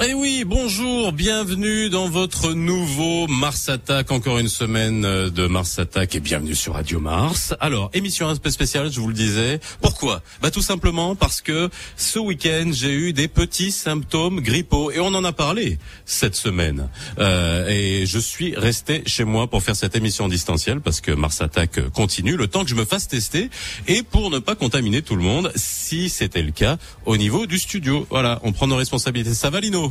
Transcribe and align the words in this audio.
Eh 0.00 0.14
oui, 0.14 0.44
bonjour, 0.46 1.10
bienvenue 1.10 1.90
dans 1.90 2.08
votre 2.08 2.52
nouveau 2.52 3.26
Mars 3.26 3.68
Attack, 3.68 4.12
encore 4.12 4.38
une 4.38 4.48
semaine 4.48 5.04
euh, 5.04 5.28
de 5.28 5.48
Mars 5.48 5.80
Attack 5.80 6.14
et 6.14 6.20
bienvenue 6.20 6.54
sur 6.54 6.74
Radio 6.74 7.00
Mars. 7.00 7.52
Alors, 7.58 7.90
émission 7.94 8.28
un 8.28 8.36
peu 8.36 8.48
spéciale, 8.50 8.92
je 8.92 9.00
vous 9.00 9.08
le 9.08 9.14
disais. 9.14 9.58
Pourquoi? 9.80 10.22
Bah 10.40 10.52
tout 10.52 10.62
simplement 10.62 11.16
parce 11.16 11.40
que 11.40 11.68
ce 11.96 12.20
week-end, 12.20 12.70
j'ai 12.72 12.92
eu 12.92 13.12
des 13.12 13.26
petits 13.26 13.72
symptômes 13.72 14.40
grippaux 14.40 14.92
et 14.92 15.00
on 15.00 15.08
en 15.08 15.24
a 15.24 15.32
parlé 15.32 15.80
cette 16.06 16.36
semaine. 16.36 16.88
Euh, 17.18 17.66
et 17.68 18.06
je 18.06 18.20
suis 18.20 18.54
resté 18.54 19.02
chez 19.04 19.24
moi 19.24 19.48
pour 19.48 19.64
faire 19.64 19.74
cette 19.74 19.96
émission 19.96 20.28
distancielle 20.28 20.80
parce 20.80 21.00
que 21.00 21.10
Mars 21.10 21.42
Attack 21.42 21.90
continue, 21.90 22.36
le 22.36 22.46
temps 22.46 22.62
que 22.62 22.70
je 22.70 22.76
me 22.76 22.84
fasse 22.84 23.08
tester 23.08 23.50
et 23.88 24.04
pour 24.04 24.30
ne 24.30 24.38
pas 24.38 24.54
contaminer 24.54 25.02
tout 25.02 25.16
le 25.16 25.24
monde, 25.24 25.50
si 25.56 26.08
c'était 26.08 26.42
le 26.42 26.52
cas, 26.52 26.76
au 27.04 27.16
niveau 27.16 27.46
du 27.46 27.58
studio. 27.58 28.06
Voilà, 28.10 28.38
on 28.44 28.52
prend 28.52 28.68
nos 28.68 28.76
responsabilités. 28.76 29.34
Ça 29.34 29.50
va 29.50 29.58
Lino? 29.58 29.87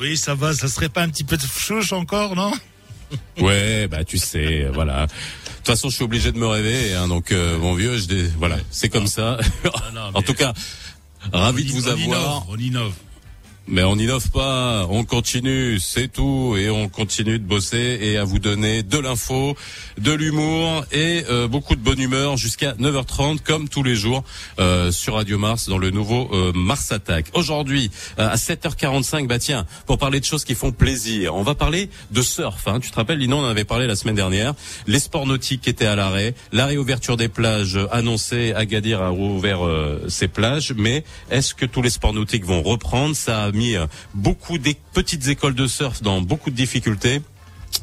Oui, 0.00 0.16
ça 0.16 0.34
va. 0.34 0.54
Ça 0.54 0.68
serait 0.68 0.88
pas 0.88 1.02
un 1.02 1.08
petit 1.08 1.24
peu 1.24 1.36
de 1.36 1.42
chouche 1.42 1.92
encore, 1.92 2.34
non 2.36 2.52
Ouais, 3.38 3.86
bah 3.88 4.04
tu 4.04 4.18
sais, 4.18 4.68
voilà. 4.72 5.06
De 5.06 5.12
toute 5.56 5.66
façon, 5.66 5.88
je 5.88 5.94
suis 5.96 6.04
obligé 6.04 6.32
de 6.32 6.38
me 6.38 6.46
réveiller, 6.46 6.94
hein, 6.94 7.08
donc 7.08 7.32
euh, 7.32 7.58
mon 7.58 7.74
vieux, 7.74 7.96
je 7.96 8.28
voilà, 8.38 8.58
c'est 8.70 8.88
comme 8.88 9.06
ça. 9.06 9.38
en 10.14 10.22
tout 10.22 10.34
cas, 10.34 10.52
ravi 11.32 11.64
de 11.64 11.72
vous 11.72 11.88
avoir. 11.88 12.46
on 12.48 12.56
innove 12.56 12.92
mais 13.66 13.82
on 13.82 13.96
n'innove 13.96 14.30
pas, 14.30 14.86
on 14.90 15.04
continue, 15.04 15.78
c'est 15.80 16.08
tout, 16.08 16.54
et 16.58 16.68
on 16.68 16.88
continue 16.88 17.38
de 17.38 17.44
bosser 17.44 17.98
et 18.00 18.18
à 18.18 18.24
vous 18.24 18.38
donner 18.38 18.82
de 18.82 18.98
l'info, 18.98 19.56
de 19.98 20.12
l'humour 20.12 20.84
et 20.92 21.24
euh, 21.30 21.48
beaucoup 21.48 21.74
de 21.74 21.80
bonne 21.80 21.98
humeur 21.98 22.36
jusqu'à 22.36 22.72
9h30 22.74 23.40
comme 23.40 23.68
tous 23.68 23.82
les 23.82 23.94
jours 23.94 24.22
euh, 24.58 24.92
sur 24.92 25.14
Radio 25.14 25.38
Mars 25.38 25.68
dans 25.68 25.78
le 25.78 25.90
nouveau 25.90 26.28
euh, 26.32 26.52
Mars 26.54 26.92
Attack. 26.92 27.26
Aujourd'hui 27.32 27.90
à 28.18 28.36
7h45, 28.36 29.26
bah 29.26 29.38
tiens, 29.38 29.66
pour 29.86 29.96
parler 29.96 30.20
de 30.20 30.24
choses 30.26 30.44
qui 30.44 30.54
font 30.54 30.72
plaisir, 30.72 31.34
on 31.34 31.42
va 31.42 31.54
parler 31.54 31.88
de 32.10 32.20
surf. 32.20 32.68
Hein. 32.68 32.80
Tu 32.80 32.90
te 32.90 32.96
rappelles, 32.96 33.18
Lino, 33.18 33.36
on 33.36 33.44
en 33.44 33.48
avait 33.48 33.64
parlé 33.64 33.86
la 33.86 33.96
semaine 33.96 34.16
dernière. 34.16 34.54
Les 34.86 34.98
sports 34.98 35.26
nautiques 35.26 35.66
étaient 35.68 35.86
à 35.86 35.96
l'arrêt, 35.96 36.34
la 36.52 36.66
réouverture 36.66 37.16
des 37.16 37.28
plages 37.28 37.78
annoncée, 37.90 38.52
Agadir 38.54 39.00
a 39.00 39.08
rouvert 39.08 39.60
ses 40.08 40.28
plages, 40.28 40.74
mais 40.76 41.04
est-ce 41.30 41.54
que 41.54 41.64
tous 41.64 41.80
les 41.80 41.90
sports 41.90 42.12
nautiques 42.12 42.44
vont 42.44 42.62
reprendre? 42.62 43.16
Ça 43.16 43.50
mis 43.54 43.76
euh, 43.76 43.86
beaucoup 44.14 44.58
de 44.58 44.74
petites 44.92 45.28
écoles 45.28 45.54
de 45.54 45.66
surf 45.66 46.02
dans 46.02 46.20
beaucoup 46.20 46.50
de 46.50 46.56
difficultés 46.56 47.22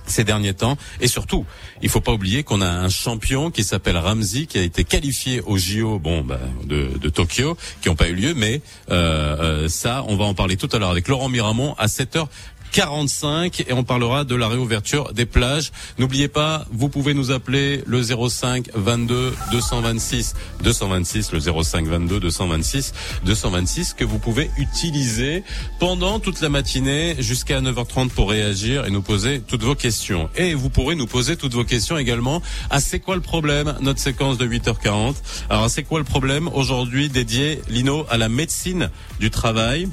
ces 0.05 0.23
derniers 0.23 0.53
temps. 0.53 0.77
Et 0.99 1.07
surtout, 1.07 1.45
il 1.81 1.89
faut 1.89 2.01
pas 2.01 2.11
oublier 2.11 2.43
qu'on 2.43 2.61
a 2.61 2.67
un 2.67 2.89
champion 2.89 3.51
qui 3.51 3.63
s'appelle 3.63 3.97
Ramzi, 3.97 4.47
qui 4.47 4.57
a 4.57 4.61
été 4.61 4.83
qualifié 4.83 5.41
au 5.41 5.57
JO, 5.57 5.99
bon, 5.99 6.21
bah, 6.21 6.39
de, 6.65 6.97
de, 6.97 7.09
Tokyo, 7.09 7.57
qui 7.81 7.89
n'ont 7.89 7.95
pas 7.95 8.09
eu 8.09 8.15
lieu, 8.15 8.33
mais 8.33 8.61
euh, 8.89 9.63
euh, 9.65 9.69
ça, 9.69 10.03
on 10.07 10.15
va 10.15 10.25
en 10.25 10.33
parler 10.33 10.57
tout 10.57 10.69
à 10.71 10.79
l'heure 10.79 10.89
avec 10.89 11.07
Laurent 11.07 11.29
Miramont 11.29 11.75
à 11.77 11.87
7h 11.87 12.27
45 12.71 13.65
et 13.67 13.73
on 13.73 13.83
parlera 13.83 14.23
de 14.23 14.35
la 14.35 14.47
réouverture 14.47 15.13
des 15.13 15.25
plages. 15.25 15.71
N'oubliez 15.99 16.27
pas, 16.27 16.65
vous 16.71 16.89
pouvez 16.89 17.13
nous 17.13 17.31
appeler 17.31 17.83
le 17.85 18.01
05 18.01 18.69
22 18.73 19.33
226 19.51 20.33
226 20.63 21.31
le 21.33 21.39
05 21.63 21.85
22 21.87 22.19
226 22.19 22.93
226 23.25 23.93
que 23.93 24.03
vous 24.05 24.19
pouvez 24.19 24.49
utiliser 24.57 25.43
pendant 25.79 26.19
toute 26.19 26.41
la 26.41 26.49
matinée 26.49 27.15
jusqu'à 27.19 27.61
9h30 27.61 28.09
pour 28.09 28.29
réagir 28.29 28.85
et 28.85 28.89
nous 28.89 29.01
poser 29.01 29.41
toutes 29.41 29.63
vos 29.63 29.75
questions. 29.75 30.29
Et 30.35 30.53
vous 30.53 30.69
pourrez 30.69 30.95
nous 30.95 31.07
poser 31.07 31.35
toutes 31.35 31.53
vos 31.53 31.65
questions 31.65 31.97
également 31.97 32.41
à 32.69 32.79
c'est 32.79 32.99
quoi 32.99 33.15
le 33.15 33.21
problème 33.21 33.75
notre 33.81 33.99
séquence 33.99 34.37
de 34.37 34.47
8h40. 34.47 35.15
Alors 35.49 35.69
c'est 35.69 35.83
quoi 35.83 35.99
le 35.99 36.05
problème 36.05 36.49
aujourd'hui 36.53 37.09
dédié 37.09 37.61
Lino 37.69 38.05
à 38.09 38.17
la 38.17 38.29
médecine 38.29 38.89
du 39.19 39.29
travail 39.29 39.87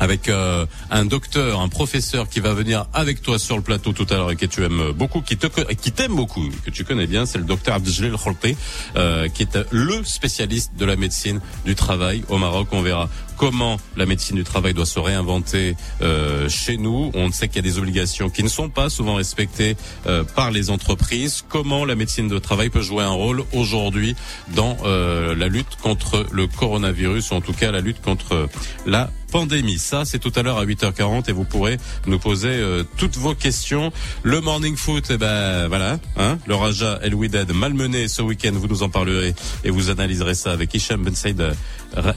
avec 0.00 0.28
euh, 0.28 0.66
un 0.90 1.04
docteur, 1.04 1.60
un 1.60 1.68
professeur 1.68 2.28
qui 2.28 2.40
va 2.40 2.52
venir 2.52 2.86
avec 2.92 3.22
toi 3.22 3.38
sur 3.38 3.56
le 3.56 3.62
plateau 3.62 3.92
tout 3.92 4.06
à 4.10 4.14
l'heure 4.14 4.30
et 4.30 4.36
que 4.36 4.46
tu 4.46 4.64
aimes 4.64 4.92
beaucoup, 4.92 5.20
qui 5.20 5.36
te 5.36 5.46
qui 5.74 5.92
t'aime 5.92 6.14
beaucoup, 6.14 6.48
que 6.64 6.70
tu 6.70 6.84
connais 6.84 7.06
bien, 7.06 7.26
c'est 7.26 7.38
le 7.38 7.44
docteur 7.44 7.74
Abdeljalil 7.74 8.16
Kholti, 8.16 8.56
euh, 8.96 9.28
qui 9.28 9.42
est 9.42 9.58
le 9.70 10.04
spécialiste 10.04 10.72
de 10.76 10.84
la 10.84 10.96
médecine 10.96 11.40
du 11.64 11.74
travail 11.74 12.24
au 12.28 12.38
Maroc. 12.38 12.68
On 12.72 12.82
verra 12.82 13.08
comment 13.36 13.78
la 13.96 14.06
médecine 14.06 14.36
du 14.36 14.44
travail 14.44 14.74
doit 14.74 14.86
se 14.86 14.98
réinventer 14.98 15.76
euh, 16.02 16.48
chez 16.48 16.76
nous. 16.76 17.10
On 17.14 17.30
sait 17.30 17.48
qu'il 17.48 17.56
y 17.56 17.58
a 17.60 17.70
des 17.70 17.78
obligations 17.78 18.30
qui 18.30 18.42
ne 18.42 18.48
sont 18.48 18.68
pas 18.68 18.88
souvent 18.88 19.14
respectées 19.16 19.76
euh, 20.06 20.24
par 20.24 20.50
les 20.50 20.70
entreprises. 20.70 21.44
Comment 21.48 21.84
la 21.84 21.94
médecine 21.94 22.28
du 22.28 22.40
travail 22.40 22.70
peut 22.70 22.82
jouer 22.82 23.04
un 23.04 23.10
rôle 23.10 23.44
aujourd'hui 23.52 24.16
dans 24.54 24.76
euh, 24.84 25.34
la 25.34 25.48
lutte 25.48 25.76
contre 25.82 26.26
le 26.30 26.46
coronavirus, 26.46 27.30
ou 27.30 27.34
en 27.34 27.40
tout 27.40 27.52
cas 27.52 27.70
la 27.70 27.80
lutte 27.80 28.00
contre 28.00 28.48
la 28.86 29.10
pandémie. 29.34 29.80
Ça, 29.80 30.04
c'est 30.04 30.20
tout 30.20 30.30
à 30.36 30.42
l'heure 30.42 30.58
à 30.58 30.64
8h40 30.64 31.28
et 31.28 31.32
vous 31.32 31.42
pourrez 31.42 31.78
nous 32.06 32.20
poser 32.20 32.50
euh, 32.50 32.84
toutes 32.96 33.16
vos 33.16 33.34
questions. 33.34 33.90
Le 34.22 34.40
morning 34.40 34.76
foot, 34.76 35.06
eh 35.10 35.16
ben 35.16 35.66
voilà, 35.66 35.98
hein, 36.16 36.38
le 36.46 36.54
Raja 36.54 37.00
El 37.02 37.16
malmené 37.52 38.06
ce 38.06 38.22
week-end, 38.22 38.52
vous 38.54 38.68
nous 38.68 38.84
en 38.84 38.90
parlerez 38.90 39.34
et 39.64 39.70
vous 39.70 39.90
analyserez 39.90 40.36
ça 40.36 40.52
avec 40.52 40.72
Hicham 40.72 41.02
Ben 41.02 41.16
Saïd 41.16 41.42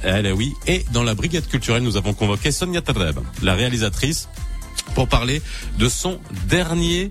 Alaoui. 0.04 0.54
Et 0.68 0.86
dans 0.94 1.02
la 1.02 1.16
brigade 1.16 1.48
culturelle, 1.48 1.82
nous 1.82 1.98
avons 1.98 2.14
convoqué 2.14 2.52
Sonia 2.52 2.82
Tadreb, 2.82 3.18
la 3.42 3.56
réalisatrice, 3.56 4.30
pour 4.94 5.08
parler 5.08 5.42
de 5.80 5.90
son 5.90 6.20
dernier 6.48 7.10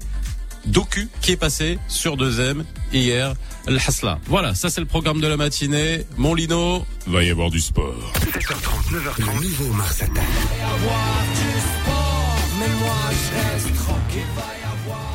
docu 0.66 1.09
qui 1.21 1.32
est 1.32 1.37
passé 1.37 1.78
sur 1.88 2.16
2M 2.16 2.65
hier, 2.93 3.34
El 3.66 3.77
Hasla. 3.77 4.19
Voilà, 4.27 4.54
ça 4.54 4.71
c'est 4.71 4.81
le 4.81 4.87
programme 4.87 5.21
de 5.21 5.27
la 5.27 5.37
matinée. 5.37 6.04
Mon 6.16 6.34
Lino, 6.34 6.84
va 7.06 7.22
y 7.22 7.31
avoir 7.31 7.50
du 7.50 7.60
sport. 7.60 8.12
7h30, 8.15 8.93
9h30, 8.93 9.34
le 9.41 9.43
nouveau 9.43 9.72
Mars 9.72 10.03
Attack. 10.03 10.25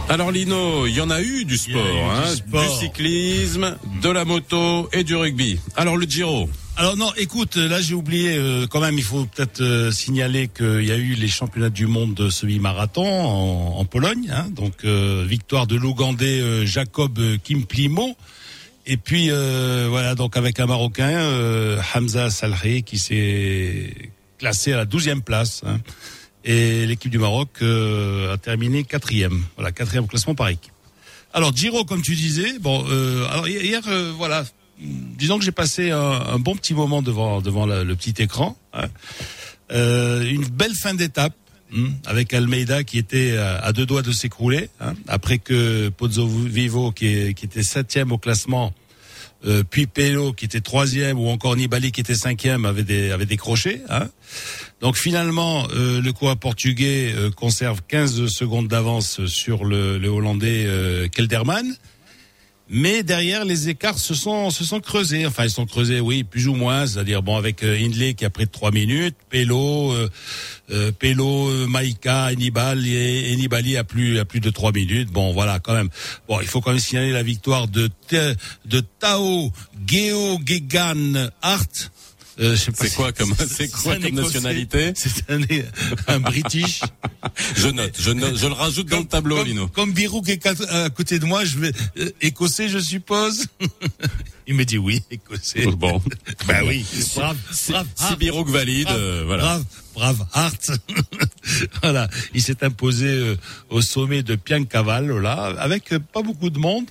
Alors 0.09 0.31
Lino, 0.31 0.87
il 0.87 0.93
y 0.93 0.99
en 0.99 1.09
a 1.09 1.21
eu 1.21 1.45
du 1.45 1.57
sport, 1.57 1.81
hein, 1.81 2.33
du, 2.33 2.51
du 2.51 2.67
cyclisme, 2.79 3.77
de 4.01 4.09
la 4.09 4.25
moto 4.25 4.89
et 4.91 5.05
du 5.05 5.15
rugby. 5.15 5.57
Alors 5.77 5.95
le 5.95 6.05
Giro, 6.05 6.49
alors 6.77 6.95
non, 6.95 7.11
écoute, 7.17 7.57
là 7.57 7.81
j'ai 7.81 7.93
oublié 7.93 8.37
euh, 8.37 8.65
quand 8.65 8.79
même. 8.79 8.97
Il 8.97 9.03
faut 9.03 9.25
peut-être 9.25 9.61
euh, 9.61 9.91
signaler 9.91 10.47
qu'il 10.47 10.83
y 10.83 10.91
a 10.91 10.95
eu 10.95 11.13
les 11.13 11.27
championnats 11.27 11.69
du 11.69 11.85
monde 11.85 12.13
de 12.13 12.29
semi-marathon 12.29 13.05
en, 13.05 13.79
en, 13.79 13.85
Pologne. 13.85 14.31
Hein, 14.33 14.47
donc 14.51 14.85
euh, 14.85 15.25
victoire 15.27 15.67
de 15.67 15.75
l'Ougandais 15.75 16.65
Jacob 16.65 17.19
Kimplimo. 17.43 18.15
Et 18.87 18.97
puis 18.97 19.29
voilà, 19.29 20.15
donc 20.15 20.37
avec 20.37 20.59
un 20.59 20.65
Marocain 20.65 21.77
Hamza 21.93 22.31
Salhi 22.31 22.81
qui 22.83 22.97
s'est 22.97 23.93
classé 24.39 24.73
à 24.73 24.77
la 24.77 24.85
douzième 24.85 25.21
place. 25.21 25.61
Hein, 25.65 25.79
et 26.43 26.87
l'équipe 26.87 27.11
du 27.11 27.19
Maroc 27.19 27.61
a 27.61 28.37
terminé 28.37 28.83
quatrième. 28.83 29.43
Voilà, 29.55 29.71
quatrième 29.71 30.07
classement 30.07 30.33
par 30.33 30.49
équipe. 30.49 30.73
Alors 31.33 31.55
Giro, 31.55 31.85
comme 31.85 32.01
tu 32.01 32.15
disais, 32.15 32.57
bon, 32.59 32.83
alors 33.29 33.47
hier, 33.47 33.81
voilà, 34.17 34.43
disons 34.81 35.37
que 35.37 35.45
j'ai 35.45 35.51
passé 35.51 35.91
un, 35.91 36.39
bon 36.39 36.55
petit 36.55 36.73
moment 36.73 37.01
devant 37.01 37.41
devant 37.41 37.65
le 37.65 37.95
petit 37.95 38.21
écran. 38.21 38.57
Hein. 38.73 38.87
Euh, 39.71 40.23
une 40.23 40.45
belle 40.45 40.73
fin 40.75 40.93
d'étape. 40.93 41.33
Hmm, 41.73 41.91
avec 42.05 42.33
Almeida 42.33 42.83
qui 42.83 42.97
était 42.97 43.37
à, 43.37 43.71
deux 43.71 43.85
doigts 43.85 44.01
de 44.01 44.11
s'écrouler, 44.11 44.67
hein, 44.81 44.93
après 45.07 45.37
que 45.37 45.87
Pozzo 45.87 46.27
Vivo 46.27 46.91
qui, 46.91 47.07
était 47.07 47.63
septième 47.63 48.11
au 48.11 48.17
classement, 48.17 48.73
euh, 49.45 49.63
puis 49.63 49.87
Pelo 49.87 50.33
qui 50.33 50.43
était 50.43 50.59
troisième 50.59 51.17
ou 51.17 51.29
encore 51.29 51.55
Nibali 51.55 51.93
qui 51.93 52.01
était 52.01 52.13
cinquième 52.13 52.65
avait, 52.65 52.83
des, 52.83 53.11
avait 53.11 53.25
décroché. 53.25 53.79
Hein. 53.87 54.09
Donc 54.81 54.97
finalement, 54.97 55.65
euh, 55.73 56.01
le 56.01 56.11
coureur 56.11 56.35
portugais 56.35 57.15
conserve 57.37 57.79
15 57.87 58.25
secondes 58.25 58.67
d'avance 58.67 59.25
sur 59.27 59.63
le, 59.63 60.05
Hollandais 60.09 60.67
Kelderman. 61.13 61.73
Mais 62.73 63.03
derrière, 63.03 63.43
les 63.43 63.67
écarts 63.67 63.99
se 63.99 64.13
sont 64.13 64.49
se 64.49 64.63
sont 64.63 64.79
creusés. 64.79 65.25
Enfin, 65.25 65.43
ils 65.43 65.49
sont 65.49 65.65
creusés, 65.65 65.99
oui, 65.99 66.23
plus 66.23 66.47
ou 66.47 66.55
moins. 66.55 66.87
C'est-à-dire, 66.87 67.21
bon, 67.21 67.35
avec 67.35 67.63
euh, 67.63 67.77
Hindley 67.77 68.13
qui 68.13 68.23
a 68.23 68.29
pris 68.29 68.45
de 68.45 68.49
trois 68.49 68.71
minutes, 68.71 69.17
Pelo, 69.29 69.91
euh, 69.91 70.09
euh, 70.71 70.91
Pelo, 70.97 71.49
euh, 71.49 71.67
Maïka, 71.67 72.29
Enibali, 72.31 72.95
et 72.95 73.77
a 73.77 73.83
plus 73.83 74.19
a 74.19 74.23
plus 74.23 74.39
de 74.39 74.49
trois 74.49 74.71
minutes. 74.71 75.09
Bon, 75.09 75.33
voilà, 75.33 75.59
quand 75.59 75.73
même. 75.73 75.89
Bon, 76.29 76.39
il 76.39 76.47
faut 76.47 76.61
quand 76.61 76.71
même 76.71 76.79
signaler 76.79 77.11
la 77.11 77.23
victoire 77.23 77.67
de 77.67 77.89
de 78.09 78.79
Tao 78.99 79.51
Geo 79.85 80.39
Gegan 80.45 81.29
Hart 81.41 81.91
euh, 82.41 82.55
c'est 82.73 82.95
quoi 82.95 83.11
comme 83.11 83.33
c'est 83.35 83.69
quoi 83.69 83.97
comme 83.97 84.15
nationalité 84.15 84.93
C'est 84.95 85.29
un, 85.29 85.41
un, 86.07 86.19
British. 86.19 86.81
je 87.55 87.67
note, 87.67 87.95
je 87.99 88.11
note, 88.11 88.35
je 88.35 88.47
le 88.47 88.53
rajoute 88.53 88.87
dans 88.87 88.99
le 88.99 89.05
tableau, 89.05 89.37
comme, 89.37 89.47
Lino. 89.47 89.67
Comme 89.67 89.93
Birou 89.93 90.21
qui 90.21 90.31
est 90.31 90.45
à 90.47 90.89
côté 90.89 91.19
de 91.19 91.25
moi, 91.25 91.45
je 91.45 91.57
vais 91.59 91.71
euh, 91.97 92.09
écossais, 92.21 92.67
je 92.69 92.79
suppose. 92.79 93.45
Il 94.47 94.55
me 94.55 94.65
dit 94.65 94.77
oui, 94.77 95.03
écossais. 95.11 95.65
Bon, 95.67 96.01
ben 96.47 96.63
oui. 96.67 96.85
Brave, 97.15 97.37
brave. 97.69 97.87
Si 97.95 98.15
Birouk 98.17 98.49
valide, 98.49 98.89
euh, 98.89 99.23
voilà. 99.25 99.43
Brave, 99.43 99.65
brave 99.93 100.27
Hart. 100.33 100.71
voilà, 101.83 102.09
il 102.33 102.41
s'est 102.41 102.63
imposé 102.63 103.07
euh, 103.07 103.35
au 103.69 103.81
sommet 103.81 104.23
de 104.23 104.35
Piancaval 104.35 105.11
là, 105.19 105.53
avec 105.59 105.93
pas 106.11 106.21
beaucoup 106.21 106.49
de 106.49 106.59
monde 106.59 106.85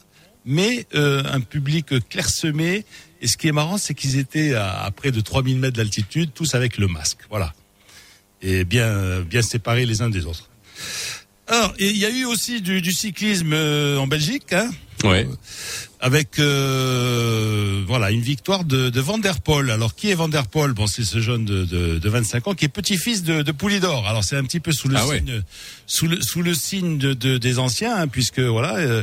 mais 0.46 0.87
un 0.94 1.41
public 1.41 2.08
clairsemé. 2.08 2.87
Et 3.20 3.26
ce 3.26 3.37
qui 3.37 3.49
est 3.49 3.52
marrant, 3.52 3.76
c'est 3.78 3.94
qu'ils 3.94 4.19
étaient 4.19 4.55
à, 4.55 4.82
à, 4.84 4.90
près 4.90 5.11
de 5.12 5.20
3000 5.20 5.58
mètres 5.58 5.76
d'altitude, 5.76 6.31
tous 6.34 6.55
avec 6.55 6.78
le 6.78 6.88
masque. 6.88 7.19
Voilà. 7.28 7.52
Et 8.43 8.64
bien, 8.64 9.20
bien 9.20 9.43
séparés 9.43 9.84
les 9.87 10.00
uns 10.02 10.08
des 10.11 10.25
autres. 10.25 10.49
Alors, 11.46 11.75
il 11.78 11.96
y 11.96 12.06
a 12.06 12.11
eu 12.11 12.25
aussi 12.25 12.61
du, 12.62 12.81
du 12.81 12.93
cyclisme 12.93 13.52
en 13.52 14.06
Belgique. 14.06 14.52
Hein 14.52 14.70
Ouais. 15.02 15.26
Avec 16.00 16.38
euh, 16.38 17.82
voilà 17.87 18.11
une 18.11 18.20
victoire 18.20 18.64
de, 18.64 18.90
de 18.90 19.00
Van 19.00 19.17
der 19.19 19.40
Poel. 19.40 19.70
Alors 19.70 19.94
qui 19.94 20.11
est 20.11 20.14
Van 20.14 20.28
der 20.28 20.46
Poel? 20.46 20.72
Bon, 20.72 20.87
c'est 20.87 21.05
ce 21.05 21.20
jeune 21.20 21.44
de, 21.46 21.64
de, 21.64 21.99
de 21.99 22.08
25 22.08 22.49
ans 22.49 22.55
qui 22.55 22.67
est 22.67 22.69
petit-fils 22.69 23.22
de, 23.22 23.40
de 23.43 23.52
Poulidor. 23.52 24.06
Alors 24.06 24.25
c'est 24.25 24.37
un 24.37 24.44
petit 24.44 24.61
peu 24.61 24.72
sous 24.72 24.88
le 24.88 24.96
Ah 24.99 25.06
ouais. 25.06 25.19
signe 25.19 25.43
sous 25.87 26.06
le 26.06 26.20
sous 26.20 26.43
le 26.43 26.52
signe 26.55 26.99
de, 26.99 27.14
de- 27.14 27.38
des 27.38 27.58
anciens, 27.58 27.96
hein, 27.96 28.08
puisque 28.08 28.40
voilà. 28.40 28.76
euh, 28.76 29.02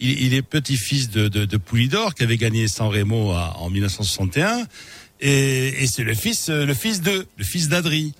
il, 0.00 0.22
il 0.26 0.34
est 0.34 0.42
petit-fils 0.42 1.10
de, 1.10 1.28
de, 1.28 1.44
de 1.44 1.56
Poulidor 1.56 2.14
qui 2.14 2.22
avait 2.22 2.36
gagné 2.36 2.68
San 2.68 2.88
Remo 2.88 3.32
à- 3.32 3.56
en 3.58 3.70
1961 3.70 4.66
et, 5.20 5.82
et 5.82 5.86
c'est 5.86 6.04
le 6.04 6.14
fils 6.14 6.48
euh, 6.50 6.66
le 6.66 6.74
fils 6.74 7.00
de 7.00 7.26
le 7.36 7.44
fils 7.44 7.68
d'Adri. 7.68 8.12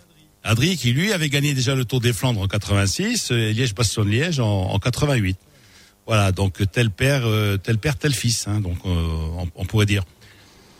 Adri 0.44 0.76
qui 0.76 0.92
lui 0.92 1.12
avait 1.12 1.28
gagné 1.28 1.54
déjà 1.54 1.74
le 1.74 1.84
Tour 1.84 2.00
des 2.00 2.12
Flandres 2.12 2.40
en 2.40 2.46
86 2.46 3.30
et 3.32 3.52
Liège-Bastogne-Liège 3.52 4.38
en, 4.40 4.46
en 4.70 4.78
88. 4.78 5.36
Voilà, 6.06 6.30
donc 6.30 6.62
tel 6.70 6.90
père, 6.90 7.26
euh, 7.26 7.56
tel 7.56 7.78
père, 7.78 7.96
tel 7.96 8.14
fils, 8.14 8.46
hein, 8.46 8.60
donc 8.60 8.76
euh, 8.86 8.88
on, 9.38 9.48
on 9.56 9.64
pourrait 9.64 9.86
dire. 9.86 10.04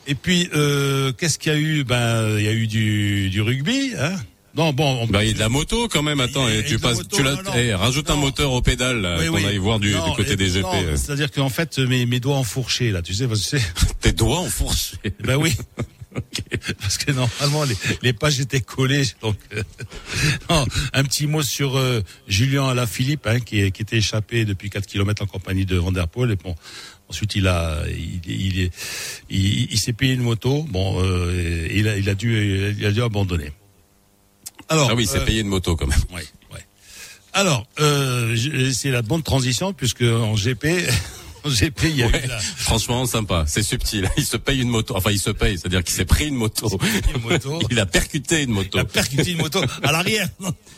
Et 0.07 0.15
puis, 0.15 0.49
euh, 0.55 1.11
qu'est-ce 1.13 1.37
qu'il 1.37 1.51
y 1.53 1.57
a 1.57 1.59
eu? 1.59 1.83
Ben, 1.83 2.39
il 2.39 2.45
y 2.45 2.49
a 2.49 2.53
eu 2.53 2.69
du, 2.69 3.29
du 3.29 3.43
rugby. 3.43 3.91
Hein 3.99 4.15
non, 4.57 4.73
bon, 4.73 5.01
on 5.03 5.07
Bah, 5.07 5.23
il 5.25 5.29
y 5.29 5.31
a 5.31 5.35
de 5.35 5.39
la 5.39 5.49
moto 5.49 5.89
quand 5.89 6.03
même. 6.03 6.21
Attends, 6.21 6.49
et 6.49 6.65
tu 6.65 6.79
passes, 6.79 6.99
moto, 6.99 7.17
tu 7.17 7.23
non, 7.23 7.31
non. 7.43 7.53
eh, 7.57 7.75
rajoute 7.75 8.09
un 8.11 8.17
moteur 8.17 8.53
au 8.53 8.63
pédale 8.63 9.17
Oui, 9.21 9.27
qu'on 9.27 9.35
oui. 9.35 9.47
aille 9.47 9.59
voir 9.59 9.79
du, 9.79 9.91
du 9.93 9.99
côté 10.17 10.33
et- 10.33 10.37
des 10.37 10.49
GP. 10.51 10.63
non, 10.63 10.73
euh. 10.75 10.97
C'est-à-dire 10.97 11.31
qu'en 11.31 11.49
fait, 11.51 11.79
mes, 11.79 12.07
mes 12.07 12.21
doigts 12.21 12.37
enfourchés, 12.37 12.91
là, 12.91 13.03
tu 13.03 13.15
sais, 13.15 13.29
parce 13.29 13.51
que 13.51 13.57
Tes 14.01 14.13
doigts 14.13 14.39
enfourchés. 14.41 14.97
ben 15.23 15.37
oui. 15.37 15.55
Parce 16.81 16.97
que 16.97 17.13
normalement 17.13 17.65
les, 17.65 17.77
les 18.01 18.15
pages 18.15 18.41
étaient 18.41 18.63
collées. 18.63 19.03
Donc, 19.21 19.37
euh, 19.55 19.63
non, 20.51 20.65
un 20.95 21.05
petit 21.05 21.27
mot 21.27 21.43
sur 21.43 21.77
euh, 21.77 22.01
Julien 22.27 22.69
Alaphilippe, 22.69 23.27
hein, 23.27 23.39
qui, 23.39 23.71
qui 23.71 23.83
était 23.83 23.99
échappé 23.99 24.47
depuis 24.47 24.71
4 24.71 24.87
kilomètres 24.87 25.23
en 25.23 25.27
compagnie 25.27 25.67
de 25.67 25.77
Van 25.77 25.93
der 25.93 26.09
Poel. 26.09 26.31
Et 26.31 26.37
bon, 26.37 26.55
ensuite 27.11 27.35
il 27.35 27.47
a, 27.47 27.83
il, 27.91 28.21
il, 28.27 28.71
il, 29.29 29.69
il 29.71 29.79
s'est 29.79 29.93
payé 29.93 30.15
une 30.15 30.23
moto. 30.23 30.63
Bon, 30.71 31.03
euh, 31.03 31.67
et 31.69 31.81
il 31.81 31.87
a, 31.89 31.99
il 31.99 32.09
a 32.09 32.15
dû, 32.15 32.73
il 32.79 32.87
a 32.87 32.93
dû 32.93 33.03
abandonner. 33.03 33.53
Alors, 34.69 34.89
Ah 34.91 34.95
oui, 34.95 35.07
c'est 35.07 35.19
euh, 35.19 35.25
payé 35.25 35.41
une 35.41 35.49
moto 35.49 35.77
quand 35.77 35.87
même. 35.87 35.99
Ouais, 36.13 36.27
ouais. 36.53 36.65
Alors, 37.33 37.67
euh, 37.81 38.37
c'est 38.73 38.91
la 38.91 39.03
bonne 39.03 39.23
transition 39.23 39.73
puisque 39.73 40.03
en 40.03 40.35
GP, 40.35 40.67
en 41.45 41.49
GP, 41.51 41.83
il 41.85 41.97
y 41.97 42.03
a 42.03 42.07
Ouais. 42.09 42.25
eu 42.25 42.29
la, 42.29 42.39
Franchement, 42.41 43.07
sympa. 43.07 43.45
C'est 43.47 43.63
subtil. 43.63 44.09
Il 44.17 44.25
se 44.25 44.37
paye 44.37 44.61
une 44.61 44.69
moto. 44.69 44.97
Enfin, 44.97 45.11
il 45.13 45.21
se 45.21 45.31
paye. 45.31 45.57
C'est-à-dire 45.59 45.85
qu'il 45.85 45.95
s'est 45.95 46.05
pris 46.05 46.27
une 46.27 46.35
moto. 46.35 46.69
une 47.15 47.23
moto. 47.23 47.61
Il 47.71 47.79
a 47.79 47.87
percuté 47.87 48.43
une 48.43 48.51
moto. 48.51 48.71
Il 48.75 48.81
a 48.81 48.85
percuté 48.85 49.31
une 49.33 49.39
moto 49.39 49.61
à 49.85 49.93
l'arrière. 49.93 50.29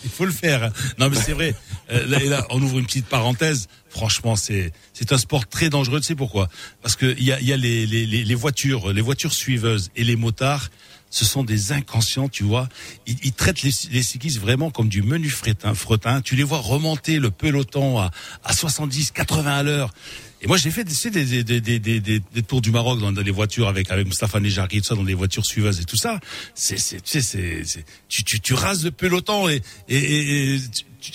Il 0.04 0.10
faut 0.10 0.26
le 0.26 0.32
faire. 0.32 0.70
Non, 0.98 1.08
mais 1.08 1.16
c'est 1.16 1.32
vrai. 1.32 1.54
Euh, 1.90 2.06
là, 2.06 2.22
et 2.22 2.28
là, 2.28 2.46
on 2.50 2.60
ouvre 2.60 2.78
une 2.78 2.86
petite 2.86 3.06
parenthèse. 3.06 3.68
Franchement, 3.88 4.36
c'est 4.36 4.72
c'est 4.92 5.12
un 5.12 5.18
sport 5.18 5.46
très 5.48 5.70
dangereux. 5.70 6.00
Tu 6.00 6.08
sais 6.08 6.14
pourquoi? 6.14 6.48
Parce 6.82 6.96
que 6.96 7.14
il 7.18 7.24
y 7.24 7.32
a, 7.32 7.40
y 7.40 7.52
a 7.52 7.56
les, 7.56 7.86
les, 7.86 8.04
les, 8.04 8.24
les 8.24 8.34
voitures, 8.34 8.92
les 8.92 9.00
voitures 9.00 9.32
suiveuses 9.32 9.90
et 9.96 10.04
les 10.04 10.16
motards. 10.16 10.68
Ce 11.10 11.24
sont 11.24 11.44
des 11.44 11.72
inconscients, 11.72 12.28
tu 12.28 12.44
vois. 12.44 12.68
Ils, 13.06 13.32
traitent 13.32 13.62
les, 13.62 14.02
cyclistes 14.02 14.38
vraiment 14.38 14.70
comme 14.70 14.88
du 14.88 15.02
menu 15.02 15.30
fretin, 15.30 15.74
fretin. 15.74 16.20
Tu 16.20 16.36
les 16.36 16.42
vois 16.42 16.58
remonter 16.58 17.18
le 17.18 17.30
peloton 17.30 17.98
à, 17.98 18.10
à 18.44 18.52
70, 18.52 19.12
80 19.12 19.50
à 19.50 19.62
l'heure. 19.62 19.92
Et 20.40 20.46
moi, 20.46 20.56
j'ai 20.56 20.70
fait 20.70 20.84
des, 20.84 21.10
des, 21.10 21.42
des, 21.42 21.60
des, 21.60 21.78
des, 21.80 22.00
des, 22.00 22.20
des 22.20 22.42
tours 22.42 22.60
du 22.60 22.70
Maroc 22.70 23.00
dans, 23.00 23.10
les 23.10 23.30
voitures 23.30 23.66
avec 23.66 23.90
avec 23.90 24.06
Mustafa 24.06 24.38
Nejari, 24.38 24.80
tout 24.80 24.86
ça, 24.86 24.94
dans 24.94 25.02
les 25.02 25.14
voitures 25.14 25.44
suiveuses 25.44 25.80
et 25.80 25.84
tout 25.84 25.96
ça. 25.96 26.20
C'est, 26.54 26.78
c'est, 26.78 27.00
tu 27.00 27.10
sais, 27.10 27.22
c'est, 27.22 27.64
c'est, 27.64 27.84
tu, 28.08 28.22
tu, 28.22 28.40
tu 28.40 28.54
rases 28.54 28.84
le 28.84 28.92
peloton 28.92 29.48
et, 29.48 29.62
et, 29.88 30.54
et- 30.54 30.60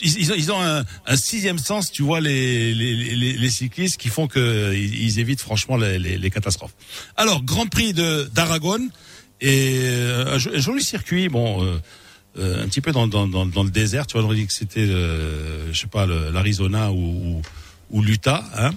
ils, 0.01 0.51
ont, 0.51 0.61
un, 0.61 1.15
sixième 1.15 1.57
sens, 1.57 1.91
tu 1.91 2.03
vois, 2.03 2.21
les, 2.21 2.73
les, 2.73 3.13
les, 3.33 3.49
cyclistes 3.49 3.97
qui 3.97 4.07
font 4.07 4.27
que 4.27 4.73
ils, 4.73 5.19
évitent 5.19 5.41
franchement 5.41 5.75
les, 5.75 6.31
catastrophes. 6.31 6.73
Alors, 7.17 7.43
Grand 7.43 7.67
Prix 7.67 7.93
d'Aragon 7.93 8.89
et 9.43 9.81
euh, 9.83 10.35
un, 10.35 10.37
jo- 10.37 10.51
un 10.55 10.59
joli 10.59 10.83
circuit, 10.83 11.27
bon. 11.27 11.63
euh, 11.63 11.77
euh, 12.39 12.63
un 12.63 12.67
petit 12.67 12.81
peu 12.81 12.91
dans, 12.91 13.05
le 13.05 13.69
désert, 13.69 14.07
tu 14.07 14.13
vois, 14.13 14.23
on 14.23 14.25
aurait 14.25 14.37
dit 14.37 14.47
que 14.47 14.53
c'était, 14.53 14.87
je 14.87 15.71
sais 15.71 15.85
pas, 15.85 16.07
l'Arizona 16.07 16.91
ou, 16.91 17.43
ou, 17.91 18.01
l'Utah, 18.01 18.43
hein. 18.57 18.71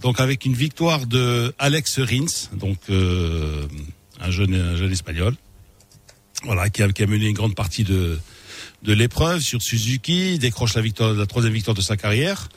Donc 0.00 0.18
avec 0.18 0.46
une 0.46 0.54
victoire 0.54 1.06
de 1.06 1.52
Alex 1.58 1.98
Rins, 1.98 2.48
donc 2.54 2.78
un 2.88 4.30
jeune 4.30 4.54
un 4.54 4.76
jeune 4.76 4.90
espagnol, 4.90 5.34
voilà, 6.44 6.70
qui 6.70 6.82
a, 6.82 7.06
mené 7.06 7.26
une 7.26 7.34
grande 7.34 7.54
partie 7.54 7.84
de 7.84 8.18
de 8.84 8.92
l'épreuve 8.94 9.42
sur 9.42 9.60
Suzuki, 9.60 10.38
décroche 10.38 10.74
la 10.74 10.80
victoire, 10.80 11.12
la 11.12 11.26
troisième 11.26 11.52
victoire 11.52 11.74
de 11.74 11.82
sa 11.82 11.98
carrière. 11.98 12.48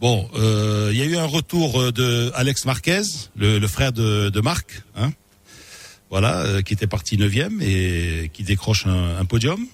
Bon, 0.00 0.30
il 0.36 0.96
y 0.96 1.02
a 1.02 1.04
eu 1.04 1.16
un 1.16 1.26
retour 1.26 1.92
de 1.92 2.30
Alex 2.36 2.64
Marquez, 2.64 3.02
le, 3.34 3.66
frère 3.66 3.90
de, 3.90 4.30
de 4.30 4.40
Marc, 4.40 4.82
hein, 4.94 5.10
voilà, 6.10 6.40
euh, 6.40 6.62
qui 6.62 6.72
était 6.74 6.86
parti 6.86 7.16
neuvième 7.18 7.60
et 7.60 8.30
qui 8.32 8.42
décroche 8.42 8.86
un, 8.86 9.24
podium. 9.24 9.66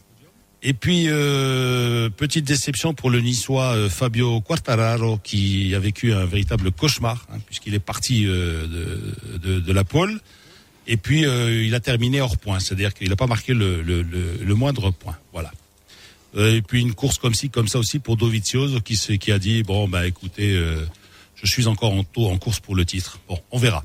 Et 0.62 0.75
puis, 0.75 1.06
euh, 1.08 2.08
petite 2.08 2.44
déception 2.44 2.94
pour 2.94 3.11
le 3.11 3.20
Niçois 3.20 3.75
euh, 3.75 3.88
Fabio 3.88 4.40
Quartararo, 4.40 5.19
qui 5.19 5.75
a 5.75 5.79
vécu 5.79 6.12
un 6.12 6.25
véritable 6.25 6.70
cauchemar, 6.70 7.26
hein, 7.32 7.38
puisqu'il 7.46 7.75
est 7.75 7.81
parti 7.81 8.25
de, 8.25 9.73
la 9.73 9.84
pole. 9.84 10.20
Et 10.87 10.96
puis, 10.96 11.23
il 11.23 11.75
a 11.75 11.81
terminé 11.81 12.20
hors 12.20 12.38
point, 12.38 12.61
c'est-à-dire 12.61 12.94
qu'il 12.94 13.08
n'a 13.08 13.17
pas 13.17 13.26
marqué 13.26 13.55
le, 13.55 14.55
moindre 14.55 14.90
point. 14.90 15.17
Voilà. 15.32 15.52
Et 16.37 16.62
puis, 16.62 16.81
une 16.81 16.94
course 16.94 17.19
comme 17.19 17.35
ci, 17.35 17.50
comme 17.50 17.69
ça 17.69 17.78
aussi 17.78 17.99
pour 17.99 18.17
Dovizioso, 18.17 18.81
qui, 18.81 18.96
qui 19.19 19.32
a 19.32 19.38
dit, 19.38 19.62
bon, 19.62 19.88
bah 19.88 20.06
écoutez, 20.06 20.61
je 21.35 21.46
suis 21.46 21.67
encore 21.67 21.93
en, 21.93 22.05
taux, 22.05 22.28
en 22.28 22.38
course 22.38 22.61
pour 22.61 22.75
le 22.75 22.85
titre. 22.85 23.20
Bon, 23.28 23.38
on 23.50 23.58
verra. 23.58 23.85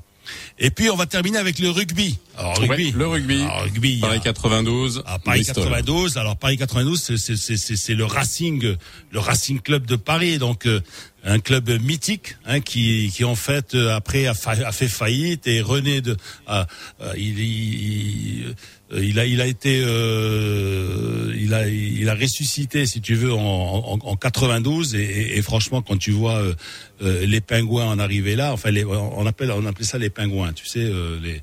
Et 0.59 0.69
puis, 0.71 0.89
on 0.89 0.95
va 0.95 1.05
terminer 1.05 1.37
avec 1.37 1.59
le 1.59 1.69
rugby. 1.69 2.17
Alors, 2.37 2.59
Ouais, 2.59 2.67
rugby. 2.67 2.91
le 2.91 3.07
rugby. 3.07 3.41
Alors, 3.41 3.61
rugby, 3.63 3.99
Paris 3.99 4.19
92. 4.23 5.03
à 5.05 5.19
Paris 5.19 5.39
Bristol. 5.39 5.63
92. 5.63 6.17
Alors 6.17 6.37
Paris 6.37 6.57
92, 6.57 7.01
c'est- 7.01 7.17
c'est- 7.17 7.35
c'est 7.35 7.57
c'est- 7.57 7.75
c'est 7.75 7.95
le 7.95 8.05
Racing, 8.05 8.75
le 9.11 9.19
Racing 9.19 9.59
Club 9.59 9.85
de 9.87 9.95
Paris, 9.95 10.37
donc 10.37 10.65
euh, 10.67 10.81
un 11.23 11.39
club 11.39 11.69
mythique 11.81 12.35
hein, 12.45 12.59
qui, 12.61 13.11
qui 13.13 13.23
en 13.23 13.35
fait 13.35 13.73
euh, 13.75 13.95
après 13.95 14.27
a, 14.27 14.33
fa- 14.35 14.51
a 14.51 14.71
fait 14.71 14.87
faillite 14.87 15.47
et 15.47 15.61
René 15.61 16.01
de, 16.01 16.15
a- 16.45 16.67
a- 17.01 17.15
il, 17.17 17.39
il, 17.39 18.55
il 18.95 19.19
a 19.19 19.25
il 19.25 19.41
a 19.41 19.45
été 19.47 19.81
euh, 19.83 21.33
il 21.37 21.53
a 21.53 21.67
il 21.67 22.07
a 22.09 22.15
ressuscité 22.15 22.85
si 22.85 23.01
tu 23.01 23.15
veux 23.15 23.33
en, 23.33 23.37
en, 23.39 23.99
en 24.01 24.15
92 24.15 24.95
et, 24.95 24.99
et- 25.01 25.37
et 25.37 25.41
franchement 25.41 25.81
quand 25.81 25.97
tu 25.97 26.11
vois 26.11 26.35
euh, 26.37 26.53
euh, 27.01 27.25
les 27.25 27.41
pingouins 27.41 27.85
en 27.85 27.99
arriver 27.99 28.35
là, 28.35 28.53
enfin 28.53 28.71
les, 28.71 28.85
on 28.85 29.25
appelle 29.25 29.51
on 29.51 29.65
appelait 29.65 29.85
ça 29.85 29.97
les 29.97 30.09
pingouins, 30.09 30.53
tu 30.53 30.65
sais 30.65 30.79
euh, 30.83 31.19
les 31.21 31.41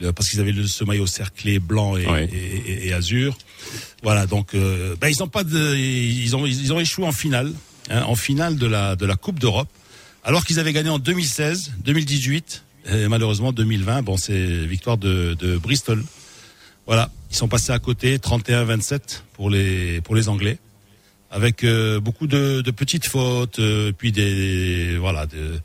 le- 0.00 0.12
parce 0.12 0.28
qu'ils 0.30 0.40
avaient 0.40 0.52
le, 0.52 0.66
ce 0.66 0.84
maillot 0.84 1.06
cerclé 1.06 1.58
blanc 1.58 1.96
et, 1.96 2.06
Ouais. 2.06 2.28
et, 2.32 2.70
et- 2.72 2.86
et 2.88 2.92
azur. 2.92 3.36
Voilà, 4.02 4.26
donc 4.26 4.54
euh, 4.54 4.94
ben, 5.00 5.08
ils 5.08 5.22
ont 5.22 5.28
pas 5.28 5.44
de, 5.44 5.76
ils 5.76 6.34
ont 6.36 6.46
ils 6.46 6.72
ont 6.72 6.80
échoué 6.80 7.04
en 7.04 7.12
finale, 7.12 7.52
hein, 7.90 8.02
en 8.04 8.14
finale 8.14 8.56
de 8.56 8.66
la 8.66 8.96
de 8.96 9.04
la 9.06 9.16
Coupe 9.16 9.38
d'Europe, 9.38 9.68
alors 10.24 10.44
qu'ils 10.46 10.58
avaient 10.58 10.72
gagné 10.72 10.88
en 10.88 10.98
2016, 10.98 11.72
2018 11.84 12.62
et 12.90 13.08
malheureusement 13.08 13.52
2020. 13.52 14.02
Bon, 14.02 14.16
c'est 14.16 14.64
victoire 14.66 14.96
de, 14.96 15.36
de 15.38 15.58
Bristol. 15.58 16.02
Voilà, 16.90 17.08
ils 17.30 17.36
sont 17.36 17.46
passés 17.46 17.70
à 17.70 17.78
côté, 17.78 18.18
31-27 18.18 19.22
pour 19.34 19.48
les 19.48 20.00
pour 20.00 20.16
les 20.16 20.28
Anglais, 20.28 20.58
avec 21.30 21.62
euh, 21.62 22.00
beaucoup 22.00 22.26
de, 22.26 22.62
de 22.62 22.70
petites 22.72 23.06
fautes, 23.06 23.60
euh, 23.60 23.92
puis 23.96 24.10
des 24.10 24.96
voilà 24.98 25.26
de 25.26 25.60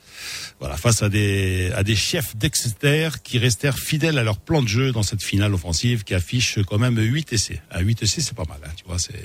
voilà, 0.59 0.77
face 0.77 1.01
à 1.01 1.09
des, 1.09 1.71
à 1.75 1.81
des 1.83 1.95
chefs 1.95 2.35
d'Exeter 2.37 3.09
qui 3.23 3.39
restèrent 3.39 3.79
fidèles 3.79 4.19
à 4.19 4.23
leur 4.23 4.37
plan 4.37 4.61
de 4.61 4.67
jeu 4.67 4.91
dans 4.91 5.01
cette 5.01 5.23
finale 5.23 5.51
offensive 5.55 6.03
qui 6.03 6.13
affiche 6.13 6.59
quand 6.67 6.77
même 6.77 6.95
8 6.99 7.33
essais. 7.33 7.59
À 7.71 7.79
8 7.81 8.03
essais, 8.03 8.21
c'est 8.21 8.35
pas 8.35 8.45
mal, 8.47 8.59
hein, 8.63 8.69
tu 8.77 8.83
vois, 8.85 8.99
c'est... 8.99 9.19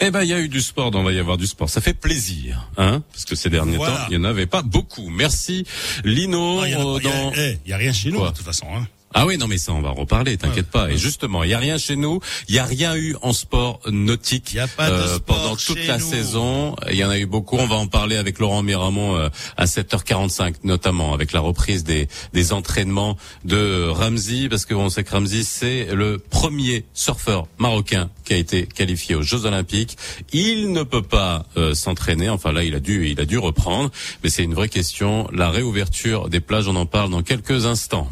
Eh 0.00 0.10
ben, 0.10 0.22
il 0.24 0.28
y 0.28 0.32
a 0.32 0.40
eu 0.40 0.48
du 0.48 0.60
sport, 0.60 0.90
donc 0.90 1.02
il 1.02 1.04
va 1.04 1.12
y 1.12 1.18
avoir 1.20 1.36
du 1.36 1.46
sport. 1.46 1.70
Ça 1.70 1.80
fait 1.80 1.94
plaisir, 1.94 2.68
hein, 2.76 3.00
parce 3.12 3.24
que 3.26 3.36
ces 3.36 3.48
derniers 3.48 3.76
Voilà. 3.76 3.94
temps, 3.98 4.06
il 4.10 4.14
y 4.14 4.16
en 4.16 4.24
avait 4.24 4.46
pas 4.46 4.62
beaucoup. 4.62 5.08
Merci, 5.08 5.64
Lino. 6.04 6.56
Non, 6.56 6.64
il 6.66 6.72
y, 6.72 6.74
a- 6.74 6.80
euh, 6.80 7.30
a- 7.30 7.56
eh, 7.68 7.72
a 7.72 7.76
rien 7.76 7.92
chez 7.92 8.10
nous, 8.10 8.18
Quoi 8.18 8.32
de 8.32 8.36
toute 8.36 8.44
façon, 8.44 8.66
hein. 8.74 8.84
Ah 9.14 9.26
oui, 9.26 9.38
non 9.38 9.46
mais 9.46 9.58
ça 9.58 9.72
on 9.72 9.82
va 9.82 9.90
en 9.90 9.94
reparler, 9.94 10.36
t'inquiète 10.36 10.70
pas. 10.70 10.90
Et 10.90 10.96
justement, 10.96 11.44
il 11.44 11.50
y 11.50 11.54
a 11.54 11.58
rien 11.58 11.78
chez 11.78 11.96
nous, 11.96 12.20
il 12.48 12.54
y 12.54 12.58
a 12.58 12.64
rien 12.64 12.96
eu 12.96 13.16
en 13.22 13.32
sport 13.32 13.80
nautique 13.90 14.52
Y 14.54 14.60
a 14.60 14.68
pas 14.68 14.90
de 14.90 14.94
euh, 14.94 15.16
sport 15.16 15.36
pendant 15.36 15.56
toute 15.56 15.86
la 15.86 15.98
nous. 15.98 16.10
saison. 16.10 16.76
Il 16.90 16.96
y 16.96 17.04
en 17.04 17.10
a 17.10 17.18
eu 17.18 17.26
beaucoup. 17.26 17.56
On 17.56 17.66
va 17.66 17.76
en 17.76 17.86
parler 17.86 18.16
avec 18.16 18.38
Laurent 18.38 18.62
Miramont 18.62 19.16
euh, 19.16 19.28
à 19.56 19.66
7h45 19.66 20.54
notamment 20.64 21.12
avec 21.14 21.32
la 21.32 21.40
reprise 21.40 21.84
des 21.84 22.08
des 22.32 22.52
entraînements 22.52 23.16
de 23.44 23.86
Ramzi 23.88 24.48
parce 24.48 24.64
que 24.64 24.74
on 24.74 24.88
sait 24.88 25.04
que 25.04 25.10
Ramzi 25.12 25.44
c'est 25.44 25.88
le 25.92 26.18
premier 26.18 26.84
surfeur 26.94 27.46
marocain 27.58 28.10
qui 28.24 28.34
a 28.34 28.36
été 28.36 28.66
qualifié 28.66 29.14
aux 29.14 29.22
Jeux 29.22 29.44
Olympiques. 29.46 29.96
Il 30.32 30.72
ne 30.72 30.82
peut 30.82 31.02
pas 31.02 31.46
euh, 31.56 31.74
s'entraîner. 31.74 32.28
Enfin 32.28 32.52
là, 32.52 32.64
il 32.64 32.74
a 32.74 32.80
dû 32.80 33.08
il 33.08 33.20
a 33.20 33.24
dû 33.24 33.38
reprendre, 33.38 33.90
mais 34.22 34.30
c'est 34.30 34.44
une 34.44 34.54
vraie 34.54 34.68
question. 34.68 35.28
La 35.32 35.50
réouverture 35.50 36.28
des 36.28 36.40
plages, 36.40 36.68
on 36.68 36.76
en 36.76 36.86
parle 36.86 37.10
dans 37.10 37.22
quelques 37.22 37.66
instants. 37.66 38.08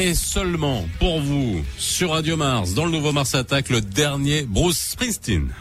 Et 0.00 0.14
seulement 0.14 0.86
pour 1.00 1.20
vous, 1.20 1.60
sur 1.76 2.10
Radio 2.12 2.36
Mars, 2.36 2.72
dans 2.72 2.84
le 2.84 2.92
nouveau 2.92 3.10
Mars 3.10 3.34
Attack, 3.34 3.68
le 3.68 3.80
dernier 3.80 4.42
Bruce 4.42 4.78
Springsteen. 4.78 5.52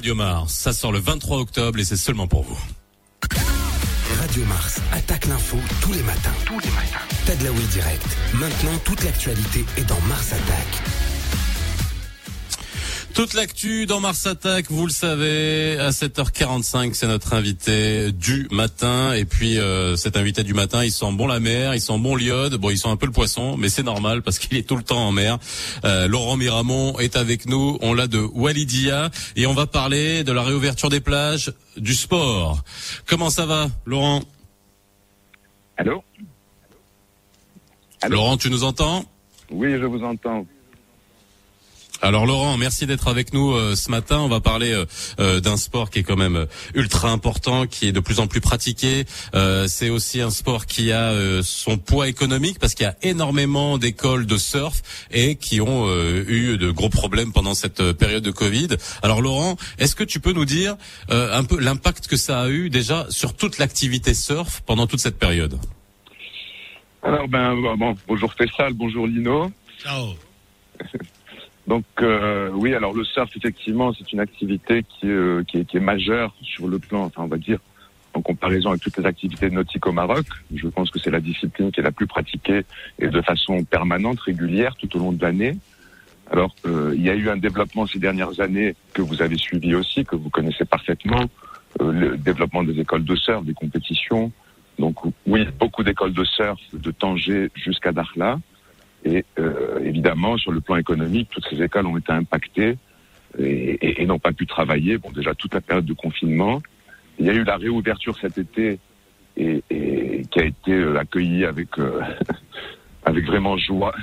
Radio 0.00 0.14
Mars, 0.14 0.54
ça 0.54 0.72
sort 0.72 0.92
le 0.92 0.98
23 0.98 1.40
octobre 1.40 1.78
et 1.78 1.84
c'est 1.84 1.94
seulement 1.94 2.26
pour 2.26 2.42
vous. 2.42 2.58
Radio 4.18 4.42
Mars 4.46 4.80
attaque 4.92 5.26
l'info 5.26 5.58
tous 5.82 5.92
les 5.92 6.02
matins. 6.02 6.32
Tous 6.46 6.58
les 6.58 6.70
matins. 6.70 7.04
Tadlaoui 7.26 7.64
direct. 7.64 8.16
Maintenant, 8.32 8.78
toute 8.82 9.04
l'actualité 9.04 9.62
est 9.76 9.84
dans 9.84 10.00
Mars 10.08 10.32
Attack. 10.32 10.89
Toute 13.14 13.34
l'actu 13.34 13.86
dans 13.86 14.00
Mars 14.00 14.26
Attack, 14.26 14.70
vous 14.70 14.86
le 14.86 14.92
savez, 14.92 15.76
à 15.78 15.90
7h45, 15.90 16.94
c'est 16.94 17.08
notre 17.08 17.34
invité 17.34 18.12
du 18.12 18.46
matin. 18.50 19.12
Et 19.14 19.24
puis 19.24 19.58
euh, 19.58 19.96
cet 19.96 20.16
invité 20.16 20.42
du 20.42 20.54
matin, 20.54 20.84
il 20.84 20.92
sent 20.92 21.10
bon 21.12 21.26
la 21.26 21.40
mer, 21.40 21.74
il 21.74 21.80
sent 21.80 21.98
bon 21.98 22.14
l'iode. 22.14 22.54
Bon, 22.54 22.70
il 22.70 22.78
sent 22.78 22.88
un 22.88 22.96
peu 22.96 23.06
le 23.06 23.12
poisson, 23.12 23.56
mais 23.56 23.68
c'est 23.68 23.82
normal 23.82 24.22
parce 24.22 24.38
qu'il 24.38 24.56
est 24.56 24.66
tout 24.66 24.76
le 24.76 24.84
temps 24.84 25.08
en 25.08 25.12
mer. 25.12 25.38
Euh, 25.84 26.06
Laurent 26.06 26.36
Miramont 26.36 26.98
est 26.98 27.16
avec 27.16 27.46
nous. 27.46 27.78
On 27.82 27.92
l'a 27.94 28.06
de 28.06 28.20
Walidia 28.20 29.10
et 29.36 29.46
on 29.46 29.54
va 29.54 29.66
parler 29.66 30.22
de 30.24 30.32
la 30.32 30.42
réouverture 30.42 30.88
des 30.88 31.00
plages, 31.00 31.52
du 31.76 31.94
sport. 31.94 32.62
Comment 33.06 33.28
ça 33.28 33.44
va, 33.44 33.68
Laurent? 33.86 34.22
Allô 35.76 36.04
Allô? 38.02 38.14
Laurent, 38.14 38.36
tu 38.36 38.50
nous 38.50 38.64
entends? 38.64 39.04
Oui, 39.50 39.72
je 39.78 39.84
vous 39.84 40.04
entends. 40.04 40.46
Alors 42.02 42.24
Laurent, 42.24 42.56
merci 42.56 42.86
d'être 42.86 43.08
avec 43.08 43.34
nous 43.34 43.52
euh, 43.52 43.74
ce 43.76 43.90
matin. 43.90 44.20
On 44.20 44.28
va 44.28 44.40
parler 44.40 44.72
euh, 44.72 44.86
euh, 45.18 45.40
d'un 45.40 45.58
sport 45.58 45.90
qui 45.90 45.98
est 45.98 46.02
quand 46.02 46.16
même 46.16 46.36
euh, 46.36 46.46
ultra 46.74 47.10
important, 47.10 47.66
qui 47.66 47.88
est 47.88 47.92
de 47.92 48.00
plus 48.00 48.20
en 48.20 48.26
plus 48.26 48.40
pratiqué. 48.40 49.04
Euh, 49.34 49.66
c'est 49.68 49.90
aussi 49.90 50.22
un 50.22 50.30
sport 50.30 50.64
qui 50.64 50.92
a 50.92 51.10
euh, 51.10 51.42
son 51.42 51.76
poids 51.76 52.08
économique 52.08 52.58
parce 52.58 52.72
qu'il 52.72 52.84
y 52.84 52.88
a 52.88 52.96
énormément 53.02 53.76
d'écoles 53.76 54.24
de 54.24 54.38
surf 54.38 54.80
et 55.10 55.36
qui 55.36 55.60
ont 55.60 55.88
euh, 55.88 56.24
eu 56.26 56.56
de 56.56 56.70
gros 56.70 56.88
problèmes 56.88 57.32
pendant 57.32 57.52
cette 57.52 57.92
période 57.92 58.22
de 58.22 58.30
Covid. 58.30 58.68
Alors 59.02 59.20
Laurent, 59.20 59.56
est-ce 59.78 59.94
que 59.94 60.04
tu 60.04 60.20
peux 60.20 60.32
nous 60.32 60.46
dire 60.46 60.76
euh, 61.10 61.36
un 61.36 61.44
peu 61.44 61.60
l'impact 61.60 62.06
que 62.06 62.16
ça 62.16 62.40
a 62.40 62.48
eu 62.48 62.70
déjà 62.70 63.04
sur 63.10 63.34
toute 63.34 63.58
l'activité 63.58 64.14
surf 64.14 64.62
pendant 64.64 64.86
toute 64.86 65.00
cette 65.00 65.18
période? 65.18 65.58
Alors, 67.02 67.28
ben, 67.28 67.54
bon, 67.76 67.94
bonjour 68.08 68.32
Fessal, 68.32 68.72
bonjour 68.72 69.06
Lino. 69.06 69.52
Ciao. 69.82 70.14
Donc, 71.70 71.84
euh, 72.02 72.50
oui, 72.52 72.74
alors 72.74 72.92
le 72.92 73.04
surf, 73.04 73.30
effectivement, 73.36 73.92
c'est 73.92 74.12
une 74.12 74.18
activité 74.18 74.82
qui, 74.82 75.08
euh, 75.08 75.44
qui, 75.44 75.58
est, 75.58 75.64
qui 75.64 75.76
est 75.76 75.86
majeure 75.94 76.34
sur 76.42 76.66
le 76.66 76.80
plan, 76.80 77.04
enfin, 77.04 77.22
on 77.22 77.28
va 77.28 77.36
dire, 77.36 77.60
en 78.12 78.22
comparaison 78.22 78.70
avec 78.70 78.82
toutes 78.82 78.96
les 78.96 79.06
activités 79.06 79.48
nautiques 79.50 79.86
au 79.86 79.92
Maroc. 79.92 80.26
Je 80.52 80.66
pense 80.66 80.90
que 80.90 80.98
c'est 80.98 81.12
la 81.12 81.20
discipline 81.20 81.70
qui 81.70 81.78
est 81.78 81.84
la 81.84 81.92
plus 81.92 82.08
pratiquée 82.08 82.62
et 82.98 83.06
de 83.06 83.20
façon 83.20 83.62
permanente, 83.62 84.18
régulière, 84.18 84.74
tout 84.74 84.96
au 84.96 84.98
long 84.98 85.12
de 85.12 85.22
l'année. 85.22 85.58
Alors, 86.32 86.56
euh, 86.66 86.92
il 86.96 87.02
y 87.04 87.08
a 87.08 87.14
eu 87.14 87.30
un 87.30 87.36
développement 87.36 87.86
ces 87.86 88.00
dernières 88.00 88.40
années 88.40 88.74
que 88.92 89.02
vous 89.02 89.22
avez 89.22 89.38
suivi 89.38 89.76
aussi, 89.76 90.04
que 90.04 90.16
vous 90.16 90.28
connaissez 90.28 90.64
parfaitement, 90.64 91.22
euh, 91.80 91.92
le 91.92 92.16
développement 92.16 92.64
des 92.64 92.80
écoles 92.80 93.04
de 93.04 93.14
surf, 93.14 93.44
des 93.44 93.54
compétitions. 93.54 94.32
Donc, 94.80 94.96
oui, 95.24 95.46
beaucoup 95.60 95.84
d'écoles 95.84 96.14
de 96.14 96.24
surf 96.24 96.58
de 96.72 96.90
Tanger 96.90 97.48
jusqu'à 97.54 97.92
Dakhla. 97.92 98.40
Et 99.04 99.24
euh, 99.38 99.80
évidemment, 99.82 100.36
sur 100.36 100.52
le 100.52 100.60
plan 100.60 100.76
économique, 100.76 101.28
toutes 101.30 101.46
ces 101.48 101.62
écoles 101.62 101.86
ont 101.86 101.96
été 101.96 102.12
impactées 102.12 102.76
et, 103.38 104.06
n'ont 104.06 104.18
pas 104.18 104.32
pu 104.32 104.46
travailler. 104.46 104.98
Bon, 104.98 105.10
déjà 105.10 105.34
toute 105.34 105.54
la 105.54 105.60
période 105.60 105.86
de 105.86 105.92
confinement. 105.92 106.62
Il 107.18 107.26
y 107.26 107.30
a 107.30 107.34
eu 107.34 107.44
la 107.44 107.56
réouverture 107.56 108.18
cet 108.18 108.38
été 108.38 108.78
et, 109.36 109.62
qui 110.30 110.40
a 110.40 110.44
été 110.44 110.72
euh, 110.72 110.98
accueillie 110.98 111.44
avec 111.44 111.78
euh, 111.78 112.00
avec 113.04 113.24
vraiment 113.24 113.56
joie, 113.56 113.94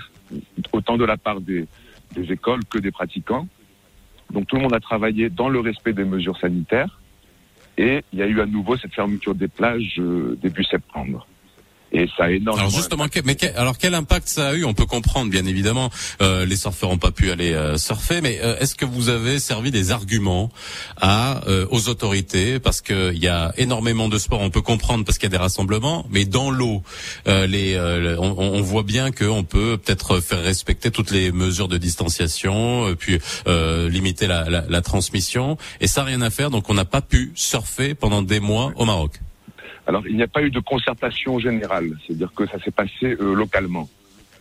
autant 0.71 0.97
de 0.97 1.05
la 1.05 1.17
part 1.17 1.41
des, 1.41 1.67
des 2.15 2.31
écoles 2.31 2.63
que 2.65 2.79
des 2.79 2.91
pratiquants. 2.91 3.47
Donc 4.31 4.47
tout 4.47 4.55
le 4.55 4.63
monde 4.63 4.73
a 4.73 4.79
travaillé 4.79 5.29
dans 5.29 5.49
le 5.49 5.59
respect 5.59 5.93
des 5.93 6.03
mesures 6.03 6.37
sanitaires. 6.37 6.99
Et 7.77 8.03
il 8.11 8.19
y 8.19 8.23
a 8.23 8.27
eu 8.27 8.41
à 8.41 8.45
nouveau 8.45 8.75
cette 8.75 8.93
fermeture 8.93 9.35
des 9.35 9.47
plages 9.47 9.99
euh, 9.99 10.37
début 10.41 10.63
septembre. 10.63 11.27
Et 11.93 12.05
ça 12.17 12.25
a 12.25 12.31
énormément. 12.31 12.67
Alors 12.67 12.69
justement, 12.77 13.07
que- 13.07 13.21
mais 13.23 13.35
que- 13.35 13.45
alors 13.57 13.77
quel 13.77 13.93
impact 13.95 14.27
ça 14.27 14.49
a 14.49 14.53
eu? 14.55 14.65
On 14.65 14.73
peut 14.73 14.85
comprendre, 14.85 15.31
bien 15.31 15.45
évidemment, 15.45 15.89
euh, 16.21 16.45
les 16.45 16.57
surfeurs 16.57 16.89
n'ont 16.89 16.97
pas 16.97 17.11
pu 17.11 17.31
aller 17.31 17.53
euh, 17.53 17.77
surfer, 17.77 18.19
mais 18.21 18.39
euh, 18.43 18.57
est-ce 18.59 18.75
que 18.75 18.83
vous 18.85 19.07
avez 19.09 19.39
servi 19.39 19.71
des 19.71 19.91
arguments 19.91 20.51
à 20.99 21.41
euh, 21.47 21.65
aux 21.71 21.87
autorités? 21.87 22.59
Parce 22.59 22.81
que 22.81 23.13
il 23.13 23.19
y 23.23 23.29
a 23.29 23.53
énormément 23.57 24.09
de 24.09 24.17
sports, 24.17 24.41
on 24.41 24.49
peut 24.49 24.61
comprendre 24.61 25.05
parce 25.05 25.17
qu'il 25.17 25.27
y 25.27 25.33
a 25.33 25.37
des 25.37 25.41
rassemblements, 25.41 26.05
mais 26.09 26.25
dans 26.25 26.51
l'eau, 26.51 26.83
euh, 27.27 27.47
les, 27.47 27.75
euh, 27.75 28.17
on, 28.19 28.35
on 28.37 28.61
voit 28.61 28.83
bien 28.83 29.11
qu'on 29.11 29.43
peut 29.45 29.77
peut-être 29.77 30.19
faire 30.19 30.43
respecter 30.43 30.91
toutes 30.91 31.11
les 31.11 31.31
mesures 31.31 31.69
de 31.69 31.77
distanciation, 31.77 32.93
puis 32.99 33.19
euh, 33.47 33.89
limiter 33.89 34.27
la, 34.27 34.49
la, 34.49 34.65
la 34.67 34.81
transmission, 34.81 35.57
et 35.79 35.87
ça 35.87 36.03
rien 36.03 36.21
à 36.21 36.29
faire, 36.29 36.49
donc 36.49 36.69
on 36.69 36.73
n'a 36.73 36.85
pas 36.85 37.01
pu 37.01 37.31
surfer 37.35 37.95
pendant 37.95 38.21
des 38.21 38.39
mois 38.41 38.73
au 38.75 38.83
Maroc. 38.85 39.19
Alors, 39.87 40.05
il 40.05 40.17
n'y 40.17 40.23
a 40.23 40.27
pas 40.27 40.43
eu 40.43 40.51
de 40.51 40.59
concertation 40.59 41.39
générale, 41.39 41.89
c'est-à-dire 42.05 42.33
que 42.35 42.45
ça 42.47 42.59
s'est 42.59 42.71
passé 42.71 43.15
euh, 43.21 43.33
localement. 43.33 43.89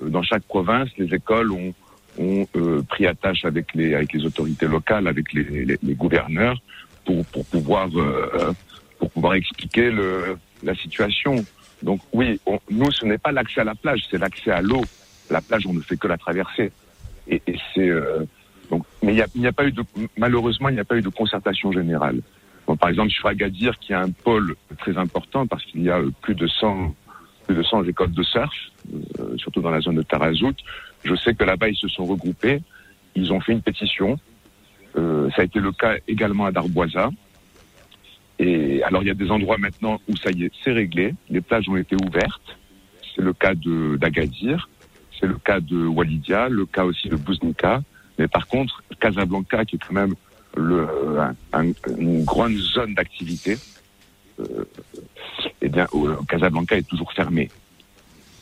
Euh, 0.02 0.08
dans 0.08 0.22
chaque 0.22 0.42
province, 0.42 0.88
les 0.98 1.14
écoles 1.14 1.52
ont, 1.52 1.72
ont 2.18 2.46
euh, 2.56 2.82
pris 2.88 3.06
attache 3.06 3.44
avec 3.44 3.72
les, 3.74 3.94
avec 3.94 4.12
les 4.12 4.24
autorités 4.24 4.66
locales, 4.66 5.06
avec 5.06 5.32
les, 5.32 5.44
les, 5.64 5.78
les 5.80 5.94
gouverneurs, 5.94 6.58
pour, 7.04 7.24
pour 7.26 7.44
pouvoir 7.46 7.88
euh, 7.96 8.52
pour 8.98 9.10
pouvoir 9.10 9.34
expliquer 9.34 9.90
le, 9.92 10.36
la 10.64 10.74
situation. 10.74 11.46
Donc 11.82 12.00
oui, 12.12 12.40
on- 12.46 12.58
nous, 12.68 12.90
ce 12.90 13.04
n'est 13.06 13.18
pas 13.18 13.30
l'accès 13.30 13.60
à 13.60 13.64
la 13.64 13.76
plage, 13.76 14.02
c'est 14.10 14.18
l'accès 14.18 14.50
à 14.50 14.60
l'eau. 14.62 14.82
La 15.30 15.40
plage, 15.42 15.64
on 15.66 15.74
ne 15.74 15.80
fait 15.82 15.96
que 15.96 16.08
la 16.08 16.18
traverser. 16.18 16.72
Et, 17.28 17.40
et 17.46 17.56
c'est 17.72 17.88
euh, 17.88 18.24
donc, 18.68 18.84
mais 19.00 19.14
il 19.14 19.40
n'y 19.40 19.46
a, 19.46 19.50
a 19.50 19.52
pas 19.52 19.64
eu 19.66 19.70
de 19.70 19.84
malheureusement, 20.16 20.70
il 20.70 20.74
n'y 20.74 20.80
a 20.80 20.84
pas 20.84 20.96
eu 20.96 21.02
de 21.02 21.08
concertation 21.08 21.70
générale. 21.70 22.20
Bon, 22.66 22.76
par 22.76 22.88
exemple, 22.90 23.10
sur 23.10 23.26
Agadir, 23.28 23.78
qui 23.78 23.92
a 23.92 24.00
un 24.00 24.10
pôle 24.10 24.56
très 24.78 24.96
important 24.98 25.46
parce 25.46 25.64
qu'il 25.64 25.82
y 25.82 25.90
a 25.90 26.00
plus 26.20 26.34
de 26.34 26.46
100, 26.46 26.94
plus 27.46 27.54
de 27.54 27.62
100 27.62 27.84
écoles 27.84 28.12
de 28.12 28.22
surf, 28.22 28.54
euh, 29.20 29.36
surtout 29.36 29.60
dans 29.60 29.70
la 29.70 29.80
zone 29.80 29.96
de 29.96 30.02
Tarazout. 30.02 30.56
Je 31.04 31.14
sais 31.14 31.34
que 31.34 31.44
là-bas, 31.44 31.68
ils 31.68 31.76
se 31.76 31.88
sont 31.88 32.04
regroupés, 32.04 32.60
ils 33.14 33.32
ont 33.32 33.40
fait 33.40 33.52
une 33.52 33.62
pétition. 33.62 34.18
Euh, 34.96 35.30
ça 35.30 35.42
a 35.42 35.44
été 35.44 35.60
le 35.60 35.70
cas 35.72 35.94
également 36.08 36.46
à 36.46 36.52
Darboisa. 36.52 37.10
Et 38.38 38.82
alors, 38.82 39.02
il 39.02 39.06
y 39.06 39.10
a 39.10 39.14
des 39.14 39.30
endroits 39.30 39.58
maintenant 39.58 40.00
où 40.08 40.16
ça 40.16 40.30
y 40.30 40.44
est, 40.44 40.52
c'est 40.64 40.72
réglé. 40.72 41.14
Les 41.30 41.40
plages 41.40 41.68
ont 41.68 41.76
été 41.76 41.96
ouvertes. 42.04 42.58
C'est 43.14 43.22
le 43.22 43.32
cas 43.32 43.54
d'Agadir, 43.54 44.68
c'est 45.18 45.26
le 45.26 45.38
cas 45.38 45.60
de 45.60 45.86
Walidia, 45.86 46.48
le 46.48 46.66
cas 46.66 46.84
aussi 46.84 47.08
de 47.08 47.16
Bouznika. 47.16 47.82
Mais 48.18 48.28
par 48.28 48.46
contre, 48.46 48.82
Casablanca, 49.00 49.64
qui 49.64 49.76
est 49.76 49.78
quand 49.78 49.94
même 49.94 50.14
le, 50.56 50.88
un- 51.20 51.34
un- 51.52 51.72
une 51.98 52.24
grande 52.24 52.56
zone 52.56 52.94
d'activité, 52.94 53.58
euh, 54.40 54.64
eh 55.62 55.68
bien, 55.68 55.86
Casablanca 56.28 56.76
est 56.76 56.82
toujours 56.88 57.12
fermé. 57.12 57.50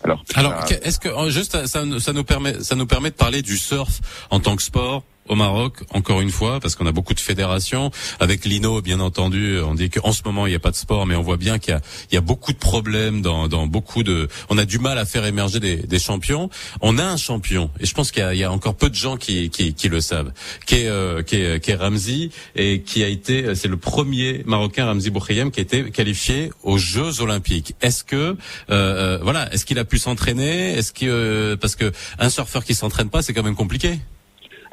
Alors, 0.02 0.22
Alors, 0.34 0.52
est-ce 0.82 0.98
que 0.98 1.08
euh, 1.08 1.30
juste 1.30 1.66
ça, 1.66 1.82
ça 1.98 2.12
nous 2.12 2.24
permet 2.24 2.62
ça 2.62 2.74
nous 2.74 2.86
permet 2.86 3.10
de 3.10 3.14
parler 3.16 3.40
du 3.42 3.56
surf 3.56 4.00
en 4.30 4.38
tant 4.40 4.54
que 4.56 4.62
sport 4.62 5.02
au 5.28 5.34
Maroc, 5.34 5.82
encore 5.90 6.20
une 6.20 6.30
fois, 6.30 6.60
parce 6.60 6.74
qu'on 6.74 6.86
a 6.86 6.92
beaucoup 6.92 7.14
de 7.14 7.20
fédérations. 7.20 7.90
Avec 8.20 8.44
Lino, 8.44 8.80
bien 8.82 9.00
entendu, 9.00 9.58
on 9.60 9.74
dit 9.74 9.90
qu'en 9.90 10.12
ce 10.12 10.22
moment 10.24 10.46
il 10.46 10.50
n'y 10.50 10.56
a 10.56 10.60
pas 10.60 10.70
de 10.70 10.76
sport, 10.76 11.06
mais 11.06 11.14
on 11.16 11.22
voit 11.22 11.36
bien 11.36 11.58
qu'il 11.58 11.78
y 12.10 12.14
y 12.14 12.18
a 12.18 12.20
beaucoup 12.20 12.52
de 12.52 12.58
problèmes 12.58 13.22
dans, 13.22 13.48
dans 13.48 13.66
beaucoup 13.66 14.02
de. 14.02 14.28
On 14.50 14.58
a 14.58 14.64
du 14.64 14.78
mal 14.78 14.98
à 14.98 15.04
faire 15.04 15.24
émerger 15.26 15.60
des, 15.60 15.76
des 15.76 15.98
champions. 15.98 16.50
On 16.80 16.98
a 16.98 17.04
un 17.04 17.16
champion, 17.16 17.70
et 17.80 17.86
je 17.86 17.94
pense 17.94 18.10
qu'il 18.10 18.28
y 18.32 18.38
y 18.38 18.44
a 18.44 18.52
encore 18.52 18.74
peu 18.74 18.90
de 18.90 18.94
gens 18.94 19.16
qui, 19.16 19.50
qui, 19.50 19.74
qui 19.74 19.88
le 19.88 20.00
savent, 20.00 20.32
qui 20.66 20.76
est, 20.76 20.88
euh, 20.88 21.22
qui 21.22 21.36
est, 21.36 21.60
qui 21.62 21.70
est 21.70 21.76
Ramzi 21.76 22.30
et 22.54 22.82
qui 22.82 23.02
a 23.02 23.08
été, 23.08 23.54
c'est 23.54 23.68
le 23.68 23.76
premier 23.76 24.42
Marocain 24.46 24.86
Ramzi 24.86 25.10
Boukhayem 25.10 25.50
qui 25.50 25.60
a 25.60 25.62
été 25.62 25.90
qualifié 25.90 26.50
aux 26.62 26.78
Jeux 26.78 27.20
Olympiques. 27.20 27.74
Est-ce 27.80 28.04
que, 28.04 28.16
euh, 28.16 28.36
euh, 28.70 29.18
voilà, 29.22 29.52
est-ce 29.52 29.64
qu'il 29.64 29.78
a 29.78 29.84
pu 29.84 29.98
s'entraîner? 29.98 30.72
Est-ce 30.72 30.92
que, 30.92 31.06
euh, 31.06 31.56
parce 31.56 31.76
que 31.76 31.92
un 32.18 32.30
surfeur 32.30 32.64
qui 32.64 32.74
s'entraîne 32.74 33.08
pas, 33.08 33.22
c'est 33.22 33.32
quand 33.32 33.42
même 33.42 33.54
compliqué. 33.54 33.98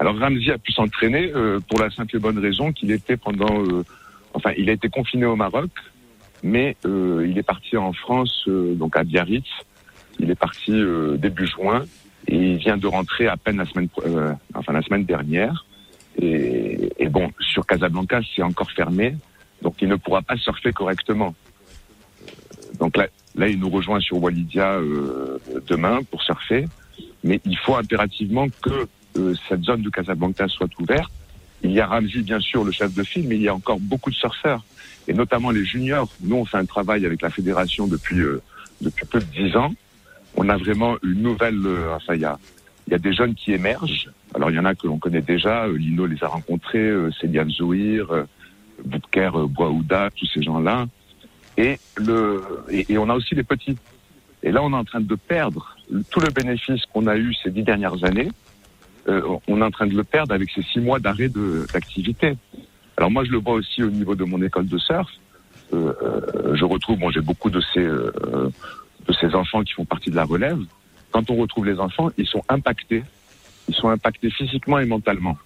Alors 0.01 0.17
Ramzi 0.17 0.49
a 0.49 0.57
pu 0.57 0.71
s'entraîner 0.71 1.31
euh, 1.35 1.59
pour 1.69 1.79
la 1.79 1.91
simple 1.91 2.15
et 2.15 2.19
bonne 2.19 2.39
raison 2.39 2.71
qu'il 2.73 2.89
était 2.89 3.17
pendant, 3.17 3.63
euh, 3.63 3.83
enfin, 4.33 4.51
il 4.57 4.67
a 4.71 4.73
été 4.73 4.89
confiné 4.89 5.25
au 5.25 5.35
Maroc, 5.35 5.69
mais 6.41 6.75
euh, 6.87 7.23
il 7.29 7.37
est 7.37 7.43
parti 7.43 7.77
en 7.77 7.93
France, 7.93 8.45
euh, 8.47 8.73
donc 8.73 8.97
à 8.97 9.03
Biarritz. 9.03 9.45
Il 10.17 10.31
est 10.31 10.35
parti 10.35 10.71
euh, 10.71 11.17
début 11.17 11.45
juin 11.45 11.85
et 12.27 12.35
il 12.35 12.57
vient 12.57 12.77
de 12.77 12.87
rentrer 12.87 13.27
à 13.27 13.37
peine 13.37 13.57
la 13.57 13.67
semaine, 13.67 13.89
euh, 14.03 14.33
enfin 14.55 14.73
la 14.73 14.81
semaine 14.81 15.05
dernière. 15.05 15.67
Et, 16.19 16.91
et 16.97 17.07
bon, 17.07 17.29
sur 17.39 17.67
Casablanca, 17.67 18.21
c'est 18.35 18.41
encore 18.41 18.71
fermé, 18.71 19.15
donc 19.61 19.75
il 19.83 19.87
ne 19.87 19.97
pourra 19.97 20.23
pas 20.23 20.35
surfer 20.35 20.73
correctement. 20.73 21.35
Donc 22.79 22.97
là, 22.97 23.05
là, 23.35 23.47
il 23.47 23.59
nous 23.59 23.69
rejoint 23.69 23.99
sur 23.99 24.17
Walidia 24.17 24.79
demain 25.67 25.99
pour 26.09 26.23
surfer, 26.23 26.65
mais 27.23 27.39
il 27.45 27.55
faut 27.59 27.75
impérativement 27.75 28.47
que 28.63 28.87
cette 29.47 29.63
zone 29.63 29.81
de 29.81 29.89
Casablanca 29.89 30.47
soit 30.47 30.69
ouverte. 30.79 31.11
Il 31.63 31.71
y 31.71 31.79
a 31.79 31.85
Ramzi, 31.85 32.21
bien 32.23 32.39
sûr, 32.39 32.63
le 32.63 32.71
chef 32.71 32.93
de 32.93 33.03
file, 33.03 33.27
mais 33.27 33.35
il 33.35 33.43
y 33.43 33.47
a 33.47 33.53
encore 33.53 33.79
beaucoup 33.79 34.09
de 34.09 34.15
surfeurs, 34.15 34.63
et 35.07 35.13
notamment 35.13 35.51
les 35.51 35.63
juniors. 35.63 36.09
Nous, 36.21 36.35
on 36.35 36.45
fait 36.45 36.57
un 36.57 36.65
travail 36.65 37.05
avec 37.05 37.21
la 37.21 37.29
fédération 37.29 37.87
depuis 37.87 38.19
euh, 38.19 38.41
depuis 38.81 39.05
peu 39.05 39.19
de 39.19 39.25
dix 39.25 39.55
ans. 39.55 39.73
On 40.35 40.49
a 40.49 40.57
vraiment 40.57 40.95
une 41.03 41.21
nouvelle. 41.21 41.59
euh, 41.65 41.97
il 42.87 42.91
y 42.91 42.95
a 42.95 42.97
des 42.97 43.13
jeunes 43.13 43.35
qui 43.35 43.53
émergent. 43.53 44.09
Alors, 44.33 44.49
il 44.49 44.55
y 44.55 44.59
en 44.59 44.65
a 44.65 44.73
que 44.75 44.87
l'on 44.87 44.97
connaît 44.97 45.21
déjà. 45.21 45.65
euh, 45.65 45.77
Lino 45.77 46.05
les 46.05 46.23
a 46.23 46.27
rencontrés, 46.27 46.79
euh, 46.79 47.11
Céliane 47.19 47.49
Zouir, 47.51 48.11
euh, 48.11 48.23
Boutker, 48.83 49.31
euh, 49.35 49.45
Bouaouda, 49.45 50.09
tous 50.15 50.25
ces 50.33 50.41
gens-là. 50.41 50.87
Et 51.57 51.77
le 51.97 52.41
et, 52.69 52.97
on 52.97 53.09
a 53.09 53.13
aussi 53.13 53.35
les 53.35 53.43
petits. 53.43 53.77
Et 54.41 54.51
là, 54.51 54.63
on 54.63 54.71
est 54.71 54.75
en 54.75 54.83
train 54.83 55.01
de 55.01 55.15
perdre 55.15 55.77
tout 56.09 56.19
le 56.21 56.29
bénéfice 56.31 56.81
qu'on 56.91 57.05
a 57.07 57.15
eu 57.17 57.33
ces 57.35 57.51
dix 57.51 57.63
dernières 57.63 58.03
années 58.03 58.29
euh, 58.29 58.31
on 59.07 59.61
est 59.61 59.63
en 59.63 59.71
train 59.71 59.87
de 59.87 59.95
le 59.95 60.03
perdre 60.03 60.33
avec 60.33 60.49
ces 60.51 60.61
six 60.61 60.79
mois 60.79 60.99
d'arrêt 60.99 61.29
d'activité. 61.73 62.35
Alors 62.97 63.09
moi, 63.09 63.23
je 63.23 63.31
le 63.31 63.39
vois 63.39 63.53
aussi 63.55 63.83
au 63.83 63.89
niveau 63.89 64.15
de 64.15 64.23
mon 64.23 64.41
école 64.41 64.67
de 64.67 64.77
surf. 64.77 65.09
Euh, 65.73 65.93
euh, 66.03 66.55
je 66.55 66.65
retrouve, 66.65 66.99
bon, 66.99 67.09
j'ai 67.09 67.21
beaucoup 67.21 67.49
de 67.49 67.61
ces 67.73 67.79
euh, 67.79 68.11
de 69.07 69.13
ces 69.13 69.33
enfants 69.33 69.63
qui 69.63 69.73
font 69.73 69.85
partie 69.85 70.11
de 70.11 70.15
la 70.15 70.25
relève. 70.25 70.59
Quand 71.11 71.29
on 71.31 71.35
retrouve 71.35 71.65
les 71.65 71.79
enfants, 71.79 72.09
ils 72.17 72.27
sont 72.27 72.43
impactés. 72.49 73.03
Ils 73.67 73.75
sont 73.75 73.89
impactés 73.89 74.29
physiquement 74.29 74.79
et 74.79 74.85
mentalement. 74.85 75.37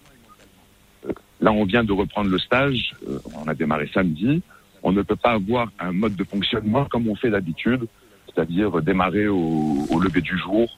Euh, 1.08 1.14
Là, 1.42 1.52
on 1.52 1.66
vient 1.66 1.84
de 1.84 1.92
reprendre 1.92 2.30
le 2.30 2.40
stage. 2.40 2.96
euh, 3.08 3.20
on 3.36 3.48
a 3.48 3.54
démarré 3.54 3.90
samedi. 3.94 4.42
On 4.84 4.92
ne 4.92 5.02
peut 5.02 5.16
pas 5.16 5.32
avoir 5.32 5.72
un 5.80 5.92
mode 5.92 6.16
de 6.16 6.24
fonctionnement 6.24 6.86
comme 6.86 7.08
on 7.08 7.16
fait 7.16 7.30
d'habitude, 7.30 7.88
c'est-à-dire 8.28 8.82
démarrer 8.82 9.28
au, 9.28 9.88
lever 10.00 10.22
du 10.22 10.38
jour, 10.38 10.78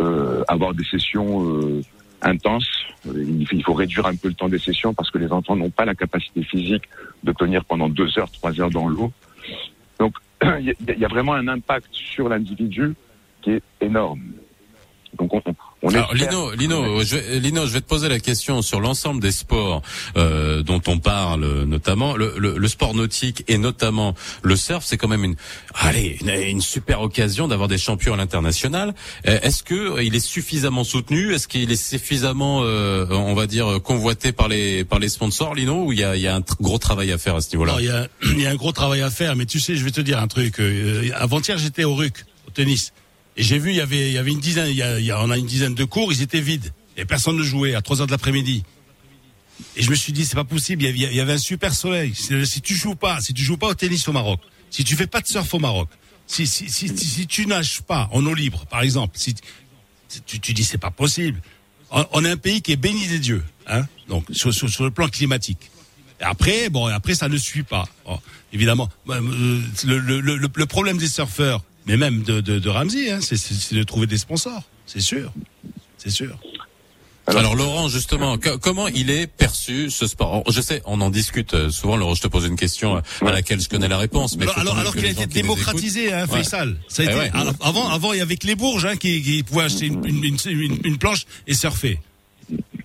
euh, 0.00 0.42
avoir 0.48 0.72
des 0.72 0.84
sessions 0.84 1.44
euh, 1.44 1.82
intense. 2.22 2.66
Il 3.04 3.62
faut 3.64 3.74
réduire 3.74 4.06
un 4.06 4.14
peu 4.14 4.28
le 4.28 4.34
temps 4.34 4.48
des 4.48 4.58
sessions 4.58 4.94
parce 4.94 5.10
que 5.10 5.18
les 5.18 5.32
enfants 5.32 5.56
n'ont 5.56 5.70
pas 5.70 5.84
la 5.84 5.94
capacité 5.94 6.42
physique 6.42 6.84
de 7.22 7.32
tenir 7.32 7.64
pendant 7.64 7.88
deux 7.88 8.18
heures, 8.18 8.30
trois 8.30 8.58
heures 8.60 8.70
dans 8.70 8.88
l'eau. 8.88 9.12
Donc, 9.98 10.14
il 10.60 10.74
y 10.98 11.04
a 11.04 11.08
vraiment 11.08 11.34
un 11.34 11.48
impact 11.48 11.88
sur 11.92 12.28
l'individu 12.28 12.94
qui 13.42 13.52
est 13.52 13.62
énorme. 13.80 14.22
Donc, 15.18 15.34
on, 15.34 15.42
On 15.84 15.88
Alors, 15.88 16.14
Lino, 16.14 16.52
Lino, 16.52 17.02
je 17.02 17.16
vais, 17.16 17.40
Lino, 17.40 17.66
je 17.66 17.72
vais 17.72 17.80
te 17.80 17.88
poser 17.88 18.08
la 18.08 18.20
question 18.20 18.62
sur 18.62 18.80
l'ensemble 18.80 19.20
des 19.20 19.32
sports 19.32 19.82
euh, 20.16 20.62
dont 20.62 20.80
on 20.86 20.98
parle, 21.00 21.64
notamment 21.64 22.16
le, 22.16 22.34
le- 22.38 22.56
le 22.56 22.68
sport 22.68 22.94
nautique 22.94 23.42
et 23.48 23.58
notamment 23.58 24.14
le 24.42 24.54
surf. 24.54 24.84
C'est 24.86 24.96
quand 24.96 25.08
même 25.08 25.24
une, 25.24 25.34
allez, 25.74 26.18
une, 26.20 26.28
une 26.28 26.60
super 26.60 27.00
occasion 27.00 27.48
d'avoir 27.48 27.66
des 27.66 27.78
champions 27.78 28.14
à 28.14 28.16
l'international. 28.16 28.94
Euh, 29.26 29.40
Est-ce 29.42 29.64
que 29.64 29.74
euh, 29.74 30.02
il 30.04 30.14
est 30.14 30.20
suffisamment 30.24 30.84
soutenu? 30.84 31.34
Est-ce 31.34 31.48
qu'il 31.48 31.72
est 31.72 31.74
suffisamment, 31.90 32.60
euh, 32.62 33.06
on 33.10 33.34
va 33.34 33.48
dire, 33.48 33.80
convoité 33.82 34.30
par 34.30 34.46
les 34.46 34.84
par 34.84 35.00
les 35.00 35.08
sponsors, 35.08 35.54
Lino, 35.56 35.86
ou 35.86 35.92
il 35.92 35.98
y 35.98 36.04
a, 36.04 36.14
il 36.14 36.22
y 36.22 36.28
a 36.28 36.36
un 36.36 36.44
gros 36.60 36.78
travail 36.78 37.10
à 37.10 37.18
faire 37.18 37.34
à 37.34 37.40
ce 37.40 37.50
niveau-là? 37.56 37.72
Non, 37.72 37.78
il 37.80 37.86
y 37.86 37.90
a, 37.90 38.06
il 38.22 38.40
y 38.40 38.46
a 38.46 38.50
un 38.50 38.54
gros 38.56 38.70
travail 38.72 39.00
à 39.02 39.10
faire, 39.10 39.34
mais 39.34 39.46
tu 39.46 39.58
sais, 39.58 39.74
je 39.74 39.84
vais 39.84 39.90
te 39.90 40.00
dire 40.00 40.20
un 40.20 40.28
truc. 40.28 40.60
euh, 40.60 41.08
Avant-hier, 41.16 41.58
j'étais 41.58 41.82
au 41.82 41.96
RUC, 41.96 42.24
au 42.46 42.50
tennis, 42.52 42.92
et 43.36 43.42
j'ai 43.42 43.58
vu, 43.58 43.70
il 43.70 43.76
y 43.76 43.80
avait, 43.80 44.08
il 44.10 44.12
y 44.14 44.18
avait 44.18 44.30
une 44.32 44.40
dizaine, 44.40 44.68
il 44.68 44.76
y 44.76 44.82
a, 44.82 44.98
il 44.98 45.04
y 45.06 45.10
a- 45.10 45.22
on 45.22 45.30
a 45.30 45.38
une 45.38 45.46
dizaine 45.46 45.74
de 45.74 45.84
cours, 45.84 46.12
ils 46.12 46.22
étaient 46.22 46.40
vides, 46.40 46.72
et 46.96 47.04
personne 47.04 47.36
ne 47.36 47.42
jouait 47.42 47.74
à 47.74 47.82
3 47.82 48.00
heures 48.00 48.06
de 48.06 48.12
l'après-midi. 48.12 48.62
Et 49.76 49.82
je 49.82 49.90
me 49.90 49.94
suis 49.94 50.12
dit, 50.12 50.24
c'est 50.26 50.34
pas 50.34 50.44
possible. 50.44 50.82
Il 50.82 50.86
y 50.86 50.88
avait, 50.88 51.12
il 51.12 51.16
y 51.16 51.20
avait 51.20 51.34
un 51.34 51.38
super 51.38 51.72
soleil. 51.74 52.14
Si, 52.14 52.60
tu 52.60 52.74
joues 52.74 52.94
pas, 52.96 53.20
si 53.20 53.32
tu 53.32 53.42
joues 53.44 53.56
pas 53.56 53.68
au 53.68 53.74
tennis 53.74 54.06
au 54.08 54.12
Maroc, 54.12 54.40
si 54.70 54.84
tu 54.84 54.96
fais 54.96 55.06
pas 55.06 55.20
de 55.20 55.26
surf 55.26 55.52
au 55.54 55.58
Maroc, 55.58 55.88
si 56.26 56.46
si 56.46 56.68
si, 56.70 56.88
si, 56.96 57.26
tu 57.26 57.46
nages 57.46 57.80
pas 57.82 58.08
en 58.12 58.24
eau 58.26 58.34
libre, 58.34 58.64
par 58.66 58.82
exemple, 58.82 59.16
si 59.18 59.34
tu, 60.26 60.40
tu 60.40 60.52
dis 60.52 60.64
c'est 60.64 60.78
pas 60.78 60.90
possible. 60.90 61.40
On, 61.90 62.04
on 62.12 62.24
est 62.24 62.30
un 62.30 62.36
pays 62.36 62.60
qui 62.60 62.72
est 62.72 62.76
béni 62.76 63.06
des 63.06 63.18
dieux, 63.18 63.42
hein. 63.66 63.86
Donc 64.08 64.24
sur, 64.32 64.52
sur, 64.52 64.68
sur 64.68 64.84
le 64.84 64.90
plan 64.90 65.08
climatique. 65.08 65.70
Et 66.20 66.24
après, 66.24 66.68
bon, 66.68 66.86
après 66.86 67.14
ça 67.14 67.28
ne 67.28 67.36
suit 67.36 67.62
pas. 67.62 67.86
Bon, 68.04 68.18
évidemment, 68.52 68.88
euh, 69.10 69.20
le, 69.84 69.98
le, 69.98 70.20
le, 70.20 70.36
le 70.54 70.66
problème 70.66 70.98
des 70.98 71.08
surfeurs, 71.08 71.62
mais 71.86 71.96
même 71.96 72.22
de, 72.22 72.40
de, 72.40 72.58
de 72.58 72.68
Ramsey, 72.68 73.10
hein, 73.10 73.18
c'est- 73.20 73.36
c'est 73.36 73.54
c'est 73.54 73.74
de 73.74 73.82
trouver 73.82 74.06
des 74.06 74.18
sponsors, 74.18 74.62
c'est 74.86 75.00
sûr, 75.00 75.32
c'est 75.98 76.10
sûr. 76.10 76.38
Alors, 77.28 77.54
Laurent, 77.54 77.88
justement, 77.88 78.36
co- 78.36 78.58
comment 78.58 78.88
il 78.88 79.08
est 79.08 79.28
perçu 79.28 79.90
ce 79.90 80.08
sport? 80.08 80.42
Je 80.50 80.60
sais, 80.60 80.82
on 80.86 81.00
en 81.00 81.08
discute 81.08 81.54
euh, 81.54 81.70
souvent. 81.70 81.96
Laurent, 81.96 82.14
je 82.16 82.22
te 82.22 82.26
pose 82.26 82.46
une 82.46 82.56
question 82.56 82.96
euh, 82.96 83.00
à 83.24 83.30
laquelle 83.30 83.60
je 83.60 83.68
connais 83.68 83.86
la 83.86 83.96
réponse, 83.96 84.36
mais 84.36 84.46
alors 84.56 84.76
alors, 84.76 84.92
qu'il 84.96 85.06
a 85.06 85.10
été 85.10 85.26
démocratisé, 85.26 86.12
hein, 86.12 86.26
Ouais. 86.28 86.42
Faisal. 86.42 86.76
Ça 86.88 87.02
a 87.02 87.06
Eh 87.06 87.08
été, 87.10 87.16
ouais. 87.18 87.30
alors, 87.32 87.54
avant, 87.60 87.88
avant, 87.90 88.12
il 88.12 88.18
y 88.18 88.22
avait 88.22 88.36
que 88.36 88.48
les 88.48 88.56
Bourges 88.56 88.86
hein, 88.86 88.96
qui, 88.96 89.22
qui 89.22 89.44
pouvaient 89.44 89.62
acheter 89.62 89.86
une, 89.86 90.04
une, 90.04 90.24
une, 90.24 90.36
une- 90.46 90.78
une 90.82 90.98
planche 90.98 91.24
et 91.46 91.54
surfer. 91.54 92.00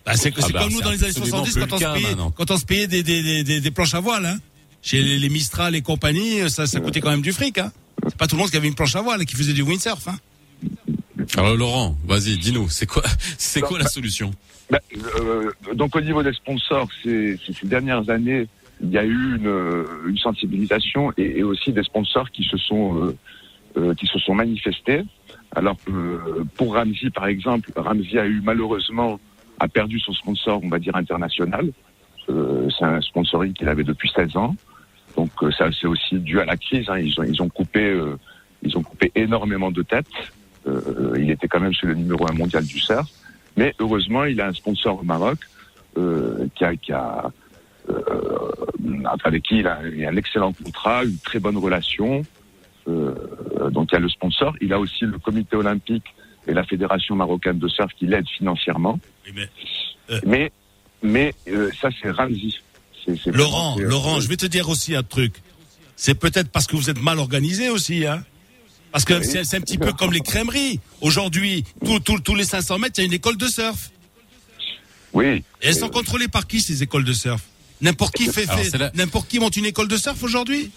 Bah, 0.06 0.16
c'est 0.16 0.32
Ah 0.38 0.48
bah, 0.54 0.60
comme 0.62 0.72
nous 0.74 0.82
dans 0.82 0.92
les 0.92 1.00
années 1.04 1.10
absolument 1.18 1.44
70 1.44 1.52
plus 1.54 1.62
quand 1.68 1.74
on, 1.76 1.80
se 1.80 1.84
cas 1.84 1.94
payait, 1.96 2.08
maintenant. 2.10 2.32
quand 2.32 2.52
on 2.52 2.58
se 2.58 2.66
payait 2.66 2.86
des, 2.88 3.02
des, 3.02 3.24
des, 3.24 3.44
des, 3.44 3.60
des 3.60 3.72
planches 3.72 3.96
à 3.96 4.00
voile. 4.02 4.28
Hein. 4.28 4.38
Chez 4.84 5.02
les, 5.02 5.18
les 5.18 5.30
Mistral 5.30 5.76
et 5.76 5.82
compagnie, 5.82 6.48
ça, 6.52 6.68
ça 6.68 6.80
coûtait 6.80 7.02
quand 7.02 7.10
même 7.10 7.24
du 7.24 7.34
fric. 7.34 7.58
Hein. 7.58 7.72
C'est 8.10 8.18
pas 8.18 8.28
tout 8.28 8.36
le 8.36 8.42
monde 8.42 8.50
qui 8.52 8.58
avait 8.58 8.68
une 8.68 8.76
planche 8.76 8.96
à 8.96 9.02
voile 9.02 9.22
et 9.22 9.26
qui 9.26 9.36
faisait 9.36 9.54
du 9.54 9.62
windsurf. 9.62 10.08
Hein. 10.08 10.18
Alors 11.38 11.56
Laurent, 11.56 11.96
vas-y, 12.06 12.38
dis-nous, 12.38 12.70
c'est 12.70 12.86
quoi, 12.86 13.04
c'est 13.38 13.62
quoi 13.62 13.78
la 13.80 13.88
solution 13.88 14.32
Ben, 14.72 14.80
euh, 15.20 15.52
donc 15.74 15.96
au 15.96 16.02
niveau 16.02 16.24
des 16.24 16.34
sponsors, 16.34 16.88
ces, 17.04 17.38
ces- 17.46 17.54
ces 17.54 17.68
dernières 17.68 18.10
années, 18.10 18.48
il 18.82 18.90
y 18.92 18.98
a 18.98 19.04
eu 19.04 19.36
une, 19.38 19.48
euh, 19.48 19.84
une 20.08 20.18
sensibilisation 20.18 21.12
et, 21.18 21.40
et 21.40 21.44
aussi 21.44 21.72
des 21.74 21.84
sponsors 21.84 22.30
qui 22.32 22.44
se 22.44 22.58
sont 22.58 23.04
euh, 23.08 23.18
euh, 23.78 23.94
qui 23.96 24.08
se 24.08 24.20
sont 24.20 24.36
manifestés. 24.36 25.02
Alors 25.56 25.78
euh, 25.90 26.44
pour 26.56 26.74
Ramsey 26.76 27.10
par 27.10 27.28
exemple, 27.28 27.72
Ramsey 27.76 28.18
a 28.20 28.26
eu 28.26 28.42
malheureusement 28.44 29.20
a 29.60 29.68
perdu 29.68 30.00
son 30.00 30.14
sponsor, 30.14 30.62
on 30.64 30.70
va 30.70 30.80
dire 30.80 30.96
international. 30.96 31.72
Euh, 32.30 32.70
c'est 32.78 32.86
un 32.86 33.02
sponsoring 33.02 33.54
qu'il 33.54 33.68
avait 33.68 33.84
depuis 33.84 34.12
16 34.16 34.38
ans. 34.38 34.56
Donc 35.18 35.32
euh, 35.44 35.52
ça 35.52 35.68
c'est 35.78 35.88
aussi 35.88 36.16
dû 36.20 36.40
à 36.40 36.46
la 36.46 36.56
crise. 36.56 36.86
hein. 36.90 37.00
Ils 37.00 37.20
ont 37.20 37.24
ils 37.24 37.42
ont 37.42 37.50
coupé 37.50 37.84
euh, 37.84 38.16
ils 38.64 38.78
ont 38.78 38.84
coupé 38.84 39.12
énormément 39.16 39.72
de 39.72 39.82
têtes. 39.82 40.06
Euh, 40.68 41.14
il 41.18 41.30
était 41.32 41.48
quand 41.48 41.60
même 41.60 41.74
sur 41.74 41.88
le 41.88 41.96
numéro 41.96 42.24
un 42.30 42.34
mondial 42.36 42.64
du 42.66 42.80
surf. 42.80 43.08
Mais 43.58 43.74
heureusement, 43.80 44.24
il 44.26 44.40
a 44.40 44.48
un 44.48 44.54
sponsor 44.54 45.00
au 45.00 45.04
Maroc 45.04 45.40
euh, 45.98 46.48
qui 46.56 46.64
a, 46.64 46.76
qui 46.76 46.92
a 46.94 47.32
euh, 47.90 48.52
avec 49.24 49.44
qui 49.44 49.60
il 49.60 49.68
a, 49.68 49.80
il 49.88 50.06
a 50.06 50.10
un 50.10 50.16
excellent 50.18 50.54
contrat, 50.54 51.04
une 51.04 51.18
très 51.20 51.40
bonne 51.40 51.58
relation. 51.58 52.24
Euh, 52.88 53.14
donc 53.72 53.90
il 53.92 53.96
y 53.96 53.98
a 53.98 54.00
le 54.00 54.10
sponsor. 54.10 54.56
Il 54.62 54.72
a 54.74 54.80
aussi 54.80 55.06
le 55.06 55.18
comité 55.18 55.56
olympique 55.56 56.06
et 56.48 56.54
la 56.54 56.64
fédération 56.64 57.16
marocaine 57.16 57.60
de 57.60 57.68
surf 57.68 57.92
qui 57.98 58.06
l'aident 58.08 58.30
financièrement. 58.30 59.00
Oui, 59.26 59.32
mais- 59.36 59.50
Mais 60.26 60.52
mais 61.04 61.34
ça 61.82 61.90
c'est 62.02 62.12
Ramsey. 62.12 62.52
C'est- 63.08 63.32
Laurent, 63.32 63.74
vraiment- 63.76 63.90
Laurent, 63.90 64.20
je 64.22 64.28
vais 64.28 64.38
te 64.38 64.46
dire 64.46 64.68
aussi 64.70 64.96
un 64.96 65.04
truc. 65.04 65.34
C'est 65.96 66.16
peut-être 66.16 66.50
parce 66.50 66.68
que 66.68 66.76
vous 66.76 66.90
êtes 66.90 67.02
mal 67.02 67.20
organisé 67.20 67.70
aussi, 67.70 68.06
hein. 68.06 68.24
Parce 68.92 69.06
que 69.06 69.14
Oui. 69.16 69.26
c'est 69.46 69.58
un 69.58 69.62
petit 69.62 69.78
peu 69.78 69.94
comme 69.94 70.12
les 70.14 70.22
crèmeries. 70.22 70.80
Aujourd'hui, 71.02 71.64
tout- 71.86 72.00
tout- 72.00 72.20
tous 72.20 72.36
les 72.36 72.46
500 72.46 72.80
mètres, 72.80 72.96
il 72.98 73.02
y 73.02 73.04
a 73.04 73.06
une 73.08 73.14
école 73.14 73.38
de 73.38 73.48
surf. 73.48 73.92
Oui. 75.14 75.26
Et 75.26 75.44
elles 75.62 75.76
sont 75.76 75.90
contrôlées 75.90 76.28
par 76.28 76.48
qui 76.48 76.62
ces 76.62 76.84
écoles 76.84 77.04
de 77.04 77.14
surf? 77.14 77.42
N'importe 77.82 78.16
qui 78.16 78.26
fait, 78.26 78.46
fait- 78.48 78.96
n'importe 78.96 79.28
qui 79.30 79.40
monte 79.40 79.56
une 79.56 79.66
école 79.66 79.88
de 79.88 79.98
surf 79.98 80.22
aujourd'hui? 80.24 80.72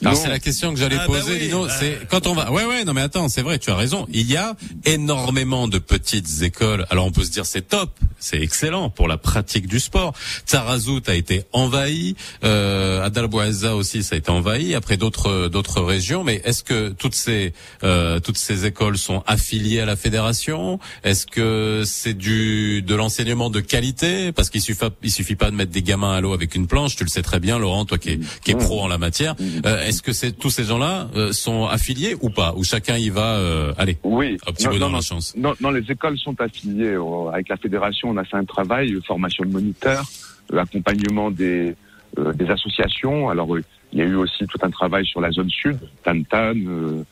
Alors 0.00 0.14
Non. 0.14 0.20
c'est 0.20 0.30
la 0.30 0.40
question 0.40 0.72
que 0.74 0.80
j'allais 0.80 0.96
Ah, 0.98 1.06
bah 1.06 1.18
poser, 1.20 1.32
oui, 1.34 1.38
Lino. 1.38 1.66
bah- 1.66 1.72
C'est 1.78 1.96
quand 2.10 2.26
on 2.26 2.34
va. 2.34 2.50
Ouais, 2.50 2.64
ouais. 2.64 2.84
Non, 2.84 2.92
mais 2.92 3.02
attends, 3.02 3.28
c'est 3.28 3.42
vrai. 3.42 3.60
Tu 3.60 3.70
as 3.70 3.76
raison. 3.76 4.08
Il 4.12 4.28
y 4.28 4.36
a 4.36 4.56
énormément 4.84 5.68
de 5.68 5.78
petites 5.78 6.42
écoles. 6.42 6.86
Alors 6.90 7.06
on 7.06 7.12
peut 7.12 7.22
se 7.22 7.30
dire 7.30 7.46
c'est 7.46 7.62
top, 7.68 7.90
c'est 8.18 8.40
excellent 8.40 8.90
pour 8.90 9.06
la 9.06 9.16
pratique 9.16 9.68
du 9.68 9.78
sport. 9.78 10.12
Tarazout 10.46 11.02
a 11.06 11.14
été 11.14 11.44
envahi. 11.52 12.16
Euh, 12.42 13.04
Adal 13.04 13.28
Bouazza 13.28 13.76
aussi, 13.76 14.02
ça 14.02 14.16
a 14.16 14.18
été 14.18 14.30
envahi. 14.30 14.74
Après 14.74 14.96
d'autres 14.96 15.48
d'autres 15.48 15.80
régions. 15.80 16.24
Mais 16.24 16.40
est-ce 16.44 16.64
que 16.64 16.88
toutes 16.90 17.14
ces 17.14 17.52
euh, 17.84 18.18
toutes 18.18 18.38
ces 18.38 18.66
écoles 18.66 18.98
sont 18.98 19.22
affiliées 19.28 19.80
à 19.80 19.86
la 19.86 19.94
fédération? 19.94 20.80
Est-ce 21.04 21.26
que 21.26 21.84
c'est 21.86 22.14
du 22.14 22.82
de 22.82 22.94
l'enseignement 22.96 23.50
de 23.50 23.60
qualité? 23.60 24.32
Parce 24.32 24.50
qu'il 24.50 24.60
suffit 24.62 24.80
il 25.04 25.12
suffit 25.12 25.36
pas 25.36 25.50
de 25.52 25.54
mettre 25.56 25.70
des 25.70 25.82
gamins 25.82 26.12
à 26.12 26.20
l'eau 26.20 26.32
avec 26.32 26.56
une 26.56 26.66
planche. 26.66 26.96
Tu 26.96 27.04
le 27.04 27.08
sais 27.08 27.22
très 27.22 27.38
bien, 27.38 27.58
Laurent, 27.58 27.84
toi 27.84 27.98
qui 27.98 28.10
es, 28.10 28.20
qui 28.44 28.50
est 28.50 28.56
pro 28.56 28.80
en 28.82 28.88
la 28.88 28.98
matière. 28.98 29.36
Euh, 29.66 29.82
est-ce 29.84 30.02
que 30.02 30.12
c'est 30.12 30.32
tous 30.32 30.50
ces 30.50 30.64
gens-là 30.64 31.08
euh, 31.16 31.32
sont 31.32 31.66
affiliés 31.66 32.16
ou 32.20 32.30
pas? 32.30 32.54
Ou 32.56 32.64
chacun 32.64 32.96
y 32.96 33.08
va 33.10 33.36
euh, 33.36 33.72
Allez, 33.78 33.98
Oui. 34.02 34.38
un 34.46 34.52
petit 34.52 34.64
Non, 34.64 34.70
peu 34.70 34.76
non, 34.76 34.80
dans 34.86 34.90
non. 34.90 34.96
la 34.96 35.02
chance. 35.02 35.34
Non, 35.36 35.54
non, 35.60 35.70
les 35.70 35.90
écoles 35.90 36.18
sont 36.18 36.40
affiliées 36.40 36.96
au- 36.96 37.28
avec 37.28 37.48
la 37.48 37.56
fédération. 37.56 38.10
On 38.10 38.16
a 38.16 38.24
fait 38.24 38.36
un 38.36 38.44
travail, 38.44 38.92
euh, 38.94 39.00
formation 39.06 39.44
de 39.44 39.50
moniteurs, 39.50 40.04
euh, 40.52 40.58
accompagnement 40.58 41.30
des, 41.30 41.74
euh, 42.18 42.32
des 42.32 42.48
associations. 42.50 43.28
Alors, 43.28 43.54
euh, 43.54 43.62
il 43.92 43.98
y 43.98 44.02
a 44.02 44.06
eu 44.06 44.14
aussi 44.14 44.46
tout 44.46 44.58
un 44.62 44.70
travail 44.70 45.04
sur 45.06 45.20
la 45.20 45.30
zone 45.30 45.50
sud, 45.50 45.78
Tantan, 46.04 46.54
euh, 46.56 47.02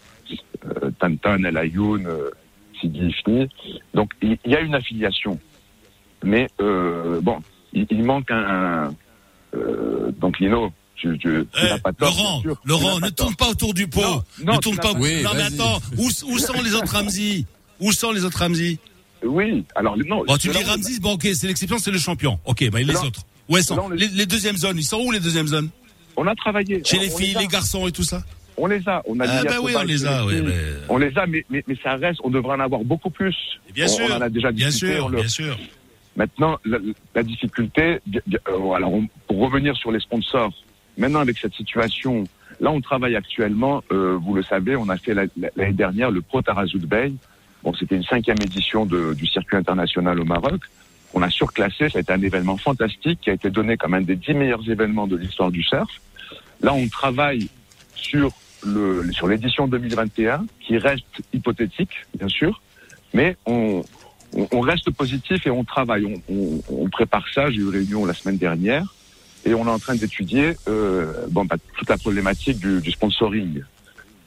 euh, 0.67 0.91
Tantan, 0.99 1.45
El 1.45 1.57
Ayoun, 1.57 2.07
euh, 2.07 2.31
Sidi 2.81 3.07
Ifni. 3.09 3.49
Donc, 3.95 4.11
il 4.23 4.39
y, 4.47 4.55
a 4.55 4.61
une 4.61 4.75
affiliation. 4.75 5.39
Mais, 6.25 6.49
euh, 6.61 7.21
bon, 7.21 7.39
il, 7.73 7.87
il 7.91 8.03
manque 8.05 8.31
un... 8.31 8.37
un, 8.87 8.95
euh, 9.57 10.11
donc, 10.19 10.39
Lino, 10.39 10.73
tu, 11.01 11.19
tu, 11.19 11.45
tu 11.53 11.65
n'as 11.65 11.79
pas 11.79 11.93
tort, 11.93 12.09
Laurent, 12.11 12.41
sûr. 12.43 12.61
Laurent, 12.65 13.01
pas 13.01 13.07
ne 13.07 13.11
tourne 13.11 13.35
pas 13.37 13.49
autour 13.49 13.75
du 13.75 13.87
pot. 13.89 14.01
Non, 14.03 14.23
non, 14.45 14.53
ne 14.53 14.59
tu 14.59 14.61
tourne 14.61 14.77
n'as 14.77 14.83
pas. 14.83 14.93
pas- 14.93 14.99
Oui, 15.01 15.23
non 15.23 15.31
mais 15.35 15.43
attends, 15.43 15.81
où, 15.99 16.07
où 16.07 16.39
sont 16.39 16.63
les 16.63 16.75
autres 16.75 16.93
Ramsey 16.95 17.45
Où 17.81 17.93
sont 17.93 18.13
les 18.13 18.25
autres 18.25 18.39
Ramsey 18.39 18.79
Oui, 19.25 19.65
alors, 19.75 19.97
non. 20.07 20.25
Bon, 20.27 20.37
tu 20.37 20.49
me 20.49 20.55
dis 20.55 20.63
Ramsey, 20.65 20.99
bon 21.01 21.13
ok, 21.13 21.29
c'est 21.35 21.47
l'exception, 21.47 21.79
c'est 21.79 21.91
le 21.91 21.99
champion. 21.99 22.39
Ok, 22.45 22.69
bah 22.71 22.81
et 22.81 22.85
les 22.85 22.93
Non. 22.95 23.03
autres 23.05 23.23
Où 23.49 23.57
elles 23.57 23.65
sont 23.65 23.77
Non, 23.77 23.89
les- 23.89 24.07
les... 24.07 24.09
les 24.09 24.27
deuxièmes 24.27 24.57
zones, 24.57 24.79
ils 24.79 24.85
sont 24.85 24.99
où 25.01 25.11
les 25.11 25.21
deuxièmes 25.21 25.49
zones? 25.49 25.71
On 26.17 26.27
a 26.27 26.35
travaillé. 26.35 26.83
Chez 26.85 26.99
les 26.99 27.09
filles, 27.11 27.35
les 27.39 27.47
garçons 27.47 27.87
et 27.89 27.93
tout 27.93 28.03
ça? 28.05 28.23
On 28.57 28.67
les 28.67 28.87
a. 28.87 29.03
On 29.07 29.19
a 29.21 29.25
Ah 29.27 29.43
bah 29.45 29.57
oui, 29.63 29.73
on 29.75 29.83
les 29.83 30.05
a, 30.05 30.27
oui. 30.27 30.43
mais- 30.45 30.53
On 30.91 30.99
les 30.99 31.17
a, 31.17 31.25
mais, 31.27 31.45
mais, 31.49 31.65
mais 31.67 31.77
ça 31.83 31.95
reste, 31.97 32.21
on 32.23 32.29
devrait 32.31 32.57
en 32.57 32.61
avoir 32.61 32.83
beaucoup 32.85 33.09
plus. 33.09 33.35
Bien 33.75 33.87
on, 33.87 33.89
sûr, 33.89 34.07
on 34.11 34.17
en 34.17 34.21
a 34.21 34.29
déjà 34.29 34.53
bien 34.53 34.71
sûr, 34.71 35.09
le- 35.09 35.17
bien 35.21 35.29
sûr. 35.29 35.59
Maintenant, 36.17 36.59
la, 36.67 36.79
la 37.15 37.23
difficulté, 37.23 38.01
euh, 38.15 38.71
alors 38.73 38.93
on- 38.93 39.09
pour 39.29 39.39
revenir 39.39 39.75
sur 39.77 39.91
les 39.93 40.01
sponsors, 40.01 40.53
maintenant 41.01 41.21
avec 41.21 41.39
cette 41.39 41.55
situation, 41.55 42.25
là 42.61 42.71
on 42.71 42.81
travaille 42.81 43.17
actuellement, 43.17 43.83
euh, 43.91 44.17
vous 44.23 44.35
le 44.35 44.43
savez, 44.43 44.77
on 44.77 44.89
a 44.89 44.97
fait 44.97 45.15
la- 45.15 45.25
la- 45.37 45.51
l'année 45.57 45.73
dernière 45.73 46.11
le 46.11 46.21
Pro 46.21 46.43
Tarazout 46.43 46.87
Bay. 46.87 47.13
Bon, 47.65 47.75
c'était 47.75 47.97
une 47.97 48.05
cinquième 48.05 48.39
édition 48.41 48.87
du 48.87 49.27
circuit 49.27 49.57
international 49.57 50.19
au 50.21 50.25
Maroc. 50.25 50.63
On 51.13 51.23
a 51.23 51.29
surclassé, 51.29 51.89
ça 51.91 51.99
a 51.99 52.01
été 52.01 52.13
un 52.13 52.23
événement 52.23 52.57
fantastique 52.57 53.21
qui 53.23 53.31
a 53.31 53.33
été 53.35 53.51
donné 53.51 53.77
comme 53.77 53.95
un 53.95 54.01
des 54.01 54.17
dix 54.17 54.33
meilleurs 54.33 54.67
événements 54.71 55.07
de 55.07 55.17
l'histoire 55.17 55.51
du 55.51 55.63
surf. 55.63 55.91
Là, 56.63 56.73
on 56.73 56.87
travaille 56.89 57.49
sur 57.95 58.31
le 58.65 59.11
sur 59.13 59.27
l'édition 59.27 59.67
2021, 59.67 60.47
qui 60.61 60.79
reste 60.79 61.23
hypothétique, 61.33 61.91
bien 62.19 62.29
sûr, 62.29 62.63
mais 63.13 63.37
on, 63.47 63.83
on, 64.53 64.61
reste 64.61 64.91
positif 64.91 65.47
et 65.47 65.51
on 65.51 65.65
travaille. 65.65 66.05
On, 66.29 66.61
on, 66.71 66.89
prépare 66.89 67.27
ça. 67.35 67.51
J'ai 67.51 67.59
eu 67.59 67.69
réunion 67.69 68.05
la 68.07 68.15
semaine 68.15 68.37
dernière 68.39 68.85
et 69.45 69.55
on 69.55 69.67
est 69.67 69.71
en 69.71 69.79
train 69.79 69.95
d'étudier 69.95 70.57
euh, 70.69 71.27
bon, 71.31 71.45
bah, 71.45 71.57
toute 71.77 71.89
la 71.89 71.97
problématique 71.99 72.59
du, 72.59 72.81
du 72.81 72.91
sponsoring. 72.91 73.63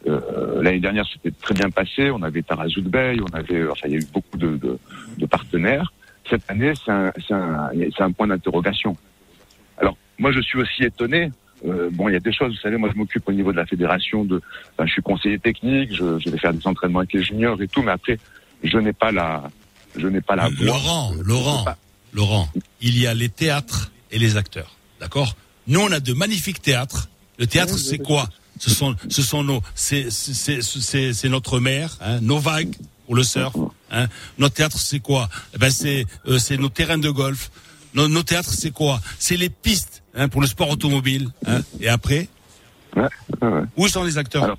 Euh, 0.07 0.61
L'année 0.61 0.79
dernière, 0.79 1.05
c'était 1.11 1.31
très 1.41 1.53
bien 1.53 1.69
passé. 1.69 2.09
On 2.11 2.21
avait 2.23 2.41
Tarazout 2.41 2.81
Bay, 2.89 3.17
on 3.21 3.33
avait, 3.35 3.67
enfin, 3.67 3.87
il 3.87 3.91
y 3.91 3.95
a 3.95 3.99
eu 3.99 4.07
beaucoup 4.11 4.37
de, 4.37 4.57
de, 4.57 4.77
de 5.17 5.25
partenaires. 5.25 5.93
Cette 6.29 6.49
année, 6.49 6.73
c'est 6.83 6.91
un, 6.91 7.11
un, 7.31 7.69
un 7.99 8.11
point 8.11 8.27
d'interrogation. 8.27 8.97
Alors, 9.77 9.95
moi, 10.17 10.31
je 10.31 10.41
suis 10.41 10.59
aussi 10.59 10.83
étonné. 10.83 11.31
Euh, 11.65 11.89
bon, 11.93 12.09
il 12.09 12.13
y 12.13 12.15
a 12.17 12.19
des 12.19 12.33
choses, 12.33 12.51
vous 12.53 12.59
savez, 12.61 12.75
moi, 12.77 12.89
je 12.91 12.97
m'occupe 12.97 13.27
au 13.29 13.31
niveau 13.31 13.51
de 13.53 13.57
la 13.57 13.65
fédération 13.65 14.25
de, 14.25 14.41
enfin, 14.73 14.85
je 14.85 14.91
suis 14.93 15.01
conseiller 15.01 15.39
technique, 15.39 15.93
je, 15.95 16.19
je 16.19 16.29
vais 16.29 16.37
faire 16.37 16.53
des 16.53 16.65
entraînements 16.67 16.99
avec 16.99 17.13
les 17.13 17.23
juniors 17.23 17.61
et 17.61 17.67
tout, 17.69 17.81
mais 17.81 17.91
après, 17.91 18.17
je 18.63 18.77
n'ai 18.77 18.91
pas 18.91 19.11
la, 19.13 19.49
je 19.95 20.07
n'ai 20.07 20.19
pas 20.19 20.35
la. 20.35 20.49
Laurent, 20.59 21.11
Laurent, 21.23 21.63
pas- 21.63 21.77
Laurent, 22.13 22.49
il 22.81 22.99
y 22.99 23.07
a 23.07 23.13
les 23.13 23.29
théâtres 23.29 23.91
et 24.11 24.19
les 24.19 24.35
acteurs. 24.35 24.75
D'accord 25.03 25.35
Nous, 25.67 25.81
on 25.81 25.91
a 25.91 25.99
de 25.99 26.13
magnifiques 26.13 26.61
théâtres. 26.61 27.09
Le 27.37 27.45
théâtre, 27.45 27.77
c'est 27.77 27.97
quoi 27.97 28.29
Ce 28.57 28.69
sont, 28.69 28.95
ce 29.09 29.21
sont 29.21 29.43
nos, 29.43 29.61
c'est, 29.75 30.09
c'est, 30.09 30.61
c'est, 30.61 31.13
c'est 31.13 31.29
notre 31.29 31.59
mer, 31.59 31.97
hein, 32.01 32.19
nos 32.21 32.39
vagues 32.39 32.73
pour 33.05 33.15
le 33.15 33.23
surf. 33.23 33.53
Hein. 33.91 34.07
Notre 34.37 34.55
théâtre, 34.55 34.79
c'est 34.79 35.01
quoi 35.01 35.29
Eh 35.53 35.57
Ben, 35.57 35.69
c'est, 35.69 36.05
euh, 36.27 36.39
c'est 36.39 36.55
nos 36.57 36.69
terrains 36.69 36.97
de 36.97 37.09
golf. 37.09 37.51
Nos, 37.93 38.07
nos 38.07 38.23
théâtres, 38.23 38.53
c'est 38.57 38.71
quoi 38.71 39.01
C'est 39.19 39.35
les 39.35 39.49
pistes 39.49 40.03
hein, 40.15 40.29
pour 40.29 40.39
le 40.41 40.47
sport 40.47 40.69
automobile. 40.69 41.29
Et 41.81 41.89
après, 41.89 42.29
Ouais, 42.95 43.03
ouais, 43.41 43.47
ouais. 43.49 43.61
où 43.75 43.87
sont 43.89 44.03
les 44.03 44.17
acteurs 44.19 44.43
Alors, 44.45 44.57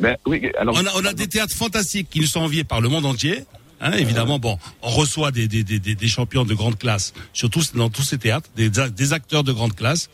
Ben 0.00 0.16
oui, 0.26 0.50
alors. 0.58 0.74
on 0.76 0.84
a, 0.86 0.90
on 0.96 1.04
a 1.04 1.12
des 1.12 1.28
théâtres 1.28 1.54
fantastiques 1.54 2.08
qui 2.10 2.18
nous 2.20 2.26
sont 2.26 2.40
enviés 2.40 2.64
par 2.64 2.80
le 2.80 2.88
monde 2.88 3.04
entier. 3.06 3.44
Hein, 3.80 3.92
évidemment, 3.92 4.38
bon, 4.38 4.58
on 4.82 4.88
reçoit 4.90 5.30
des, 5.30 5.46
des, 5.48 5.62
des, 5.62 5.78
des- 5.78 6.08
champions 6.08 6.44
de 6.44 6.54
grande 6.54 6.78
classe, 6.78 7.12
surtout 7.32 7.60
dans 7.74 7.90
tous 7.90 8.02
ces 8.02 8.18
théâtres, 8.18 8.50
des, 8.56 8.70
des 8.70 9.12
acteurs 9.12 9.44
de 9.44 9.52
grande 9.52 9.74
classe. 9.74 10.10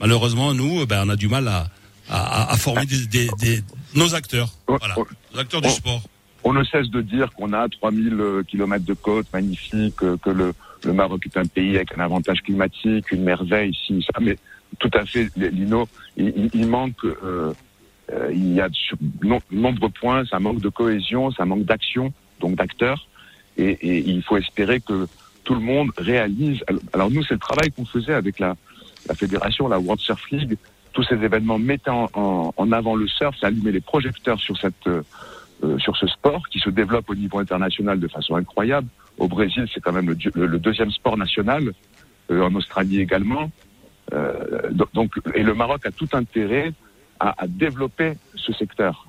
Malheureusement, 0.00 0.52
nous, 0.54 0.84
ben, 0.86 1.04
on 1.06 1.08
a 1.10 1.16
du 1.16 1.28
mal 1.28 1.46
à, 1.48 1.68
à, 2.10 2.52
à 2.52 2.56
former 2.56 2.86
des, 2.86 3.28
nos 3.94 4.14
acteurs. 4.14 4.48
Oh, 4.66 4.76
Voilà, 4.80 4.94
oh. 4.98 5.06
nos 5.32 5.40
acteurs 5.40 5.60
du 5.60 5.68
Oh. 5.68 5.72
sport. 5.72 6.02
On 6.46 6.52
ne 6.52 6.62
cesse 6.64 6.88
de 6.90 7.00
dire 7.00 7.32
qu'on 7.32 7.52
a 7.54 7.68
3000 7.68 8.42
kilomètres 8.48 8.84
de 8.84 8.92
côte 8.94 9.26
magnifiques, 9.32 10.02
euh, 10.02 10.16
que 10.18 10.28
le, 10.30 10.52
le 10.84 10.92
Maroc 10.92 11.24
est 11.24 11.36
un 11.38 11.46
pays 11.46 11.76
avec 11.76 11.96
un 11.96 12.00
avantage 12.02 12.42
climatique, 12.42 13.12
une 13.12 13.22
merveille, 13.22 13.70
ici, 13.70 14.04
ça. 14.12 14.20
Mais 14.20 14.36
tout 14.78 14.90
à 14.92 15.06
fait, 15.06 15.30
Lino, 15.36 15.88
il, 16.18 16.50
il- 16.52 16.66
manque, 16.66 17.02
euh, 17.04 17.54
euh, 18.12 18.30
il 18.32 18.52
y 18.54 18.60
a 18.60 18.68
nom- 19.22 19.40
nombreux 19.50 19.88
points, 19.88 20.26
ça 20.26 20.38
manque 20.38 20.60
de 20.60 20.68
cohésion, 20.68 21.30
ça 21.32 21.46
manque 21.46 21.64
d'action, 21.64 22.12
donc 22.40 22.56
d'acteurs. 22.56 23.06
Et, 23.56 23.70
et 23.70 23.98
il 23.98 24.22
faut 24.22 24.36
espérer 24.36 24.80
que 24.80 25.06
tout 25.44 25.54
le 25.54 25.60
monde 25.60 25.90
réalise. 25.96 26.62
Alors 26.92 27.10
nous, 27.10 27.22
c'est 27.22 27.34
le 27.34 27.40
travail 27.40 27.70
qu'on 27.70 27.84
faisait 27.84 28.14
avec 28.14 28.38
la, 28.38 28.56
la 29.08 29.14
fédération, 29.14 29.68
la 29.68 29.78
World 29.78 30.00
Surf 30.00 30.30
League. 30.30 30.56
Tous 30.92 31.02
ces 31.04 31.14
événements 31.16 31.58
mettaient 31.58 31.90
en, 31.90 32.08
en- 32.14 32.52
en 32.56 32.72
avant 32.72 32.94
le 32.96 33.06
surf, 33.08 33.36
ça 33.40 33.50
les 33.50 33.80
projecteurs 33.80 34.40
sur 34.40 34.56
cette 34.58 34.86
euh, 34.86 35.02
sur 35.78 35.96
ce 35.96 36.06
sport 36.06 36.48
qui 36.48 36.58
se 36.58 36.68
développe 36.70 37.08
au 37.10 37.14
niveau 37.14 37.38
international 37.38 37.98
de 38.00 38.08
façon 38.08 38.36
incroyable. 38.36 38.88
Au 39.18 39.28
Brésil, 39.28 39.66
c'est 39.72 39.80
quand 39.80 39.92
même 39.92 40.08
le, 40.10 40.16
le- 40.34 40.46
le 40.46 40.58
deuxième 40.58 40.90
sport 40.90 41.16
national, 41.16 41.72
euh, 42.30 42.42
en 42.42 42.54
Australie 42.54 43.00
également. 43.00 43.50
Euh, 44.12 44.70
do- 44.72 44.88
donc, 44.92 45.14
et 45.34 45.42
le 45.42 45.54
Maroc 45.54 45.86
a 45.86 45.90
tout 45.90 46.08
intérêt 46.12 46.72
à, 47.20 47.42
à 47.42 47.46
développer 47.46 48.14
ce 48.34 48.52
secteur. 48.52 49.06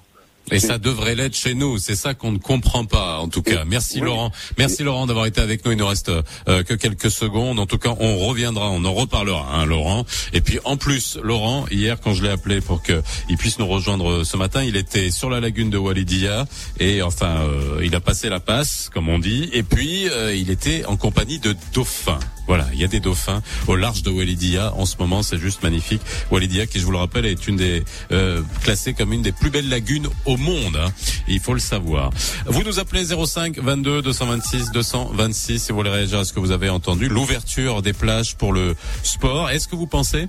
Et 0.52 0.60
ça 0.60 0.78
devrait 0.78 1.16
l'être 1.16 1.36
chez 1.36 1.54
nous. 1.54 1.78
C'est 1.78 1.96
ça 1.96 2.14
qu'on 2.14 2.32
ne 2.32 2.38
comprend 2.38 2.86
pas, 2.86 3.18
en 3.20 3.28
tout 3.28 3.42
cas. 3.42 3.64
Merci 3.66 4.00
Oui. 4.00 4.06
Laurent. 4.06 4.32
Merci 4.58 4.84
Laurent 4.84 5.08
d'avoir 5.08 5.26
été 5.26 5.42
avec 5.42 5.66
nous. 5.66 5.72
Il 5.72 5.78
nous 5.78 5.88
reste 5.88 6.10
euh, 6.10 6.64
que 6.64 6.74
quelques 6.74 7.12
secondes. 7.12 7.60
En 7.60 7.66
tout 7.66 7.78
cas, 7.78 7.96
on 8.00 8.18
reviendra, 8.18 8.70
on 8.70 8.84
en 8.86 8.94
reparlera, 8.94 9.48
hein, 9.56 9.66
Laurent. 9.66 10.06
Et 10.34 10.42
puis 10.42 10.60
en 10.64 10.78
plus, 10.78 11.18
Laurent, 11.22 11.66
hier, 11.72 12.00
quand 12.00 12.14
je 12.14 12.24
l'ai 12.24 12.30
appelé 12.30 12.62
pour 12.62 12.84
qu'il 12.84 13.38
puisse 13.38 13.60
nous 13.60 13.68
rejoindre 13.68 14.24
ce 14.24 14.38
matin, 14.38 14.64
il 14.64 14.76
était 14.76 15.12
sur 15.12 15.30
la 15.30 15.40
lagune 15.40 15.70
de 15.70 15.78
Walidia 15.78 16.46
et 16.80 17.02
enfin, 17.02 17.38
euh, 17.42 17.82
il 17.84 17.96
a 17.96 18.00
passé 18.00 18.30
la 18.30 18.40
passe, 18.40 18.90
comme 18.94 19.10
on 19.10 19.20
dit. 19.20 19.50
Et 19.54 19.64
puis, 19.64 20.08
euh, 20.10 20.36
il 20.36 20.50
était 20.52 20.86
en 20.86 20.98
compagnie 20.98 21.40
de 21.40 21.56
dauphins. 21.74 22.20
Voilà, 22.48 22.68
il 22.74 22.80
y 22.80 22.84
a 22.84 22.88
des 22.88 23.00
dauphins 23.00 23.42
au 23.68 23.76
large 23.76 24.04
de 24.04 24.10
Walidia 24.12 24.74
en 24.76 24.86
ce 24.86 24.96
moment, 25.00 25.24
c'est 25.24 25.40
juste 25.40 25.64
magnifique. 25.64 26.02
Walidia, 26.32 26.66
qui 26.68 26.80
je 26.80 26.86
vous 26.86 26.92
le 26.92 26.98
rappelle, 26.98 27.26
est 27.26 27.48
une 27.48 27.56
des 27.56 27.84
euh, 28.12 28.42
classée 28.64 28.94
comme 28.94 29.14
une 29.14 29.22
des 29.22 29.32
plus 29.32 29.50
belles 29.50 29.70
lagunes 29.70 30.08
au 30.26 30.38
monde. 30.38 30.76
hein. 30.78 30.92
Il 31.28 31.40
faut 31.40 31.54
le 31.54 31.60
savoir. 31.60 32.12
Vous 32.46 32.64
nous 32.64 32.80
appelez 32.80 33.06
05 33.06 33.58
22 33.60 34.02
226 34.02 34.72
226 34.72 35.60
si 35.64 35.72
vous 35.72 35.78
voulez 35.80 35.90
réagir 35.90 36.20
à 36.20 36.26
ce 36.26 36.34
que 36.34 36.40
vous 36.40 36.52
avez 36.52 36.70
entendu. 36.70 37.08
L'ouverture 37.08 37.82
des 37.82 37.94
plages 37.94 38.36
pour 38.36 38.54
le 38.54 38.76
sport. 39.04 39.50
Est-ce 39.50 39.68
que 39.68 39.76
vous 39.76 39.88
pensez 39.88 40.28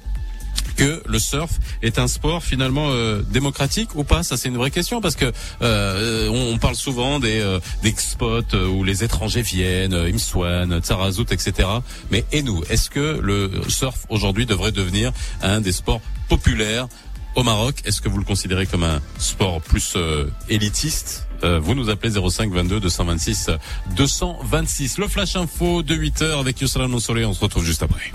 que 0.75 1.03
le 1.07 1.19
surf 1.19 1.51
est 1.83 1.99
un 1.99 2.09
sport 2.09 2.43
finalement 2.43 2.89
euh, 2.91 3.23
démocratique 3.23 3.95
ou 3.95 4.05
pas? 4.05 4.23
Ça 4.23 4.37
c'est 4.37 4.49
une 4.49 4.57
vraie 4.57 4.71
question 4.71 5.01
parce 5.01 5.17
que 5.17 5.33
euh, 5.63 6.29
on, 6.29 6.55
on 6.55 6.59
parle 6.59 6.75
souvent 6.77 7.19
des, 7.21 7.41
euh, 7.41 7.61
des 7.83 7.95
spots 7.97 8.43
euh, 8.55 8.67
où 8.69 8.85
les 8.85 9.05
étrangers 9.05 9.43
viennent, 9.43 9.95
euh, 9.95 10.11
Imswan, 10.13 10.81
Tsarazout, 10.81 11.33
etc. 11.33 11.69
Mais 12.11 12.25
et 12.33 12.43
nous 12.43 12.63
Est-ce 12.71 12.91
que 12.91 13.21
le 13.23 13.51
surf 13.69 14.07
aujourd'hui 14.09 14.47
devrait 14.47 14.73
devenir 14.73 15.13
un 15.43 15.61
des 15.61 15.73
sports 15.73 16.01
populaires 16.29 16.89
au 17.35 17.43
Maroc? 17.43 17.77
Est-ce 17.85 18.01
que 18.01 18.09
vous 18.09 18.19
le 18.19 18.25
considérez 18.25 18.67
comme 18.67 18.85
un 18.85 19.01
sport 19.19 19.61
plus 19.61 19.95
euh, 19.97 20.27
élitiste? 20.49 21.23
Vous 21.43 21.75
nous 21.75 21.91
appelez 21.91 22.11
05 22.19 22.51
22 22.51 22.81
226 22.81 23.51
226. 23.95 24.99
Le 24.99 25.07
flash 25.07 25.37
info 25.37 25.83
de 25.83 25.95
8 25.95 26.23
heures 26.23 26.41
avec 26.41 26.61
Yousra 26.63 26.89
Nonsoli. 26.89 27.25
On 27.27 27.35
se 27.35 27.41
retrouve 27.41 27.65
juste 27.65 27.83
après. 27.83 28.11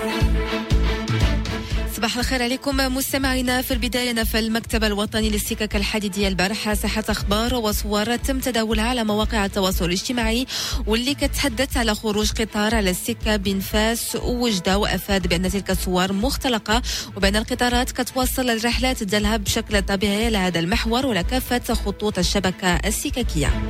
صباح 2.01 2.17
الخير 2.17 2.43
عليكم 2.43 2.77
مستمعينا. 2.77 3.61
في 3.61 3.71
البداية 3.73 4.11
نفى 4.11 4.39
المكتب 4.39 4.83
الوطني 4.83 5.29
للسكك 5.29 5.75
الحديدية 5.75 6.27
البارحة 6.27 6.73
ساحة 6.73 7.03
أخبار 7.09 7.55
وصور 7.55 8.15
تم 8.15 8.39
تداولها 8.39 8.83
على 8.83 9.03
مواقع 9.03 9.45
التواصل 9.45 9.85
الاجتماعي 9.85 10.45
واللي 10.87 11.13
كتحدث 11.13 11.77
على 11.77 11.95
خروج 11.95 12.31
قطار 12.31 12.75
على 12.75 12.89
السكة 12.89 13.35
بين 13.35 13.59
فاس 13.59 14.15
ووجدة 14.15 14.77
وأفاد 14.77 15.27
بأن 15.27 15.51
تلك 15.51 15.71
الصور 15.71 16.13
مختلقة 16.13 16.81
وبأن 17.17 17.35
القطارات 17.35 17.91
كتواصل 17.91 18.49
الرحلات 18.49 19.03
ديالها 19.03 19.37
بشكل 19.37 19.81
طبيعي 19.81 20.25
على 20.25 20.37
هذا 20.37 20.59
المحور 20.59 21.05
ولكافة 21.05 21.73
خطوط 21.73 22.19
الشبكة 22.19 22.75
السككية. 22.75 23.69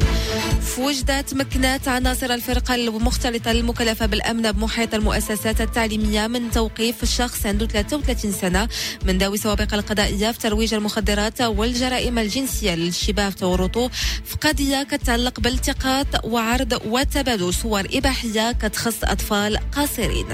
في 0.62 0.82
وجدة 0.82 1.22
تمكنت 1.22 1.88
عناصر 1.88 2.34
الفرقة 2.34 2.76
المختلطة 2.76 3.52
المكلفة 3.52 4.06
بالأمن 4.06 4.52
بمحيط 4.52 4.94
المؤسسات 4.94 5.62
التعليمية 5.62 6.28
من 6.28 6.52
توقيف 6.52 7.04
الشخص 7.04 7.46
عنده 7.46 7.65
33 7.65 8.21
سنة 8.26 8.70
من 9.06 9.18
ذوي 9.18 9.36
السوابق 9.36 9.74
القضائية 9.74 10.32
في 10.32 10.40
ترويج 10.40 10.74
المخدرات 10.74 11.42
والجرائم 11.42 12.20
الجنسية 12.20 12.76
للشباب 12.76 13.34
ورطه 13.42 13.88
في 14.26 14.36
قضية 14.42 14.84
كتعلق 14.84 15.40
بالتقاط 15.40 16.26
وعرض 16.26 16.82
وتبادل 16.86 17.54
صور 17.54 17.84
إباحية 17.94 18.52
كتخص 18.52 19.04
أطفال 19.04 19.58
قاصرين. 19.72 20.26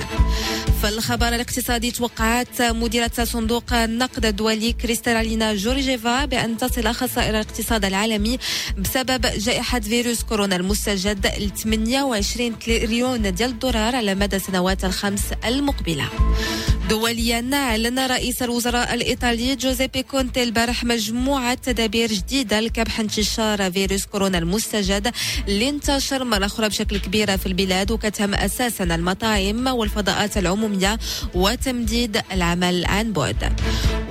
في 0.82 0.89
الخبر 0.89 1.28
الاقتصادي 1.28 1.91
توقعت 1.91 2.62
مديرة 2.62 3.12
صندوق 3.23 3.73
النقد 3.73 4.26
الدولي 4.26 4.73
كريستالينا 4.73 5.56
جورجيفا 5.56 6.26
بأن 6.26 6.58
تصل 6.58 6.93
خسائر 6.93 7.30
الاقتصاد 7.30 7.86
العالمي 7.86 8.38
بسبب 8.78 9.26
جائحة 9.26 9.80
فيروس 9.80 10.23
كورونا 10.23 10.56
المستجد 10.56 11.28
ل 11.28 11.50
28 11.50 12.60
تريليون 12.60 13.34
ديال 13.34 13.50
الدولار 13.50 13.95
على 13.95 14.15
مدى 14.15 14.36
السنوات 14.36 14.86
الخمس 14.86 15.23
المقبلة. 15.45 16.10
دوليا. 16.89 17.50
أعلن 17.54 18.00
رئيس 18.00 18.43
الوزراء 18.43 18.93
الإيطالي 18.93 19.56
جوزيبي 19.56 20.04
كونتي 20.04 20.43
البارح 20.43 20.84
مجموعة 20.84 21.54
تدابير 21.54 22.12
جديدة 22.12 22.60
لكبح 22.60 23.00
انتشار 23.00 23.71
فيروس 23.71 24.06
كورونا 24.06 24.38
المستجد 24.38 25.12
اللي 25.47 25.69
انتشر 25.69 26.23
مرة 26.23 26.45
أخرى 26.45 26.69
بشكل 26.69 26.97
كبير 26.97 27.38
في 27.38 27.45
البلاد 27.45 27.91
وكتهم 27.91 28.34
أساسا 28.34 28.84
المطاعم 28.84 29.67
والفضاءات 29.67 30.38
العمومية 30.38 31.00
وتمديد 31.36 32.21
العمل 32.32 32.86
عن 32.86 33.13
بعد. 33.13 33.54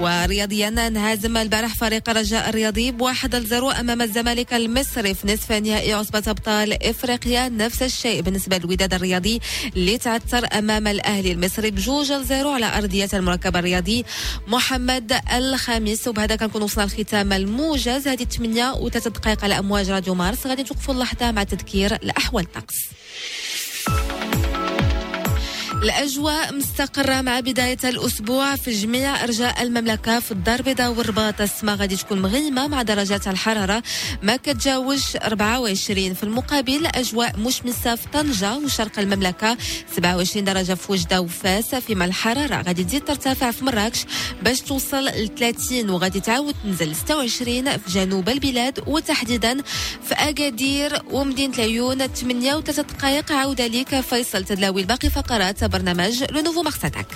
ورياضيا 0.01 0.69
انهزم 0.69 1.37
البارح 1.37 1.75
فريق 1.75 2.11
الرجاء 2.11 2.49
الرياضي 2.49 2.91
بواحد 2.91 3.35
لزيرو 3.35 3.71
أمام 3.71 4.03
الزمالك 4.03 4.55
المصري 4.55 5.15
في 5.15 5.33
نصف 5.33 5.53
نهائي 5.53 5.93
عصبة 5.93 6.23
أبطال 6.27 6.87
إفريقيا. 6.87 7.49
نفس 7.49 7.83
الشيء 7.83 8.23
بالنسبة 8.23 8.59
للوداد 8.59 8.95
الرياضي 8.95 9.41
اللي 9.77 9.99
تعثر 9.99 10.47
أمام 10.59 10.87
الأهلي 10.87 11.33
المصري 11.33 11.71
بجوج 11.71 12.13
لزيرو 12.13 12.51
على 12.51 12.79
أرضية 12.79 13.09
المركب 13.15 13.57
الرياضي 13.57 14.05
محمد 14.47 15.13
الخامس. 15.33 16.09
وبهذا 16.09 16.37
كنكون 16.37 16.63
وصلنا 16.63 16.87
لختام 16.87 17.33
الموجز. 17.33 18.09
هذه 18.09 18.25
8 18.25 18.73
وثلاث 18.73 19.09
دقائق 19.09 19.45
على 19.45 19.59
أمواج 19.59 19.91
راديو 19.91 20.15
مارس. 20.15 20.47
غادي 20.47 20.63
توقفوا 20.63 20.95
اللحظة 20.95 21.31
مع 21.31 21.43
تذكير 21.43 21.99
لاحوال 22.03 22.45
الطقس 22.45 22.77
الأجواء 25.83 26.55
مستقرة 26.55 27.21
مع 27.21 27.41
بداية 27.41 27.79
الأسبوع 27.85 28.57
في 28.57 28.71
جميع 28.73 29.25
أرجاء 29.25 29.63
المملكة 29.63 30.21
في 30.21 30.33
الدار 30.33 30.59
البيضاء 30.59 30.93
والرباط. 30.93 31.41
السماء 31.41 31.77
غادي 31.77 31.97
تكون 31.97 32.23
مغيمة 32.23 32.67
مع 32.67 32.83
درجات 32.83 33.29
الحرارة. 33.29 33.83
ما 34.23 34.37
كتجاوزش 34.37 35.17
24 35.17 36.15
في 36.15 36.23
المقابل 36.23 36.87
أجواء 36.87 37.39
مشمسة 37.39 37.95
في 37.95 38.09
طنجة 38.13 38.57
وشرق 38.57 38.99
المملكة. 38.99 39.57
27 39.97 40.45
درجة 40.45 40.75
في 40.75 40.93
وجدة 40.93 41.21
وفاس 41.21 41.75
فيما 41.75 42.05
الحرارة. 42.05 42.63
غادي 42.63 42.85
تزيد 42.85 43.05
ترتفع 43.05 43.51
في 43.51 43.65
مراكش 43.65 44.05
باش 44.43 44.61
توصل 44.61 45.05
ل 45.05 45.29
30 45.39 45.91
وغادي 45.91 46.21
تعاود 46.21 46.55
تنزل 46.65 46.95
26 46.97 47.79
في 47.79 47.91
جنوب 47.91 48.29
البلاد 48.29 48.81
وتحديدا 48.87 49.57
في 50.09 50.15
أكادير 50.15 51.03
ومدينة 51.11 51.55
العيون. 51.55 52.07
8 52.07 52.61
و3 52.61 52.81
دقائق. 52.81 53.33
عودة 53.33 53.67
ليك 53.67 54.01
فيصل. 54.01 54.45
تدلاوي 54.45 54.81
الباقي 54.81 55.11
فقرات 55.11 55.66
le 55.69 56.43
nouveau 56.43 56.63
Mars 56.63 56.79
Attack. 56.83 57.09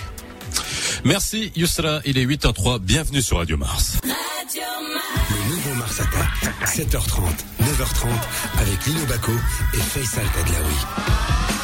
Merci 1.05 1.51
Yusra, 1.55 2.01
il 2.05 2.17
est 2.17 2.25
8h03, 2.25 2.79
bienvenue 2.79 3.21
sur 3.21 3.37
Radio 3.37 3.57
Mars. 3.57 3.97
Radio 4.03 4.61
Mars. 4.93 5.29
Le 5.29 5.55
nouveau 5.55 5.73
Mars 5.75 5.99
Attack, 5.99 6.53
7h30, 6.65 7.21
9h30, 7.61 8.07
avec 8.59 8.85
Lino 8.85 9.05
Baco 9.05 9.31
et 9.73 9.77
Faisal 9.77 10.25
Tadlaoui. 10.35 11.60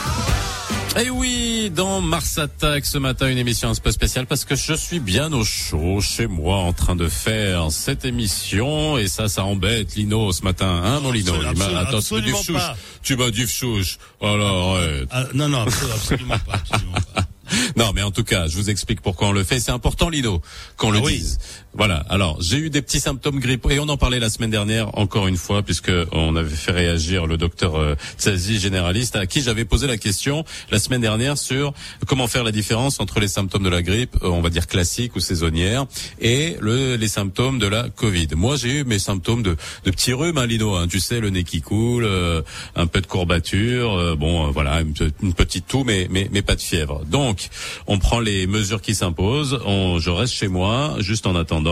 Et 0.98 1.04
Eh 1.06 1.10
oui, 1.12 1.72
dans 1.76 2.02
Mars 2.02 2.40
Attack 2.40 2.86
ce 2.86 2.98
matin, 2.98 3.28
une 3.30 3.38
émission 3.38 3.70
un 3.70 3.76
peu 3.76 3.92
spéciale 3.92 4.26
parce 4.26 4.46
que 4.46 4.56
je 4.56 4.74
suis 4.74 5.00
bien 5.00 5.32
au 5.32 5.44
chaud 5.44 6.02
chez 6.02 6.26
moi 6.26 6.58
en 6.58 6.74
train 6.74 6.96
de 6.96 7.08
faire 7.08 7.72
cette 7.72 8.04
émission 8.04 8.98
et 8.98 9.08
ça, 9.08 9.28
ça 9.30 9.44
embête 9.44 9.94
Lino 9.96 10.32
ce 10.32 10.42
matin, 10.44 10.82
hein, 10.84 11.00
mon 11.02 11.12
Lino? 11.12 11.34
Absolument, 11.36 11.72
m'a- 11.72 11.80
Attends, 11.82 11.90
tu 11.92 11.96
absolument 11.98 12.38
m'as 12.38 12.44
dit 12.44 12.52
pas. 12.54 12.60
chouche. 12.74 12.78
Tu 13.04 13.16
m'as 13.16 13.30
dit 13.30 13.48
chouche. 13.48 13.98
Alors, 14.22 14.78
arrête. 14.78 15.08
Ah, 15.12 15.26
non, 15.36 15.50
non, 15.50 15.62
absolument, 15.62 15.94
absolument 15.96 16.40
pas. 16.40 16.54
Absolument 16.54 16.98
pas. 17.14 17.22
Non, 17.78 17.94
mais 17.96 18.02
en 18.02 18.12
tout 18.12 18.26
cas, 18.26 18.48
je 18.48 18.58
vous 18.58 18.70
explique 18.70 19.00
pourquoi 19.00 19.30
on 19.30 19.32
le 19.32 19.46
fait. 19.46 19.62
C'est 19.62 19.72
important, 19.72 20.10
Lino, 20.10 20.42
qu'on 20.76 20.92
le 20.92 20.98
Ah 21.00 21.04
oui. 21.06 21.20
dise. 21.20 21.40
Voilà. 21.78 22.04
Alors, 22.10 22.38
j'ai 22.42 22.58
eu 22.58 22.70
des 22.72 22.82
petits 22.82 23.00
symptômes 23.00 23.40
grippe 23.40 23.68
et 23.70 23.80
on 23.80 23.88
en 23.88 23.98
parlait 23.98 24.20
la 24.20 24.30
semaine 24.32 24.50
dernière 24.50 24.98
encore 24.98 25.28
une 25.28 25.38
fois 25.38 25.62
puisque 25.62 25.92
on 26.12 26.36
avait 26.36 26.50
fait 26.50 26.72
réagir 26.72 27.28
le 27.28 27.38
docteur 27.38 27.76
euh, 27.76 27.96
Tsazi, 28.18 28.60
généraliste, 28.60 29.16
à 29.16 29.28
qui 29.28 29.42
j'avais 29.42 29.63
posé 29.63 29.86
la 29.86 29.98
question 29.98 30.44
la 30.72 30.80
semaine 30.80 31.02
dernière 31.02 31.38
sur 31.38 31.74
comment 32.08 32.28
faire 32.28 32.44
la 32.44 32.52
différence 32.52 33.00
entre 33.00 33.20
les 33.20 33.28
symptômes 33.28 33.63
de 33.63 33.70
la 33.70 33.84
grippe, 33.84 34.16
euh, 34.24 34.28
on 34.30 34.42
va 34.42 34.50
dire 34.50 34.66
classique 34.66 35.16
ou 35.16 35.20
saisonnière, 35.20 35.86
et 36.20 36.58
le, 36.62 36.96
les 36.96 37.08
symptômes 37.08 37.60
de 37.60 37.68
la 37.68 37.90
Covid. 37.90 38.30
Moi, 38.36 38.56
j'ai 38.56 38.80
eu 38.80 38.84
mes 38.84 38.98
symptômes 39.00 39.44
de, 39.44 39.56
de 39.86 39.92
petits 39.92 40.13
rhumes, 40.13 40.38
hein, 40.40 40.48
Lino. 40.48 40.76
hein. 40.76 40.88
tu 40.90 41.00
sais, 41.00 41.20
le 41.20 41.30
nez 41.30 41.44
qui 41.44 41.62
coule, 41.62 42.06
euh, 42.06 42.42
un 42.76 42.88
peu 42.88 43.02
de 43.02 43.08
courbature, 43.08 43.94
euh, 43.94 44.16
bon, 44.16 44.48
euh, 44.48 44.52
voilà, 44.52 44.82
une, 44.82 44.94
pe- 44.94 45.12
une 45.22 45.34
petite 45.36 45.68
toux, 45.68 45.84
mais, 45.84 46.08
mais 46.10 46.28
mais 46.32 46.42
pas 46.42 46.56
de 46.56 46.62
fièvre. 46.62 47.04
Donc, 47.06 47.50
on 47.86 48.00
prend 48.00 48.20
les 48.20 48.48
mesures 48.48 48.82
qui 48.82 48.96
s'imposent. 48.96 49.60
Je 50.00 50.10
reste 50.10 50.34
chez 50.34 50.48
moi, 50.48 50.96
juste 51.00 51.28
en 51.28 51.36
attendant 51.36 51.67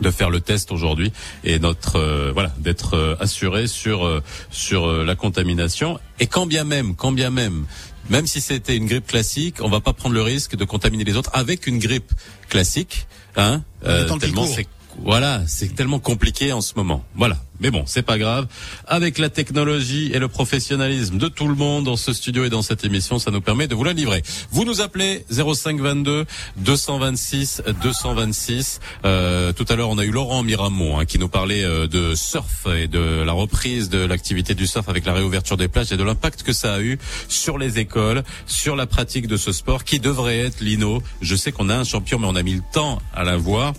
de 0.00 0.10
faire 0.10 0.30
le 0.30 0.40
test 0.40 0.72
aujourd'hui 0.72 1.12
et 1.44 1.58
notre 1.58 1.96
euh, 1.96 2.30
voilà 2.32 2.52
d'être 2.58 2.94
euh, 2.94 3.16
assuré 3.20 3.66
sur 3.66 4.06
euh, 4.06 4.22
sur 4.50 4.86
euh, 4.86 5.04
la 5.04 5.14
contamination. 5.14 5.98
Et 6.18 6.26
quand 6.26 6.46
bien 6.46 6.64
même 6.64 6.96
quand 6.96 7.12
bien 7.12 7.30
même 7.30 7.66
même 8.08 8.26
si 8.26 8.40
c'était 8.40 8.76
une 8.76 8.86
grippe 8.86 9.06
classique 9.06 9.56
on 9.60 9.68
va 9.68 9.80
pas 9.80 9.92
prendre 9.92 10.14
le 10.14 10.22
risque 10.22 10.56
de 10.56 10.64
contaminer 10.64 11.04
les 11.04 11.16
autres 11.16 11.30
avec 11.32 11.66
une 11.66 11.78
grippe 11.78 12.12
classique 12.48 13.06
hein 13.36 13.62
qui 13.82 14.18
tellement 14.18 14.46
c'est 14.46 14.66
voilà, 14.98 15.42
c'est 15.46 15.74
tellement 15.74 15.98
compliqué 15.98 16.52
en 16.52 16.60
ce 16.60 16.74
moment. 16.76 17.04
Voilà. 17.14 17.36
Mais 17.60 17.70
bon, 17.70 17.84
c'est 17.86 18.02
pas 18.02 18.16
grave. 18.16 18.46
Avec 18.86 19.18
la 19.18 19.28
technologie 19.28 20.10
et 20.14 20.18
le 20.18 20.28
professionnalisme 20.28 21.18
de 21.18 21.28
tout 21.28 21.46
le 21.46 21.54
monde 21.54 21.84
dans 21.84 21.96
ce 21.96 22.14
studio 22.14 22.44
et 22.44 22.48
dans 22.48 22.62
cette 22.62 22.84
émission, 22.84 23.18
ça 23.18 23.30
nous 23.30 23.42
permet 23.42 23.68
de 23.68 23.74
vous 23.74 23.84
la 23.84 23.92
livrer. 23.92 24.22
Vous 24.50 24.64
nous 24.64 24.80
appelez 24.80 25.26
0522 25.30 26.24
226 26.56 27.62
226. 27.82 28.80
Euh, 29.04 29.52
tout 29.52 29.66
à 29.68 29.76
l'heure, 29.76 29.90
on 29.90 29.98
a 29.98 30.04
eu 30.04 30.10
Laurent 30.10 30.42
Miramont 30.42 30.98
hein, 30.98 31.04
qui 31.04 31.18
nous 31.18 31.28
parlait 31.28 31.62
euh, 31.62 31.86
de 31.86 32.14
surf 32.14 32.66
et 32.74 32.88
de 32.88 33.22
la 33.22 33.32
reprise 33.32 33.90
de 33.90 33.98
l'activité 33.98 34.54
du 34.54 34.66
surf 34.66 34.88
avec 34.88 35.04
la 35.04 35.12
réouverture 35.12 35.58
des 35.58 35.68
plages 35.68 35.92
et 35.92 35.98
de 35.98 36.04
l'impact 36.04 36.42
que 36.42 36.54
ça 36.54 36.74
a 36.74 36.80
eu 36.80 36.98
sur 37.28 37.58
les 37.58 37.78
écoles, 37.78 38.22
sur 38.46 38.74
la 38.74 38.86
pratique 38.86 39.26
de 39.26 39.36
ce 39.36 39.52
sport 39.52 39.84
qui 39.84 40.00
devrait 40.00 40.38
être 40.38 40.60
l'INO. 40.60 41.02
Je 41.20 41.36
sais 41.36 41.52
qu'on 41.52 41.68
a 41.68 41.76
un 41.76 41.84
champion, 41.84 42.18
mais 42.18 42.26
on 42.26 42.36
a 42.36 42.42
mis 42.42 42.54
le 42.54 42.62
temps 42.72 43.02
à 43.14 43.22
l'avoir 43.22 43.74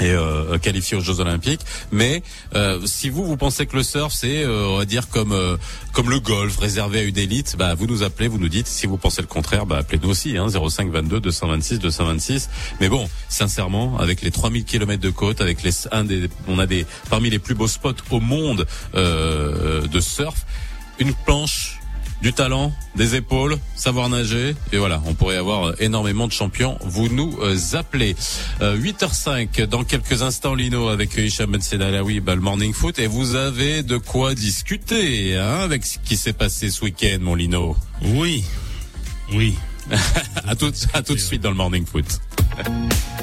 et 0.00 0.10
euh, 0.10 0.58
qualifié 0.58 0.96
aux 0.96 1.00
Jeux 1.00 1.20
Olympiques. 1.20 1.62
Mais 1.92 2.22
euh, 2.54 2.80
si 2.84 3.08
vous 3.08 3.24
vous 3.24 3.36
pensez 3.36 3.66
que 3.66 3.76
le 3.76 3.82
surf 3.82 4.12
c'est 4.12 4.42
euh, 4.44 4.66
on 4.68 4.78
va 4.78 4.84
dire 4.84 5.08
comme 5.08 5.32
euh, 5.32 5.56
comme 5.92 6.10
le 6.10 6.20
golf 6.20 6.58
réservé 6.58 7.00
à 7.00 7.02
une 7.02 7.18
élite, 7.18 7.56
bah 7.58 7.74
vous 7.74 7.86
nous 7.86 8.02
appelez, 8.02 8.28
vous 8.28 8.38
nous 8.38 8.48
dites. 8.48 8.66
Si 8.66 8.86
vous 8.86 8.96
pensez 8.98 9.22
le 9.22 9.28
contraire, 9.28 9.66
bah 9.66 9.78
appelez-nous 9.78 10.10
aussi 10.10 10.36
hein, 10.36 10.48
05 10.48 10.90
22 10.90 11.20
226 11.20 11.78
226. 11.78 12.50
Mais 12.80 12.88
bon, 12.88 13.08
sincèrement, 13.28 13.98
avec 13.98 14.22
les 14.22 14.30
3000 14.30 14.64
kilomètres 14.64 15.02
de 15.02 15.10
côte, 15.10 15.40
avec 15.40 15.62
les 15.62 15.72
un 15.92 16.04
des 16.04 16.28
on 16.48 16.58
a 16.58 16.66
des 16.66 16.86
parmi 17.10 17.30
les 17.30 17.38
plus 17.38 17.54
beaux 17.54 17.68
spots 17.68 17.94
au 18.10 18.20
monde 18.20 18.66
euh, 18.94 19.86
de 19.86 20.00
surf, 20.00 20.46
une 20.98 21.14
planche 21.14 21.75
du 22.22 22.32
talent, 22.32 22.72
des 22.94 23.14
épaules, 23.14 23.58
savoir 23.74 24.08
nager, 24.08 24.54
et 24.72 24.78
voilà, 24.78 25.02
on 25.06 25.14
pourrait 25.14 25.36
avoir 25.36 25.68
euh, 25.68 25.74
énormément 25.80 26.26
de 26.26 26.32
champions. 26.32 26.78
Vous 26.82 27.08
nous 27.08 27.38
euh, 27.42 27.56
appelez. 27.74 28.16
Euh, 28.62 28.76
8h05, 28.76 29.64
dans 29.66 29.84
quelques 29.84 30.22
instants, 30.22 30.54
Lino, 30.54 30.88
avec 30.88 31.16
Hicham 31.16 31.50
Ben 31.50 31.60
Sedalawi, 31.60 32.20
bah, 32.20 32.34
le 32.34 32.40
Morning 32.40 32.72
Foot, 32.72 32.98
et 32.98 33.06
vous 33.06 33.34
avez 33.34 33.82
de 33.82 33.96
quoi 33.96 34.34
discuter 34.34 35.36
hein, 35.36 35.60
avec 35.60 35.84
ce 35.84 35.98
qui 35.98 36.16
s'est 36.16 36.32
passé 36.32 36.70
ce 36.70 36.84
week-end, 36.84 37.18
mon 37.20 37.34
Lino. 37.34 37.76
Oui, 38.02 38.44
oui. 39.32 39.54
à, 40.46 40.56
tout, 40.56 40.72
à 40.94 41.02
tout 41.02 41.14
de 41.14 41.20
suite 41.20 41.42
dans 41.42 41.50
le 41.50 41.56
Morning 41.56 41.86
Foot. 41.86 42.20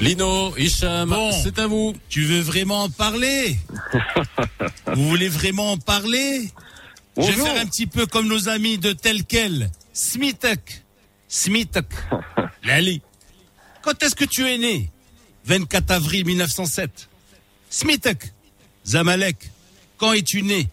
Lino, 0.00 0.54
Hicham, 0.56 1.08
bon, 1.08 1.30
c'est 1.32 1.58
à 1.58 1.66
vous. 1.66 1.94
Tu 2.08 2.24
veux 2.24 2.40
vraiment 2.40 2.82
en 2.82 2.90
parler 2.90 3.56
Vous 4.86 5.08
voulez 5.08 5.28
vraiment 5.28 5.72
en 5.72 5.78
parler 5.78 6.50
Je 7.16 7.22
vais 7.22 7.32
faire 7.32 7.60
un 7.60 7.66
petit 7.66 7.86
peu 7.86 8.04
comme 8.06 8.28
nos 8.28 8.48
amis 8.48 8.76
de 8.78 8.92
tel 8.92 9.24
quel. 9.24 9.70
Smitek. 9.92 10.82
Smitek. 11.28 11.86
Lali. 12.64 13.00
Quand 13.82 14.02
est-ce 14.02 14.14
que 14.14 14.24
tu 14.24 14.46
es 14.46 14.58
né? 14.58 14.90
24 15.46 15.90
avril 15.90 16.26
1907. 16.26 17.08
Smitek. 17.70 18.32
Zamalek. 18.86 19.50
Quand 19.96 20.12
es-tu 20.12 20.42
né? 20.42 20.68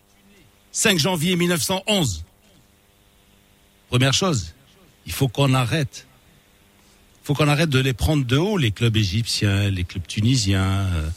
5 0.71 0.97
janvier 0.99 1.35
1911. 1.35 2.23
Première 3.89 4.13
chose, 4.13 4.53
il 5.11 5.13
faut 5.13 5.27
qu'on 5.27 5.53
arrête. 5.53 6.07
Il 7.21 7.25
faut 7.27 7.33
qu'on 7.33 7.49
arrête 7.49 7.69
de 7.69 7.79
les 7.79 7.91
prendre 7.91 8.23
de 8.25 8.37
haut, 8.37 8.57
les 8.57 8.71
clubs 8.71 8.95
égyptiens, 8.95 9.69
les 9.69 9.83
clubs 9.83 10.07
tunisiens. 10.07 10.87
euh, 10.95 11.09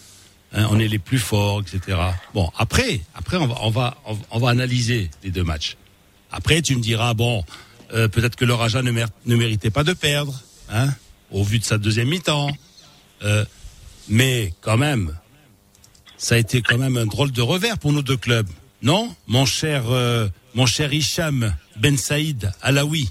hein, 0.53 0.66
on 0.70 0.80
est 0.80 0.88
les 0.88 0.99
plus 0.99 1.20
forts, 1.20 1.61
etc. 1.62 1.97
Bon, 2.34 2.51
après, 2.59 3.01
après 3.14 3.36
on 3.36 3.47
va, 3.47 3.55
on 3.62 3.70
va, 3.70 3.97
on 4.32 4.38
va- 4.40 4.51
analyser 4.51 5.11
les 5.22 5.30
deux 5.30 5.45
matchs. 5.45 5.76
Après, 6.32 6.61
tu 6.61 6.74
me 6.74 6.80
diras, 6.82 7.14
bon, 7.14 7.45
euh, 7.92 8.09
peut-être 8.09 8.34
que 8.34 8.45
le 8.45 8.53
Raja 8.55 8.82
ne, 8.82 8.90
mér- 8.90 9.07
ne 9.26 9.36
méritait 9.36 9.70
pas 9.70 9.84
de 9.84 9.92
perdre, 9.92 10.34
hein, 10.70 10.88
au 11.30 11.45
vu 11.45 11.61
de 11.61 11.64
sa 11.64 11.78
deuxième 11.78 12.09
mi-temps. 12.09 12.51
Euh, 13.22 13.45
mais 14.09 14.53
quand 14.61 14.76
même, 14.76 15.16
ça 16.16 16.34
a 16.34 16.38
été 16.38 16.62
quand 16.62 16.78
même 16.78 16.97
un 16.97 17.07
drôle 17.07 17.30
de 17.30 17.42
revers 17.42 17.78
pour 17.78 17.92
nos 17.92 18.03
deux 18.03 18.16
clubs, 18.16 18.49
non, 18.82 19.14
mon 19.28 19.47
cher, 19.47 19.84
mon 20.55 20.66
cher 20.66 20.92
Hicham 20.92 21.55
Ben 21.76 21.97
Saïd 21.97 22.53
Alaoui. 22.61 23.09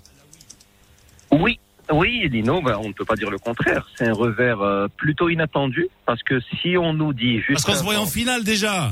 Oui, 1.40 1.60
oui, 1.92 2.30
Lino, 2.30 2.62
ben, 2.62 2.78
on 2.82 2.90
ne 2.90 2.94
peut 2.94 3.06
pas 3.06 3.16
dire 3.16 3.30
le 3.30 3.38
contraire. 3.38 3.88
C'est 3.96 4.08
un 4.08 4.14
revers 4.14 4.62
euh, 4.62 4.88
plutôt 4.96 5.30
inattendu 5.30 5.88
parce 6.06 6.24
que 6.24 6.40
si 6.62 6.78
on 6.78 6.94
nous 6.94 7.14
dit 7.14 7.38
juste. 7.38 7.54
Parce 7.54 7.66
qu'on 7.66 7.76
se 7.76 7.84
voyait 7.84 8.00
en 8.00 8.06
finale 8.06 8.44
déjà. 8.44 8.92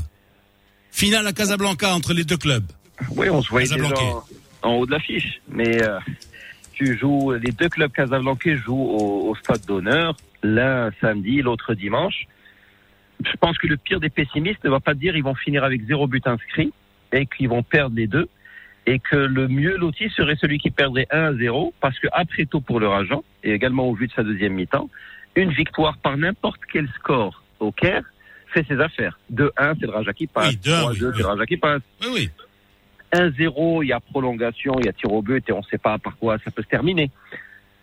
Finale 0.92 1.26
à 1.28 1.34
Casablanca 1.34 1.94
entre 1.94 2.14
les 2.14 2.24
deux 2.24 2.38
clubs. 2.38 2.66
Oui, 3.16 3.30
on 3.30 3.42
se 3.42 3.50
voyait 3.50 3.68
déjà 3.68 3.88
en, 3.88 4.24
en 4.64 4.74
haut 4.74 4.86
de 4.86 4.92
l'affiche. 4.92 5.42
Mais 5.48 5.82
euh, 5.82 6.00
tu 6.74 6.98
joues, 6.98 7.32
les 7.34 7.52
deux 7.52 7.70
clubs 7.70 7.92
casablancais 7.92 8.58
jouent 8.58 8.90
au, 8.90 9.30
au 9.30 9.36
stade 9.36 9.66
d'honneur, 9.66 10.18
l'un 10.44 10.92
samedi, 11.00 11.42
l'autre 11.42 11.74
dimanche. 11.74 12.26
Je 13.24 13.38
pense 13.40 13.58
que 13.58 13.68
le 13.68 13.78
pire 13.78 14.00
des 14.00 14.10
pessimistes 14.10 14.64
ne 14.64 14.70
va 14.70 14.80
pas 14.80 14.94
dire 14.94 15.16
ils 15.16 15.24
vont 15.24 15.36
finir 15.36 15.64
avec 15.64 15.86
zéro 15.86 16.08
but 16.08 16.26
inscrit 16.28 16.74
et 17.14 17.26
qu'ils 17.26 17.50
vont 17.50 17.64
perdre 17.64 17.96
les 17.96 18.08
deux. 18.08 18.28
Et 18.88 19.00
que 19.00 19.16
le 19.16 19.48
mieux 19.48 19.78
loti 19.78 20.10
serait 20.10 20.36
celui 20.36 20.58
qui 20.58 20.72
perdrait 20.72 21.08
1 21.12 21.24
à 21.24 21.34
0 21.34 21.74
parce 21.82 22.00
que 22.00 22.08
après 22.12 22.46
tout 22.46 22.62
pour 22.62 22.80
leur 22.80 22.94
agent 22.94 23.24
et 23.44 23.52
également 23.52 23.88
au 23.88 23.94
vu 23.94 24.08
de 24.08 24.14
sa 24.14 24.24
deuxième 24.24 24.54
mi-temps, 24.54 24.90
une 25.36 25.52
victoire 25.52 25.98
par 25.98 26.18
n'importe 26.18 26.62
quel 26.72 26.88
score 26.98 27.44
au 27.60 27.72
Caire 27.72 28.04
fait 28.54 28.66
ses 28.68 28.80
affaires. 28.80 29.20
2-1, 29.34 29.76
c'est 29.80 29.86
le 29.86 29.92
Raja 29.92 30.14
qui 30.14 30.28
passe. 30.28 30.50
Oui, 30.50 30.60
2-1, 30.64 30.72
3-2, 30.72 30.90
oui, 30.90 30.98
c'est 31.00 31.22
le 31.22 31.26
Raja 31.26 31.46
qui 31.46 31.58
passe. 31.58 31.82
Oui, 32.02 32.08
oui. 32.14 32.30
1-0, 33.14 33.84
il 33.84 33.88
y 33.88 33.94
a 33.94 34.00
prolongation, 34.00 34.76
il 34.80 34.86
y 34.86 34.90
a 34.90 34.94
tir 34.94 35.12
au 35.12 35.22
but 35.22 35.48
et 35.48 35.52
on 35.52 35.60
ne 35.60 35.64
sait 35.70 35.78
pas 35.78 35.98
par 35.98 36.18
quoi 36.18 36.38
ça 36.44 36.50
peut 36.52 36.64
se 36.64 36.68
terminer. 36.68 37.12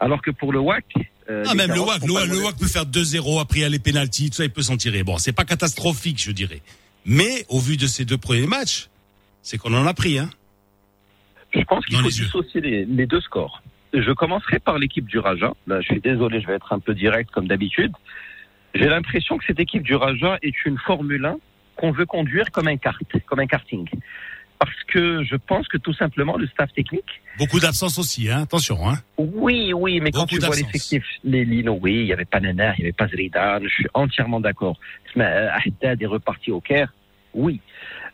Alors 0.01 0.23
que 0.23 0.31
pour 0.31 0.53
le 0.53 0.59
WAC, 0.59 0.85
euh, 1.29 1.45
Ah, 1.47 1.55
même 1.55 1.73
le 1.73 1.81
WAC, 1.81 2.03
le. 2.07 2.43
WAC 2.43 2.57
peut 2.57 2.67
faire 2.67 2.87
2-0, 2.87 3.41
après 3.41 3.61
il 3.61 3.63
y 3.63 3.65
a 3.65 3.69
les 3.69 3.79
pénalties, 3.79 4.31
tout 4.31 4.37
ça, 4.37 4.45
il 4.45 4.51
peut 4.51 4.63
s'en 4.63 4.77
tirer. 4.77 5.03
Bon, 5.03 5.19
c'est 5.19 5.33
pas 5.33 5.45
catastrophique, 5.45 6.23
je 6.23 6.31
dirais. 6.31 6.63
Mais, 7.05 7.45
au 7.49 7.59
vu 7.59 7.77
de 7.77 7.87
ces 7.87 8.05
deux 8.05 8.19
premiers 8.19 8.47
matchs, 8.47 8.89
c'est 9.43 9.59
qu'on 9.59 9.75
en 9.75 9.87
a 9.87 9.95
pris, 9.95 10.19
hein. 10.19 10.31
Je 11.55 11.63
pense 11.63 11.85
qu'il 11.87 11.97
faut 11.99 12.09
dissocier 12.09 12.61
les, 12.61 12.85
les 12.85 13.07
deux 13.07 13.21
scores. 13.21 13.63
Je 13.95 14.13
commencerai 14.13 14.59
par 14.59 14.79
l'équipe 14.79 15.07
du 15.07 15.19
Raja. 15.19 15.55
Là, 15.67 15.81
je 15.81 15.87
suis 15.87 16.01
désolé, 16.01 16.41
je 16.41 16.47
vais 16.47 16.55
être 16.55 16.73
un 16.73 16.79
peu 16.79 16.95
direct 16.95 17.31
comme 17.31 17.49
d'habitude. 17.49 17.93
J'ai 18.75 18.89
l'impression 18.89 19.39
que 19.39 19.45
cette 19.47 19.61
équipe 19.61 19.83
du 19.83 19.95
Raja 19.95 20.39
est 20.43 20.67
une 20.67 20.79
Formule 20.79 21.25
1 21.25 21.37
qu'on 21.77 21.93
veut 21.93 22.07
conduire 22.07 22.51
comme 22.51 22.69
un 22.69 22.77
kart, 22.77 23.01
comme 23.27 23.41
un 23.41 23.47
karting. 23.47 23.89
Parce 24.59 24.85
que 24.89 25.23
je 25.23 25.37
pense 25.37 25.69
que 25.69 25.79
tout 25.79 25.95
simplement 25.95 26.37
le 26.37 26.49
staff 26.49 26.73
technique 26.73 27.23
Beaucoup 27.39 27.61
d'absence 27.61 27.99
aussi, 27.99 28.29
hein. 28.29 28.43
Attention, 28.43 28.89
hein. 28.89 28.95
Oui, 29.17 29.73
oui, 29.73 30.01
mais 30.01 30.11
quand 30.11 30.23
Beaucoup 30.23 30.41
tu 30.41 30.45
vois 30.45 30.57
l'effectif, 30.57 31.05
les 31.23 31.45
Lino, 31.45 31.79
oui, 31.81 32.01
il 32.01 32.07
y 32.07 32.13
avait 32.13 32.25
pas 32.25 32.41
Nana, 32.41 32.75
il 32.77 32.81
y 32.81 32.83
avait 32.85 32.93
pas 32.93 33.07
Zridan, 33.07 33.61
je 33.63 33.69
suis 33.69 33.87
entièrement 33.95 34.41
d'accord. 34.41 34.77
Mais, 35.15 35.25
Haddad 35.25 36.03
est 36.03 36.07
reparti 36.07 36.51
au 36.51 36.61
Caire, 36.61 36.93
oui. 37.35 37.61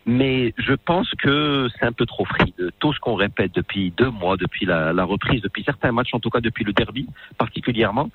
Mais 0.06 0.52
je 0.58 0.74
pense 0.74 1.10
que 1.14 1.68
c'est 1.78 1.86
un 1.86 1.92
peu 1.92 2.04
trop 2.04 2.24
free 2.24 2.52
de 2.58 2.70
tout 2.78 2.92
ce 2.92 3.00
qu'on 3.00 3.14
répète 3.14 3.54
depuis 3.54 3.90
deux 3.96 4.10
mois, 4.10 4.36
depuis 4.36 4.66
la, 4.66 4.92
la 4.92 5.04
reprise, 5.04 5.40
depuis 5.40 5.64
certains 5.64 5.92
matchs, 5.92 6.12
en 6.12 6.20
tout 6.20 6.30
cas 6.30 6.40
depuis 6.40 6.64
le 6.64 6.72
derby 6.72 7.08
particulièrement. 7.38 8.10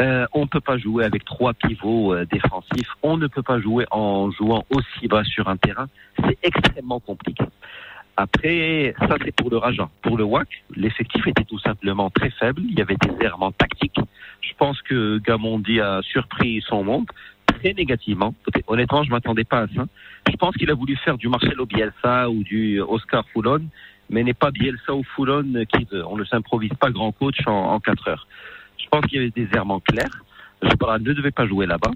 Euh, 0.00 0.26
on 0.32 0.42
ne 0.42 0.46
peut 0.46 0.60
pas 0.60 0.78
jouer 0.78 1.04
avec 1.04 1.24
trois 1.24 1.52
pivots 1.52 2.14
euh, 2.14 2.24
défensifs. 2.30 2.88
On 3.02 3.16
ne 3.16 3.26
peut 3.26 3.42
pas 3.42 3.60
jouer 3.60 3.84
en 3.90 4.30
jouant 4.30 4.64
aussi 4.70 5.08
bas 5.08 5.24
sur 5.24 5.48
un 5.48 5.56
terrain. 5.56 5.88
C'est 6.24 6.38
extrêmement 6.42 7.00
compliqué. 7.00 7.44
Après, 8.16 8.94
ça 8.98 9.16
c'est 9.24 9.34
pour 9.34 9.50
le 9.50 9.58
Raja. 9.58 9.88
Pour 10.02 10.16
le 10.16 10.24
WAC, 10.24 10.48
l'effectif 10.74 11.26
était 11.26 11.44
tout 11.44 11.58
simplement 11.58 12.10
très 12.10 12.30
faible. 12.30 12.62
Il 12.68 12.78
y 12.78 12.82
avait 12.82 12.96
des 12.96 13.24
errements 13.24 13.52
tactiques. 13.52 14.00
Je 14.40 14.52
pense 14.58 14.80
que 14.82 15.18
Gamondi 15.18 15.80
a 15.80 16.00
surpris 16.02 16.62
son 16.66 16.84
monde 16.84 17.06
très 17.60 17.74
négativement. 17.74 18.34
Honnêtement, 18.66 19.04
je 19.04 19.10
m'attendais 19.10 19.44
pas 19.44 19.60
à 19.60 19.66
ça. 19.68 19.84
Je 20.30 20.36
pense 20.36 20.54
qu'il 20.56 20.70
a 20.70 20.74
voulu 20.74 20.96
faire 20.96 21.18
du 21.18 21.28
Marcelo 21.28 21.66
Bielsa 21.66 22.30
ou 22.30 22.42
du 22.42 22.80
Oscar 22.80 23.24
Foulon, 23.32 23.62
mais 24.08 24.24
n'est 24.24 24.34
pas 24.34 24.50
Bielsa 24.50 24.94
ou 24.94 25.02
Foulon 25.14 25.64
qui 25.72 25.86
veut. 25.90 26.04
On 26.06 26.16
ne 26.16 26.24
s'improvise 26.24 26.72
pas 26.80 26.90
grand 26.90 27.12
coach 27.12 27.38
en, 27.46 27.72
en 27.74 27.80
quatre 27.80 28.08
heures. 28.08 28.26
Je 28.78 28.86
pense 28.88 29.04
qu'il 29.06 29.18
y 29.18 29.20
avait 29.20 29.30
des 29.30 29.48
errements 29.54 29.80
clairs. 29.80 30.24
Jbran 30.62 30.98
ne 30.98 31.12
devait 31.12 31.30
pas 31.30 31.46
jouer 31.46 31.66
là-bas. 31.66 31.92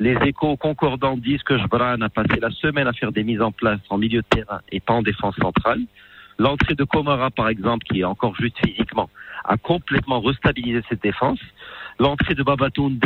Les 0.00 0.16
échos 0.26 0.56
concordants 0.56 1.16
disent 1.16 1.42
que 1.42 1.56
Jbran 1.56 2.00
a 2.00 2.08
passé 2.08 2.40
la 2.40 2.50
semaine 2.50 2.88
à 2.88 2.92
faire 2.92 3.12
des 3.12 3.22
mises 3.22 3.40
en 3.40 3.52
place 3.52 3.80
en 3.90 3.98
milieu 3.98 4.22
de 4.22 4.26
terrain 4.28 4.60
et 4.72 4.80
pas 4.80 4.94
en 4.94 5.02
défense 5.02 5.36
centrale. 5.36 5.80
L'entrée 6.38 6.74
de 6.74 6.82
Komara, 6.82 7.30
par 7.30 7.48
exemple, 7.48 7.86
qui 7.86 8.00
est 8.00 8.04
encore 8.04 8.34
juste 8.34 8.56
physiquement, 8.58 9.08
a 9.44 9.56
complètement 9.56 10.20
restabilisé 10.20 10.82
cette 10.88 11.02
défense. 11.02 11.38
L'entrée 12.00 12.34
de 12.34 12.42
Babatunde, 12.42 12.98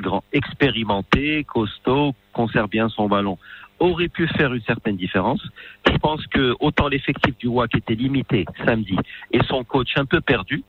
grand 0.00 0.24
expérimenté, 0.32 1.44
costaud, 1.44 2.14
conserve 2.32 2.68
bien 2.68 2.88
son 2.88 3.08
ballon, 3.08 3.38
aurait 3.78 4.08
pu 4.08 4.26
faire 4.28 4.52
une 4.54 4.62
certaine 4.62 4.96
différence. 4.96 5.42
Je 5.86 5.96
pense 5.98 6.26
que 6.26 6.54
autant 6.60 6.88
l'effectif 6.88 7.36
du 7.38 7.48
WAC 7.48 7.76
était 7.76 7.94
limité 7.94 8.44
samedi 8.64 8.96
et 9.32 9.40
son 9.44 9.64
coach 9.64 9.96
un 9.96 10.04
peu 10.04 10.20
perdu, 10.20 10.62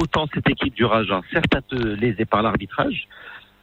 autant 0.00 0.26
cette 0.32 0.48
équipe 0.48 0.74
du 0.74 0.84
Raja, 0.84 1.20
certes 1.32 1.72
lésée 1.72 2.24
par 2.24 2.42
l'arbitrage, 2.42 3.08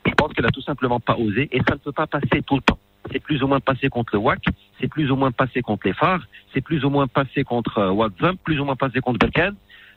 je 0.05 0.11
pense 0.13 0.33
qu'elle 0.33 0.45
a 0.45 0.51
tout 0.51 0.61
simplement 0.61 0.99
pas 0.99 1.15
osé 1.15 1.49
et 1.51 1.59
ça 1.67 1.75
ne 1.75 1.79
peut 1.79 1.91
pas 1.91 2.07
passer 2.07 2.41
tout 2.45 2.55
le 2.55 2.61
temps. 2.61 2.79
C'est 3.11 3.19
plus 3.19 3.43
ou 3.43 3.47
moins 3.47 3.59
passé 3.59 3.89
contre 3.89 4.15
le 4.15 4.19
WAC, 4.19 4.45
c'est 4.79 4.87
plus 4.87 5.11
ou 5.11 5.15
moins 5.15 5.31
passé 5.31 5.61
contre 5.61 5.87
les 5.87 5.93
phares, 5.93 6.21
c'est 6.53 6.61
plus 6.61 6.85
ou 6.85 6.89
moins 6.89 7.07
passé 7.07 7.43
contre 7.43 7.77
euh, 7.79 7.91
Wadzam, 7.91 8.37
plus 8.37 8.59
ou 8.59 8.65
moins 8.65 8.75
passé 8.75 9.01
contre 9.01 9.19
Belkan, 9.19 9.51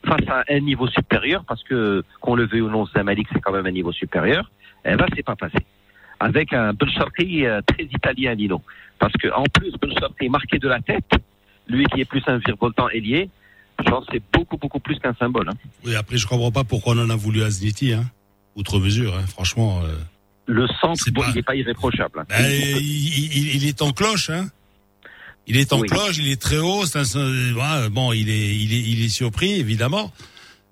face 0.05 0.27
à 0.29 0.43
un 0.49 0.59
niveau 0.59 0.87
supérieur, 0.87 1.43
parce 1.47 1.63
que 1.63 2.03
qu'on 2.21 2.35
le 2.35 2.45
veuille 2.47 2.61
ou 2.61 2.69
non, 2.69 2.85
Zamalek 2.87 3.27
c'est 3.33 3.39
quand 3.39 3.51
même 3.51 3.65
un 3.65 3.71
niveau 3.71 3.91
supérieur, 3.91 4.49
eh 4.85 4.95
ben 4.95 5.05
c'est 5.15 5.23
pas 5.23 5.35
passé. 5.35 5.57
Avec 6.19 6.51
un 6.53 6.73
Belcharki 6.73 7.45
euh, 7.45 7.61
très 7.65 7.83
italien, 7.83 8.33
Lino. 8.33 8.61
Parce 8.99 9.13
que 9.13 9.27
en 9.33 9.43
plus, 9.45 9.71
Belcharki 9.81 10.25
est 10.25 10.29
marqué 10.29 10.57
de 10.59 10.67
la 10.67 10.79
tête, 10.81 11.11
lui 11.67 11.85
qui 11.85 12.01
est 12.01 12.05
plus 12.05 12.23
un 12.27 12.37
virevoltant 12.37 12.89
ailier, 12.89 13.29
genre 13.87 14.03
c'est 14.11 14.21
beaucoup 14.33 14.57
beaucoup 14.57 14.79
plus 14.79 14.97
qu'un 14.99 15.13
symbole. 15.15 15.49
hein. 15.49 15.53
Oui, 15.85 15.95
après, 15.95 16.17
je 16.17 16.25
comprends 16.25 16.51
pas 16.51 16.63
pourquoi 16.63 16.93
on 16.95 16.99
en 16.99 17.09
a 17.09 17.15
voulu 17.15 17.43
à 17.43 17.49
Zniti, 17.49 17.93
hein. 17.93 18.05
Outre 18.55 18.79
mesure, 18.79 19.15
hein. 19.15 19.25
Franchement, 19.27 19.81
euh, 19.83 19.93
Le 20.47 20.65
centre, 20.81 21.03
C'est 21.03 21.11
bon, 21.13 21.21
pas- 21.21 21.27
il 21.29 21.35
n'est 21.35 21.43
pas 21.43 21.55
irréprochable. 21.55 22.19
hein. 22.21 22.25
ben, 22.29 22.45
il, 22.49 23.37
il- 23.37 23.55
il 23.57 23.67
est 23.67 23.81
en 23.83 23.91
cloche, 23.91 24.29
hein. 24.31 24.47
Il 25.47 25.57
est 25.57 25.71
en 25.73 25.79
Oui. 25.79 25.87
cloche, 25.87 26.17
il 26.17 26.27
est 26.29 26.41
très 26.41 26.57
haut. 26.57 26.83
voilà, 27.53 27.89
bon, 27.89 28.11
il 28.13 28.29
est, 28.29 28.55
il 28.55 28.73
est, 28.73 28.81
il 28.81 29.03
est 29.03 29.09
surpris, 29.09 29.53
évidemment. 29.53 30.11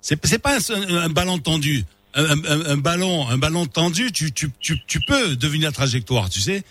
C'est, 0.01 0.23
c'est 0.25 0.39
pas 0.39 0.57
un, 0.57 0.97
un 0.97 1.09
ballon 1.09 1.39
tendu. 1.39 1.83
Un, 2.13 2.43
un- 2.45 2.65
un 2.73 2.77
ballon, 2.77 3.27
un 3.29 3.37
ballon 3.37 3.65
tendu, 3.65 4.11
tu, 4.11 4.31
tu, 4.31 4.49
tu, 4.59 4.77
tu 4.87 4.99
peux 5.07 5.35
deviner 5.35 5.65
la 5.65 5.71
trajectoire, 5.71 6.29
tu 6.29 6.39
sais. 6.39 6.63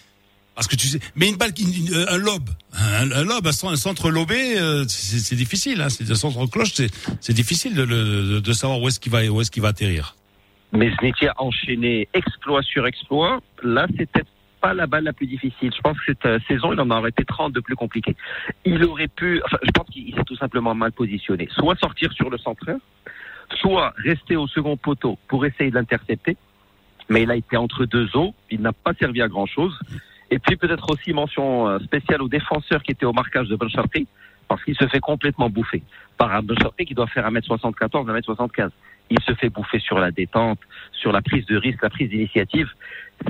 Parce 0.54 0.68
que 0.68 0.76
tu 0.76 0.86
sais, 0.86 1.00
mais 1.16 1.28
une 1.28 1.36
balle, 1.36 1.52
qui- 1.52 1.64
une- 1.64 2.06
un 2.08 2.16
lobe, 2.16 2.48
un, 2.72 3.10
un 3.10 3.24
lobe, 3.24 3.46
un 3.48 3.52
centre, 3.76 4.10
lobé, 4.10 4.56
euh, 4.58 4.84
c'est, 4.88 5.18
c'est 5.18 5.34
difficile. 5.36 5.80
Hein, 5.82 5.88
c'est 5.90 6.08
un 6.10 6.14
centre 6.14 6.46
cloche, 6.46 6.72
c'est, 6.74 6.90
c'est 7.20 7.32
difficile 7.34 7.74
de, 7.74 7.82
le- 7.82 8.40
de 8.40 8.52
savoir 8.52 8.80
où 8.80 8.88
est-ce 8.88 9.00
qu'il 9.00 9.10
va, 9.12 9.24
où 9.24 9.40
est-ce 9.40 9.50
qu'il 9.50 9.62
va 9.62 9.68
atterrir. 9.68 10.14
Mais 10.72 10.90
Zneti 11.00 11.26
a 11.26 11.34
enchaîné 11.38 12.08
exploit 12.14 12.62
sur 12.62 12.86
exploit? 12.86 13.40
Là, 13.62 13.86
c'était 13.98 14.22
pas 14.64 14.72
la 14.72 14.86
balle 14.86 15.04
la 15.04 15.12
plus 15.12 15.26
difficile. 15.26 15.70
Je 15.76 15.80
pense 15.82 15.98
que 15.98 16.04
cette 16.06 16.24
euh, 16.24 16.38
saison, 16.48 16.72
il 16.72 16.80
en 16.80 16.90
aurait 16.90 17.10
été 17.10 17.22
30 17.22 17.52
de 17.52 17.60
plus 17.60 17.76
compliqué. 17.76 18.16
Il 18.64 18.82
aurait 18.84 19.08
pu, 19.08 19.42
enfin, 19.44 19.58
je 19.62 19.70
pense 19.70 19.86
qu'il 19.88 20.14
s'est 20.14 20.24
tout 20.24 20.36
simplement 20.36 20.74
mal 20.74 20.90
positionné. 20.92 21.48
Soit 21.50 21.78
sortir 21.78 22.10
sur 22.12 22.30
le 22.30 22.38
centreur, 22.38 22.78
soit 23.60 23.92
rester 23.98 24.36
au 24.36 24.46
second 24.46 24.78
poteau 24.78 25.18
pour 25.28 25.44
essayer 25.44 25.68
de 25.68 25.74
l'intercepter. 25.74 26.38
Mais 27.10 27.24
il 27.24 27.30
a 27.30 27.36
été 27.36 27.58
entre 27.58 27.84
deux 27.84 28.08
eaux. 28.16 28.34
Il 28.50 28.62
n'a 28.62 28.72
pas 28.72 28.94
servi 28.94 29.20
à 29.20 29.28
grand 29.28 29.44
chose. 29.44 29.78
Et 30.30 30.38
puis 30.38 30.56
peut-être 30.56 30.88
aussi 30.90 31.12
mention 31.12 31.68
euh, 31.68 31.78
spéciale 31.80 32.22
aux 32.22 32.28
défenseurs 32.28 32.82
qui 32.82 32.92
étaient 32.92 33.04
au 33.04 33.12
marquage 33.12 33.48
de 33.48 33.56
Belcharti. 33.56 34.06
Parce 34.48 34.62
qu'il 34.64 34.76
se 34.76 34.86
fait 34.88 35.00
complètement 35.00 35.50
bouffer 35.50 35.82
par 36.16 36.34
un 36.34 36.42
Bouchardé 36.42 36.84
qui 36.84 36.94
doit 36.94 37.06
faire 37.06 37.28
1m74, 37.30 37.88
1m75. 37.90 38.70
Il 39.10 39.20
se 39.20 39.34
fait 39.34 39.50
bouffer 39.50 39.80
sur 39.80 39.98
la 39.98 40.10
détente, 40.10 40.58
sur 40.92 41.12
la 41.12 41.22
prise 41.22 41.44
de 41.46 41.56
risque, 41.56 41.82
la 41.82 41.90
prise 41.90 42.08
d'initiative. 42.08 42.68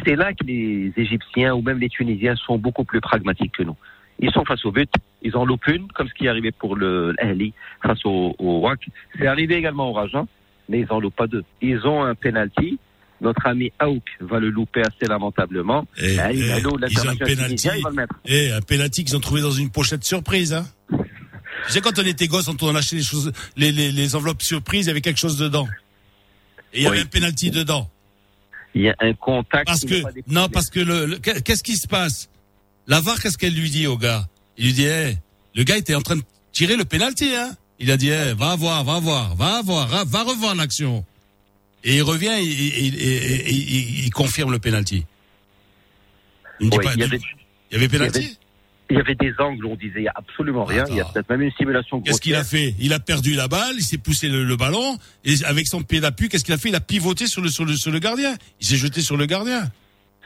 C'est 0.05 0.17
là 0.17 0.33
que 0.33 0.45
les 0.45 0.93
Égyptiens 0.97 1.55
ou 1.55 1.63
même 1.63 1.79
les 1.79 1.89
Tunisiens 1.89 2.37
sont 2.37 2.59
beaucoup 2.59 2.85
plus 2.85 3.01
pragmatiques 3.01 3.53
que 3.53 3.63
nous. 3.63 3.77
Ils 4.21 4.31
sont 4.31 4.45
face 4.45 4.65
au 4.65 4.71
but, 4.71 4.91
ils 5.23 5.37
en 5.37 5.45
loupent 5.45 5.67
une, 5.67 5.89
comme 5.89 6.09
ce 6.09 6.15
qui 6.15 6.27
est 6.27 6.29
arrivé 6.29 6.53
pour 6.53 6.77
le 6.77 7.13
l'Ahli 7.19 7.53
face 7.83 8.05
au, 8.05 8.37
au 8.39 8.61
WAC. 8.61 8.87
C'est 9.19 9.27
arrivé 9.27 9.57
également 9.57 9.91
au 9.91 9.93
Raja, 9.93 10.25
mais 10.69 10.81
ils 10.81 10.93
en 10.93 11.01
loupent 11.01 11.17
pas 11.17 11.27
deux. 11.27 11.45
Ils 11.61 11.87
ont 11.87 12.05
un 12.05 12.15
penalty. 12.15 12.79
Notre 13.25 13.47
ami 13.47 13.73
Aouk 13.81 14.03
va 14.21 14.39
le 14.39 14.51
louper 14.51 14.83
assez 14.83 15.07
lamentablement. 15.09 15.87
Et- 15.97 16.19
Ah, 16.21 16.31
il 16.33 16.45
et 16.45 16.53
a 16.53 16.61
l'eau, 16.61 16.79
ils 16.89 17.01
ont 17.01 17.09
un 17.09 17.91
mettre. 17.91 18.15
Et 18.27 18.51
un 18.53 18.61
penalty 18.61 19.03
qu'ils 19.05 19.17
ont 19.17 19.21
trouvé 19.21 19.41
dans 19.41 19.51
une 19.51 19.71
pochette 19.71 20.05
surprise, 20.05 20.53
hein. 20.53 20.67
Tu 20.91 21.73
sais, 21.73 21.81
quand 21.81 21.99
on 21.99 22.05
était 22.05 22.27
gosse, 22.29 22.49
on 22.49 22.57
on 22.61 22.75
achetait 22.75 22.97
les 22.97 23.03
choses, 23.03 23.33
les, 23.57 23.73
les, 23.73 23.91
les 23.93 24.15
enveloppes 24.15 24.43
surprises, 24.43 24.85
il 24.85 24.89
y 24.89 24.91
avait 24.91 25.01
quelque 25.01 25.19
chose 25.19 25.39
dedans. 25.39 25.67
Et 26.75 26.81
il 26.81 26.83
y 26.83 26.87
avait 26.87 26.99
Oui. 26.99 27.03
un 27.03 27.07
penalty 27.07 27.51
dedans. 27.51 27.89
Il 28.75 28.83
y 28.83 28.89
a 28.91 28.95
un 29.01 29.15
contact. 29.15 29.67
Parce 29.67 29.85
que, 29.85 30.03
non, 30.27 30.49
parce 30.49 30.69
que 30.69 30.81
le, 30.81 31.07
le- 31.07 31.19
qu'est-ce 31.19 31.63
qui 31.63 31.77
se 31.77 31.89
passe? 31.89 32.29
La 32.87 33.01
VAR, 33.01 33.19
qu'est-ce 33.21 33.39
qu'elle 33.39 33.55
lui 33.55 33.71
dit 33.71 33.87
au 33.87 33.97
gars? 33.97 34.27
Il 34.59 34.67
lui 34.67 34.73
dit, 34.75 34.85
hey, 34.85 35.17
le 35.55 35.63
gars 35.63 35.79
était 35.79 35.95
en 35.95 36.03
train 36.03 36.17
de 36.17 36.23
tirer 36.53 36.77
le 36.77 36.85
penalty, 36.85 37.35
hein. 37.35 37.53
Il 37.79 37.91
a 37.91 37.97
dit, 37.97 38.11
hey, 38.11 38.35
va 38.37 38.55
voir, 38.57 38.85
va 38.85 38.99
voir, 39.01 39.35
va 39.37 39.63
voir, 39.63 39.89
va, 39.89 40.05
va 40.05 40.23
revoir 40.25 40.55
l'action. 40.55 41.05
Et 41.85 41.97
il 41.97 42.03
revient, 42.03 42.33
et, 42.39 44.07
et- 44.07 44.11
confirme 44.11 44.53
le 44.53 44.59
penalty. 44.59 45.05
Il 46.61 46.71
pas, 46.71 46.77
il 46.95 47.01
y 47.01 47.03
avait- 47.05 47.19
il 47.71 47.75
y 47.75 47.77
avait 47.77 47.89
penalty? 47.89 48.39
il 48.91 48.97
y 48.97 49.01
avait 49.01 49.15
des 49.15 49.33
angles 49.39 49.65
où 49.65 49.73
on 49.73 49.77
disait 49.77 50.01
il 50.01 50.05
y 50.05 50.09
a 50.09 50.13
absolument 50.15 50.65
rien. 50.65 50.85
Il 50.91 50.97
y 50.97 51.01
a 51.01 51.05
peut-être 51.07 51.29
même 51.31 51.43
une 51.43 51.51
simulation 51.53 52.01
Qu'est-ce 52.01 52.21
qu'il 52.21 52.35
a 52.35 52.45
fait? 52.45 52.75
Il 52.79 52.93
a 52.93 53.01
perdu 53.01 53.35
la 53.35 53.49
balle, 53.49 53.75
il 53.77 53.83
s'est 53.83 53.99
poussé 53.99 54.29
le, 54.29 54.45
le 54.45 54.57
ballon 54.57 54.97
et 55.25 55.35
avec 55.45 55.67
son 55.67 55.83
pied 55.83 56.01
d'appui, 56.01 56.29
qu'est-ce 56.29 56.45
qu'il 56.45 56.55
a 56.55 56.59
fait? 56.59 56.69
Il 56.69 56.75
a 56.75 56.81
pivoté 56.81 57.27
sur 57.27 57.43
le 57.43 57.49
sur 57.49 57.65
le 57.65 57.75
sur 57.75 57.91
le 57.91 57.99
gardien. 57.99 58.35
Il 58.61 58.67
s'est 58.67 58.77
jeté 58.77 59.01
sur 59.01 59.17
le 59.17 59.27
gardien. 59.27 59.71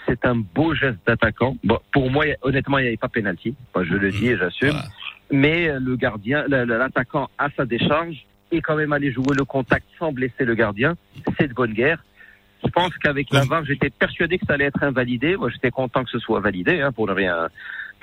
C'est 0.07 0.25
un 0.27 0.37
beau 0.37 0.75
geste 0.75 0.99
d'attaquant. 1.07 1.57
Bon, 1.65 1.79
pour 1.93 2.11
moi, 2.11 2.25
honnêtement, 2.43 2.79
il 2.79 2.83
n'y 2.83 2.89
avait 2.89 2.97
pas 2.97 3.09
pénalty. 3.09 3.55
Je 3.77 3.95
le 3.95 4.11
dis 4.11 4.29
et 4.29 4.37
j'assume. 4.39 4.71
Voilà. 4.71 4.89
Mais 5.31 5.69
euh, 5.69 5.79
le 5.81 5.97
gardien, 5.97 6.45
l'attaquant 6.49 7.29
à 7.39 7.49
sa 7.57 7.65
décharge 7.67 8.25
est 8.53 8.61
quand 8.61 8.77
même 8.77 8.93
allé 8.93 9.13
jouer 9.13 9.35
le 9.37 9.45
contact 9.45 9.87
sans 9.99 10.13
blesser 10.13 10.45
le 10.45 10.55
gardien. 10.55 10.97
C'est 11.39 11.49
de 11.49 11.55
bonne 11.55 11.73
guerre. 11.73 12.03
Je 12.65 12.71
pense 12.71 12.93
qu'avec 13.03 13.33
la 13.33 13.45
VAR, 13.45 13.65
j'étais 13.65 13.91
persuadé 13.91 14.39
que 14.39 14.47
ça 14.47 14.55
allait 14.55 14.65
être 14.65 14.83
invalidé. 14.83 15.37
Moi, 15.37 15.49
j'étais 15.51 15.71
content 15.71 16.03
que 16.05 16.11
ce 16.11 16.19
soit 16.19 16.41
validé, 16.41 16.81
hein, 16.81 16.91
pour 16.91 17.07
ne 17.07 17.13
rien 17.13 17.49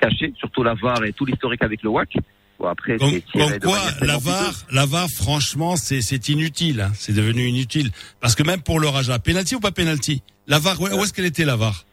cacher. 0.00 0.32
Surtout 0.38 0.62
la 0.62 0.74
VAR 0.74 1.04
et 1.04 1.12
tout 1.12 1.26
l'historique 1.26 1.62
avec 1.62 1.82
le 1.82 1.90
WAC. 1.90 2.16
Bon, 2.58 2.68
après, 2.68 2.96
comme 2.96 3.10
de 3.10 3.58
quoi, 3.62 3.78
la 4.00 4.16
VAR, 4.16 4.48
piteuse. 4.48 4.66
la 4.72 4.86
VAR, 4.86 5.08
franchement, 5.10 5.76
c'est 5.76 6.28
inutile. 6.30 6.80
hein. 6.80 6.90
C'est 6.94 7.12
devenu 7.12 7.46
inutile 7.46 7.90
parce 8.20 8.34
que 8.34 8.42
même 8.42 8.62
pour 8.62 8.80
le 8.80 8.88
Raja, 8.88 9.18
penalty 9.18 9.56
ou 9.56 9.60
pas 9.60 9.72
penalty 9.72 10.22
La 10.46 10.58
VAR, 10.58 10.80
où, 10.80 10.84
où 10.86 11.02
est-ce 11.04 11.12
qu'elle 11.12 11.26
était 11.26 11.44
la 11.44 11.56
VAR? 11.56 11.84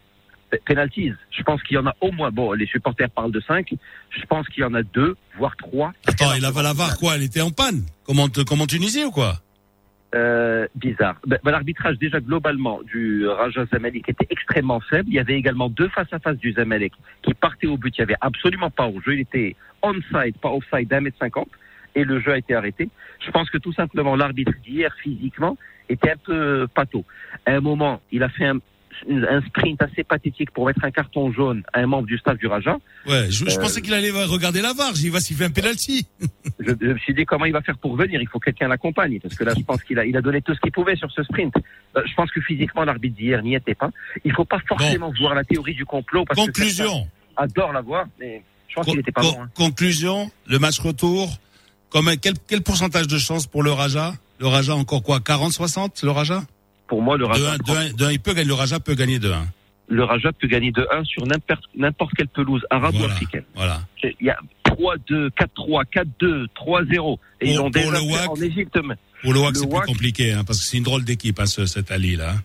Penalties. 0.66 1.14
Je 1.32 1.44
pense 1.44 1.62
qu'il 1.64 1.76
y 1.76 1.80
en 1.80 1.88
a 1.88 1.96
au 2.02 2.12
moins, 2.12 2.32
bon, 2.32 2.54
les 2.54 2.66
supporters 2.66 3.10
parlent 3.10 3.32
de 3.32 3.42
5. 3.42 3.74
Je 4.10 4.26
pense 4.26 4.48
qu'il 4.48 4.62
y 4.62 4.66
en 4.66 4.74
a 4.74 4.84
deux, 4.84 5.16
voire 5.38 5.56
trois. 5.58 5.94
Attends, 6.08 6.34
et 6.34 6.40
la, 6.40 6.52
la 6.52 6.74
VAR 6.74 6.98
quoi 6.98 7.16
Elle 7.16 7.24
était 7.24 7.42
en 7.42 7.52
panne 7.52 7.84
Comme 8.06 8.20
en, 8.20 8.28
comme 8.30 8.62
en 8.62 8.68
Tunisie 8.68 9.04
ou 9.04 9.12
quoi? 9.12 9.36
Euh, 10.16 10.68
bizarre. 10.76 11.16
Ben, 11.26 11.40
ben, 11.44 11.52
L'arbitrage 11.52 11.98
déjà 11.98 12.20
globalement 12.20 12.82
du 12.84 13.28
Raja 13.28 13.66
Zamalek 13.66 14.08
était 14.08 14.28
extrêmement 14.30 14.80
faible. 14.80 15.10
Il 15.10 15.16
y 15.16 15.20
avait 15.20 15.34
également 15.34 15.70
deux 15.70 15.90
face 15.90 16.12
à 16.12 16.20
face 16.20 16.38
du 16.38 16.54
Zamalek 16.54 16.94
qui 17.24 17.34
partaient 17.34 17.68
au 17.68 17.78
but. 17.78 17.96
Il 17.98 18.02
y 18.02 18.04
avait 18.04 18.18
absolument 18.22 18.70
pas 18.70 18.88
au 18.88 19.02
jeu. 19.02 19.16
Il 19.16 19.22
était 19.22 19.56
onside, 19.82 20.38
pas 20.40 20.52
offside 20.52 20.88
d'un 20.88 21.02
mètre 21.02 21.18
cinquante. 21.18 21.50
Et 21.96 22.04
le 22.04 22.20
jeu 22.20 22.34
a 22.34 22.38
été 22.38 22.54
arrêté. 22.54 22.90
Je 23.26 23.32
pense 23.32 23.50
que 23.50 23.58
tout 23.58 23.74
simplement 23.74 24.16
l'arbitre 24.16 24.54
d'hier 24.64 24.94
physiquement 25.02 25.58
était 25.90 26.12
un 26.12 26.18
peu 26.18 26.68
pato. 26.74 27.06
À 27.46 27.54
un 27.54 27.62
moment, 27.62 28.02
il 28.12 28.22
a 28.22 28.30
fait 28.30 28.46
un, 28.46 28.60
un 29.10 29.42
sprint 29.42 29.82
assez 29.82 30.04
pathétique 30.04 30.52
pour 30.52 30.66
mettre 30.68 30.84
un 30.84 30.92
carton 30.92 31.32
jaune 31.32 31.64
à 31.74 31.80
un 31.80 31.88
membre 31.88 32.08
du 32.08 32.18
staff 32.18 32.38
du 32.38 32.48
Raja. 32.48 32.78
Ouais, 33.08 33.28
je, 33.30 33.46
je 33.50 33.58
Euh, 33.58 33.62
pensais 33.62 33.82
qu'il 33.82 33.94
allait 33.94 34.12
regarder 34.12 34.62
la 34.62 34.74
VAR. 34.74 34.94
J'y 34.96 35.10
va 35.10 35.20
s'il 35.20 35.36
fait 35.38 35.46
un 35.46 35.50
penalty. 35.52 36.06
je, 36.60 36.72
je 36.80 36.88
me 36.88 36.98
suis 37.00 37.14
dit 37.14 37.26
comment 37.26 37.46
il 37.46 37.54
va 37.54 37.62
faire 37.62 37.78
pour 37.78 37.96
venir. 37.96 38.22
Il 38.22 38.28
faut 38.28 38.40
que 38.40 38.46
quelqu'un 38.46 38.68
l'accompagne 38.68 39.20
parce 39.20 39.36
que 39.36 39.44
là, 39.44 39.54
je 39.58 39.64
pense 39.64 39.84
qu'il 39.84 39.98
a, 40.00 40.06
il 40.06 40.16
a 40.18 40.22
donné 40.22 40.42
tout 40.42 40.54
ce 40.54 40.60
qu'il 40.60 40.72
pouvait 40.72 40.96
sur 40.96 41.12
ce 41.12 41.24
sprint. 41.24 41.54
Euh, 41.98 42.02
je 42.06 42.14
pense 42.16 42.32
que 42.32 42.42
physiquement, 42.42 42.84
l'arbitre 42.84 43.16
d'hier 43.16 43.42
n'y 43.44 43.56
était 43.56 43.76
pas. 43.76 43.90
Il 44.26 44.32
faut 44.34 44.46
pas 44.46 44.60
forcément 44.68 45.12
voir 45.20 45.36
la 45.36 45.44
théorie 45.44 45.76
du 45.76 45.86
complot 45.86 46.26
parce 46.26 46.40
que 46.40 46.46
Conclusion. 46.46 46.86
certains 46.94 47.10
adorent 47.36 47.74
la 47.74 47.82
voir, 47.82 48.06
mais 48.20 48.44
je 48.68 48.76
pense 48.76 48.86
Con- 48.86 48.92
qu'il 48.92 49.00
n'était 49.00 49.12
pas 49.12 49.22
con- 49.22 49.32
bon. 49.32 49.42
hein. 49.44 49.50
Conclusion, 49.56 50.32
le 50.48 50.60
match 50.60 50.80
retour. 50.80 51.38
Comme 51.90 52.10
quel, 52.22 52.34
quel 52.48 52.62
pourcentage 52.62 53.08
de 53.08 53.18
chance 53.20 53.46
pour 53.46 53.62
le 53.64 53.72
Raja? 53.72 54.16
Le 54.40 54.48
Raja 54.48 54.76
encore 54.76 55.04
quoi? 55.04 55.20
40-60 55.20 56.04
le 56.04 56.10
Raja? 56.12 56.44
Pour 56.88 57.02
moi, 57.02 57.18
le 57.18 57.26
De 57.26 57.30
Raja, 57.30 57.52
1, 57.54 57.58
de 57.58 57.72
1, 57.72 57.94
de 57.94 58.06
1, 58.06 58.12
il 58.12 58.20
peut 58.20 58.34
gagner, 58.34 58.48
le 58.48 58.54
Raja 58.54 58.80
peut 58.80 58.94
gagner 58.96 59.20
de 59.20 59.32
1. 59.32 59.46
le 59.90 60.04
Raja 60.04 60.32
peut 60.34 60.48
gagner 60.48 60.72
de 60.72 60.88
1 60.92 61.04
sur 61.06 61.26
n'importe 61.26 61.64
n'importe 61.76 62.14
quelle 62.16 62.28
pelouse 62.28 62.62
arabe 62.70 62.96
ou 62.96 63.00
Voilà. 63.00 63.14
africaine. 63.14 63.44
Voilà. 63.56 63.82
Il 64.04 64.14
y 64.26 64.30
a 64.30 64.38
3-2, 64.66 65.30
4-3, 65.32 65.84
4-2, 65.86 66.48
3-0. 66.56 67.20
Et 67.42 67.52
ils 67.52 67.56
Pour- 67.58 67.66
ont 67.66 67.72
pour 67.72 67.82
déjà 67.82 67.92
le 67.92 67.98
fait 67.98 68.12
WAC, 68.14 68.30
en 68.30 68.36
Égypte 68.42 68.80
Pour 69.22 69.34
le 69.34 69.40
WAC, 69.40 69.56
c'est 69.56 69.68
plus 69.68 69.76
WAC- 69.76 69.86
compliqué, 69.86 70.32
hein, 70.34 70.44
parce 70.46 70.60
que 70.60 70.66
c'est 70.66 70.78
une 70.78 70.84
drôle 70.84 71.04
d'équipe, 71.04 71.40
hein, 71.40 71.46
ce, 71.46 71.66
cette 71.66 71.92
Ali 71.92 72.16
là. 72.16 72.36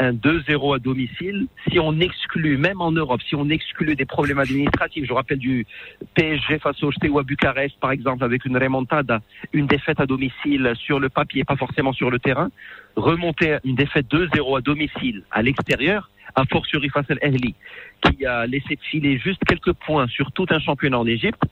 Un 0.00 0.12
2-0 0.12 0.76
à 0.76 0.78
domicile, 0.78 1.46
si 1.68 1.78
on 1.78 1.98
exclut, 2.00 2.56
même 2.56 2.80
en 2.80 2.92
Europe, 2.92 3.20
si 3.28 3.34
on 3.34 3.48
exclut 3.48 3.96
des 3.96 4.04
problèmes 4.04 4.38
administratifs, 4.38 5.04
je 5.06 5.12
rappelle 5.12 5.38
du 5.38 5.66
PSG 6.14 6.58
face 6.58 6.82
au 6.82 6.92
Steaua 6.92 7.22
Bucarest, 7.22 7.78
par 7.80 7.90
exemple, 7.90 8.24
avec 8.24 8.44
une 8.44 8.56
remontada, 8.56 9.20
une 9.52 9.66
défaite 9.66 10.00
à 10.00 10.06
domicile 10.06 10.72
sur 10.76 11.00
le 11.00 11.08
papier, 11.08 11.44
pas 11.44 11.56
forcément 11.56 11.92
sur 11.92 12.10
le 12.10 12.18
terrain, 12.18 12.50
remonter 12.96 13.54
à 13.54 13.60
une 13.64 13.74
défaite 13.74 14.06
2-0 14.10 14.58
à 14.58 14.60
domicile 14.60 15.24
à 15.30 15.42
l'extérieur, 15.42 16.10
à 16.34 16.44
fortiori 16.44 16.88
face 16.90 17.10
à 17.10 17.14
l'Ehli, 17.14 17.54
qui 18.02 18.24
a 18.24 18.46
laissé 18.46 18.78
filer 18.90 19.18
juste 19.18 19.42
quelques 19.44 19.72
points 19.72 20.06
sur 20.08 20.30
tout 20.32 20.46
un 20.50 20.60
championnat 20.60 20.98
en 20.98 21.06
Égypte. 21.06 21.42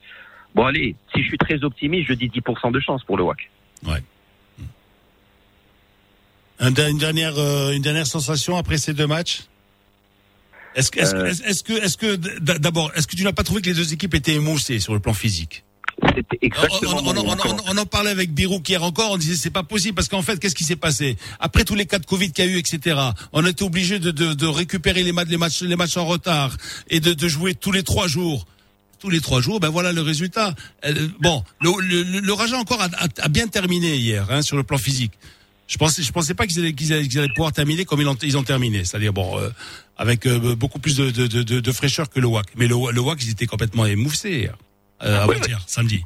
Bon, 0.55 0.65
allez, 0.65 0.95
si 1.13 1.21
je 1.21 1.27
suis 1.27 1.37
très 1.37 1.63
optimiste, 1.63 2.07
je 2.07 2.13
dis 2.13 2.29
10% 2.29 2.71
de 2.71 2.79
chance 2.79 3.03
pour 3.03 3.17
le 3.17 3.23
WAC. 3.23 3.49
Un- 6.59 6.73
une 6.73 6.97
dernière, 6.97 7.37
euh, 7.37 7.71
une 7.71 7.81
dernière 7.83 8.07
sensation 8.07 8.57
après 8.57 8.77
ces 8.77 8.93
deux 8.93 9.07
matchs? 9.07 9.43
Est-ce 10.75 10.91
que, 10.91 10.99
est-ce 10.99 11.11
que- 11.11 11.17
Euh. 11.17 11.31
est-ce 11.49 11.63
que, 11.63 11.73
est-ce 11.73 11.97
que, 11.97 12.15
d- 12.15 12.59
d'abord, 12.59 12.91
est-ce 12.95 13.07
que 13.07 13.15
tu 13.15 13.23
n'as 13.23 13.33
pas 13.33 13.43
trouvé 13.43 13.61
que 13.61 13.67
les 13.67 13.73
deux 13.75 13.93
équipes 13.93 14.13
étaient 14.15 14.33
émoussées 14.35 14.79
sur 14.79 14.93
le 14.93 14.99
plan 14.99 15.13
physique? 15.13 15.63
On, 16.03 16.07
exactement 16.41 16.91
on- 16.97 17.07
on- 17.07 17.31
on- 17.31 17.35
comment. 17.35 17.57
on- 17.67 17.71
on 17.73 17.77
en 17.77 17.85
parlait 17.87 18.11
avec 18.11 18.31
Birouk 18.31 18.69
hier 18.69 18.83
encore, 18.83 19.11
on 19.11 19.17
disait 19.17 19.35
c'est 19.35 19.49
pas 19.49 19.63
possible 19.63 19.95
parce 19.95 20.07
qu'en 20.07 20.21
fait 20.21 20.39
qu'est-ce 20.39 20.53
qui 20.53 20.63
s'est 20.63 20.75
passé? 20.75 21.17
Après 21.39 21.63
tous 21.63 21.73
les 21.73 21.87
cas 21.87 21.97
de 21.97 22.05
Covid 22.05 22.31
qu'il 22.31 22.45
y 22.45 22.47
a 22.47 22.51
eu 22.51 22.57
etc. 22.59 22.95
On 23.33 23.43
a 23.45 23.49
été 23.49 23.63
obligé 23.63 23.97
de, 23.97 24.11
de, 24.11 24.33
de 24.35 24.45
récupérer 24.45 25.01
les 25.01 25.11
matchs 25.11 25.27
les 25.29 25.37
matchs 25.37 25.61
les 25.63 25.75
matchs 25.75 25.97
en 25.97 26.05
retard 26.05 26.55
et 26.89 26.99
de, 26.99 27.13
de 27.13 27.27
jouer 27.27 27.55
tous 27.55 27.71
les 27.71 27.81
trois 27.83 28.07
jours. 28.07 28.45
Tous 28.99 29.09
les 29.11 29.21
trois 29.21 29.41
jours, 29.41 29.59
ben 29.59 29.69
voilà 29.69 29.91
le 29.91 30.01
résultat. 30.01 30.53
Euh, 30.85 31.07
bon, 31.19 31.43
le, 31.61 31.71
le, 31.81 32.19
le 32.19 32.33
Raja 32.33 32.57
encore 32.57 32.81
a, 32.81 32.85
a- 32.97 33.07
a 33.21 33.27
bien 33.27 33.47
terminé 33.47 33.95
hier 33.95 34.25
hein, 34.29 34.41
sur 34.43 34.55
le 34.57 34.63
plan 34.63 34.77
physique. 34.79 35.13
Je 35.67 35.77
pensais, 35.77 36.01
je 36.01 36.11
pensais 36.11 36.33
pas 36.33 36.47
qu'ils 36.47 36.59
allaient, 36.59 36.73
qu'ils 36.73 36.93
allaient, 36.93 37.07
qu'ils 37.07 37.19
allaient 37.19 37.33
pouvoir 37.35 37.51
terminer 37.51 37.83
comme 37.85 37.99
ils 38.01 38.07
ont, 38.07 38.15
ils 38.23 38.37
ont 38.37 38.43
terminé, 38.43 38.85
c'est-à-dire 38.85 39.11
bon, 39.13 39.37
euh, 39.37 39.49
avec 39.97 40.25
euh, 40.25 40.55
beaucoup 40.55 40.79
plus 40.79 40.95
de, 40.95 41.11
de, 41.11 41.27
de, 41.27 41.43
de, 41.43 41.59
de 41.59 41.71
fraîcheur 41.71 42.09
que 42.09 42.19
le 42.19 42.27
WAC. 42.27 42.45
Mais 42.55 42.67
le, 42.67 42.75
le 42.93 43.01
WAC, 43.01 43.23
ils 43.23 43.31
étaient 43.31 43.45
complètement 43.47 43.85
émoussés 43.85 44.31
hier, 44.31 44.55
euh, 45.03 45.25
Oui, 45.27 45.35
avant-hier, 45.35 45.59
samedi. 45.67 46.03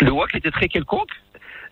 Le 0.00 0.10
WAC 0.10 0.34
était 0.34 0.50
très 0.50 0.68
quelconque. 0.68 1.10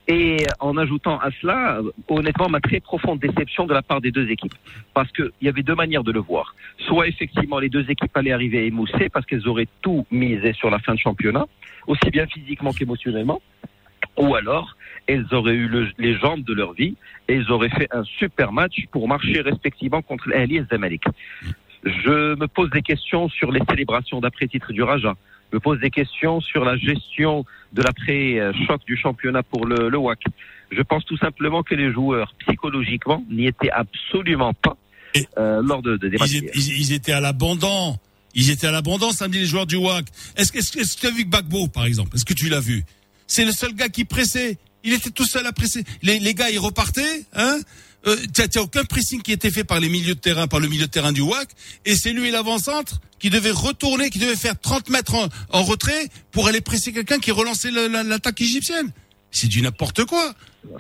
Et 0.09 0.38
en 0.59 0.76
ajoutant 0.78 1.20
à 1.20 1.30
cela, 1.40 1.78
honnêtement, 2.09 2.49
ma 2.49 2.61
très 2.61 2.80
profonde 2.80 3.20
déception 3.20 3.66
de 3.66 3.72
la 3.72 3.82
part 3.82 4.01
des 4.01 4.11
deux 4.11 4.28
équipes. 4.30 4.55
Parce 4.95 5.11
qu'il 5.12 5.30
y 5.40 5.49
avait 5.49 5.62
deux 5.62 5.76
manières 5.76 6.03
de 6.03 6.11
le 6.11 6.18
voir. 6.18 6.57
Soit 6.88 7.07
effectivement 7.07 7.61
les 7.61 7.68
deux 7.68 7.88
équipes 7.88 8.16
allaient 8.16 8.32
arriver 8.32 8.59
à 8.59 8.62
émousser 8.62 9.09
parce 9.12 9.24
qu'elles 9.26 9.47
auraient 9.47 9.68
tout 9.80 10.05
misé 10.11 10.55
sur 10.55 10.70
la 10.70 10.80
fin 10.80 10.95
de 10.95 10.99
championnat, 10.99 11.47
aussi 11.86 12.11
bien 12.11 12.26
physiquement 12.26 12.72
qu'émotionnellement. 12.72 13.40
Ou 14.18 14.34
alors, 14.34 14.76
elles 15.07 15.26
auraient 15.30 15.55
eu 15.55 15.68
le- 15.68 15.93
les 15.99 16.18
jambes 16.18 16.43
de 16.43 16.53
leur 16.53 16.72
vie 16.72 16.97
et 17.28 17.34
elles 17.34 17.50
auraient 17.50 17.70
fait 17.70 17.88
un 17.92 18.04
super 18.04 18.52
match 18.52 18.76
pour 18.90 19.06
marcher 19.08 19.40
respectivement 19.40 20.02
contre 20.02 20.28
l'Ali 20.28 20.56
et 20.58 20.64
Zamalek. 20.70 21.02
Je 21.84 22.34
me 22.36 22.46
pose 22.46 22.70
des 22.70 22.82
questions 22.82 23.28
sur 23.28 23.50
les 23.50 23.60
célébrations 23.68 24.20
d'après-titre 24.20 24.72
du 24.72 24.82
Raja. 24.82 25.14
Je 25.50 25.56
me 25.56 25.60
pose 25.60 25.80
des 25.80 25.90
questions 25.90 26.40
sur 26.40 26.64
la 26.64 26.76
gestion 26.76 27.44
de 27.72 27.82
l'après-choc 27.82 28.82
du 28.86 28.96
championnat 28.96 29.42
pour 29.42 29.66
le, 29.66 29.88
le 29.88 29.98
WAC. 29.98 30.20
Je 30.70 30.80
pense 30.82 31.04
tout 31.04 31.18
simplement 31.18 31.62
que 31.62 31.74
les 31.74 31.92
joueurs, 31.92 32.32
psychologiquement, 32.46 33.24
n'y 33.30 33.46
étaient 33.46 33.70
absolument 33.70 34.54
pas 34.54 34.76
euh, 35.38 35.60
lors 35.62 35.82
de, 35.82 35.96
de 35.96 36.08
des 36.08 36.16
matchs. 36.16 36.30
Ils, 36.32 36.36
étaient- 36.44 36.58
ils- 36.58 36.80
ils 36.80 36.92
étaient 36.94 37.12
à 37.12 37.20
l'abondant. 37.20 37.98
Ils 38.34 38.48
étaient 38.50 38.68
à 38.68 38.70
l'abondant 38.72 39.10
samedi 39.10 39.40
les 39.40 39.44
joueurs 39.46 39.66
du 39.66 39.76
WAC. 39.76 40.06
Est-ce 40.36 40.52
que 40.52 41.00
tu 41.00 41.06
as 41.06 41.10
vu 41.10 41.24
Gbagbo 41.24 41.68
par 41.68 41.84
exemple 41.84 42.16
Est-ce 42.16 42.24
que 42.24 42.32
tu 42.32 42.48
l'as 42.48 42.60
vu? 42.60 42.82
C'est 43.26 43.44
le 43.44 43.52
seul 43.52 43.74
gars 43.74 43.88
qui 43.90 44.04
pressait. 44.06 44.56
Il 44.85 44.93
était 44.93 45.11
tout 45.11 45.26
seul 45.26 45.47
à 45.47 45.53
presser. 45.53 45.85
Les, 46.03 46.18
les 46.18 46.35
gars 46.35 46.51
ils 46.51 46.59
repartaient, 46.59 47.24
hein 47.35 47.59
Euh, 48.05 48.16
t'as 48.35 48.49
t'as 48.49 48.61
aucun 48.61 48.83
pressing 48.85 49.22
qui 49.22 49.30
était 49.30 49.53
fait 49.53 49.62
par 49.62 49.78
les 49.78 49.89
milieux 49.89 50.16
de 50.16 50.20
terrain, 50.20 50.49
par 50.49 50.59
le 50.59 50.66
milieu 50.66 50.87
de 50.87 50.91
terrain 50.91 51.12
du 51.12 51.20
WAC, 51.20 51.49
et 51.85 51.95
c'est 51.95 52.12
lui 52.12 52.33
l'avant-centre 52.33 53.01
qui 53.20 53.30
devait 53.30 53.53
retourner, 53.53 54.11
qui 54.11 54.18
devait 54.18 54.35
faire 54.35 54.59
30 54.61 54.89
mètres 54.91 55.14
en, 55.14 55.28
en 55.51 55.62
retrait 55.62 56.09
pour 56.33 56.49
aller 56.49 56.61
presser 56.61 56.93
quelqu'un 56.93 57.20
qui 57.20 57.30
relançait 57.30 57.70
le- 57.70 57.87
la- 57.87 58.03
l'attaque 58.03 58.41
égyptienne. 58.41 58.91
C'est 59.30 59.47
du 59.47 59.62
n'importe 59.62 60.05
quoi. 60.05 60.35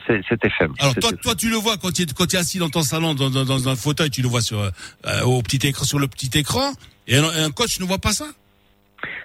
C'est- 0.06 0.20
C'était 0.28 0.50
faible. 0.50 0.74
Alors 0.80 0.94
toi, 0.96 1.10
C'était- 1.10 1.22
toi, 1.22 1.34
tu 1.36 1.48
le 1.48 1.56
vois 1.56 1.76
quand 1.78 1.92
tu 1.92 2.02
es, 2.02 2.06
quand 2.06 2.26
tu 2.26 2.34
es 2.34 2.38
assis 2.40 2.58
dans 2.58 2.70
ton 2.70 2.82
salon, 2.82 3.14
dans, 3.14 3.30
dans, 3.30 3.44
dans 3.44 3.68
un 3.68 3.76
fauteuil, 3.76 4.10
tu 4.10 4.20
le 4.20 4.26
vois 4.28 4.42
sur 4.42 4.58
euh, 4.60 5.22
au 5.22 5.42
petit 5.42 5.64
écran, 5.64 5.84
sur 5.84 6.00
le 6.00 6.08
petit 6.08 6.30
écran, 6.36 6.74
et 7.06 7.16
un, 7.18 7.24
un 7.44 7.50
coach 7.52 7.78
ne 7.78 7.84
voit 7.84 7.98
pas 8.00 8.12
ça. 8.12 8.26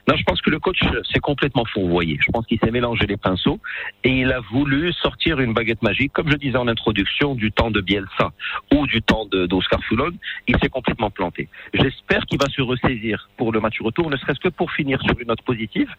Non, 0.08 0.16
je 0.16 0.24
pense 0.24 0.42
que 0.42 0.50
le 0.50 0.60
coach 0.60 0.80
s'est 1.12 1.20
complètement 1.20 1.66
fourvoyé. 1.66 2.18
Je 2.26 2.32
pense 2.32 2.46
qu'il 2.46 2.58
s'est 2.60 2.72
mélangé 2.72 3.06
les 3.06 3.18
pinceaux 3.18 3.60
et 4.06 4.22
il 4.22 4.32
a 4.32 4.40
voulu 4.40 4.94
sortir 4.94 5.40
une 5.42 5.54
baguette 5.54 5.82
magique, 5.82 6.14
comme 6.14 6.32
je 6.32 6.38
disais 6.38 6.58
en 6.58 6.68
introduction, 6.68 7.36
du 7.36 7.52
temps 7.52 7.72
de 7.72 7.82
Bielsa 7.82 8.32
ou 8.74 8.88
du 8.88 9.02
temps 9.02 9.26
d'Oscar 9.26 9.84
Foulon. 9.84 10.12
Il 10.48 10.58
s'est 10.60 10.70
complètement 10.70 11.10
planté. 11.10 11.50
J'espère 11.74 12.26
qu'il 12.26 12.40
va 12.40 12.48
se 12.48 12.62
ressaisir 12.62 13.30
pour 13.36 13.52
le 13.52 13.60
match 13.60 13.82
retour, 13.82 14.10
ne 14.10 14.16
serait-ce 14.16 14.40
que 14.40 14.50
pour 14.50 14.72
finir 14.72 15.02
sur 15.02 15.20
une 15.20 15.28
note 15.28 15.42
positive, 15.42 15.90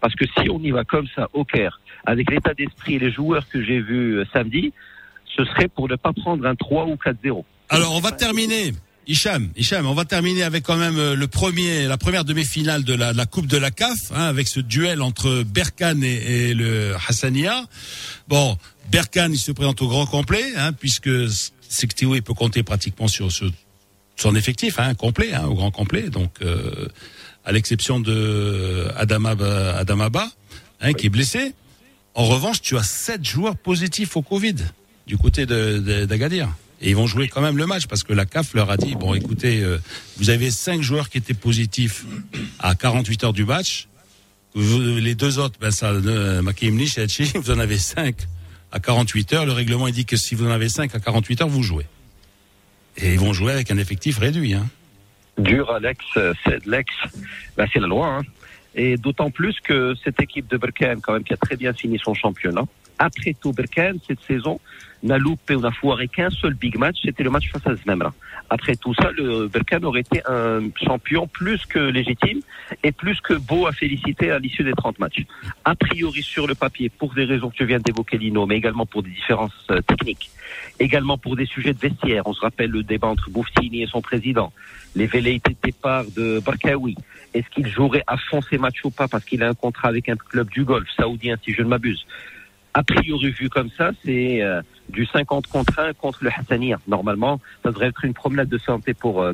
parce 0.00 0.14
que 0.14 0.26
si 0.38 0.48
on 0.48 0.60
y 0.60 0.70
va 0.70 0.84
comme 0.84 1.08
ça 1.16 1.28
au 1.32 1.44
Caire, 1.44 1.80
avec 2.04 2.30
l'état 2.30 2.54
d'esprit 2.54 2.94
et 2.94 2.98
les 3.00 3.10
joueurs 3.10 3.48
que 3.48 3.62
j'ai 3.62 3.80
vus 3.80 4.18
euh, 4.18 4.24
samedi, 4.32 4.72
ce 5.36 5.44
serait 5.44 5.68
pour 5.68 5.88
ne 5.88 5.96
pas 5.96 6.12
prendre 6.12 6.46
un 6.46 6.54
3 6.54 6.86
ou 6.86 6.94
4-0. 6.94 7.44
Alors 7.68 7.94
on 7.96 8.00
va 8.00 8.12
terminer. 8.12 8.72
Hicham, 9.08 9.50
Hicham, 9.56 9.86
on 9.86 9.94
va 9.94 10.04
terminer 10.04 10.42
avec 10.42 10.64
quand 10.64 10.76
même 10.76 10.98
euh, 10.98 11.14
le 11.14 11.28
premier, 11.28 11.86
la 11.86 11.96
première 11.96 12.24
demi-finale 12.24 12.82
de 12.82 12.92
la, 12.92 13.12
la 13.12 13.24
Coupe 13.26 13.46
de 13.46 13.56
la 13.56 13.70
CAF, 13.70 13.96
hein, 14.12 14.24
avec 14.24 14.48
ce 14.48 14.58
duel 14.58 15.00
entre 15.00 15.44
Berkane 15.44 16.02
et, 16.02 16.48
et 16.48 16.54
le 16.54 16.96
Hassania. 17.08 17.64
Bon, 18.26 18.58
Berkane, 18.90 19.32
il 19.32 19.38
se 19.38 19.52
présente 19.52 19.80
au 19.80 19.86
grand 19.88 20.06
complet, 20.06 20.44
hein, 20.56 20.72
puisque 20.72 21.08
Sextio, 21.68 22.16
il 22.16 22.22
peut 22.22 22.34
compter 22.34 22.64
pratiquement 22.64 23.06
sur, 23.06 23.28
son 24.16 24.34
effectif, 24.34 24.80
hein, 24.80 24.94
complet, 24.94 25.32
hein, 25.34 25.44
au 25.46 25.54
grand 25.54 25.70
complet. 25.70 26.10
Donc, 26.10 26.32
euh, 26.42 26.88
à 27.44 27.52
l'exception 27.52 28.00
de 28.00 28.88
Adamaba, 28.96 30.28
hein, 30.80 30.92
qui 30.94 31.06
est 31.06 31.10
blessé. 31.10 31.54
En 32.14 32.24
revanche, 32.24 32.60
tu 32.60 32.76
as 32.76 32.82
sept 32.82 33.24
joueurs 33.24 33.56
positifs 33.56 34.16
au 34.16 34.22
Covid 34.22 34.56
du 35.06 35.16
côté 35.16 35.46
de, 35.46 35.78
de- 35.78 36.04
d'Agadir. 36.06 36.48
Et 36.80 36.90
ils 36.90 36.96
vont 36.96 37.06
jouer 37.06 37.28
quand 37.28 37.40
même 37.40 37.56
le 37.56 37.66
match 37.66 37.86
parce 37.86 38.02
que 38.02 38.12
la 38.12 38.26
CAF 38.26 38.54
leur 38.54 38.70
a 38.70 38.76
dit 38.76 38.94
bon, 38.94 39.14
écoutez, 39.14 39.62
euh, 39.62 39.78
vous 40.18 40.30
avez 40.30 40.50
cinq 40.50 40.82
joueurs 40.82 41.08
qui 41.08 41.18
étaient 41.18 41.34
positifs 41.34 42.04
à 42.58 42.74
48 42.74 43.24
heures 43.24 43.32
du 43.32 43.44
match. 43.44 43.88
Les 44.54 45.14
deux 45.14 45.38
autres, 45.38 45.58
ben 45.60 45.70
ça, 45.70 45.90
euh, 45.90 46.42
vous 47.34 47.50
en 47.50 47.58
avez 47.58 47.78
cinq 47.78 48.16
à 48.72 48.80
48 48.80 49.32
heures. 49.32 49.46
Le 49.46 49.52
règlement 49.52 49.88
dit 49.88 50.04
que 50.04 50.16
si 50.16 50.34
vous 50.34 50.46
en 50.46 50.50
avez 50.50 50.68
cinq 50.68 50.94
à 50.94 51.00
48 51.00 51.42
heures, 51.42 51.48
vous 51.48 51.62
jouez. 51.62 51.86
Et 52.98 53.12
ils 53.12 53.20
vont 53.20 53.32
jouer 53.32 53.52
avec 53.52 53.70
un 53.70 53.78
effectif 53.78 54.18
réduit. 54.18 54.54
Hein. 54.54 54.66
dur 55.38 55.70
Alex, 55.70 56.02
c'est 56.44 56.64
l'ex, 56.66 56.90
ben, 57.56 57.66
c'est 57.72 57.80
la 57.80 57.86
loi. 57.86 58.18
Hein. 58.18 58.22
Et 58.74 58.98
d'autant 58.98 59.30
plus 59.30 59.58
que 59.60 59.94
cette 60.04 60.20
équipe 60.20 60.48
de 60.48 60.58
Berkane, 60.58 61.00
quand 61.00 61.14
même, 61.14 61.24
qui 61.24 61.32
a 61.32 61.38
très 61.38 61.56
bien 61.56 61.72
fini 61.72 61.98
son 61.98 62.14
championnat, 62.14 62.64
après 62.98 63.34
tout, 63.34 63.52
Berkane, 63.52 63.98
cette 64.06 64.20
saison, 64.26 64.60
n'a 65.06 65.18
loupé 65.18 65.54
ou 65.54 65.60
n'a 65.60 65.70
foiré 65.70 66.08
qu'un 66.08 66.30
seul 66.30 66.54
big 66.54 66.76
match, 66.78 66.98
c'était 67.02 67.22
le 67.22 67.30
match 67.30 67.50
face 67.50 67.66
à 67.66 67.74
Zmemra. 67.74 68.12
Après 68.50 68.76
tout 68.76 68.94
ça, 68.94 69.10
le 69.16 69.48
Berkane 69.48 69.84
aurait 69.84 70.00
été 70.00 70.22
un 70.26 70.60
champion 70.82 71.26
plus 71.26 71.64
que 71.66 71.78
légitime 71.78 72.40
et 72.82 72.92
plus 72.92 73.20
que 73.20 73.34
beau 73.34 73.66
à 73.66 73.72
féliciter 73.72 74.30
à 74.30 74.38
l'issue 74.38 74.62
des 74.62 74.72
30 74.72 74.98
matchs. 74.98 75.24
A 75.64 75.74
priori, 75.74 76.22
sur 76.22 76.46
le 76.46 76.54
papier, 76.54 76.88
pour 76.88 77.14
des 77.14 77.24
raisons 77.24 77.50
que 77.50 77.56
tu 77.56 77.64
viens 77.64 77.80
d'évoquer, 77.80 78.18
Lino, 78.18 78.46
mais 78.46 78.56
également 78.56 78.86
pour 78.86 79.02
des 79.02 79.10
différences 79.10 79.66
euh, 79.70 79.80
techniques, 79.80 80.30
également 80.78 81.18
pour 81.18 81.36
des 81.36 81.46
sujets 81.46 81.74
de 81.74 81.78
vestiaire. 81.78 82.22
On 82.26 82.34
se 82.34 82.40
rappelle 82.40 82.70
le 82.70 82.82
débat 82.82 83.08
entre 83.08 83.30
Bouftini 83.30 83.82
et 83.82 83.86
son 83.86 84.00
président, 84.00 84.52
les 84.94 85.06
velléités 85.06 85.52
de 85.52 85.70
départ 85.70 86.04
de 86.16 86.40
Barkaoui. 86.44 86.96
Est-ce 87.34 87.48
qu'il 87.50 87.68
jouerait 87.68 88.04
à 88.06 88.16
fond 88.16 88.40
ses 88.42 88.58
matchs 88.58 88.84
ou 88.84 88.90
pas? 88.90 89.08
Parce 89.08 89.24
qu'il 89.24 89.42
a 89.42 89.48
un 89.48 89.54
contrat 89.54 89.88
avec 89.88 90.08
un 90.08 90.16
club 90.16 90.48
du 90.50 90.64
golf 90.64 90.88
saoudien, 90.96 91.36
si 91.44 91.52
je 91.52 91.62
ne 91.62 91.68
m'abuse 91.68 92.06
a 92.76 92.82
priori 92.82 93.30
vu 93.30 93.48
comme 93.48 93.70
ça, 93.70 93.92
c'est 94.04 94.42
euh, 94.42 94.60
du 94.88 95.06
50 95.06 95.46
contre 95.46 95.78
1 95.78 95.94
contre 95.94 96.24
le 96.24 96.30
Hassania. 96.30 96.78
Normalement, 96.86 97.40
ça 97.62 97.70
devrait 97.70 97.88
être 97.88 98.04
une 98.04 98.14
promenade 98.14 98.48
de 98.48 98.58
santé 98.58 98.94
pour 98.94 99.22
euh, 99.22 99.32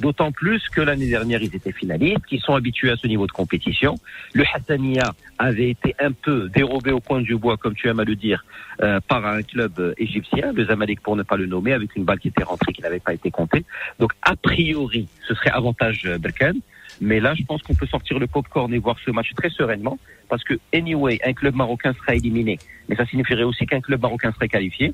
d'autant 0.00 0.32
plus 0.32 0.68
que 0.68 0.80
l'année 0.80 1.08
dernière, 1.08 1.42
ils 1.42 1.54
étaient 1.54 1.72
finalistes, 1.72 2.26
qu'ils 2.26 2.40
sont 2.40 2.54
habitués 2.54 2.90
à 2.90 2.96
ce 2.96 3.06
niveau 3.06 3.26
de 3.26 3.32
compétition. 3.32 3.96
Le 4.32 4.44
Hassania 4.54 5.14
avait 5.38 5.70
été 5.70 5.94
un 6.00 6.12
peu 6.12 6.48
dérobé 6.48 6.92
au 6.92 7.00
coin 7.00 7.20
du 7.20 7.36
bois, 7.36 7.56
comme 7.56 7.74
tu 7.74 7.88
aimes 7.88 8.00
à 8.00 8.04
le 8.04 8.16
dire, 8.16 8.44
euh, 8.82 9.00
par 9.06 9.26
un 9.26 9.42
club 9.42 9.72
euh, 9.78 9.94
égyptien, 9.98 10.52
le 10.52 10.64
Zamalek 10.64 11.00
pour 11.00 11.16
ne 11.16 11.22
pas 11.22 11.36
le 11.36 11.46
nommer, 11.46 11.72
avec 11.72 11.94
une 11.96 12.04
balle 12.04 12.18
qui 12.18 12.28
était 12.28 12.44
rentrée 12.44 12.72
qui 12.72 12.82
n'avait 12.82 13.00
pas 13.00 13.14
été 13.14 13.30
comptée. 13.30 13.64
Donc, 13.98 14.12
a 14.22 14.36
priori, 14.36 15.08
ce 15.26 15.34
serait 15.34 15.50
avantage 15.50 16.02
euh, 16.06 16.18
Berkane. 16.18 16.58
Mais 17.00 17.20
là, 17.20 17.34
je 17.34 17.42
pense 17.42 17.62
qu'on 17.62 17.74
peut 17.74 17.86
sortir 17.86 18.18
le 18.18 18.26
popcorn 18.26 18.72
et 18.72 18.78
voir 18.78 18.96
ce 19.04 19.10
match 19.10 19.32
très 19.36 19.50
sereinement, 19.50 19.98
parce 20.28 20.44
que 20.44 20.54
anyway, 20.72 21.20
un 21.24 21.32
club 21.32 21.54
marocain 21.54 21.92
sera 21.94 22.14
éliminé, 22.14 22.58
mais 22.88 22.96
ça 22.96 23.06
signifierait 23.06 23.42
aussi 23.42 23.66
qu'un 23.66 23.80
club 23.80 24.02
marocain 24.02 24.32
serait 24.32 24.48
qualifié. 24.48 24.92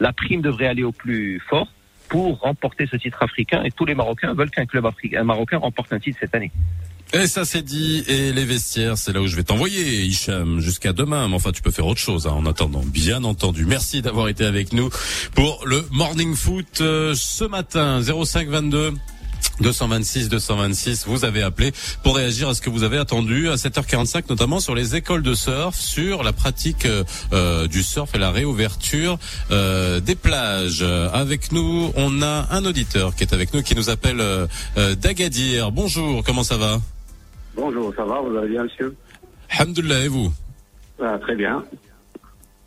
La 0.00 0.12
prime 0.12 0.42
devrait 0.42 0.66
aller 0.66 0.84
au 0.84 0.92
plus 0.92 1.40
fort 1.48 1.68
pour 2.08 2.40
remporter 2.40 2.86
ce 2.86 2.96
titre 2.96 3.22
africain, 3.22 3.62
et 3.64 3.70
tous 3.70 3.86
les 3.86 3.94
Marocains 3.94 4.34
veulent 4.34 4.50
qu'un 4.50 4.66
club 4.66 4.86
marocain 5.24 5.56
remporte 5.56 5.92
un 5.94 5.98
titre 5.98 6.18
cette 6.20 6.34
année. 6.34 6.52
Et 7.14 7.26
ça 7.26 7.44
c'est 7.44 7.62
dit, 7.62 8.04
et 8.06 8.32
les 8.32 8.44
vestiaires, 8.44 8.96
c'est 8.96 9.12
là 9.12 9.20
où 9.20 9.26
je 9.26 9.36
vais 9.36 9.42
t'envoyer, 9.42 10.02
Hicham, 10.02 10.60
jusqu'à 10.60 10.92
demain. 10.92 11.28
Mais 11.28 11.34
enfin, 11.34 11.52
tu 11.52 11.60
peux 11.60 11.70
faire 11.70 11.86
autre 11.86 12.00
chose 12.00 12.26
hein, 12.26 12.32
en 12.32 12.46
attendant, 12.46 12.82
bien 12.84 13.24
entendu. 13.24 13.66
Merci 13.66 14.00
d'avoir 14.00 14.28
été 14.28 14.44
avec 14.44 14.72
nous 14.72 14.88
pour 15.34 15.62
le 15.66 15.86
Morning 15.90 16.34
Foot 16.34 16.80
euh, 16.80 17.14
ce 17.14 17.44
matin, 17.44 18.00
0522. 18.02 18.94
226 19.60 20.28
226, 20.28 21.06
vous 21.06 21.24
avez 21.24 21.42
appelé 21.42 21.72
pour 22.02 22.16
réagir 22.16 22.48
à 22.48 22.54
ce 22.54 22.60
que 22.60 22.70
vous 22.70 22.82
avez 22.82 22.98
attendu 22.98 23.48
à 23.48 23.54
7h45, 23.54 24.24
notamment 24.30 24.60
sur 24.60 24.74
les 24.74 24.96
écoles 24.96 25.22
de 25.22 25.34
surf, 25.34 25.76
sur 25.78 26.22
la 26.22 26.32
pratique 26.32 26.86
euh, 26.86 27.04
euh, 27.32 27.68
du 27.68 27.82
surf 27.82 28.14
et 28.14 28.18
la 28.18 28.30
réouverture 28.30 29.18
euh, 29.50 30.00
des 30.00 30.14
plages. 30.14 30.82
Avec 30.82 31.52
nous, 31.52 31.92
on 31.96 32.22
a 32.22 32.46
un 32.50 32.64
auditeur 32.64 33.14
qui 33.14 33.24
est 33.24 33.32
avec 33.32 33.52
nous, 33.54 33.62
qui 33.62 33.74
nous 33.74 33.90
appelle 33.90 34.20
euh, 34.20 34.46
d'Agadir. 34.96 35.70
Bonjour, 35.70 36.22
comment 36.24 36.42
ça 36.44 36.56
va? 36.56 36.80
Bonjour, 37.54 37.92
ça 37.94 38.04
va, 38.04 38.20
vous 38.20 38.36
allez 38.36 38.48
bien, 38.48 38.64
monsieur? 38.64 38.96
Alhamdulillah, 39.50 40.04
et 40.04 40.08
vous? 40.08 40.32
Ah, 41.02 41.18
Très 41.20 41.36
bien. 41.36 41.62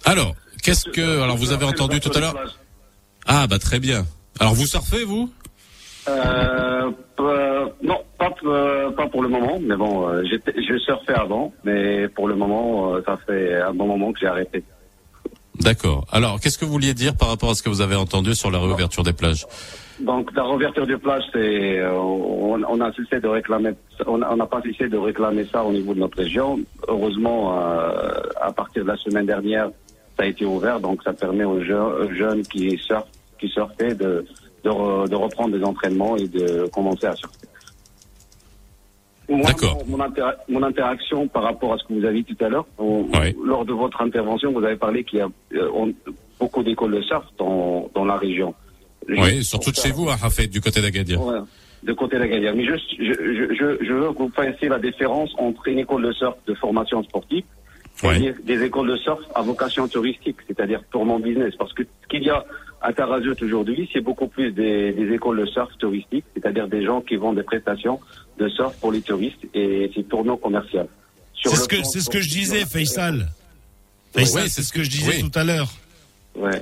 Alors, 0.03 0.35
qu'est-ce 0.61 0.89
que... 0.89 1.21
Alors, 1.21 1.35
vous 1.37 1.51
avez 1.51 1.65
entendu 1.65 1.99
tout 1.99 2.11
à 2.13 2.19
l'heure? 2.19 2.57
Ah, 3.25 3.47
bah 3.47 3.57
très 3.57 3.79
bien. 3.79 4.05
Alors, 4.39 4.53
vous 4.53 4.67
surfez, 4.67 5.03
vous? 5.03 5.31
Euh, 6.07 6.91
euh, 7.19 7.65
non, 7.81 7.97
pas, 8.17 8.31
euh, 8.45 8.91
pas 8.91 9.07
pour 9.07 9.23
le 9.23 9.29
moment, 9.29 9.57
mais 9.61 9.75
bon, 9.75 10.07
euh, 10.07 10.23
je 10.23 10.77
surfais 10.77 11.13
avant, 11.15 11.51
mais 11.63 12.07
pour 12.09 12.27
le 12.27 12.35
moment, 12.35 12.93
ça 13.05 13.17
fait 13.25 13.55
un 13.61 13.73
bon 13.73 13.87
moment 13.87 14.11
que 14.13 14.19
j'ai 14.19 14.27
arrêté. 14.27 14.63
D'accord. 15.59 16.05
Alors, 16.11 16.39
qu'est-ce 16.39 16.57
que 16.57 16.65
vous 16.65 16.73
vouliez 16.73 16.93
dire 16.93 17.15
par 17.15 17.29
rapport 17.29 17.49
à 17.49 17.55
ce 17.55 17.63
que 17.63 17.69
vous 17.69 17.81
avez 17.81 17.95
entendu 17.95 18.35
sur 18.35 18.51
la 18.51 18.59
réouverture 18.59 19.03
des 19.03 19.13
plages? 19.13 19.47
Donc 20.01 20.29
la 20.35 20.43
réouverture 20.43 20.85
du 20.85 20.97
plage, 20.97 21.23
c'est 21.31 21.81
on, 21.87 22.61
on 22.67 22.81
a 22.81 22.91
cessé 22.91 23.21
de 23.21 23.27
réclamer, 23.29 23.71
on 24.05 24.17
n'a 24.17 24.45
pas 24.45 24.61
cessé 24.61 24.89
de 24.89 24.97
réclamer 24.97 25.45
ça 25.45 25.63
au 25.63 25.71
niveau 25.71 25.93
de 25.93 25.99
notre 26.01 26.17
région. 26.17 26.59
Heureusement, 26.89 27.57
à 28.41 28.51
partir 28.51 28.83
de 28.83 28.89
la 28.89 28.97
semaine 28.97 29.25
dernière, 29.25 29.69
ça 30.17 30.23
a 30.23 30.25
été 30.25 30.43
ouvert, 30.45 30.81
donc 30.81 31.01
ça 31.03 31.13
permet 31.13 31.45
aux, 31.45 31.61
jeunes- 31.61 31.93
aux 32.03 32.11
jeunes 32.13 32.43
qui 32.43 32.77
surfent, 32.77 33.07
qui 33.39 33.47
surfaient 33.47 33.95
de 33.95 34.25
de, 34.65 34.69
re- 34.69 35.07
de 35.07 35.15
reprendre 35.15 35.57
des 35.57 35.63
entraînements 35.63 36.17
et 36.17 36.27
de 36.27 36.67
commencer 36.73 37.05
à 37.07 37.15
surfer. 37.15 37.47
Moi, 39.27 39.41
D'accord. 39.47 39.77
Mon, 39.87 39.97
mon 39.97 40.03
intera- 40.03 40.35
mon 40.47 40.61
interaction 40.63 41.27
par 41.27 41.43
rapport 41.43 41.73
à 41.73 41.77
ce 41.79 41.83
que 41.85 41.93
vous 41.93 42.05
avez 42.05 42.21
dit 42.21 42.35
tout 42.35 42.45
à 42.45 42.49
l'heure, 42.49 42.65
Ouais. 42.77 43.35
lors 43.43 43.65
de 43.65 43.73
votre 43.73 44.01
intervention, 44.01 44.51
vous 44.51 44.63
avez 44.63 44.75
parlé 44.75 45.03
qu'il 45.03 45.19
y 45.19 45.21
a 45.21 45.29
euh, 45.53 45.69
on- 45.73 45.93
beaucoup 46.39 46.61
d'écoles 46.63 46.95
de 46.95 47.01
surf 47.01 47.25
dans, 47.39 47.89
dans 47.95 48.05
la 48.05 48.17
région. 48.17 48.53
Oui, 49.09 49.43
surtout 49.43 49.71
de 49.71 49.75
chez 49.75 49.91
vous, 49.91 50.09
à 50.09 50.13
Hafed, 50.13 50.49
du 50.51 50.61
côté 50.61 50.81
d'Agadir. 50.81 51.21
Ouais, 51.25 51.39
de 51.83 51.93
côté 51.93 52.17
Gaillard. 52.17 52.55
Mais 52.55 52.65
je, 52.65 52.73
je, 52.99 53.13
je, 53.13 53.53
je- 53.53 53.85
je 53.85 53.93
veux 53.93 54.11
que 54.13 54.17
vous 54.19 54.29
fassiez 54.35 54.67
la 54.69 54.79
différence 54.79 55.31
entre 55.37 55.67
une 55.67 55.79
école 55.79 56.03
de 56.03 56.11
surf 56.13 56.35
de 56.47 56.53
formation 56.55 57.01
sportive 57.03 57.45
Ouais. 58.03 58.21
et 58.21 58.33
des 58.43 58.61
écoles 58.63 58.89
de 58.91 58.97
surf 58.97 59.21
à 59.33 59.41
vocation 59.41 59.87
touristique, 59.87 60.37
c'est-à-dire 60.47 60.83
purement 60.91 61.17
business. 61.19 61.53
Parce 61.57 61.71
que 61.73 61.83
ce 61.83 62.07
qu'il 62.09 62.23
y 62.23 62.29
a 62.29 62.43
à 62.81 62.93
Tarazout 62.93 63.35
aujourd'hui, 63.41 63.89
c'est 63.93 64.01
beaucoup 64.01 64.27
plus 64.27 64.51
des, 64.51 64.91
des 64.93 65.13
écoles 65.13 65.39
de 65.41 65.45
surf 65.45 65.69
touristiques, 65.79 66.25
c'est-à-dire 66.33 66.67
des 66.67 66.83
gens 66.85 67.01
qui 67.01 67.15
vendent 67.15 67.37
des 67.37 67.43
prestations 67.43 67.99
de 68.39 68.47
surf 68.49 68.75
pour 68.79 68.91
les 68.91 69.01
touristes 69.01 69.45
et 69.53 69.91
c'est 69.95 70.07
tournant 70.07 70.37
commercial. 70.37 70.87
C'est 71.43 71.55
ce 71.55 71.67
que 71.67 71.75
plan 71.75 71.83
c'est 71.83 71.99
ce 72.01 72.09
que 72.09 72.21
je 72.21 72.29
disais, 72.29 72.65
Faisal. 72.65 73.29
Faisal, 74.15 74.43
Oui, 74.43 74.49
c'est 74.49 74.61
ce 74.63 74.71
que 74.73 74.83
je 74.83 74.89
disais 74.89 75.17
oui. 75.21 75.29
tout 75.29 75.37
à 75.39 75.43
l'heure. 75.43 75.69
Ouais. 76.35 76.61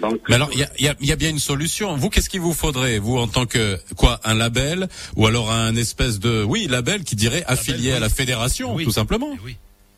Donc, 0.00 0.20
Mais 0.28 0.34
alors, 0.34 0.50
il 0.52 0.58
y 0.58 0.64
a, 0.64 0.68
il 0.78 0.84
y 0.84 0.88
a- 0.88 0.94
il 1.00 1.06
y 1.06 1.12
a 1.12 1.16
bien 1.16 1.30
une 1.30 1.38
solution. 1.38 1.96
Vous, 1.96 2.08
qu'est-ce 2.10 2.28
qu'il 2.28 2.40
vous 2.40 2.52
faudrait, 2.54 2.98
vous, 2.98 3.18
en 3.18 3.28
tant 3.28 3.46
que 3.46 3.78
quoi, 3.96 4.18
un 4.24 4.34
label 4.34 4.88
ou 5.16 5.26
alors 5.26 5.52
un 5.52 5.76
espèce 5.76 6.18
de, 6.18 6.42
oui, 6.42 6.66
label 6.68 7.04
qui 7.04 7.14
dirait 7.14 7.44
affilié 7.46 7.90
oui. 7.90 7.96
à 7.96 8.00
la 8.00 8.08
fédération, 8.08 8.74
Oui. 8.74 8.84
tout 8.84 8.90
simplement. 8.90 9.30
Eh 9.34 9.38
Oui. 9.44 9.56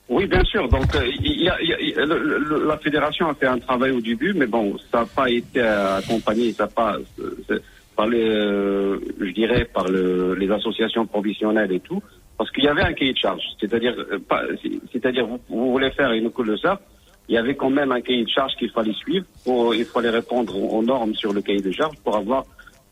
Oui, 0.09 0.27
bien 0.27 0.45
sûr. 0.45 0.69
Donc, 0.69 0.95
euh, 0.95 1.07
y 1.21 1.49
a, 1.49 1.61
y 1.63 1.73
a- 1.95 2.05
le- 2.05 2.39
le- 2.39 2.67
la 2.67 2.79
fédération 2.79 3.27
a 3.29 3.35
fait 3.35 3.47
un 3.47 3.59
travail 3.59 3.91
au 3.91 4.01
début, 4.01 4.35
mais 4.35 4.47
bon, 4.47 4.77
ça 4.93 5.01
n'a 5.01 5.07
pas 5.07 5.31
été 5.31 5.61
accompagné, 5.63 6.55
ça 6.57 6.65
n'a 6.65 6.69
pas 6.69 6.99
par 7.97 8.09
les, 8.09 8.29
euh, 8.29 8.99
je 9.21 9.31
dirais, 9.33 9.65
par 9.67 9.89
le- 9.89 10.35
les 10.35 10.51
associations 10.51 11.07
professionnelles 11.07 11.71
et 11.73 11.81
tout, 11.81 12.03
parce 12.37 12.51
qu'il 12.51 12.65
y 12.65 12.69
avait 12.69 12.83
un 12.83 12.93
cahier 12.93 13.13
de 13.13 13.19
charge. 13.19 13.43
C'est-à-dire, 13.61 13.95
euh, 14.11 14.19
c'est-à-dire, 14.93 15.27
vous, 15.27 15.41
vous 15.49 15.71
voulez 15.73 15.91
faire 15.93 16.11
une 16.13 16.27
école 16.27 16.49
de 16.49 16.57
surf, 16.57 16.81
il 17.29 17.37
y 17.37 17.39
avait 17.39 17.55
quand 17.55 17.71
même 17.71 17.93
un 17.93 18.01
cahier 18.01 18.25
de 18.25 18.29
charge 18.29 18.53
qu'il 18.59 18.71
fallait 18.71 18.93
suivre. 18.95 19.25
Pour, 19.45 19.75
il 19.75 19.87
fallait 19.87 20.11
répondre 20.11 20.55
aux, 20.57 20.83
normes 20.83 21.15
sur 21.15 21.33
le 21.33 21.41
cahier 21.41 21.63
de 21.63 21.73
charge 21.73 21.97
pour 22.05 22.17
avoir 22.17 22.45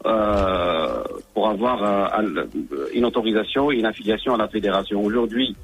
euh, 0.06 1.02
pour 1.34 1.48
avoir 1.48 1.82
un- 2.18 2.24
une 2.92 3.04
autorisation 3.04 3.70
une 3.70 3.86
affiliation 3.86 4.34
à 4.34 4.38
la 4.38 4.48
fédération. 4.48 5.00
Aujourd'hui, 5.04 5.54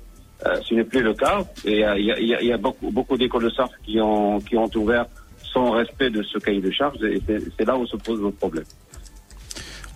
ce 0.62 0.74
n'est 0.74 0.84
plus 0.84 1.02
le 1.02 1.14
cas. 1.14 1.44
Et 1.64 1.84
euh, 1.84 1.98
il 1.98 2.04
y 2.06 2.12
a, 2.34 2.42
y 2.42 2.46
y 2.46 2.56
beaucoup, 2.58 2.90
beaucoup 2.90 3.16
d'écoles 3.16 3.44
de 3.44 3.50
surf 3.50 3.70
qui 3.84 4.00
ont, 4.00 4.40
qui 4.40 4.56
ont 4.56 4.70
ouvert 4.76 5.06
sans 5.52 5.70
respect 5.70 6.10
de 6.10 6.22
ce 6.22 6.38
cahier 6.38 6.60
de 6.60 6.70
charge. 6.70 6.98
Et 7.02 7.20
c'est 7.26 7.38
c'est 7.56 7.64
là 7.66 7.76
où 7.76 7.86
se 7.86 7.96
pose 7.96 8.20
le 8.20 8.30
problème. 8.30 8.64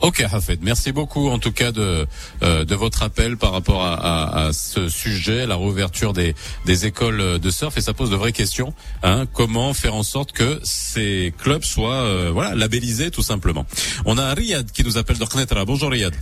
Ok, 0.01 0.21
Hafed. 0.21 0.59
Merci 0.65 0.91
beaucoup, 0.91 1.29
en 1.29 1.39
tout 1.39 1.53
cas, 1.53 1.71
de 1.71 2.07
euh, 2.43 2.65
de 2.65 2.75
votre 2.75 3.05
appel 3.05 3.37
par 3.37 3.53
rapport 3.53 3.85
à, 3.85 3.95
à, 3.95 4.47
à 4.47 4.53
ce 4.53 4.89
sujet, 4.89 5.47
la 5.47 5.55
réouverture 5.55 6.13
des 6.13 6.35
des 6.67 6.87
écoles 6.87 7.39
de 7.39 7.51
surf, 7.51 7.77
et 7.77 7.81
ça 7.81 7.93
pose 7.95 8.11
de 8.11 8.17
vraies 8.17 8.33
questions. 8.33 8.75
Hein, 9.05 9.27
comment 9.33 9.73
faire 9.75 9.95
en 9.95 10.03
sorte 10.03 10.33
que 10.33 10.59
ces 10.65 11.33
clubs 11.39 11.63
soient 11.63 12.03
euh, 12.03 12.31
voilà 12.33 12.57
labellisés, 12.57 13.13
tout 13.13 13.23
simplement. 13.23 13.65
On 14.05 14.19
a 14.19 14.35
Riyad 14.35 14.73
qui 14.73 14.83
nous 14.83 14.99
appelle 14.99 15.19
de 15.19 15.25
Knetra. 15.25 15.65
Bonjour 15.65 15.89
Riyad. 15.93 16.15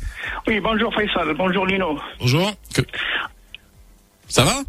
Oui, 0.46 0.60
bonjour 0.60 0.92
Faisal, 0.92 1.34
bonjour 1.38 1.64
Lino. 1.64 1.98
Bonjour. 2.20 2.52
Que- 2.74 2.82
Ça 4.30 4.44
va? 4.44 4.62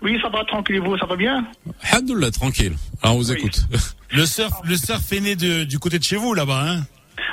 Oui, 0.00 0.16
ça 0.22 0.28
va 0.28 0.44
tranquille, 0.44 0.80
vous, 0.80 0.96
ça 0.96 1.06
va 1.06 1.16
bien? 1.16 1.44
Alhamdoulilah, 1.92 2.30
tranquille. 2.30 2.72
Alors 3.02 3.16
on 3.16 3.18
vous 3.18 3.30
Oui. 3.32 3.38
écoute. 3.38 3.60
Le 4.10 4.24
surf, 4.24 4.52
le 4.64 4.76
surf 4.76 5.12
est 5.12 5.20
né 5.20 5.36
de, 5.36 5.64
du 5.64 5.78
côté 5.78 5.98
de 5.98 6.04
chez 6.04 6.16
vous 6.16 6.32
là-bas, 6.32 6.62
hein? 6.66 6.80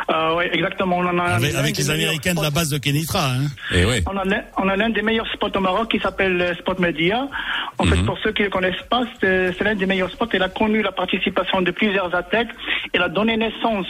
Euh, 0.10 0.36
Oui, 0.36 0.44
exactement. 0.52 0.98
On 0.98 1.06
en 1.06 1.18
a 1.20 1.24
avec, 1.24 1.56
avec 1.56 1.78
les 1.78 1.90
Américains 1.90 2.34
de 2.34 2.42
la 2.42 2.50
base 2.50 2.70
de 2.70 2.78
Kenitra. 2.78 3.32
Hein? 3.32 3.46
Et 3.74 3.86
ouais. 3.86 4.04
On 4.08 4.18
a 4.68 4.76
l'un- 4.76 4.90
des 4.90 5.02
meilleurs 5.02 5.28
spots 5.32 5.56
au 5.56 5.60
Maroc 5.62 5.90
qui 5.92 6.00
s'appelle 6.00 6.42
euh, 6.42 6.54
Spot 6.56 6.78
Media. 6.80 7.30
En 7.78 7.86
fait, 7.86 8.04
pour 8.04 8.18
ceux 8.20 8.34
qui 8.34 8.42
ne 8.42 8.48
le 8.48 8.52
connaissent 8.52 8.86
pas, 8.90 9.04
c'est 9.22 9.62
l'un 9.64 9.76
des 9.76 9.86
meilleurs 9.86 10.10
spots. 10.12 10.28
Il 10.34 10.44
a 10.44 10.50
connu 10.50 10.82
la 10.82 10.92
participation 10.92 11.62
de 11.62 11.72
plusieurs 11.72 12.14
athlètes. 12.14 12.50
Il 12.94 13.02
a 13.02 13.08
donné 13.10 13.38
naissance 13.38 13.88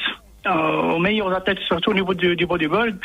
aux 0.47 0.99
meilleurs 0.99 1.33
athlètes, 1.33 1.59
surtout 1.67 1.91
au 1.91 1.93
niveau 1.93 2.13
du, 2.13 2.35
du 2.35 2.45
bodybuild. 2.45 2.97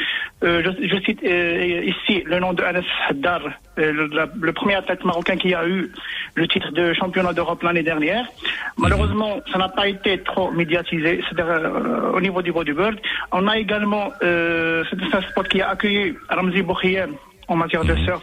Euh, 0.42 0.62
je, 0.64 0.88
je 0.88 0.96
cite 1.04 1.20
euh, 1.24 1.82
ici 1.84 2.22
le 2.26 2.38
nom 2.38 2.52
de 2.52 2.62
Anas 2.62 2.84
Haddar, 3.08 3.42
euh, 3.78 3.92
le, 3.92 4.10
le 4.40 4.52
premier 4.52 4.74
athlète 4.74 5.04
marocain 5.04 5.36
qui 5.36 5.54
a 5.54 5.66
eu 5.66 5.90
le 6.34 6.48
titre 6.48 6.70
de 6.72 6.92
championnat 6.92 7.32
d'Europe 7.32 7.62
l'année 7.62 7.82
dernière. 7.82 8.24
Malheureusement, 8.78 9.40
ça 9.52 9.58
n'a 9.58 9.68
pas 9.68 9.88
été 9.88 10.18
trop 10.22 10.50
médiatisé, 10.50 11.22
euh, 11.38 12.12
au 12.12 12.20
niveau 12.20 12.42
du 12.42 12.52
bodybuild. 12.52 12.98
On 13.32 13.46
a 13.48 13.58
également, 13.58 14.12
euh, 14.22 14.84
c'est 14.90 15.14
un 15.14 15.22
spot 15.22 15.48
qui 15.48 15.60
a 15.60 15.70
accueilli 15.70 16.14
Ramzi 16.28 16.62
Boukhiem 16.62 17.14
en 17.48 17.56
matière 17.56 17.84
de 17.84 17.96
surf. 17.96 18.22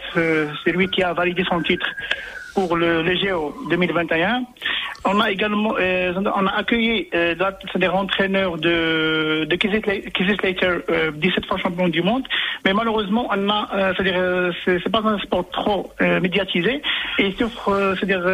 C'est 0.64 0.72
lui 0.72 0.88
qui 0.88 1.04
a 1.04 1.14
validé 1.14 1.44
son 1.50 1.62
titre 1.62 1.88
pour 2.58 2.76
le, 2.76 3.04
le 3.04 3.16
Géo 3.16 3.54
2021. 3.70 4.44
On 5.06 5.20
a 5.22 5.30
également, 5.30 5.76
euh, 5.80 6.12
on 6.36 6.48
a 6.48 6.54
accueilli 6.58 7.08
euh, 7.14 7.36
c'est-à-dire 7.72 7.94
entraîneurs 7.96 8.58
de, 8.58 9.46
de 9.46 9.56
Kizzy 9.56 9.78
Sla- 9.78 10.12
Kizzy 10.12 10.36
Slater, 10.38 10.80
euh, 10.90 11.12
17 11.12 11.46
fois 11.46 11.58
champion 11.60 11.88
du 11.88 12.02
monde. 12.02 12.24
Mais 12.66 12.74
malheureusement, 12.74 13.28
on 13.32 13.48
a, 13.50 13.70
euh, 13.76 13.94
c'est-à-dire, 13.96 14.16
euh, 14.18 14.52
c'est 14.66 14.90
pas 14.92 15.04
un 15.06 15.20
sport 15.20 15.48
trop 15.52 15.92
euh, 16.02 16.20
médiatisé 16.20 16.82
et 17.20 17.32
sur, 17.34 17.50
c'est-à-dire, 18.00 18.26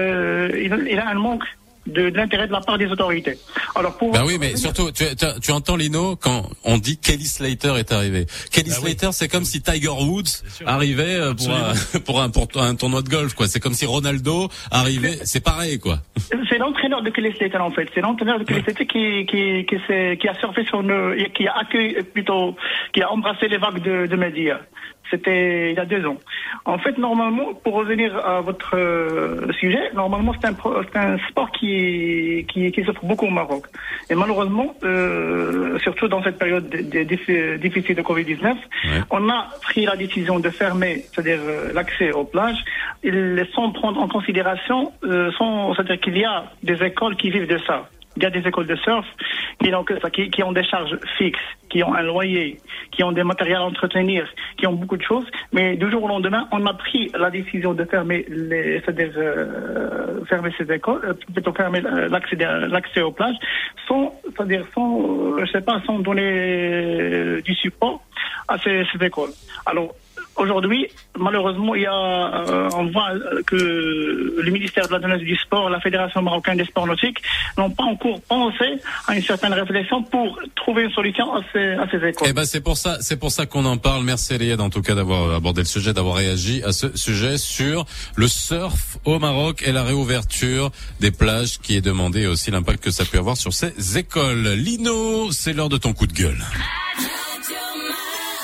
il, 0.56 0.88
il 0.90 1.00
a 1.00 1.10
un 1.10 1.16
manque 1.16 1.44
de, 1.88 2.10
de 2.10 2.16
l'intérêt 2.18 2.48
de 2.48 2.52
la 2.52 2.62
part 2.62 2.78
des 2.78 2.88
autorités. 2.88 3.38
Alors 3.76 3.98
pour 3.98 4.12
Bah 4.14 4.24
oui, 4.26 4.38
mais 4.40 4.56
surtout, 4.56 4.92
tu, 4.92 5.04
tu, 5.16 5.26
tu 5.42 5.52
entends 5.52 5.76
Lino 5.76 6.16
quand 6.16 6.50
on 6.64 6.78
dit 6.78 6.98
Kelly 6.98 7.26
Slater 7.26 7.76
est 7.78 7.92
arrivé. 7.92 8.26
Kelly 8.52 8.70
Bah 8.70 8.76
oui. 8.84 8.92
Slater, 8.92 9.10
c'est 9.14 9.28
comme 9.28 9.44
si 9.44 9.62
Tiger 9.62 9.90
Woods 9.90 10.44
arrivait 10.66 11.16
euh, 11.16 11.34
pour 11.34 11.52
un, 11.54 11.74
pour 12.06 12.22
un 12.22 12.30
pour 12.30 12.48
un 12.62 12.76
tournoi 12.76 13.02
de 13.02 13.10
golf, 13.10 13.34
quoi. 13.34 13.48
C'est 13.48 13.60
comme 13.60 13.74
si 13.74 13.86
Ronaldo 13.86 14.50
arrivait. 14.72 15.20
C'est 15.24 15.44
pareil, 15.44 15.80
quoi. 15.80 16.00
C'est 16.50 16.58
l'entraîneur 16.58 17.02
de 17.02 17.10
Kelly 17.10 17.36
Slater 17.38 17.58
en 17.58 17.72
fait. 17.72 17.90
C'est 17.94 18.02
l'entraîneur 18.02 18.40
de 18.40 18.44
Kelly 18.44 18.62
Slater 18.64 18.86
qui 18.86 19.26
qui 19.26 19.66
qui, 19.66 19.76
s'est- 19.88 20.18
qui 20.22 20.28
a 20.28 20.36
surfé 20.40 20.64
sur 20.66 20.82
le 20.82 21.20
et 21.20 21.32
qui 21.32 21.48
a 21.48 21.58
accueilli 21.58 21.96
euh, 21.98 22.04
plutôt 22.04 22.56
qui 22.94 23.02
a 23.02 23.12
embrassé 23.12 23.48
les 23.48 23.58
vagues 23.58 23.82
de, 23.84 24.06
de 24.08 24.16
médias. 24.16 24.60
C'était 25.14 25.72
il 25.72 25.76
y 25.76 25.80
a 25.80 25.86
deux 25.86 26.04
ans. 26.08 26.18
En 26.66 26.80
fait, 26.80 26.98
normalement, 26.98 27.54
pour 27.64 27.74
revenir 27.76 28.10
à 28.26 28.42
votre 28.42 28.76
euh, 28.76 29.52
sujet, 29.60 29.84
normalement 29.94 30.34
c'est 30.40 30.48
un 30.98 31.18
sport 31.30 31.52
qui 31.52 32.46
qui 32.50 32.72
qui 32.72 32.84
s'offre 32.84 33.06
beaucoup 33.06 33.28
au 33.28 33.36
Maroc. 33.42 33.64
Et 34.10 34.16
malheureusement, 34.16 34.74
euh, 34.84 35.78
surtout 35.86 36.08
dans 36.08 36.24
cette 36.24 36.40
période 36.40 36.68
de- 36.74 36.82
de- 36.94 37.04
diffi- 37.14 37.60
difficile 37.60 37.96
de 37.96 38.02
Covid 38.02 38.26
19, 38.26 38.58
on 39.12 39.30
a 39.30 39.40
pris 39.62 39.86
la 39.86 39.96
décision 40.04 40.40
de 40.40 40.50
fermer, 40.50 40.94
c'est-à-dire 41.12 41.42
euh, 41.44 41.72
l'accès 41.78 42.12
aux 42.12 42.24
plages, 42.36 42.62
sans 43.56 43.70
prendre 43.72 44.00
en 44.02 44.08
considération, 44.08 44.92
euh, 45.04 45.30
c'est-à-dire 45.76 46.00
qu'il 46.00 46.18
y 46.18 46.26
a 46.26 46.46
des 46.64 46.82
écoles 46.84 47.16
qui 47.18 47.30
vivent 47.30 47.48
de 47.48 47.60
ça. 47.68 47.78
Il 48.18 48.24
y 48.24 48.26
a 48.28 48.30
des 48.30 48.46
écoles 48.48 48.68
de 48.68 48.76
surf 48.76 49.06
qui 49.60 50.30
qui, 50.30 50.44
ont 50.44 50.52
des 50.52 50.64
charges 50.64 50.98
fixes, 51.18 51.40
qui 51.70 51.84
ont 51.84 51.94
un 51.94 52.04
loyer, 52.04 52.60
qui 52.92 53.04
ont 53.04 53.12
des 53.12 53.24
matériels 53.24 53.58
à 53.58 53.64
entretenir, 53.64 54.28
qui 54.58 54.68
ont 54.68 54.74
beaucoup 54.74 54.98
de 54.98 55.04
choses. 55.04 55.26
Mais 55.52 55.76
du 55.76 55.90
jour 55.90 56.04
au 56.04 56.08
lendemain, 56.08 56.48
on 56.52 56.66
a 56.66 56.74
pris 56.74 57.12
la 57.18 57.30
décision 57.30 57.74
de 57.74 57.84
fermer 57.86 58.26
les, 58.30 58.82
euh, 58.88 60.24
fermer 60.26 60.52
ces 60.58 60.72
écoles, 60.72 61.02
euh, 61.06 61.14
plutôt 61.34 61.54
fermer 61.54 61.82
euh, 61.86 62.08
l'accès, 62.10 62.36
l'accès 62.36 63.02
aux 63.02 63.12
plages, 63.12 63.36
sans, 63.88 64.14
c'est-à-dire 64.24 64.66
sans, 64.74 65.02
euh, 65.02 65.46
je 65.46 65.52
sais 65.52 65.62
pas, 65.62 65.82
sans 65.86 66.00
donner 66.00 67.42
du 67.42 67.54
support 67.56 68.02
à 68.48 68.58
ces, 68.58 68.84
ces 68.92 69.06
écoles. 69.06 69.32
Alors 69.66 69.94
Aujourd'hui, 70.36 70.88
malheureusement, 71.18 71.76
il 71.76 71.84
y 71.84 71.86
a, 71.86 71.94
euh, 71.94 72.70
on 72.76 72.88
voit 72.92 73.12
euh, 73.12 73.44
que 73.46 73.56
le 73.56 74.52
ministère 74.52 74.88
de 74.88 74.94
la 74.94 75.02
Jeunesse 75.02 75.22
et 75.22 75.26
du 75.26 75.36
Sport, 75.36 75.70
la 75.70 75.80
Fédération 75.80 76.22
marocaine 76.24 76.58
des 76.58 76.66
sports 76.66 76.88
nautiques 76.88 77.20
n'ont 77.58 77.70
pas 77.70 77.84
encore 77.84 78.20
pensé 78.22 78.82
à 79.08 79.16
une 79.16 79.22
certaine 79.22 79.54
réflexion 79.54 80.02
pour 80.04 80.40
trouver 80.56 80.84
une 80.84 80.92
solution 80.92 81.36
à 81.36 81.42
ces, 81.54 81.74
à 81.74 81.88
ces 81.92 81.98
écoles. 81.98 82.28
Eh 82.30 82.34
ben 82.34 82.46
c'est 82.46 82.62
pour 82.62 82.78
ça, 82.78 82.98
c'est 83.02 83.18
pour 83.18 83.32
ça 83.32 83.46
qu'on 83.46 83.66
en 83.66 83.78
parle. 83.78 84.04
Merci 84.04 84.34
Eliade 84.34 84.62
en 84.62 84.70
tout 84.70 84.82
cas 84.82 84.96
d'avoir 84.96 85.36
abordé 85.36 85.62
le 85.62 85.68
sujet, 85.68 85.94
d'avoir 85.94 86.16
réagi 86.16 86.64
à 86.64 86.72
ce 86.72 86.96
sujet 86.98 87.38
sur 87.38 87.86
le 88.16 88.28
surf 88.28 88.98
au 89.06 89.20
Maroc 89.20 89.64
et 89.66 89.72
la 89.72 89.84
réouverture 89.84 90.72
des 91.00 91.12
plages 91.12 91.60
qui 91.60 91.76
est 91.76 91.82
demandée 91.82 92.22
et 92.22 92.28
aussi 92.28 92.50
l'impact 92.50 92.84
que 92.84 92.92
ça 92.92 93.06
peut 93.06 93.20
avoir 93.20 93.38
sur 93.38 93.54
ces 93.54 93.98
écoles. 93.98 94.54
Lino, 94.56 95.32
c'est 95.32 95.54
l'heure 95.54 95.70
de 95.70 95.78
ton 95.78 95.94
coup 95.94 96.08
de 96.08 96.14
gueule. 96.14 96.44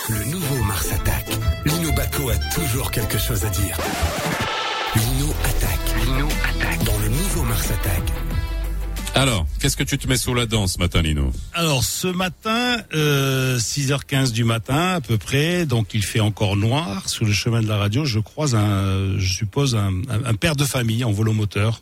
Le 0.09 0.31
nouveau 0.31 0.63
Mars. 0.63 0.89
Toujours 2.59 2.91
quelque 2.91 3.17
chose 3.17 3.45
à 3.45 3.49
dire. 3.49 3.77
Lino 4.95 5.33
attaque. 5.43 6.05
Lino 6.05 6.27
attaque. 6.43 6.83
Dans 6.83 6.97
le 6.99 7.07
nouveau 7.09 7.43
Mars 7.43 7.69
attaque. 7.71 8.11
Alors, 9.15 9.45
qu'est-ce 9.59 9.75
que 9.75 9.83
tu 9.83 9.97
te 9.97 10.07
mets 10.07 10.17
sous 10.17 10.33
la 10.33 10.45
dent 10.45 10.67
ce 10.67 10.77
matin, 10.77 11.01
Lino? 11.01 11.31
Alors 11.53 11.83
ce 11.83 12.07
matin, 12.07 12.77
euh, 12.93 13.57
6h15 13.57 14.31
du 14.31 14.43
matin 14.43 14.95
à 14.95 15.01
peu 15.01 15.17
près, 15.17 15.65
donc 15.65 15.93
il 15.93 16.03
fait 16.03 16.19
encore 16.19 16.55
noir 16.55 17.09
sur 17.09 17.25
le 17.25 17.31
chemin 17.33 17.61
de 17.61 17.67
la 17.67 17.77
radio. 17.77 18.05
Je 18.05 18.19
croise 18.19 18.55
un, 18.55 19.17
je 19.17 19.33
suppose 19.33 19.75
un, 19.75 19.93
un- 20.09 20.25
un 20.25 20.33
père 20.35 20.55
de 20.55 20.63
famille 20.63 21.03
en 21.03 21.11
volomoteur 21.11 21.81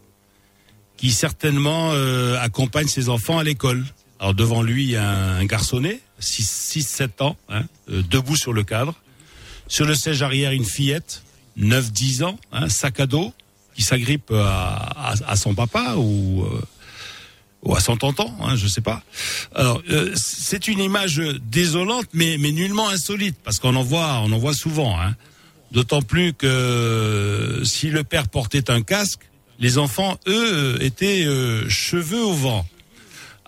qui 0.95 1.11
certainement 1.11 1.89
euh, 1.93 2.39
accompagne 2.41 2.87
ses 2.87 3.09
enfants 3.09 3.37
à 3.37 3.43
l'école. 3.43 3.83
Alors 4.19 4.33
devant 4.33 4.61
lui, 4.63 4.85
il 4.85 4.91
y 4.91 4.95
a 4.95 5.07
un, 5.07 5.37
un 5.39 5.45
garçonnet, 5.45 5.99
6-7 6.21 7.21
ans, 7.23 7.35
hein, 7.49 7.63
euh, 7.91 8.01
debout 8.09 8.35
sur 8.35 8.53
le 8.53 8.63
cadre. 8.63 8.95
Sur 9.67 9.85
le 9.85 9.95
siège 9.95 10.21
arrière, 10.21 10.51
une 10.51 10.65
fillette, 10.65 11.23
9-10 11.59 12.23
ans, 12.23 12.39
hein, 12.51 12.69
sac 12.69 12.99
à 12.99 13.05
dos, 13.05 13.33
qui 13.75 13.81
s'agrippe 13.81 14.31
à, 14.31 14.75
à, 14.75 15.13
à 15.27 15.35
son 15.35 15.53
papa 15.53 15.95
ou 15.97 16.43
euh, 16.43 16.61
ou 17.63 17.75
à 17.75 17.79
son 17.79 17.97
tonton, 17.97 18.31
hein, 18.41 18.55
je 18.55 18.67
sais 18.67 18.81
pas. 18.81 19.03
Alors 19.53 19.81
euh, 19.89 20.11
c'est 20.15 20.67
une 20.67 20.79
image 20.79 21.21
désolante, 21.41 22.05
mais 22.13 22.37
mais 22.39 22.51
nullement 22.51 22.89
insolite 22.89 23.35
parce 23.43 23.59
qu'on 23.59 23.75
en 23.75 23.83
voit, 23.83 24.21
on 24.23 24.31
en 24.31 24.37
voit 24.37 24.53
souvent. 24.53 24.99
Hein. 24.99 25.15
D'autant 25.71 26.01
plus 26.01 26.33
que 26.33 26.47
euh, 26.47 27.63
si 27.65 27.89
le 27.89 28.03
père 28.03 28.29
portait 28.29 28.71
un 28.71 28.81
casque, 28.81 29.21
les 29.59 29.77
enfants 29.77 30.17
eux 30.27 30.77
étaient 30.81 31.25
euh, 31.25 31.67
cheveux 31.67 32.23
au 32.23 32.33
vent. 32.33 32.65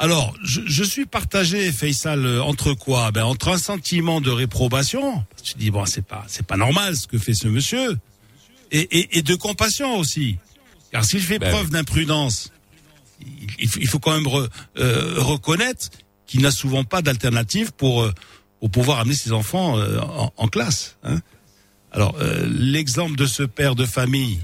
Alors, 0.02 0.34
je, 0.44 0.62
je 0.66 0.84
suis 0.84 1.06
partagé, 1.06 1.72
Faisal, 1.74 2.26
euh, 2.26 2.42
entre 2.42 2.74
quoi? 2.74 3.12
Ben 3.12 3.26
entre 3.26 3.50
un 3.50 3.58
sentiment 3.58 4.22
de 4.22 4.32
réprobation, 4.32 5.26
tu 5.44 5.56
dis 5.58 5.72
bon, 5.72 5.86
c'est 5.86 6.06
pas, 6.06 6.24
c'est 6.28 6.46
pas 6.46 6.56
normal 6.56 6.96
ce 6.96 7.06
que 7.06 7.18
fait 7.18 7.34
ce 7.34 7.48
monsieur, 7.50 7.98
et, 8.72 8.80
et, 8.98 9.18
et 9.18 9.22
de 9.22 9.36
compassion 9.36 9.98
aussi, 9.98 10.38
car 10.92 11.04
s'il 11.04 11.22
fait 11.22 11.38
Ben 11.38 11.52
preuve 11.52 11.70
d'imprudence, 11.70 12.52
il, 13.20 13.70
il 13.82 13.88
faut- 13.88 14.00
quand 14.00 14.14
même 14.14 14.28
re- 14.28 14.48
euh, 14.78 15.16
reconnaître 15.18 15.90
qu'il 16.26 16.42
n'a 16.44 16.52
souvent 16.52 16.86
pas 16.86 17.02
d'alternative 17.02 17.74
pour 17.74 18.04
euh, 18.04 18.14
pour 18.62 18.70
pouvoir 18.72 19.00
amener 19.00 19.16
ses 19.16 19.32
enfants 19.34 19.78
euh, 19.78 20.00
en, 20.00 20.32
en 20.36 20.48
classe. 20.48 20.98
hein. 21.04 21.20
Alors, 21.92 22.16
euh, 22.22 22.46
l'exemple 22.50 23.16
de 23.18 23.26
ce 23.26 23.44
père 23.44 23.74
de 23.76 23.86
famille 23.86 24.40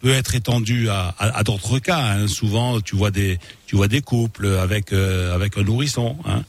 peut 0.00 0.10
être 0.10 0.34
étendu 0.34 0.88
à, 0.90 1.42
d'autres 1.44 1.78
cas. 1.78 1.98
hein. 1.98 2.28
Souvent, 2.28 2.80
tu 2.80 2.96
vois 2.96 3.10
des 3.10 3.38
couples 4.04 4.46
avec 4.46 4.92
euh, 4.92 5.38
un 5.56 5.62
nourrisson 5.62 6.16
hein, 6.24 6.44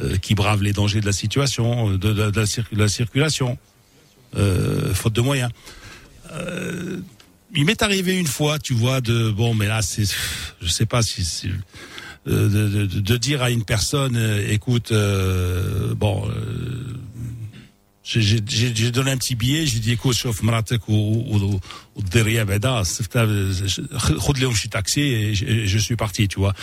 euh, 0.00 0.16
qui 0.16 0.34
brave 0.34 0.62
les 0.62 0.72
dangers 0.72 1.00
de 1.00 1.06
la 1.06 1.12
situation, 1.12 1.90
de, 1.96 2.32
la, 2.72 2.88
circulation, 2.88 3.58
euh, 4.36 4.94
faute 4.94 5.12
de 5.12 5.20
moyens. 5.20 5.50
Il 7.56 7.64
m'est 7.66 7.82
arrivé 7.82 8.18
une 8.18 8.26
fois, 8.26 8.58
tu 8.58 8.74
vois, 8.74 9.00
de 9.00 9.30
bon, 9.30 9.54
mais 9.54 9.68
là, 9.68 9.82
c'est, 9.82 10.04
je 10.60 10.68
sais 10.68 10.86
pas 10.86 11.02
si, 11.02 11.52
de, 12.26 13.16
dire 13.16 13.42
à 13.42 13.50
une 13.50 13.64
personne, 13.64 14.18
écoute, 14.48 14.92
bon 15.96 16.28
euh, 18.03 18.03
j'ai- 18.03 18.21
j'ai 18.21 18.39
j'ai- 18.47 18.75
j'ai 18.75 18.91
donné 18.91 19.11
un 19.11 19.17
petit 19.17 19.35
billet, 19.35 19.65
j'ai 19.67 19.79
dit 19.79 19.91
écoute 19.97 20.15
شوف 20.15 20.43
مراتك 20.43 20.89
و- 20.89 20.93
و- 20.93 21.59
والدريه 21.95 22.43
بعدا 22.43 22.83
صفتها 22.83 23.25
خذ 23.97 24.37
لهم 24.39 24.53
شي 24.53 24.69
taxi 24.69 24.99
et 24.99 25.35
je, 25.35 25.45
et 25.45 25.67
je 25.67 25.77
suis 25.77 25.95
parti, 25.95 26.27
tu 26.27 26.39
vois. 26.39 26.53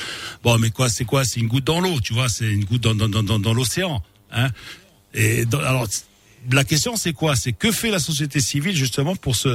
Bon, 0.42 0.58
mais 0.58 0.70
quoi, 0.70 0.88
c'est 0.88 1.04
quoi 1.04 1.24
C'est 1.24 1.40
une 1.40 1.48
goutte 1.48 1.64
dans 1.72 1.80
l'eau, 1.80 2.00
tu 2.00 2.12
vois, 2.14 2.28
c'est 2.28 2.50
une 2.58 2.64
goutte 2.64 2.82
dans 2.82 2.94
dans 3.00 3.08
dans 3.14 3.22
dans, 3.30 3.38
dans 3.46 3.54
l'océan, 3.54 4.02
hein. 4.32 4.50
Et 5.14 5.44
dans- 5.52 5.60
alors 5.70 5.86
la 6.58 6.64
question 6.64 6.92
c'est 6.96 7.12
quoi 7.20 7.32
C'est 7.42 7.52
que 7.62 7.70
fait 7.80 7.90
la 7.98 8.02
société 8.10 8.38
civile 8.50 8.76
justement 8.84 9.14
pour 9.24 9.34
ce 9.42 9.52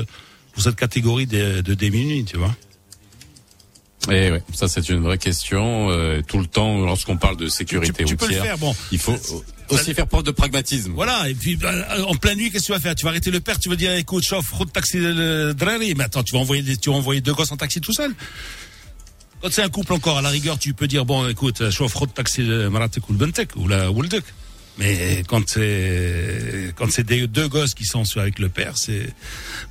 pour 0.53 0.61
cette 0.65 0.75
catégorie 0.85 1.27
de, 1.35 1.43
de 1.67 1.73
démunis, 1.83 2.25
tu 2.31 2.37
vois 2.41 2.55
Et 4.10 4.30
ouais, 4.30 4.42
ça 4.54 4.68
c'est 4.68 4.88
une 4.88 5.00
vraie 5.02 5.18
question. 5.18 5.90
euh, 5.90 6.22
tout 6.26 6.38
le 6.38 6.46
temps, 6.46 6.78
lorsqu'on 6.84 7.16
parle 7.16 7.36
de 7.36 7.48
sécurité 7.48 8.04
tu 8.04 8.16
peux 8.16 8.26
le 8.26 8.34
routière, 8.36 8.44
faire, 8.44 8.58
bon. 8.58 8.74
il 8.92 8.98
faut 8.98 9.16
aussi 9.70 9.94
faire 9.94 10.06
preuve 10.06 10.22
de 10.22 10.30
pragmatisme. 10.30 10.92
Voilà, 10.94 11.28
et 11.28 11.34
puis 11.34 11.58
euh, 11.64 12.04
en 12.04 12.14
pleine 12.14 12.38
nuit, 12.38 12.50
qu'est-ce 12.52 12.62
que 12.64 12.66
tu 12.66 12.72
vas 12.72 12.78
faire? 12.80 12.94
Tu 12.94 13.04
vas 13.04 13.10
arrêter 13.10 13.30
le 13.32 13.40
père, 13.40 13.58
tu 13.58 13.68
vas 13.68 13.74
dire 13.76 13.92
écoute, 13.94 14.24
chauffe, 14.24 14.52
route 14.52 14.72
taxi 14.72 14.98
le 14.98 15.54
drari. 15.54 15.94
Mais 15.96 16.04
attends, 16.04 16.22
tu 16.22 16.34
vas 16.34 16.38
envoyer 16.40 16.62
des- 16.62 16.76
tu 16.76 16.90
vas 16.90 16.96
envoyer 16.96 17.20
deux 17.20 17.34
gosses 17.34 17.50
en 17.50 17.56
taxi 17.56 17.80
tout 17.80 17.92
seul. 17.92 18.14
Quand 19.42 19.48
c'est 19.50 19.62
un 19.62 19.68
couple 19.68 19.92
encore, 19.92 20.18
à 20.18 20.22
la 20.22 20.28
rigueur, 20.30 20.58
tu 20.58 20.72
peux 20.72 20.86
dire 20.86 21.04
bon, 21.04 21.28
écoute, 21.28 21.68
chauffe, 21.70 21.94
route 21.94 22.14
taxi 22.14 22.42
le 22.42 22.70
maratek 22.70 23.08
ou 23.08 23.12
le 23.12 23.18
bentek 23.18 23.56
ou 23.56 23.66
la 23.66 23.90
ou 23.90 24.02
le 24.02 24.08
duc. 24.08 24.24
Mais 24.78 25.22
quand 25.26 25.48
c'est 25.48 26.72
quand 26.76 26.90
c'est 26.90 27.02
des 27.04 27.26
deux 27.26 27.48
gosses 27.48 27.72
qui 27.74 27.84
sont 27.84 28.02
avec 28.18 28.38
le 28.38 28.48
père, 28.50 28.76
c'est 28.76 29.06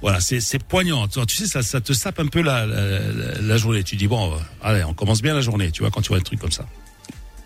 voilà, 0.01 0.19
c'est 0.19 0.39
c'est 0.39 0.63
poignant. 0.63 1.07
Tu 1.07 1.35
sais, 1.35 1.45
ça 1.45 1.61
ça 1.61 1.79
te 1.79 1.93
sape 1.93 2.19
un 2.19 2.25
peu 2.27 2.41
la 2.41 2.65
la, 2.65 2.99
la- 3.41 3.57
journée. 3.57 3.83
Tu 3.83 3.95
dis 3.97 4.07
bon, 4.07 4.33
allez, 4.63 4.83
on 4.83 4.93
commence 4.95 5.21
bien 5.21 5.33
la 5.35 5.41
journée. 5.41 5.69
Tu 5.71 5.81
vois, 5.81 5.91
quand 5.91 6.01
tu 6.01 6.09
vois 6.09 6.17
un 6.17 6.21
truc 6.21 6.39
comme 6.39 6.51
ça. 6.51 6.65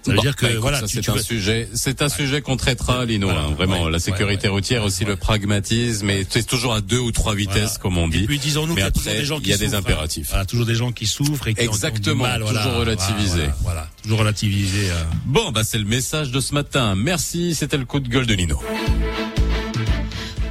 Ça 0.02 0.12
veut 0.12 0.16
Bon, 0.16 0.22
dire 0.22 0.36
que 0.38 0.46
voilà, 0.58 0.82
c'est 0.88 1.10
un 1.10 1.14
veux- 1.14 1.22
sujet, 1.22 1.68
c'est 1.74 2.02
un 2.02 2.08
sujet 2.08 2.42
qu'on 2.42 2.56
traitera, 2.56 3.04
Lino. 3.06 3.28
Voilà, 3.28 3.42
hein, 3.44 3.54
vraiment, 3.58 3.84
ouais, 3.84 3.92
la 3.92 4.00
sécurité 4.00 4.48
ouais, 4.48 4.54
routière, 4.54 4.84
aussi 4.86 5.04
le 5.04 5.18
pragmatisme, 5.18 6.10
et 6.10 6.26
c'est 6.30 6.46
toujours 6.48 6.74
à 6.74 6.80
deux 6.82 7.00
ou 7.00 7.12
trois 7.12 7.36
vitesses, 7.36 7.56
Voilà. 7.64 7.80
comme 7.82 7.98
on 7.98 8.08
dit. 8.08 8.24
Et 8.24 8.28
puis 8.28 8.40
disons-nous 8.40 8.76
qu'il 8.76 8.84
y 8.84 8.88
a 8.88 8.92
toujours 8.92 9.12
des 9.14 9.26
gens 9.26 9.38
qui 9.40 9.44
il 9.46 9.50
y 9.50 9.54
a 9.54 9.58
des 9.58 9.66
souffrent, 9.66 9.76
hein. 9.76 9.80
impératifs. 9.80 10.28
Voilà, 10.30 10.46
toujours 10.46 10.66
des 10.66 10.76
gens 10.76 10.92
qui 10.94 11.06
souffrent 11.06 11.48
et 11.50 11.54
qui 11.54 11.60
ont- 11.62 11.64
ont 11.64 11.68
du 11.68 11.76
Exactement, 11.76 12.24
mal, 12.24 12.42
voilà. 12.42 12.64
toujours 12.64 12.78
relativiser. 12.80 13.50
Voilà, 13.62 13.88
toujours 14.02 14.20
relativiser. 14.20 14.90
euh. 14.90 15.04
Bon, 15.26 15.52
bah 15.52 15.64
c'est 15.66 15.78
le 15.78 15.86
message 15.86 16.32
de 16.32 16.40
ce 16.40 16.54
matin. 16.54 16.96
Merci, 16.96 17.54
c'était 17.54 17.78
le 17.78 17.86
coup 17.86 18.00
de 18.00 18.08
gueule 18.08 18.26
de 18.26 18.34
Lino. 18.34 18.58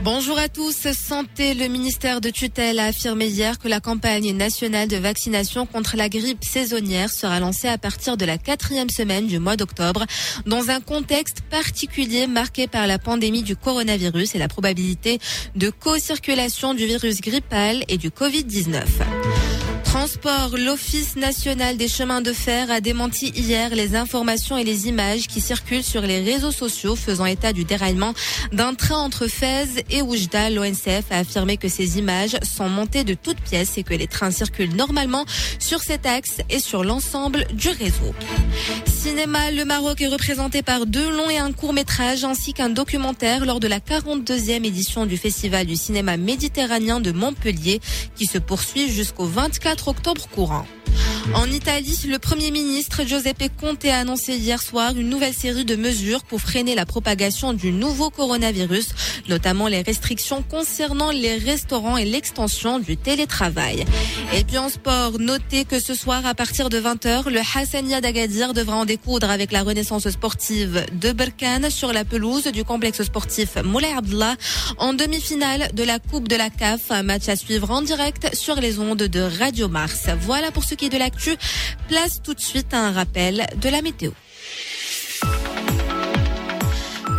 Bonjour 0.04 0.38
à 0.38 0.48
tous. 0.48 0.92
Santé, 0.92 1.54
le 1.54 1.66
ministère 1.66 2.20
de 2.20 2.30
tutelle 2.30 2.78
a 2.78 2.86
affirmé 2.86 3.26
hier 3.26 3.58
que 3.58 3.66
la 3.66 3.80
campagne 3.80 4.32
nationale 4.32 4.86
de 4.86 4.96
vaccination 4.96 5.66
contre 5.66 5.96
la 5.96 6.08
grippe 6.08 6.44
saisonnière 6.44 7.10
sera 7.10 7.40
lancée 7.40 7.66
à 7.66 7.78
partir 7.78 8.16
de 8.16 8.24
la 8.24 8.38
quatrième 8.38 8.90
semaine 8.90 9.26
du 9.26 9.40
mois 9.40 9.56
d'octobre, 9.56 10.06
dans 10.46 10.70
un 10.70 10.80
contexte 10.80 11.40
particulier 11.50 12.28
marqué 12.28 12.68
par 12.68 12.86
la 12.86 12.98
pandémie 13.00 13.42
du 13.42 13.56
coronavirus 13.56 14.36
et 14.36 14.38
la 14.38 14.48
probabilité 14.48 15.18
de 15.56 15.70
co-circulation 15.70 16.74
du 16.74 16.86
virus 16.86 17.20
grippal 17.20 17.84
et 17.88 17.98
du 17.98 18.10
Covid-19. 18.10 18.84
Transport, 19.98 20.56
l'Office 20.56 21.16
national 21.16 21.76
des 21.76 21.88
chemins 21.88 22.20
de 22.20 22.32
fer 22.32 22.70
a 22.70 22.80
démenti 22.80 23.30
hier 23.30 23.74
les 23.74 23.96
informations 23.96 24.56
et 24.56 24.62
les 24.62 24.86
images 24.86 25.26
qui 25.26 25.40
circulent 25.40 25.82
sur 25.82 26.02
les 26.02 26.20
réseaux 26.20 26.52
sociaux 26.52 26.94
faisant 26.94 27.26
état 27.26 27.52
du 27.52 27.64
déraillement 27.64 28.14
d'un 28.52 28.74
train 28.74 28.98
entre 28.98 29.26
Fès 29.26 29.68
et 29.90 30.00
Oujda. 30.00 30.50
L'ONCF 30.50 31.10
a 31.10 31.18
affirmé 31.18 31.56
que 31.56 31.68
ces 31.68 31.98
images 31.98 32.36
sont 32.44 32.68
montées 32.68 33.02
de 33.02 33.14
toutes 33.14 33.40
pièces 33.40 33.76
et 33.76 33.82
que 33.82 33.92
les 33.92 34.06
trains 34.06 34.30
circulent 34.30 34.76
normalement 34.76 35.24
sur 35.58 35.80
cet 35.80 36.06
axe 36.06 36.42
et 36.48 36.60
sur 36.60 36.84
l'ensemble 36.84 37.48
du 37.52 37.68
réseau. 37.68 38.14
Cinéma, 38.86 39.50
le 39.50 39.64
Maroc 39.64 40.00
est 40.00 40.06
représenté 40.06 40.62
par 40.62 40.86
deux 40.86 41.10
longs 41.10 41.28
et 41.28 41.38
un 41.38 41.50
court 41.50 41.72
métrage 41.72 42.22
ainsi 42.22 42.52
qu'un 42.52 42.68
documentaire 42.68 43.44
lors 43.44 43.58
de 43.58 43.66
la 43.66 43.80
42e 43.80 44.64
édition 44.64 45.06
du 45.06 45.16
Festival 45.16 45.66
du 45.66 45.74
cinéma 45.74 46.16
méditerranéen 46.16 47.00
de 47.00 47.10
Montpellier 47.10 47.80
qui 48.14 48.26
se 48.26 48.38
poursuit 48.38 48.92
jusqu'au 48.92 49.26
24 49.26 49.87
octobre 49.88 50.28
courant. 50.34 50.66
En 51.34 51.50
Italie, 51.50 51.98
le 52.08 52.18
Premier 52.18 52.50
ministre 52.50 53.04
Giuseppe 53.04 53.50
Conte 53.60 53.84
a 53.84 53.98
annoncé 53.98 54.36
hier 54.36 54.62
soir 54.62 54.96
une 54.96 55.10
nouvelle 55.10 55.34
série 55.34 55.64
de 55.64 55.76
mesures 55.76 56.22
pour 56.24 56.40
freiner 56.40 56.74
la 56.74 56.86
propagation 56.86 57.52
du 57.52 57.70
nouveau 57.70 58.10
coronavirus, 58.10 58.88
notamment 59.28 59.68
les 59.68 59.82
restrictions 59.82 60.42
concernant 60.42 61.10
les 61.10 61.36
restaurants 61.36 61.96
et 61.96 62.04
l'extension 62.04 62.78
du 62.78 62.96
télétravail. 62.96 63.84
Et 64.34 64.44
puis 64.44 64.58
en 64.58 64.68
sport, 64.68 65.18
notez 65.18 65.64
que 65.64 65.80
ce 65.80 65.94
soir, 65.94 66.24
à 66.24 66.34
partir 66.34 66.70
de 66.70 66.80
20h, 66.80 67.28
le 67.28 67.40
Hassania 67.54 68.00
d'Agadir 68.00 68.54
devra 68.54 68.76
en 68.76 68.84
découdre 68.84 69.30
avec 69.30 69.52
la 69.52 69.62
renaissance 69.62 70.08
sportive 70.08 70.86
de 70.92 71.12
Berkane 71.12 71.70
sur 71.70 71.92
la 71.92 72.04
pelouse 72.04 72.44
du 72.44 72.64
complexe 72.64 73.02
sportif 73.02 73.56
Moulay 73.62 73.92
Abdallah 73.92 74.36
en 74.78 74.94
demi-finale 74.94 75.70
de 75.74 75.82
la 75.84 75.98
Coupe 75.98 76.28
de 76.28 76.36
la 76.36 76.50
CAF. 76.50 76.90
Un 76.90 77.02
match 77.02 77.28
à 77.28 77.36
suivre 77.36 77.70
en 77.70 77.82
direct 77.82 78.34
sur 78.34 78.56
les 78.56 78.78
ondes 78.78 78.98
de 78.98 79.20
Radio 79.20 79.68
Mars. 79.68 80.06
Voilà 80.22 80.50
pour 80.50 80.64
ce 80.64 80.74
est 80.86 80.90
de 80.90 80.98
l'actu. 80.98 81.36
Place 81.88 82.20
tout 82.22 82.34
de 82.34 82.40
suite 82.40 82.74
un 82.74 82.92
rappel 82.92 83.46
de 83.56 83.68
la 83.68 83.82
météo. 83.82 84.10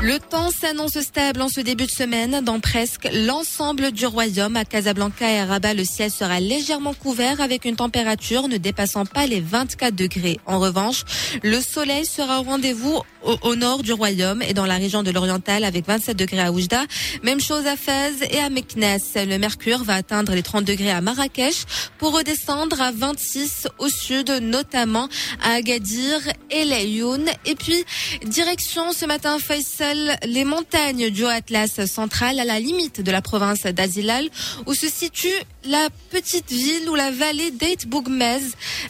Le 0.01 0.17
temps 0.17 0.49
s'annonce 0.49 0.97
stable 1.01 1.41
en 1.41 1.49
ce 1.49 1.59
début 1.59 1.85
de 1.85 1.91
semaine 1.91 2.39
dans 2.41 2.61
presque 2.61 3.09
l'ensemble 3.13 3.91
du 3.91 4.05
royaume. 4.05 4.55
À 4.55 4.63
Casablanca 4.63 5.29
et 5.29 5.39
à 5.39 5.45
Rabat, 5.45 5.73
le 5.73 5.83
ciel 5.83 6.09
sera 6.09 6.39
légèrement 6.39 6.93
couvert 6.93 7.41
avec 7.41 7.65
une 7.65 7.75
température 7.75 8.47
ne 8.47 8.55
dépassant 8.55 9.05
pas 9.05 9.27
les 9.27 9.41
24 9.41 9.93
degrés. 9.93 10.39
En 10.45 10.59
revanche, 10.59 11.03
le 11.43 11.59
soleil 11.59 12.05
sera 12.05 12.39
au 12.39 12.43
rendez-vous 12.43 13.01
au, 13.23 13.55
nord 13.55 13.83
du 13.83 13.91
royaume 13.91 14.41
et 14.41 14.53
dans 14.53 14.65
la 14.65 14.77
région 14.77 15.03
de 15.03 15.11
l'Oriental 15.11 15.65
avec 15.65 15.85
27 15.85 16.15
degrés 16.15 16.39
à 16.39 16.53
Oujda. 16.53 16.85
Même 17.23 17.41
chose 17.41 17.67
à 17.67 17.75
Fès 17.75 18.13
et 18.31 18.39
à 18.39 18.49
Meknes. 18.49 18.99
Le 19.15 19.37
mercure 19.37 19.83
va 19.83 19.95
atteindre 19.95 20.33
les 20.33 20.43
30 20.43 20.63
degrés 20.63 20.91
à 20.91 21.01
Marrakech 21.01 21.65
pour 21.97 22.15
redescendre 22.17 22.81
à 22.81 22.93
26 22.93 23.67
au 23.79 23.89
sud, 23.89 24.29
notamment 24.41 25.09
à 25.43 25.55
Agadir 25.55 26.21
et 26.49 26.63
Layoun. 26.63 27.25
Et 27.45 27.55
puis, 27.55 27.83
direction 28.25 28.93
ce 28.93 29.05
matin 29.05 29.37
Faisal, 29.39 29.88
les 29.93 30.45
montagnes 30.45 31.09
du 31.09 31.23
Haut-Atlas 31.23 31.85
central 31.85 32.39
à 32.39 32.45
la 32.45 32.59
limite 32.59 33.01
de 33.01 33.11
la 33.11 33.21
province 33.21 33.63
d'Azilal 33.63 34.29
où 34.65 34.73
se 34.73 34.87
situe 34.87 35.27
la 35.65 35.89
petite 36.09 36.51
ville 36.51 36.89
ou 36.89 36.95
la 36.95 37.11
vallée 37.11 37.51
d'Eit 37.51 37.85
Bougmez. 37.87 38.39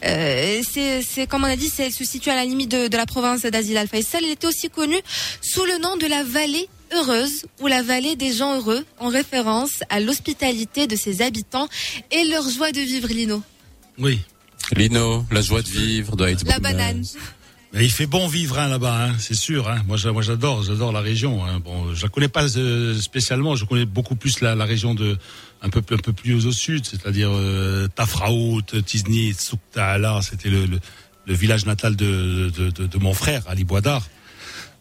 Euh, 0.06 0.62
c'est, 0.72 1.28
comme 1.28 1.44
on 1.44 1.48
a 1.48 1.56
dit, 1.56 1.70
c'est, 1.70 1.88
elle 1.88 1.94
se 1.94 2.06
situe 2.06 2.30
à 2.30 2.36
la 2.36 2.46
limite 2.46 2.72
de, 2.72 2.88
de 2.88 2.98
la 2.98 3.06
province 3.06 3.42
d'Azilal 3.42 3.88
Faisal. 3.88 4.24
Elle 4.24 4.32
était 4.32 4.48
aussi 4.48 4.70
connue 4.70 5.02
sous 5.42 5.66
le 5.66 5.78
nom 5.80 5.98
de 5.98 6.08
la 6.08 6.24
vallée 6.24 6.70
heureuse 6.94 7.46
ou 7.62 7.68
la 7.68 7.84
vallée 7.84 8.16
des 8.16 8.34
gens 8.34 8.56
heureux 8.56 8.86
en 9.00 9.10
référence 9.10 9.84
à 9.90 10.00
l'hospitalité 10.00 10.88
de 10.88 10.96
ses 10.96 11.22
habitants 11.22 11.68
et 12.12 12.24
leur 12.26 12.48
joie 12.50 12.72
de 12.72 12.82
vivre, 12.82 13.08
Lino. 13.08 13.42
Oui. 13.98 14.20
Lino, 14.76 15.26
la 15.32 15.42
joie 15.42 15.62
de 15.62 15.68
vivre 15.68 16.16
doit 16.16 16.32
être 16.32 16.46
La 16.46 16.60
banane. 16.60 17.04
Mais 17.72 17.86
il 17.86 17.92
fait 17.92 18.08
bon 18.08 18.28
vivre 18.28 18.58
hein, 18.58 18.68
là-bas, 18.68 19.06
hein, 19.10 19.16
c'est 19.20 19.36
sûr. 19.36 19.70
Hein. 19.70 19.84
Moi, 19.88 19.96
j'a- 19.96 20.12
moi, 20.12 20.24
j'adore, 20.24 20.64
j'adore 20.64 20.92
la 20.92 21.02
région. 21.02 21.46
Hein. 21.46 21.60
Bon, 21.60 21.94
je 21.94 22.02
la 22.02 22.10
connais 22.10 22.28
pas 22.28 22.58
euh, 22.58 23.00
spécialement. 23.00 23.56
Je 23.56 23.66
connais 23.66 23.86
beaucoup 23.86 24.16
plus 24.16 24.42
la, 24.42 24.56
la 24.56 24.66
région 24.66 24.96
de 24.96 25.18
un 25.62 25.70
peu 25.70 25.84
un 25.94 25.98
peu 25.98 26.12
plus 26.14 26.48
au 26.48 26.52
sud, 26.52 26.86
c'est-à-dire 26.86 27.30
euh, 27.32 27.88
Tafraout, 27.94 28.64
Tizni, 28.86 29.34
Souktaala. 29.38 30.20
C'était 30.24 30.50
le, 30.50 30.66
le, 30.66 30.80
le 31.28 31.34
village 31.36 31.68
natal 31.68 31.96
de, 31.96 32.50
de, 32.58 32.72
de, 32.72 32.88
de 32.88 32.98
mon 32.98 33.14
frère 33.14 33.44
Ali 33.48 33.66
Boisdar. 33.66 34.08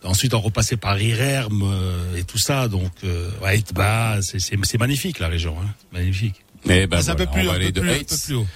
Ensuite, 0.05 0.32
on 0.32 0.41
repassait 0.41 0.76
par 0.78 0.99
Irerm 0.99 1.62
euh, 1.64 2.16
et 2.16 2.22
tout 2.24 2.39
ça. 2.39 2.68
Donc, 2.68 2.93
euh, 3.05 3.28
ouais, 3.43 3.62
bah, 3.74 4.18
c'est 4.22 4.39
c'est 4.39 4.57
c'est 4.62 4.78
magnifique 4.78 5.18
la 5.18 5.28
région, 5.28 5.57
hein. 5.61 5.68
magnifique. 5.93 6.36
Ben 6.64 6.89
C'est 7.03 7.11
un 7.11 7.14
peu 7.14 7.24
voilà, 7.24 7.32
plus, 7.32 7.43
on 7.43 7.45
va 7.47 7.53
un 7.53 7.55
aller 7.57 7.66
peu 7.66 7.72
de 7.72 7.80
plus, 7.80 7.91
un 7.91 7.99
peu 7.99 8.16
plus 8.16 8.34
haut. 8.34 8.47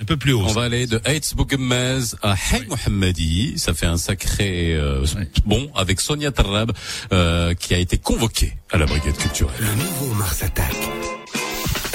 Un 0.00 0.04
peu 0.04 0.16
plus 0.16 0.32
haut. 0.32 0.42
On 0.44 0.48
ça. 0.48 0.54
va 0.54 0.62
aller 0.66 0.86
de 0.86 1.00
Heitz 1.04 1.34
Bouguemez 1.34 2.00
à 2.22 2.34
Hay 2.34 2.66
Mohammadi. 2.68 3.58
Ça 3.58 3.74
fait 3.74 3.86
un 3.86 3.96
sacré 3.96 4.74
euh, 4.74 5.04
bon 5.44 5.70
avec 5.74 6.00
Sonia 6.00 6.30
Tarab 6.30 6.72
euh, 7.12 7.54
qui 7.54 7.74
a 7.74 7.78
été 7.78 7.98
convoquée 7.98 8.54
à 8.70 8.78
la 8.78 8.86
brigade 8.86 9.16
culturelle. 9.16 9.54
Le 9.58 9.74
nouveau 9.74 10.14
Mars 10.14 10.42
Attack. 10.42 10.74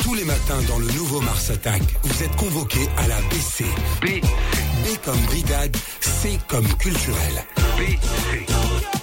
Tous 0.04 0.14
les 0.16 0.26
matins 0.26 0.62
dans 0.68 0.80
le 0.80 0.88
nouveau 0.88 1.22
Mars 1.22 1.50
Attack, 1.50 1.82
vous 2.04 2.24
êtes 2.24 2.36
convoqués 2.36 2.88
à 2.98 3.08
la 3.08 3.18
BC. 3.30 3.64
B. 4.02 4.06
B 4.06 4.98
comme 5.06 5.22
brigade, 5.28 5.76
C 6.02 6.38
comme 6.48 6.68
culturel. 6.76 7.46
BC. 7.78 9.03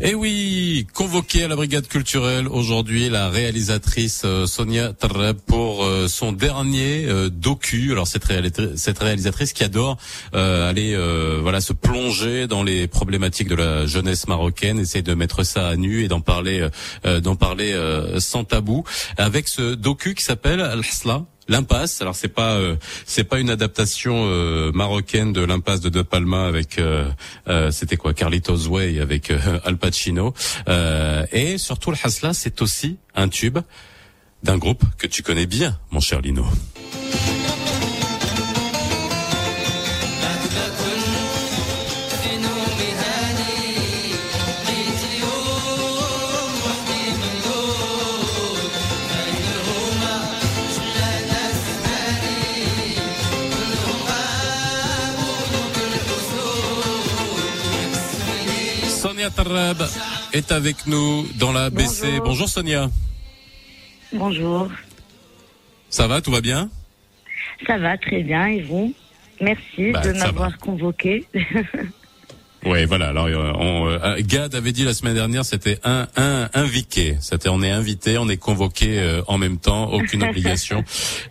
Et 0.00 0.14
oui, 0.14 0.86
convoquée 0.94 1.44
à 1.44 1.48
la 1.48 1.56
brigade 1.56 1.88
culturelle 1.88 2.46
aujourd'hui, 2.46 3.08
la 3.08 3.28
réalisatrice 3.30 4.22
euh, 4.24 4.46
Sonia 4.46 4.92
Tarreb 4.92 5.38
pour 5.44 5.84
euh, 5.84 6.06
son 6.06 6.30
dernier 6.30 7.06
euh, 7.06 7.28
docu. 7.28 7.90
Alors 7.90 8.06
cette, 8.06 8.24
réali- 8.24 8.76
cette 8.76 8.98
réalisatrice 9.00 9.52
qui 9.52 9.64
adore 9.64 9.98
aller 10.32 10.96
voilà 11.42 11.60
se 11.60 11.72
plonger 11.72 12.46
dans 12.46 12.62
les 12.62 12.86
problématiques 12.86 13.48
de 13.48 13.54
la 13.56 13.86
jeunesse 13.86 14.28
marocaine, 14.28 14.78
essayer 14.78 15.02
de 15.02 15.14
mettre 15.14 15.42
ça 15.42 15.68
à 15.68 15.76
nu 15.76 16.04
et 16.04 16.08
d'en 16.08 16.20
parler 16.20 16.68
d'en 17.04 17.34
parler 17.36 17.74
sans 18.18 18.44
tabou 18.44 18.84
avec 19.16 19.48
ce 19.48 19.74
docu 19.74 20.14
qui 20.14 20.22
s'appelle 20.22 20.60
Al-Hasla. 20.60 21.24
L'impasse. 21.48 22.02
Alors 22.02 22.14
c'est 22.14 22.28
pas 22.28 22.56
euh, 22.56 22.76
c'est 23.06 23.24
pas 23.24 23.38
une 23.38 23.48
adaptation 23.50 24.26
euh, 24.26 24.70
marocaine 24.72 25.32
de 25.32 25.40
l'impasse 25.40 25.80
de 25.80 25.88
De 25.88 26.02
Palma 26.02 26.46
avec 26.46 26.78
euh, 26.78 27.08
euh, 27.48 27.70
c'était 27.70 27.96
quoi 27.96 28.12
Carlitos 28.12 28.68
Way 28.68 29.00
avec 29.00 29.30
euh, 29.30 29.58
Al 29.64 29.78
Pacino 29.78 30.34
Euh, 30.68 31.24
et 31.32 31.56
surtout 31.58 31.90
le 31.90 31.96
Hasla 32.02 32.34
c'est 32.34 32.60
aussi 32.60 32.98
un 33.14 33.28
tube 33.28 33.58
d'un 34.42 34.58
groupe 34.58 34.82
que 34.98 35.06
tu 35.06 35.22
connais 35.22 35.46
bien 35.46 35.78
mon 35.90 36.00
cher 36.00 36.20
Lino. 36.20 36.44
Sonia 59.28 59.30
Tarab 59.30 59.88
est 60.32 60.52
avec 60.52 60.86
nous 60.86 61.26
dans 61.38 61.52
la 61.52 61.70
BC. 61.70 62.02
Bonjour. 62.06 62.24
Bonjour 62.24 62.48
Sonia. 62.48 62.90
Bonjour. 64.12 64.68
Ça 65.90 66.06
va, 66.06 66.20
tout 66.20 66.30
va 66.30 66.40
bien? 66.40 66.70
Ça 67.66 67.78
va 67.78 67.96
très 67.98 68.22
bien 68.22 68.46
et 68.46 68.62
vous? 68.62 68.94
Merci 69.40 69.92
Bah, 69.92 70.00
de 70.00 70.12
m'avoir 70.12 70.58
convoqué. 70.58 71.26
Oui, 72.64 72.84
voilà. 72.86 73.08
Alors, 73.08 73.26
euh, 73.26 73.52
on, 73.54 73.86
euh, 73.88 74.16
Gad 74.20 74.54
avait 74.54 74.72
dit 74.72 74.84
la 74.84 74.92
semaine 74.92 75.14
dernière, 75.14 75.44
c'était 75.44 75.78
un, 75.84 76.08
un 76.16 76.48
invité. 76.54 77.16
C'était, 77.20 77.48
on 77.48 77.62
est 77.62 77.70
invité, 77.70 78.18
on 78.18 78.28
est 78.28 78.36
convoqué 78.36 78.98
euh, 78.98 79.22
en 79.28 79.38
même 79.38 79.58
temps, 79.58 79.92
aucune 79.92 80.22
obligation. 80.28 80.84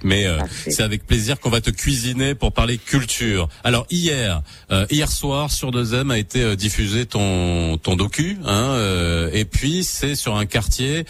Mais 0.03 0.25
euh, 0.25 0.39
c'est 0.69 0.83
avec 0.83 1.05
plaisir 1.05 1.39
qu'on 1.39 1.49
va 1.49 1.61
te 1.61 1.69
cuisiner 1.69 2.33
pour 2.33 2.53
parler 2.53 2.77
culture. 2.77 3.49
Alors 3.63 3.85
hier, 3.89 4.41
euh, 4.71 4.85
hier 4.89 5.11
soir 5.11 5.51
sur 5.51 5.71
2M 5.71 6.11
a 6.11 6.17
été 6.17 6.41
euh, 6.41 6.55
diffusé 6.55 7.05
ton 7.05 7.77
ton 7.77 7.95
docu, 7.95 8.37
hein, 8.45 8.71
euh, 8.75 9.29
et 9.33 9.45
puis 9.45 9.83
c'est 9.83 10.15
sur 10.15 10.37
un 10.37 10.45
quartier, 10.45 11.05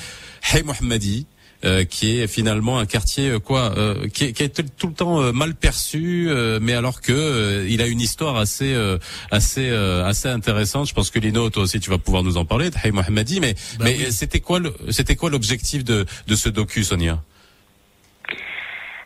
Hey 0.51 0.63
Mohammadi. 0.63 1.27
Euh, 1.65 1.83
qui 1.85 2.19
est 2.19 2.27
finalement 2.27 2.77
un 2.79 2.85
quartier 2.85 3.29
euh, 3.29 3.39
quoi 3.39 3.73
euh, 3.77 4.07
qui, 4.09 4.25
est, 4.25 4.33
qui 4.33 4.43
été 4.43 4.63
tout 4.63 4.87
le 4.87 4.93
temps 4.93 5.21
euh, 5.21 5.31
mal 5.31 5.55
perçu 5.55 6.27
euh, 6.29 6.59
mais 6.61 6.73
alors 6.73 7.01
que 7.01 7.11
euh, 7.13 7.67
il 7.69 7.81
a 7.81 7.87
une 7.87 7.99
histoire 8.01 8.35
assez 8.37 8.73
euh, 8.73 8.97
assez 9.31 9.69
euh, 9.69 10.05
assez 10.05 10.27
intéressante 10.29 10.87
je 10.87 10.93
pense 10.93 11.09
que 11.09 11.19
Lino 11.19 11.49
toi 11.49 11.63
aussi 11.63 11.79
tu 11.79 11.89
vas 11.89 11.97
pouvoir 11.97 12.23
nous 12.23 12.37
en 12.37 12.45
parler 12.45 12.69
Hey 12.83 12.91
Mohammadi 12.91 13.39
mais 13.39 13.53
Bah 13.79 13.85
mais 13.85 13.97
oui. 13.97 14.11
c'était 14.11 14.39
quoi 14.39 14.59
c'était 14.91 15.15
quoi 15.15 15.29
l'objectif 15.29 15.83
de 15.83 16.05
de 16.27 16.35
ce 16.35 16.49
docu 16.49 16.83
Sonia? 16.83 17.23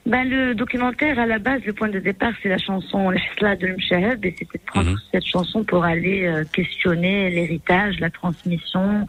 Ben, 0.05 0.27
le 0.27 0.55
documentaire, 0.55 1.19
à 1.19 1.27
la 1.27 1.37
base, 1.37 1.61
le 1.65 1.73
point 1.73 1.87
de 1.89 1.99
départ, 1.99 2.33
c'est 2.41 2.49
la 2.49 2.57
chanson 2.57 3.11
L'Hisla 3.11 3.55
de 3.55 3.67
l'Mshahab 3.67 4.25
et 4.25 4.35
c'était 4.37 4.57
de 4.57 4.63
prendre 4.63 4.89
Mhm. 4.91 4.97
cette 5.11 5.25
chanson 5.25 5.63
pour 5.63 5.83
aller 5.83 6.25
euh, 6.25 6.43
questionner 6.51 7.29
l'héritage, 7.29 7.99
la 7.99 8.09
transmission, 8.09 9.05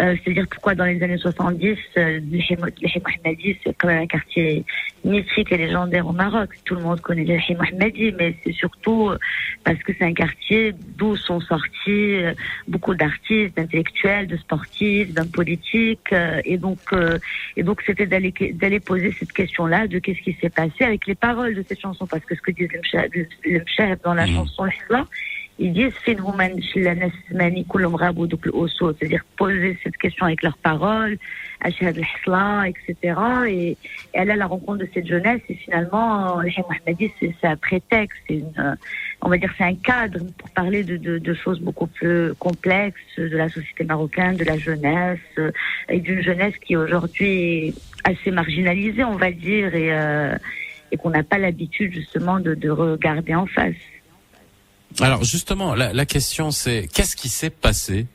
euh, 0.00 0.16
c'est-à-dire 0.24 0.46
pourquoi 0.50 0.74
dans 0.74 0.86
les 0.86 1.02
années 1.02 1.18
70, 1.18 1.76
euh, 1.98 2.20
le 2.20 2.38
Him 2.38 2.56
Mohammadi, 2.60 3.56
c'est 3.62 3.74
quand 3.76 3.88
même 3.88 4.02
un 4.02 4.06
quartier 4.06 4.64
mythique 5.04 5.52
et 5.52 5.56
légendaire 5.56 6.06
au 6.06 6.12
Maroc. 6.12 6.50
Tout 6.64 6.74
le 6.74 6.82
monde 6.82 7.00
connaît 7.00 7.24
le 7.24 7.34
Him 7.34 7.58
Mohammadi, 7.58 8.12
mais 8.18 8.34
c'est 8.44 8.52
surtout 8.52 9.10
euh, 9.10 9.18
parce 9.64 9.78
que 9.78 9.92
c'est 9.98 10.04
un 10.04 10.14
quartier 10.14 10.74
d'où 10.96 11.16
sont 11.16 11.40
sortis 11.40 11.68
euh, 11.88 12.34
beaucoup 12.68 12.94
d'artistes, 12.94 13.56
d'intellectuels, 13.56 14.26
de 14.26 14.36
sportifs, 14.36 15.12
d'hommes 15.12 15.30
politiques, 15.30 16.12
euh, 16.12 16.40
et 16.44 16.58
donc 16.58 16.78
et 17.56 17.62
donc 17.62 17.82
c'était 17.86 18.06
d'aller 18.06 18.32
d'aller 18.54 18.80
poser 18.80 19.12
cette 19.18 19.32
question-là 19.32 19.86
de 19.86 19.98
qu'est-ce 19.98 20.20
qui 20.20 20.36
s'est 20.40 20.50
passé 20.50 20.84
avec 20.84 21.06
les 21.06 21.14
paroles 21.14 21.54
de 21.54 21.64
cette 21.66 21.80
chanson, 21.80 22.06
parce 22.06 22.24
que 22.24 22.34
ce 22.34 22.40
que 22.40 22.50
disent 22.52 22.68
le 22.72 23.20
le 23.44 23.96
dans 24.04 24.14
la 24.14 24.26
chanson 24.26 24.64
L'Islam, 24.64 25.06
ils 25.59 25.73
disent 25.73 25.93
فين 26.05 26.19
هما 26.19 26.45
الناس 26.45 27.11
الزماني 27.29 27.63
كلهم 27.63 27.95
غابوا 27.95 28.27
دوك 28.27 28.47
الأسود 28.47 28.95
c'est-à-dire 28.99 29.23
poser 29.37 29.77
cette 29.83 29.97
question 29.97 30.25
avec 30.25 30.43
leurs 30.43 30.57
paroles 30.57 31.17
أشهد 31.61 31.97
الحصلة 31.97 32.65
etc 32.65 32.93
et, 33.47 33.77
et 34.13 34.19
aller 34.19 34.31
à 34.31 34.35
la 34.35 34.47
rencontre 34.47 34.79
de 34.79 34.89
cette 34.93 35.07
jeunesse 35.07 35.41
et 35.49 35.55
finalement 35.55 36.41
le 36.41 36.49
Him 36.49 36.63
Mohammadi 36.69 37.11
c'est 37.19 37.33
c'est 37.39 37.47
un 37.47 37.55
prétexte 37.55 38.17
c'est 38.27 38.35
une 38.35 38.53
euh, 38.59 38.75
on 39.21 39.29
va 39.29 39.37
dire 39.37 39.53
c'est 39.57 39.63
un 39.63 39.75
cadre 39.75 40.19
pour 40.37 40.49
parler 40.49 40.83
de, 40.83 40.97
de, 40.97 41.17
de 41.19 41.33
choses 41.33 41.59
beaucoup 41.61 41.87
plus 41.87 42.33
complexes 42.33 43.15
de 43.17 43.37
la 43.37 43.49
société 43.49 43.83
marocaine 43.85 44.35
de 44.35 44.43
la 44.43 44.57
jeunesse 44.57 45.19
euh, 45.37 45.51
et 45.87 45.99
d'une 45.99 46.21
jeunesse 46.21 46.57
qui 46.65 46.75
aujourd'hui 46.75 47.33
est 47.67 47.73
assez 48.03 48.31
marginalisée 48.31 49.05
on 49.05 49.19
va 49.25 49.31
dire 49.31 49.73
et 49.73 49.89
euh, 49.93 50.35
et 50.91 50.97
qu'on 50.97 51.09
n'a 51.09 51.23
pas 51.23 51.39
l'habitude 51.39 51.91
justement 51.93 52.39
de, 52.39 52.53
de 52.53 52.69
regarder 52.69 53.33
en 53.33 53.47
face 53.47 53.83
Alors 54.98 55.22
justement, 55.22 55.74
la, 55.76 55.92
la 55.92 56.04
question 56.04 56.50
c'est 56.50 56.88
qu'est-ce 56.92 57.14
qui 57.14 57.28
s'est 57.28 57.48
passé? 57.50 58.06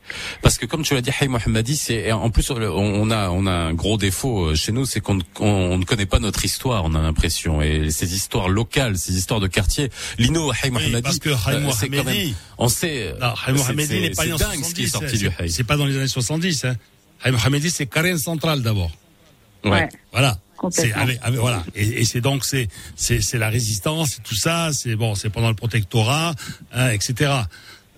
Parce 0.42 0.58
que 0.58 0.66
comme 0.66 0.82
tu 0.82 0.92
l'as 0.94 1.00
dit, 1.00 1.10
Hay 1.20 1.26
Mohammadi, 1.28 1.74
c'est 1.74 2.12
en 2.12 2.28
plus 2.30 2.50
on 2.50 2.56
on 2.60 3.10
a 3.10 3.30
on 3.30 3.46
a 3.46 3.50
un 3.52 3.72
gros 3.72 3.96
défaut 3.96 4.48
euh, 4.50 4.54
chez 4.54 4.72
nous, 4.72 4.84
c'est 4.84 5.00
qu'on 5.00 5.14
ne- 5.14 5.22
qu'on 5.34 5.46
on 5.46 5.78
ne 5.78 5.84
connaît 5.84 6.04
pas 6.06 6.18
notre 6.18 6.44
histoire. 6.44 6.84
On 6.84 6.94
a 6.94 7.00
l'impression 7.00 7.62
et 7.62 7.90
ces 7.90 8.14
histoires 8.14 8.48
locales, 8.50 8.98
ces 8.98 9.16
histoires 9.16 9.40
de 9.40 9.46
quartier. 9.46 9.90
Lino 10.18 10.52
Hay 10.62 10.70
Mohammadi, 10.70 11.02
parce 11.02 11.18
que 11.18 11.30
Hay 11.30 11.54
euh, 11.56 11.60
Mohammadi- 11.60 12.26
même- 12.26 12.34
on 12.58 12.68
sait. 12.68 13.14
Non, 13.20 13.28
Hay 13.28 13.34
c'est- 13.46 13.52
Mohammadi 13.52 14.00
n'est 14.00 14.10
pas 14.10 14.26
né 14.26 14.32
en 14.34 14.36
dingue 14.36 14.64
ce 14.64 14.74
qui 14.74 14.84
est 14.84 14.86
70. 14.88 14.90
sorti 14.90 15.18
du 15.18 15.30
c'est- 15.34 15.42
Hay. 15.42 15.48
C'est 15.48 15.64
pas 15.64 15.76
dans 15.78 15.86
les 15.86 15.96
années 15.96 16.08
70. 16.08 16.64
Hein. 16.66 16.76
Hay 17.24 17.32
Mohammadi, 17.32 17.70
c'est 17.70 17.86
Karen 17.86 18.18
Central 18.18 18.60
d'abord. 18.62 18.90
Ouais. 19.64 19.88
Voilà. 20.12 20.38
C'est 20.70 20.82
Complètement. 20.90 21.02
avec, 21.02 21.18
avec- 21.22 21.40
voilà. 21.40 21.64
Et, 21.74 22.00
et 22.00 22.04
c'est 22.04 22.20
donc 22.20 22.44
c'est 22.44 22.68
c'est 22.96 23.20
c'est 23.20 23.38
la 23.38 23.48
résistance, 23.50 24.18
tout 24.24 24.34
ça. 24.36 24.70
C'est 24.72 24.96
bon, 24.96 25.14
c'est 25.14 25.30
pendant 25.30 25.48
le 25.48 25.54
protectorat, 25.56 26.34
hein, 26.72 26.90
etc. 26.90 27.14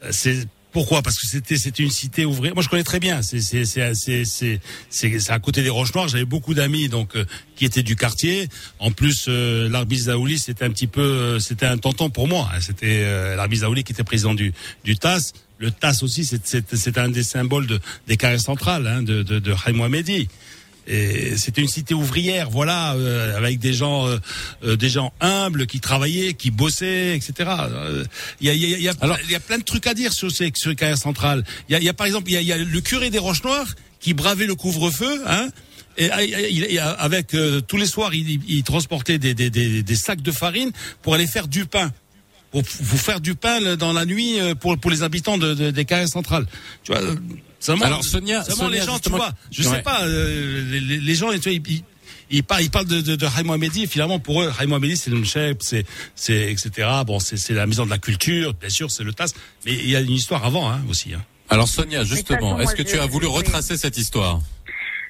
Euh, 0.05 0.09
C'est 0.11 0.47
pourquoi? 0.71 1.01
Parce 1.03 1.19
que 1.19 1.27
c'était 1.27 1.57
c'était 1.57 1.83
une 1.83 1.91
cité 1.91 2.25
ouvrière. 2.27 2.55
Moi, 2.55 2.63
je 2.63 2.69
connais 2.69 2.85
très 2.85 3.01
bien. 3.01 3.23
C'est 3.23 3.41
c'est 3.41 3.65
c'est 3.65 4.25
c'est 4.25 4.61
c'est 4.91 5.31
à 5.31 5.39
côté 5.39 5.63
des 5.63 5.71
Roches 5.71 5.95
Noires. 5.95 6.09
J'avais 6.09 6.27
beaucoup 6.27 6.53
d'amis 6.55 6.89
donc 6.89 7.17
euh, 7.17 7.25
qui 7.57 7.65
étaient 7.65 7.83
du 7.83 7.97
quartier. 7.97 8.49
En 8.79 8.91
plus, 8.93 9.27
euh, 9.29 9.69
l'Arbiz 9.71 10.05
Zaouli, 10.05 10.39
c'était 10.39 10.65
un 10.67 10.71
petit 10.71 10.87
peu, 10.87 11.01
euh, 11.01 11.39
c'était 11.41 11.67
un 11.67 11.79
tonton 11.79 12.11
pour 12.11 12.29
moi. 12.29 12.49
hein. 12.55 12.61
C'était 12.61 13.01
euh, 13.03 13.35
l'Arbiz 13.35 13.61
Zaouli 13.61 13.83
qui 13.83 13.93
était 13.93 14.05
président 14.05 14.35
du 14.35 14.53
du 14.85 14.97
TAS. 14.97 15.33
Le 15.59 15.71
TAS 15.73 16.01
aussi, 16.03 16.25
c'est 16.25 16.47
c'est 16.47 16.77
c'est 16.77 16.99
un 16.99 17.09
des 17.09 17.25
symboles 17.25 17.67
de 17.67 17.81
des 18.07 18.17
carrés 18.19 18.39
centrales 18.39 18.87
hein, 18.87 19.03
de 19.03 19.23
de 19.23 19.39
de 19.41 19.55
Haïm. 19.65 19.83
Et 20.91 21.37
c'était 21.37 21.61
une 21.61 21.69
cité 21.69 21.93
ouvrière, 21.93 22.49
voilà, 22.51 22.95
euh, 22.95 23.37
avec 23.37 23.59
des 23.59 23.75
gens, 23.75 24.07
euh, 24.09 24.17
euh, 24.65 24.77
des 24.77 24.89
gens 24.89 25.13
humbles 25.21 25.67
qui 25.67 25.81
travaillaient, 25.81 26.33
qui 26.33 26.51
bossaient, 26.51 27.15
etc. 27.15 27.33
Euh, 27.71 28.05
Il 28.41 28.47
y, 28.47 28.51
a, 28.51 28.55
il 28.55 28.61
y, 28.61 28.75
a, 28.75 28.79
il 28.79 28.83
y, 28.83 28.89
a, 28.89 29.19
y 29.29 29.35
a 29.35 29.41
plein 29.41 29.59
de 29.59 29.65
trucs 29.65 29.87
à 29.87 29.93
dire 29.93 30.13
sur 30.15 30.31
ces 30.33 30.51
sur 30.55 30.71
les 30.71 30.77
carrières 30.77 30.97
centrales. 30.97 31.45
Il 31.69 31.73
y 31.75 31.77
a, 31.77 31.81
y 31.81 31.93
par 31.93 32.07
exemple, 32.07 32.31
il 32.31 32.41
y 32.43 32.53
a, 32.53 32.57
y 32.57 32.65
le 32.65 32.81
curé 32.81 33.11
des 33.11 33.19
Roches 33.19 33.45
Noires 33.45 33.69
qui 34.01 34.15
bravait 34.15 34.47
le 34.47 34.55
couvre-feu, 34.55 35.23
hein. 35.27 35.49
Et 36.01 36.11
ah, 36.13 36.23
il- 36.23 36.79
avec 36.79 37.35
euh, 37.35 37.61
tous 37.61 37.77
les 37.77 37.87
soirs, 37.87 38.15
il, 38.15 38.41
il- 38.49 38.63
transportait 38.63 39.19
des, 39.19 39.35
des, 39.35 39.51
des, 39.51 39.83
des 39.83 39.97
sacs 39.97 40.23
de 40.23 40.31
farine 40.31 40.71
pour 41.03 41.15
aller 41.15 41.27
faire 41.27 41.49
du 41.49 41.67
pain 41.67 41.93
pour 42.51 42.63
vous 42.81 42.97
faire 42.97 43.21
du 43.21 43.35
pain 43.35 43.77
dans 43.77 43.93
la 43.93 44.07
nuit 44.07 44.41
euh, 44.41 44.55
pour 44.55 44.79
pour 44.79 44.91
les 44.91 45.03
habitants 45.03 45.37
de, 45.37 45.53
de- 45.53 45.71
des 45.71 45.85
carrières 45.85 46.09
centrales. 46.09 46.47
Tu 46.85 46.93
vois. 46.93 47.03
Seulement, 47.61 47.85
Alors, 47.87 48.05
Sonia- 48.05 48.45
seulement 48.45 48.65
Sonia, 48.65 48.81
les 48.81 48.87
gens, 48.87 48.99
tu 48.99 49.11
vois, 49.11 49.33
je 49.51 49.63
Ouais. 49.69 49.77
sais 49.77 49.83
pas, 49.83 50.03
euh, 50.05 50.71
les, 50.71 50.81
les- 50.81 51.01
les 51.01 51.15
gens, 51.15 51.31
tu 51.33 51.39
vois, 51.39 51.53
ils, 51.53 51.63
ils, 51.69 51.83
ils 52.31 52.45
parlent, 52.45 52.63
ils 52.63 52.71
parlent 52.71 52.87
de, 52.87 53.01
de, 53.01 53.17
de 53.17 53.27
finalement, 53.89 54.19
pour 54.21 54.43
eux, 54.43 54.53
Haïm 54.59 54.69
Mohammedi, 54.71 54.97
c'est 54.97 55.11
le 55.11 55.17
Mchep, 55.19 55.63
c'est, 55.63 55.85
c'est, 56.15 56.53
etc. 56.53 56.89
Bon, 57.07 57.19
c'est, 57.19 57.37
c'est 57.37 57.55
la 57.55 57.67
maison 57.67 57.85
de 57.85 57.91
la 57.91 57.99
culture, 57.99 58.55
bien 58.55 58.69
sûr, 58.71 58.91
c'est 58.91 59.03
le 59.05 59.13
TAS, 59.13 59.33
mais 59.67 59.73
il 59.75 59.89
y 59.91 59.97
a 59.97 60.01
une 60.01 60.13
histoire 60.13 60.45
avant, 60.45 60.71
hein, 60.71 60.81
aussi, 60.89 61.15
hein. 61.15 61.25
Alors 61.51 61.67
Sonia, 61.67 62.05
justement, 62.05 62.61
est-ce 62.61 62.75
que 62.75 62.83
tu 62.83 62.99
as 62.99 63.07
voulu 63.07 63.27
retracer 63.27 63.77
cette 63.79 63.97
histoire? 63.97 64.41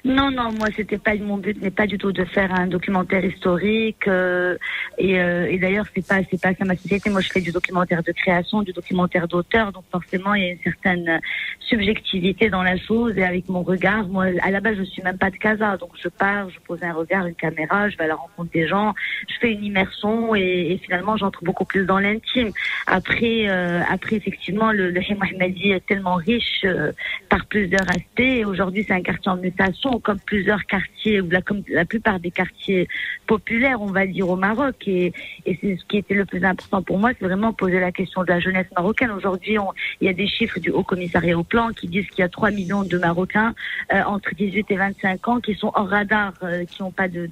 Non, 0.05 0.31
non, 0.31 0.51
moi 0.53 0.67
c'était 0.75 0.97
pas 0.97 1.15
mon 1.15 1.37
but 1.37 1.61
n'est 1.61 1.71
pas 1.71 1.85
du 1.85 1.97
tout 1.97 2.11
de 2.11 2.23
faire 2.23 2.53
un 2.53 2.67
documentaire 2.67 3.23
historique 3.23 4.07
euh, 4.07 4.57
et, 4.97 5.19
euh, 5.19 5.47
et 5.49 5.57
d'ailleurs 5.57 5.85
c'est 5.93 6.07
pas 6.07 6.19
c'est 6.29 6.41
pas 6.41 6.53
ça 6.53 6.65
ma 6.65 6.75
société. 6.75 7.09
Moi 7.09 7.21
je 7.21 7.29
fais 7.29 7.41
du 7.41 7.51
documentaire 7.51 8.01
de 8.03 8.11
création, 8.11 8.61
du 8.61 8.71
documentaire 8.71 9.27
d'auteur, 9.27 9.71
donc 9.71 9.83
forcément 9.91 10.33
il 10.35 10.43
y 10.43 10.45
a 10.47 10.51
une 10.51 10.63
certaine 10.63 11.19
subjectivité 11.59 12.49
dans 12.49 12.63
la 12.63 12.77
chose 12.77 13.17
et 13.17 13.23
avec 13.23 13.49
mon 13.49 13.61
regard, 13.61 14.07
moi 14.07 14.25
à 14.41 14.51
la 14.51 14.61
base 14.61 14.77
je 14.77 14.83
suis 14.83 15.01
même 15.03 15.17
pas 15.17 15.29
de 15.29 15.35
Casa, 15.35 15.77
donc 15.77 15.91
je 16.01 16.07
pars, 16.07 16.49
je 16.49 16.59
pose 16.59 16.81
un 16.83 16.93
regard, 16.93 17.25
une 17.25 17.35
caméra, 17.35 17.89
je 17.89 17.97
vais 17.97 18.05
à 18.05 18.07
la 18.07 18.15
rencontre 18.15 18.51
des 18.51 18.67
gens, 18.67 18.93
je 19.27 19.35
fais 19.41 19.51
une 19.51 19.63
immersion 19.63 20.33
et, 20.35 20.71
et 20.71 20.77
finalement 20.77 21.17
j'entre 21.17 21.43
beaucoup 21.43 21.65
plus 21.65 21.85
dans 21.85 21.99
l'intime. 21.99 22.51
Après 22.87 23.49
euh, 23.49 23.81
après 23.89 24.15
effectivement 24.15 24.71
le, 24.71 24.91
le 24.91 24.99
est 24.99 25.85
tellement 25.85 26.15
riche 26.15 26.61
euh, 26.65 26.91
par 27.29 27.45
plusieurs 27.45 27.87
aspects. 27.89 28.45
Aujourd'hui, 28.45 28.83
c'est 28.87 28.93
un 28.93 29.01
quartier 29.01 29.31
en 29.31 29.37
mutation, 29.37 29.88
comme 29.97 30.19
plusieurs 30.19 30.65
quartiers, 30.65 31.21
ou 31.21 31.29
la, 31.29 31.41
comme 31.41 31.63
la 31.67 31.85
plupart 31.85 32.19
des 32.19 32.29
quartiers 32.29 32.87
populaires, 33.25 33.81
on 33.81 33.87
va 33.87 34.05
dire, 34.05 34.29
au 34.29 34.35
Maroc. 34.35 34.87
Et, 34.87 35.13
c'est 35.45 35.77
ce 35.77 35.85
qui 35.85 35.97
était 35.97 36.13
le 36.13 36.25
plus 36.25 36.43
important 36.43 36.81
pour 36.83 36.99
moi, 36.99 37.11
c'est 37.17 37.25
vraiment 37.25 37.53
poser 37.53 37.79
la 37.79 37.91
question 37.91 38.21
de 38.23 38.27
la 38.27 38.39
jeunesse 38.39 38.67
marocaine. 38.75 39.11
Aujourd'hui, 39.11 39.57
il 40.01 40.05
y 40.05 40.09
a 40.09 40.13
des 40.13 40.27
chiffres 40.27 40.59
du 40.59 40.69
Haut 40.69 40.83
Commissariat 40.83 41.37
au 41.37 41.43
Plan 41.43 41.69
qui 41.69 41.87
disent 41.87 42.07
qu'il 42.07 42.19
y 42.19 42.25
a 42.25 42.29
3 42.29 42.51
millions 42.51 42.83
de 42.83 42.97
Marocains 42.97 43.55
euh, 43.93 44.03
entre 44.03 44.35
18 44.35 44.69
et 44.69 44.75
25 44.75 45.27
ans 45.27 45.39
qui 45.39 45.55
sont 45.55 45.71
hors 45.73 45.89
radar, 45.89 46.33
euh, 46.43 46.65
qui 46.65 46.81
n'ont 46.81 46.91
pas 46.91 47.07
de, 47.07 47.27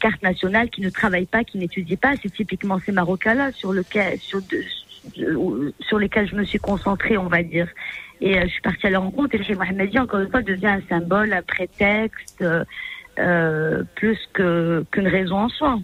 carte 0.00 0.22
nationale, 0.22 0.70
qui 0.70 0.80
ne 0.80 0.90
travaillent 0.90 1.26
pas, 1.26 1.44
qui 1.44 1.58
n'étudient 1.58 1.96
pas. 1.96 2.14
C'est 2.22 2.32
typiquement 2.32 2.78
ces 2.78 2.92
Marocains-là 2.92 3.52
sur- 3.52 3.74
sur 5.80 5.98
lesquels 5.98 6.28
je 6.28 6.36
me 6.36 6.44
suis 6.44 6.58
concentrée, 6.58 7.18
on 7.18 7.26
va 7.26 7.42
dire. 7.42 7.68
Et 8.24 8.38
euh, 8.38 8.42
je 8.46 8.52
suis 8.52 8.62
partie 8.62 8.86
à 8.86 8.90
leur 8.90 9.02
rencontre 9.02 9.34
et 9.34 9.38
le 9.38 9.44
Cheikh 9.44 9.58
Mohamedi, 9.58 9.98
encore 9.98 10.20
une 10.20 10.30
fois, 10.30 10.42
devient 10.42 10.68
un 10.78 10.82
symbole, 10.88 11.32
un 11.32 11.42
prétexte, 11.42 12.40
euh, 12.40 12.64
euh, 13.18 13.82
plus 13.96 14.18
que 14.32 14.84
qu'une 14.92 15.08
raison 15.08 15.38
en 15.38 15.48
soi. 15.48 15.80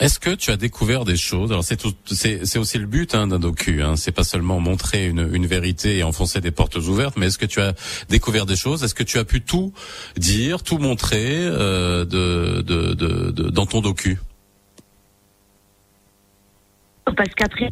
Est-ce 0.00 0.18
que 0.18 0.30
tu 0.30 0.50
as 0.50 0.56
découvert 0.56 1.04
des 1.04 1.18
choses? 1.18 1.52
Alors 1.52 1.62
c'est 1.62 1.76
tout, 1.76 1.92
c'est, 2.06 2.46
c'est 2.46 2.58
aussi 2.58 2.78
le 2.78 2.86
but 2.86 3.14
hein, 3.14 3.26
d'un 3.26 3.38
docu. 3.38 3.82
Hein. 3.82 3.96
C'est 3.96 4.10
pas 4.10 4.24
seulement 4.24 4.58
montrer 4.58 5.06
une, 5.06 5.28
une 5.34 5.44
vérité 5.44 5.98
et 5.98 6.02
enfoncer 6.02 6.40
des 6.40 6.50
portes 6.50 6.76
ouvertes, 6.76 7.18
mais 7.18 7.26
est-ce 7.26 7.36
que 7.36 7.44
tu 7.44 7.60
as 7.60 7.74
découvert 8.08 8.46
des 8.46 8.56
choses? 8.56 8.82
Est-ce 8.82 8.94
que 8.94 9.02
tu 9.02 9.18
as 9.18 9.24
pu 9.24 9.42
tout 9.42 9.74
dire, 10.16 10.62
tout 10.62 10.78
montrer 10.78 11.36
euh, 11.36 12.06
de, 12.06 12.62
de, 12.62 12.94
de, 12.94 13.30
de- 13.30 13.50
dans 13.50 13.66
ton 13.66 13.82
docu? 13.82 14.18
Parce 17.04 17.34
qu'après, 17.36 17.70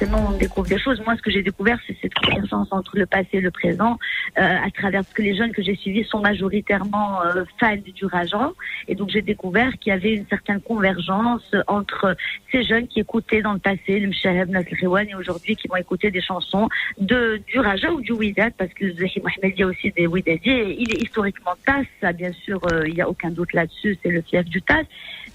forcément, 0.00 0.30
on 0.30 0.36
découvre 0.38 0.68
des 0.68 0.78
choses. 0.78 1.00
Moi, 1.04 1.14
ce 1.16 1.22
que 1.22 1.30
j'ai 1.30 1.42
découvert, 1.42 1.78
c'est 1.86 1.96
cette 2.00 2.14
convergence 2.14 2.68
entre 2.70 2.96
le 2.96 3.06
passé 3.06 3.28
et 3.34 3.40
le 3.40 3.50
présent, 3.50 3.98
euh, 4.38 4.42
à 4.42 4.70
travers 4.70 5.04
ce 5.04 5.12
que 5.12 5.22
les 5.22 5.36
jeunes 5.36 5.52
que 5.52 5.62
j'ai 5.62 5.76
suivis 5.76 6.04
sont 6.04 6.20
majoritairement 6.20 7.22
euh, 7.22 7.44
fans 7.58 7.76
du 7.76 8.06
Rajan. 8.06 8.52
Et 8.88 8.94
donc, 8.94 9.10
j'ai 9.10 9.22
découvert 9.22 9.70
qu'il 9.78 9.90
y 9.90 9.94
avait 9.94 10.14
une 10.14 10.26
certaine 10.26 10.60
convergence 10.60 11.54
entre 11.66 12.16
ces 12.50 12.62
jeunes 12.62 12.88
qui 12.88 13.00
écoutaient 13.00 13.42
dans 13.42 13.52
le 13.52 13.58
passé 13.58 14.00
le 14.00 14.08
Mshahab 14.08 14.48
Nasr 14.48 14.74
Rewan 14.82 15.06
et 15.08 15.14
aujourd'hui 15.14 15.56
qui 15.56 15.68
vont 15.68 15.76
écouter 15.76 16.10
des 16.10 16.22
chansons 16.22 16.68
de, 16.98 17.40
du 17.46 17.58
Raja 17.58 17.92
ou 17.92 18.00
du 18.00 18.12
Widad, 18.12 18.54
parce 18.56 18.72
que 18.72 18.90
Zahi 18.92 19.20
Mohamed, 19.22 19.54
il 19.56 19.60
y 19.60 19.62
a 19.62 19.66
aussi 19.66 19.90
des 19.90 20.06
Widadiers. 20.06 20.76
Il 20.78 20.92
est 20.92 21.02
historiquement 21.02 21.52
TAS, 21.66 21.84
ça, 22.00 22.12
bien 22.12 22.32
sûr, 22.32 22.60
euh, 22.72 22.88
il 22.88 22.94
n'y 22.94 23.02
a 23.02 23.08
aucun 23.08 23.30
doute 23.30 23.52
là-dessus, 23.52 23.98
c'est 24.02 24.10
le 24.10 24.22
fief 24.22 24.44
du 24.46 24.62
TAS. 24.62 24.84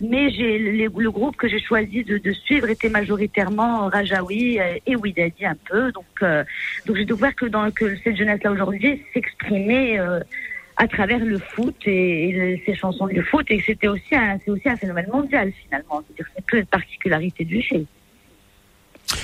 Mais 0.01 0.29
j'ai 0.29 0.59
les- 0.59 0.89
le 0.89 1.11
groupe 1.11 1.37
que 1.37 1.47
j'ai 1.47 1.59
choisi 1.61 2.03
de, 2.03 2.17
de 2.17 2.31
suivre 2.33 2.69
était 2.69 2.89
majoritairement 2.89 3.87
Rajaoui 3.87 4.59
et 4.85 4.95
Widadi 4.95 5.45
un 5.45 5.55
peu. 5.69 5.91
Donc, 5.93 6.05
euh, 6.21 6.43
donc 6.85 6.97
j'ai 6.97 7.05
découvert 7.05 7.35
que, 7.35 7.45
dans, 7.45 7.71
que 7.71 7.95
cette 8.03 8.17
jeunesse-là 8.17 8.51
aujourd'hui 8.51 9.01
s'exprimait 9.13 9.97
euh, 9.99 10.19
à 10.77 10.87
travers 10.87 11.23
le 11.23 11.39
foot 11.39 11.75
et, 11.85 12.29
et 12.29 12.31
le- 12.33 12.57
ces 12.65 12.75
chansons 12.75 13.07
du 13.07 13.21
foot 13.21 13.45
et 13.49 13.61
c'était 13.65 13.87
aussi 13.87 14.13
un, 14.15 14.37
c'est 14.43 14.51
aussi 14.51 14.67
un 14.67 14.75
phénomène 14.77 15.07
mondial 15.11 15.51
finalement. 15.63 16.03
C'est-à-dire 16.07 16.27
c'est 16.35 16.57
une 16.59 16.65
particularité 16.65 17.45
du 17.45 17.61
fait. 17.61 17.85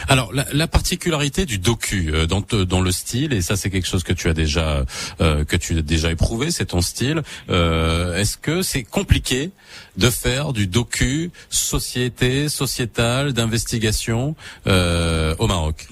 Alors 0.07 0.31
la, 0.33 0.45
la 0.53 0.67
particularité 0.67 1.45
du 1.45 1.57
docu 1.57 2.11
euh, 2.13 2.25
dans, 2.25 2.41
dans 2.41 2.81
le 2.81 2.91
style, 2.91 3.33
et 3.33 3.41
ça 3.41 3.55
c'est 3.55 3.69
quelque 3.69 3.87
chose 3.87 4.03
que 4.03 4.13
tu 4.13 4.29
as 4.29 4.33
déjà 4.33 4.85
euh, 5.21 5.43
que 5.43 5.55
tu 5.57 5.77
as 5.77 5.81
déjà 5.81 6.11
éprouvé, 6.11 6.51
c'est 6.51 6.65
ton 6.67 6.81
style. 6.81 7.21
euh, 7.49 8.17
Est-ce 8.17 8.37
que 8.37 8.61
c'est 8.61 8.83
compliqué 8.83 9.51
de 9.97 10.09
faire 10.09 10.53
du 10.53 10.67
docu 10.67 11.31
société, 11.49 12.47
sociétal, 12.49 13.33
d'investigation 13.33 14.35
euh, 14.67 15.35
au 15.39 15.47
Maroc? 15.47 15.87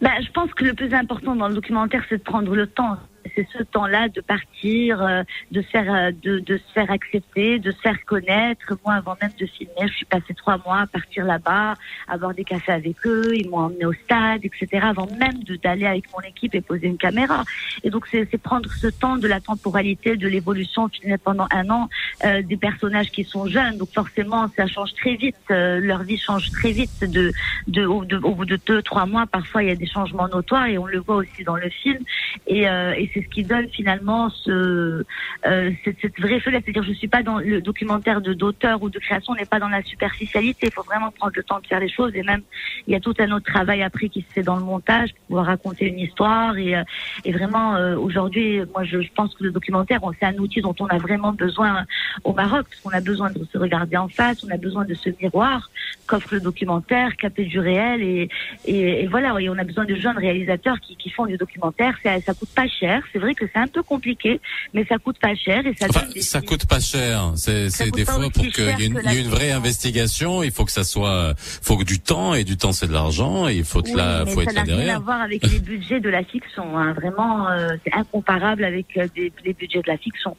Ben, 0.00 0.12
je 0.24 0.30
pense 0.32 0.50
que 0.54 0.64
le 0.64 0.74
plus 0.74 0.92
important 0.94 1.36
dans 1.36 1.48
le 1.48 1.54
documentaire, 1.54 2.02
c'est 2.08 2.18
de 2.18 2.22
prendre 2.22 2.54
le 2.54 2.66
temps. 2.66 2.96
C'est 3.34 3.46
ce 3.56 3.62
temps-là 3.62 4.08
de 4.08 4.20
partir, 4.20 5.02
euh, 5.02 5.22
de 5.50 5.62
faire, 5.62 5.92
euh, 5.92 6.10
de, 6.22 6.38
de 6.40 6.56
se 6.58 6.72
faire 6.72 6.90
accepter, 6.90 7.58
de 7.58 7.70
se 7.70 7.80
faire 7.80 8.04
connaître. 8.04 8.74
Moi, 8.84 8.94
avant 8.94 9.16
même 9.20 9.32
de 9.38 9.46
filmer, 9.46 9.88
je 9.88 9.94
suis 9.94 10.06
passée 10.06 10.34
trois 10.34 10.58
mois 10.64 10.80
à 10.80 10.86
partir 10.86 11.24
là-bas, 11.24 11.74
à 12.08 12.18
boire 12.18 12.34
des 12.34 12.44
cafés 12.44 12.72
avec 12.72 12.96
eux. 13.06 13.32
Ils 13.34 13.48
m'ont 13.48 13.58
emmené 13.58 13.84
au 13.84 13.92
stade, 13.92 14.44
etc. 14.44 14.66
Avant 14.82 15.06
même 15.18 15.42
d'aller 15.62 15.86
avec 15.86 16.04
mon 16.12 16.20
équipe 16.28 16.54
et 16.54 16.60
poser 16.60 16.88
une 16.88 16.98
caméra. 16.98 17.44
Et 17.82 17.90
donc, 17.90 18.06
c'est 18.10 18.26
prendre 18.38 18.70
ce 18.70 18.86
temps 18.86 19.16
de 19.16 19.28
la 19.28 19.40
temporalité, 19.40 20.16
de 20.16 20.28
l'évolution, 20.28 20.88
filmer 20.88 21.18
pendant 21.18 21.46
un 21.50 21.68
an 21.70 21.88
euh, 22.24 22.42
des 22.42 22.56
personnages 22.56 23.10
qui 23.10 23.24
sont 23.24 23.46
jeunes. 23.46 23.76
Donc, 23.78 23.90
forcément, 23.92 24.48
ça 24.56 24.66
change 24.66 24.94
très 24.94 25.16
vite. 25.16 25.36
euh, 25.50 25.80
leur 25.80 26.02
vie 26.02 26.18
change 26.18 26.50
très 26.50 26.72
vite. 26.72 26.90
De, 27.02 27.32
de, 27.68 27.84
au, 27.84 28.34
bout 28.34 28.44
de 28.44 28.58
deux, 28.66 28.82
trois 28.82 29.06
mois, 29.06 29.26
parfois, 29.26 29.62
il 29.62 29.68
y 29.68 29.72
a 29.72 29.76
des 29.76 29.86
changements 29.86 30.28
notoires 30.28 30.66
et 30.66 30.78
on 30.78 30.86
le 30.86 30.98
voit 30.98 31.16
aussi 31.16 31.44
dans 31.44 31.56
le 31.56 31.68
film. 31.68 31.98
Et, 32.46 32.68
euh, 32.68 32.94
ce 33.22 33.28
qui 33.28 33.44
donne 33.44 33.68
finalement 33.68 34.30
ce, 34.30 35.04
euh, 35.46 35.70
cette, 35.84 36.00
cette 36.00 36.18
vraie 36.20 36.40
fenêtre. 36.40 36.64
C'est-à-dire, 36.64 36.82
je 36.82 36.92
suis 36.92 37.08
pas 37.08 37.22
dans 37.22 37.38
le 37.38 37.60
documentaire 37.60 38.20
de 38.20 38.32
d'auteur 38.32 38.82
ou 38.82 38.90
de 38.90 38.98
création, 38.98 39.32
on 39.32 39.36
n'est 39.36 39.44
pas 39.44 39.58
dans 39.58 39.68
la 39.68 39.82
superficialité. 39.82 40.66
Il 40.68 40.72
faut 40.72 40.82
vraiment 40.82 41.10
prendre 41.10 41.32
le 41.36 41.42
temps 41.42 41.60
de 41.60 41.66
faire 41.66 41.80
les 41.80 41.88
choses. 41.88 42.12
Et 42.14 42.22
même, 42.22 42.42
il 42.86 42.92
y 42.92 42.96
a 42.96 43.00
tout 43.00 43.14
un 43.18 43.30
autre 43.32 43.46
travail 43.46 43.82
après 43.82 44.08
qui 44.08 44.22
se 44.22 44.32
fait 44.32 44.42
dans 44.42 44.56
le 44.56 44.64
montage 44.64 45.10
pour 45.14 45.26
pouvoir 45.26 45.46
raconter 45.46 45.86
une 45.86 45.98
histoire. 45.98 46.56
Et, 46.56 46.76
euh, 46.76 46.82
et 47.24 47.32
vraiment, 47.32 47.76
euh, 47.76 47.96
aujourd'hui, 47.96 48.60
moi, 48.74 48.84
je, 48.84 49.00
je 49.00 49.12
pense 49.14 49.34
que 49.34 49.44
le 49.44 49.50
documentaire, 49.50 50.00
c'est 50.18 50.26
un 50.26 50.36
outil 50.38 50.60
dont 50.60 50.74
on 50.80 50.86
a 50.86 50.98
vraiment 50.98 51.32
besoin 51.32 51.84
au 52.24 52.32
Maroc, 52.32 52.66
parce 52.68 52.80
qu'on 52.80 52.90
a 52.90 53.00
besoin 53.00 53.30
de 53.30 53.44
se 53.52 53.58
regarder 53.58 53.96
en 53.96 54.08
face, 54.08 54.44
on 54.44 54.50
a 54.50 54.56
besoin 54.56 54.84
de 54.84 54.94
ce 54.94 55.10
miroir 55.20 55.70
qu'offre 56.06 56.34
le 56.34 56.40
documentaire, 56.40 57.16
capé 57.16 57.44
du 57.44 57.58
réel. 57.58 58.02
Et, 58.02 58.28
et, 58.64 59.04
et 59.04 59.06
voilà, 59.06 59.38
et 59.40 59.48
on 59.48 59.58
a 59.58 59.64
besoin 59.64 59.84
de 59.84 59.94
jeunes 59.94 60.18
réalisateurs 60.18 60.80
qui, 60.80 60.96
qui 60.96 61.10
font 61.10 61.26
du 61.26 61.36
documentaire. 61.36 61.96
Ça, 62.02 62.20
ça 62.20 62.34
coûte 62.34 62.50
pas 62.54 62.68
cher. 62.68 62.99
C'est 63.12 63.18
vrai 63.18 63.34
que 63.34 63.44
c'est 63.52 63.58
un 63.60 63.66
peu 63.66 63.82
compliqué, 63.82 64.40
mais 64.74 64.84
ça 64.86 64.98
coûte 64.98 65.18
pas 65.20 65.34
cher 65.34 65.66
et 65.66 65.74
ça 65.78 65.86
Enfin, 65.88 66.00
donne 66.02 66.12
des 66.14 66.20
ça 66.22 66.40
coûte 66.40 66.66
pas 66.66 66.80
cher. 66.80 67.32
C'est 67.36 67.68
des 67.92 68.04
fois 68.04 68.20
pour 68.30 68.46
qu'il 68.46 68.64
y 68.64 68.68
ait 68.68 68.86
une, 68.86 68.94
que 68.94 69.00
il 69.04 69.12
y 69.12 69.16
ait 69.16 69.20
une 69.20 69.28
vraie 69.28 69.50
investigation, 69.52 70.42
il 70.42 70.50
faut 70.52 70.64
que 70.64 70.72
ça 70.72 70.84
soit, 70.84 71.34
faut 71.38 71.76
que 71.76 71.84
du 71.84 72.00
temps 72.00 72.34
et 72.34 72.44
du 72.44 72.56
temps 72.56 72.72
c'est 72.72 72.86
de 72.86 72.92
l'argent 72.92 73.48
et 73.48 73.54
il 73.56 73.64
faut 73.64 73.82
Oui, 73.82 73.92
que 73.92 73.96
là, 73.96 74.24
mais 74.24 74.32
faut 74.32 74.42
ça 74.44 74.50
être 74.50 74.56
n'a 74.56 74.64
là 74.64 74.76
rien 74.76 74.96
à 74.96 74.98
voir 75.00 75.20
avec 75.22 75.46
les 75.50 75.58
budgets 75.60 76.00
de 76.00 76.08
la 76.10 76.24
fiction. 76.24 76.78
hein. 76.78 76.92
Vraiment, 76.94 77.48
euh, 77.50 77.68
c'est 77.84 77.92
incomparable 77.94 78.64
avec 78.64 78.86
euh, 78.96 79.06
des, 79.14 79.32
les 79.44 79.52
budgets 79.54 79.82
de 79.82 79.88
la 79.88 79.96
fiction. 79.98 80.36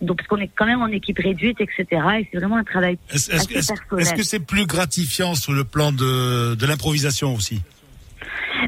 Donc, 0.00 0.18
parce 0.18 0.28
qu'on 0.28 0.38
est 0.38 0.50
quand 0.56 0.66
même 0.66 0.82
en 0.82 0.86
équipe 0.88 1.18
réduite, 1.18 1.58
etc. 1.60 1.84
Et 2.20 2.28
c'est 2.32 2.38
vraiment 2.38 2.56
un 2.56 2.64
travail 2.64 2.96
Est-ce 3.12 3.32
assez 3.32 3.54
est-ce- 3.54 3.72
personnel. 3.74 4.06
est-ce 4.06 4.14
que 4.14 4.22
c'est 4.22 4.38
plus 4.40 4.66
gratifiant 4.66 5.34
sur 5.34 5.52
le 5.52 5.64
plan 5.64 5.92
de, 5.92 6.54
de 6.54 6.66
l'improvisation 6.66 7.34
aussi? 7.34 7.60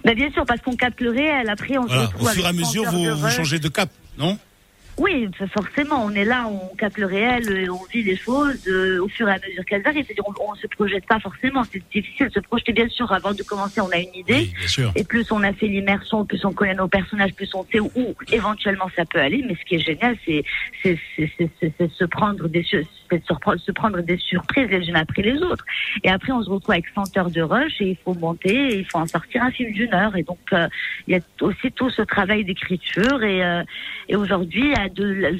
Ben, 0.05 0.14
bien 0.14 0.30
sûr, 0.33 0.45
parce 0.47 0.61
qu'on 0.61 0.76
capte 0.76 1.01
le 1.01 1.11
réel. 1.11 1.49
Après, 1.49 1.76
on 1.78 1.83
se 1.83 1.89
Voilà, 1.89 2.07
retrouve 2.07 2.28
Au 2.28 2.30
fur 2.30 2.45
et 2.45 2.49
à 2.49 2.53
mesure, 2.53 2.83
30 2.85 2.95
heures 2.95 3.16
vous, 3.16 3.22
vous 3.22 3.30
changez 3.30 3.59
de 3.59 3.68
cap, 3.68 3.89
non? 4.18 4.39
Oui, 4.99 5.28
forcément, 5.55 6.05
on 6.05 6.11
est 6.11 6.24
là, 6.24 6.47
on 6.47 6.74
capte 6.76 6.99
le 6.99 7.07
réel, 7.07 7.49
euh, 7.49 7.72
on 7.72 7.84
vit 7.86 8.03
les 8.03 8.16
choses 8.16 8.66
euh, 8.68 9.03
au 9.03 9.09
fur 9.09 9.28
et 9.28 9.32
à 9.32 9.38
mesure 9.47 9.64
qu'elles 9.64 9.86
arrivent. 9.86 10.04
C'est-à-dire, 10.07 10.25
on, 10.29 10.50
on 10.50 10.54
se 10.54 10.66
projette 10.66 11.07
pas 11.07 11.18
forcément. 11.18 11.62
C'est 11.64 11.83
difficile 11.92 12.29
de 12.29 12.33
se 12.33 12.41
projeter, 12.41 12.72
bien 12.72 12.88
sûr. 12.88 13.11
Avant 13.11 13.33
de 13.33 13.42
commencer, 13.42 13.80
on 13.80 13.91
a 13.91 13.99
une 13.99 14.14
idée. 14.14 14.34
Oui, 14.34 14.53
bien 14.58 14.68
sûr. 14.68 14.92
Et 14.95 15.04
plus 15.04 15.33
on 15.33 15.42
a 15.42 15.53
fait 15.53 15.66
l'immersion, 15.66 16.25
plus 16.25 16.45
on 16.45 16.53
connaît 16.53 16.75
nos 16.75 16.88
personnages, 16.88 17.33
plus 17.34 17.54
on 17.54 17.64
sait 17.64 17.80
où, 17.80 17.91
où 17.95 18.14
éventuellement 18.30 18.91
ça 18.95 19.04
peut 19.07 19.21
aller. 19.21 19.42
Mais 19.46 19.54
ce 19.54 19.64
qui 19.64 19.76
est 19.76 19.79
génial, 19.79 20.16
c'est 20.26 20.45
se 20.84 22.04
prendre 22.04 22.49
des 22.49 22.62
se 22.62 23.72
prendre 23.72 24.00
des 24.00 24.16
surprises 24.16 24.68
les 24.71 24.88
unes 24.88 24.96
après 24.96 25.22
les 25.22 25.42
autres. 25.42 25.64
Et 26.03 26.11
après, 26.11 26.33
on 26.33 26.42
se 26.42 26.50
retrouve 26.50 26.72
avec 26.72 26.87
100 26.95 27.16
heures 27.16 27.30
de 27.30 27.42
rush 27.42 27.80
et 27.80 27.91
il 27.91 27.96
faut 27.96 28.14
monter, 28.14 28.75
et 28.75 28.79
il 28.79 28.84
faut 28.84 28.99
en 28.99 29.07
sortir 29.07 29.42
un 29.42 29.50
film 29.50 29.72
d'une 29.72 29.92
heure. 29.92 30.16
Et 30.16 30.22
donc, 30.22 30.38
euh, 30.53 30.68
il 31.07 31.14
y 31.14 31.16
a 31.16 31.21
aussi 31.41 31.71
tout 31.72 31.91
ce 31.91 32.03
travail 32.03 32.45
d'écriture. 32.45 33.22
Et, 33.22 33.45
euh, 33.45 33.62
et 34.08 34.16
aujourd'hui, 34.16 34.72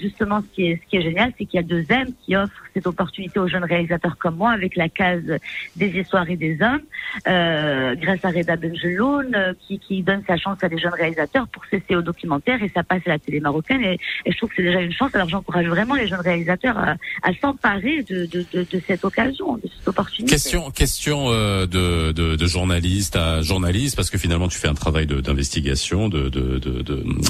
justement, 0.01 0.43
qui 0.55 0.66
est, 0.66 0.81
ce 0.82 0.90
qui 0.90 0.97
est 0.97 1.02
génial, 1.02 1.32
c'est 1.39 1.44
qu'il 1.44 1.59
y 1.59 1.62
a 1.62 1.66
deux 1.66 1.85
M 1.89 2.09
qui 2.24 2.36
offrent 2.36 2.64
cette 2.74 2.86
opportunité 2.86 3.39
aux 3.39 3.49
jeunes 3.49 3.65
réalisateurs 3.65 4.16
comme 4.19 4.36
moi 4.36 4.51
avec 4.51 4.77
la 4.77 4.89
case 4.89 5.39
des 5.77 5.89
histoires 5.89 6.28
et 6.28 6.36
des 6.36 6.59
hommes, 6.61 6.81
euh, 7.28 7.94
grâce 7.97 8.24
à 8.24 8.31
Reda 8.31 8.57
Benjeloun, 8.57 9.35
euh, 9.35 9.53
qui, 9.61 9.78
qui 9.78 10.03
donne 10.03 10.23
sa 10.27 10.36
chance 10.36 10.59
à 10.62 10.69
des 10.69 10.78
jeunes 10.78 10.94
réalisateurs 10.94 11.47
pour 11.49 11.65
cesser 11.66 11.97
au 11.97 12.03
documentaire 12.03 12.62
et 12.62 12.70
ça 12.74 12.82
passe 12.82 13.03
à 13.07 13.11
la 13.11 13.19
télé 13.19 13.40
marocaine 13.40 13.82
et, 13.82 13.99
et 14.27 14.32
je 14.32 14.36
trouve 14.36 14.51
que 14.51 14.57
c'est 14.57 14.62
déjà 14.62 14.81
une 14.81 14.93
chance. 14.93 15.15
Alors 15.15 15.28
j'encourage 15.28 15.66
vraiment 15.66 15.94
les 15.94 16.07
jeunes 16.07 16.20
réalisateurs 16.20 16.78
à, 16.78 16.97
à 17.23 17.35
s'emparer 17.40 18.03
de, 18.03 18.27
de, 18.27 18.44
de, 18.53 18.66
de 18.70 18.82
cette 18.86 19.05
occasion, 19.05 19.57
de 19.57 19.69
cette 19.77 19.89
opportunité. 19.89 20.32
Question, 20.35 20.70
question 20.70 21.31
euh, 21.31 21.66
de, 21.66 22.12
de, 22.12 22.47
journaliste 22.47 23.16
à 23.16 23.43
journaliste, 23.43 23.97
parce 23.97 24.11
que 24.11 24.19
finalement 24.19 24.49
tu 24.49 24.59
fais 24.59 24.69
un 24.69 24.74
travail 24.74 25.07
d'investigation 25.07 26.09
de, 26.09 26.31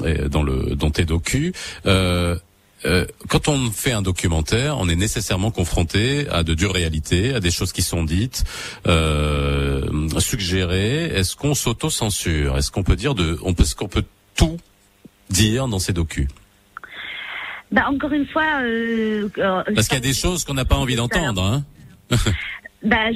euh, 0.04 0.28
dans 0.28 0.44
dans 0.44 0.90
tes 0.90 1.04
docus. 1.04 1.52
Euh, 1.86 2.36
euh, 2.84 3.06
quand 3.28 3.48
on 3.48 3.70
fait 3.70 3.92
un 3.92 4.02
documentaire, 4.02 4.78
on 4.78 4.88
est 4.88 4.96
nécessairement 4.96 5.50
confronté 5.50 6.28
à 6.28 6.42
de 6.42 6.54
dures 6.54 6.72
réalités, 6.74 7.34
à 7.34 7.40
des 7.40 7.50
choses 7.50 7.72
qui 7.72 7.82
sont 7.82 8.04
dites, 8.04 8.44
euh, 8.86 10.08
suggérées. 10.18 11.04
Est-ce 11.04 11.36
qu'on 11.36 11.54
s'auto-censure? 11.54 12.56
Est-ce 12.58 12.70
qu'on 12.70 12.82
peut 12.82 12.96
dire 12.96 13.14
de, 13.14 13.38
on 13.42 13.54
peut, 13.54 13.62
est-ce 13.62 13.74
qu'on 13.74 13.88
peut 13.88 14.04
tout 14.34 14.58
dire 15.30 15.68
dans 15.68 15.78
ces 15.78 15.92
docus? 15.92 16.28
Bah, 17.72 17.86
encore 17.88 18.12
une 18.12 18.26
fois, 18.26 18.60
euh, 18.62 19.28
euh, 19.38 19.62
Parce 19.74 19.88
qu'il 19.88 19.96
y 19.96 20.00
a 20.00 20.00
des 20.00 20.12
choses 20.12 20.44
qu'on 20.44 20.54
n'a 20.54 20.66
pas 20.66 20.76
envie 20.76 20.96
d'entendre. 20.96 21.42
Hein 21.42 21.64
Bah, 22.84 23.10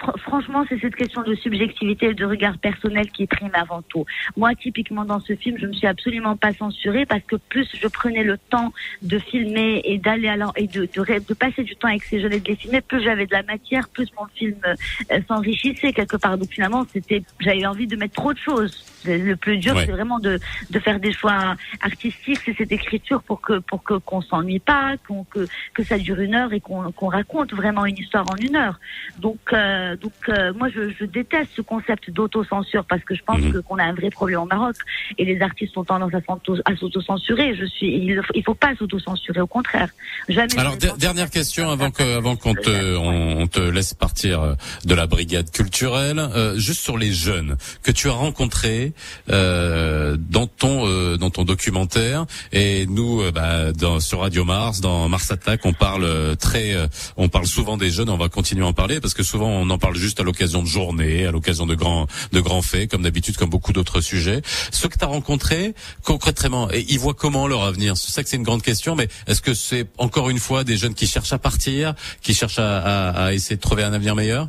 fr- 0.00 0.18
franchement, 0.18 0.64
c'est 0.68 0.78
cette 0.80 0.96
question 0.96 1.22
de 1.22 1.34
subjectivité 1.36 2.06
et 2.06 2.14
de 2.14 2.24
regard 2.24 2.58
personnel 2.58 3.08
qui 3.10 3.26
prime 3.28 3.50
avant 3.54 3.82
tout. 3.82 4.04
Moi, 4.36 4.54
typiquement 4.56 5.04
dans 5.04 5.20
ce 5.20 5.36
film, 5.36 5.56
je 5.60 5.66
me 5.66 5.72
suis 5.72 5.86
absolument 5.86 6.36
pas 6.36 6.52
censurée 6.52 7.06
parce 7.06 7.22
que 7.22 7.36
plus 7.36 7.68
je 7.80 7.86
prenais 7.86 8.24
le 8.24 8.36
temps 8.38 8.72
de 9.02 9.18
filmer 9.20 9.82
et 9.84 9.98
d'aller 9.98 10.28
à 10.28 10.36
et 10.56 10.66
de, 10.66 10.82
de, 10.82 11.18
de 11.28 11.34
passer 11.34 11.62
du 11.62 11.76
temps 11.76 11.88
avec 11.88 12.02
ces 12.02 12.20
jeunes 12.20 12.32
et 12.32 12.40
de 12.40 12.48
les 12.48 12.56
filmer, 12.56 12.80
plus 12.80 13.02
j'avais 13.02 13.26
de 13.26 13.32
la 13.32 13.42
matière, 13.44 13.88
plus 13.88 14.08
mon 14.18 14.26
film 14.34 14.56
euh, 14.66 15.20
s'enrichissait 15.28 15.92
quelque 15.92 16.16
part. 16.16 16.36
Donc 16.36 16.50
finalement, 16.50 16.84
c'était, 16.92 17.22
j'avais 17.40 17.66
envie 17.66 17.86
de 17.86 17.96
mettre 17.96 18.14
trop 18.14 18.32
de 18.32 18.38
choses. 18.38 18.84
Le 19.04 19.34
plus 19.36 19.58
dur, 19.58 19.76
Ouais. 19.76 19.86
c'est 19.86 19.92
vraiment 19.92 20.18
de, 20.18 20.40
de 20.70 20.78
faire 20.80 20.98
des 20.98 21.12
choix 21.12 21.54
artistiques, 21.82 22.40
c'est 22.44 22.56
cette 22.56 22.72
écriture 22.72 23.22
pour 23.22 23.40
que 23.40 23.60
pour 23.60 23.84
que 23.84 23.94
qu'on 23.94 24.20
s'ennuie 24.22 24.58
pas, 24.58 24.96
qu'on 25.06 25.22
que 25.24 25.46
que 25.72 25.84
ça 25.84 25.98
dure 25.98 26.18
une 26.18 26.34
heure 26.34 26.52
et 26.52 26.60
qu'on 26.60 26.90
qu'on 26.90 27.06
raconte 27.08 27.54
vraiment 27.54 27.86
une 27.86 27.96
histoire 27.96 28.26
en 28.28 28.36
une 28.36 28.56
heure. 28.56 28.80
Donc, 29.18 29.38
euh, 29.52 29.96
donc 29.96 30.12
euh, 30.28 30.52
moi, 30.54 30.68
je, 30.68 30.90
je 30.98 31.04
déteste 31.04 31.50
ce 31.56 31.62
concept 31.62 32.10
d'autocensure 32.10 32.84
parce 32.84 33.02
que 33.02 33.14
je 33.14 33.22
pense 33.24 33.40
que 33.40 33.58
qu'on 33.58 33.78
a 33.78 33.84
un 33.84 33.94
vrai 33.94 34.10
problème 34.10 34.40
au 34.40 34.44
Maroc 34.46 34.76
et 35.18 35.24
les 35.24 35.40
artistes 35.40 35.76
ont 35.76 35.84
tendance 35.84 36.12
à 36.14 36.20
s'auto- 36.20 36.60
à 36.64 36.76
s'autocensurer. 36.76 37.54
Je 37.56 37.64
suis, 37.66 37.86
il, 37.88 38.20
il 38.34 38.42
faut 38.44 38.54
pas 38.54 38.74
s'autocensurer, 38.76 39.40
au 39.40 39.46
contraire. 39.46 39.88
Jamais. 40.28 40.56
Alors 40.58 40.74
ne 40.74 40.96
dernière 40.98 41.30
question 41.30 41.66
que- 41.66 41.70
avant 41.72 41.90
que 41.90 42.16
avant 42.16 42.36
qu'on 42.36 42.54
te 42.54 42.96
on, 42.96 43.42
on 43.42 43.46
te 43.46 43.60
laisse 43.60 43.94
partir 43.94 44.40
euh, 44.42 44.54
de 44.84 44.94
la 44.94 45.06
brigade 45.06 45.50
culturelle, 45.50 46.18
euh, 46.18 46.56
juste 46.56 46.80
sur 46.82 46.96
les 46.98 47.12
jeunes 47.12 47.56
que 47.82 47.90
tu 47.90 48.08
as 48.08 48.12
rencontrés 48.12 48.92
euh, 49.30 50.16
dans 50.18 50.46
ton 50.46 50.86
euh, 50.86 51.16
dans 51.16 51.30
ton 51.30 51.44
documentaire 51.44 52.26
et 52.52 52.86
nous 52.86 53.20
euh, 53.22 53.30
bah, 53.32 53.72
dans, 53.72 54.00
sur 54.00 54.20
Radio 54.20 54.44
Mars 54.44 54.80
dans 54.80 55.08
Mars 55.08 55.30
Attack 55.30 55.64
on 55.64 55.72
parle 55.72 56.04
euh, 56.04 56.34
très 56.34 56.74
euh, 56.74 56.86
on 57.16 57.28
parle 57.28 57.46
souvent 57.46 57.76
des 57.76 57.90
jeunes 57.90 58.10
on 58.10 58.16
va 58.16 58.28
continuer 58.28 58.64
à 58.64 58.68
en 58.68 58.72
parce 59.00 59.14
que 59.14 59.24
souvent 59.24 59.48
on 59.48 59.68
en 59.70 59.78
parle 59.78 59.96
juste 59.96 60.20
à 60.20 60.22
l'occasion 60.22 60.62
de 60.62 60.68
journées 60.68 61.26
à 61.26 61.32
l'occasion 61.32 61.66
de 61.66 61.74
grands 61.74 62.06
de 62.32 62.40
grands 62.40 62.62
faits 62.62 62.88
comme 62.90 63.02
d'habitude 63.02 63.36
comme 63.36 63.50
beaucoup 63.50 63.72
d'autres 63.72 64.00
sujets. 64.00 64.40
Ceux 64.70 64.88
que 64.88 64.96
tu 64.96 65.04
as 65.04 65.08
rencontrés 65.08 65.74
concrètement 66.04 66.70
et 66.70 66.84
ils 66.88 66.98
voient 66.98 67.14
comment 67.14 67.48
leur 67.48 67.64
avenir? 67.64 67.96
C'est 67.96 68.12
ça 68.12 68.22
que 68.22 68.28
c'est 68.28 68.36
une 68.36 68.44
grande 68.44 68.62
question 68.62 68.94
mais 68.94 69.08
est-ce 69.26 69.42
que 69.42 69.52
c'est 69.52 69.86
encore 69.98 70.30
une 70.30 70.38
fois 70.38 70.62
des 70.62 70.76
jeunes 70.76 70.94
qui 70.94 71.06
cherchent 71.06 71.32
à 71.32 71.38
partir 71.38 71.94
qui 72.22 72.34
cherchent 72.34 72.60
à 72.60 73.34
essayer 73.34 73.56
de 73.56 73.60
trouver 73.60 73.82
un 73.82 73.92
avenir 73.92 74.14
meilleur? 74.14 74.48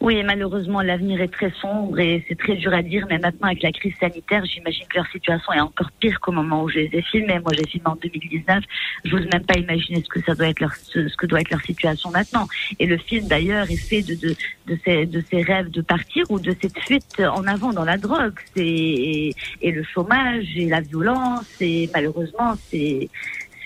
Oui, 0.00 0.22
malheureusement, 0.22 0.82
l'avenir 0.82 1.20
est 1.20 1.32
très 1.32 1.50
sombre 1.60 1.98
et 1.98 2.24
c'est 2.28 2.38
très 2.38 2.56
dur 2.56 2.72
à 2.72 2.82
dire. 2.82 3.06
Mais 3.08 3.18
maintenant, 3.18 3.48
avec 3.48 3.62
la 3.62 3.72
crise 3.72 3.94
sanitaire, 3.98 4.44
j'imagine 4.44 4.86
que 4.88 4.96
leur 4.96 5.06
situation 5.08 5.52
est 5.52 5.60
encore 5.60 5.90
pire 6.00 6.20
qu'au 6.20 6.32
moment 6.32 6.64
où 6.64 6.68
je 6.68 6.80
les 6.80 6.90
ai 6.92 7.02
filmés. 7.02 7.38
Moi, 7.40 7.52
j'ai 7.56 7.66
filmé 7.66 7.86
en 7.86 7.96
2019. 7.96 8.64
J'ose 9.04 9.26
même 9.32 9.44
pas 9.44 9.58
imaginer 9.58 10.02
ce 10.02 10.08
que 10.08 10.20
ça 10.22 10.34
doit 10.34 10.48
être 10.48 10.60
leur, 10.60 10.74
ce 10.74 11.16
que 11.16 11.26
doit 11.26 11.40
être 11.40 11.50
leur 11.50 11.62
situation 11.62 12.10
maintenant. 12.10 12.46
Et 12.78 12.86
le 12.86 12.98
film, 12.98 13.26
d'ailleurs, 13.26 13.70
est 13.70 13.76
fait 13.76 14.02
de, 14.02 14.14
de, 14.14 14.34
de 14.66 14.78
ces, 14.84 15.06
de 15.06 15.22
ces 15.30 15.42
rêves 15.42 15.70
de 15.70 15.80
partir 15.80 16.24
ou 16.30 16.38
de 16.38 16.54
cette 16.60 16.78
fuite 16.80 17.20
en 17.20 17.46
avant 17.46 17.72
dans 17.72 17.84
la 17.84 17.96
drogue. 17.96 18.38
C'est, 18.54 18.66
et, 18.66 19.34
et 19.62 19.72
le 19.72 19.82
chômage 19.82 20.46
et 20.56 20.68
la 20.68 20.80
violence 20.80 21.46
et 21.60 21.90
malheureusement, 21.94 22.54
c'est, 22.68 23.08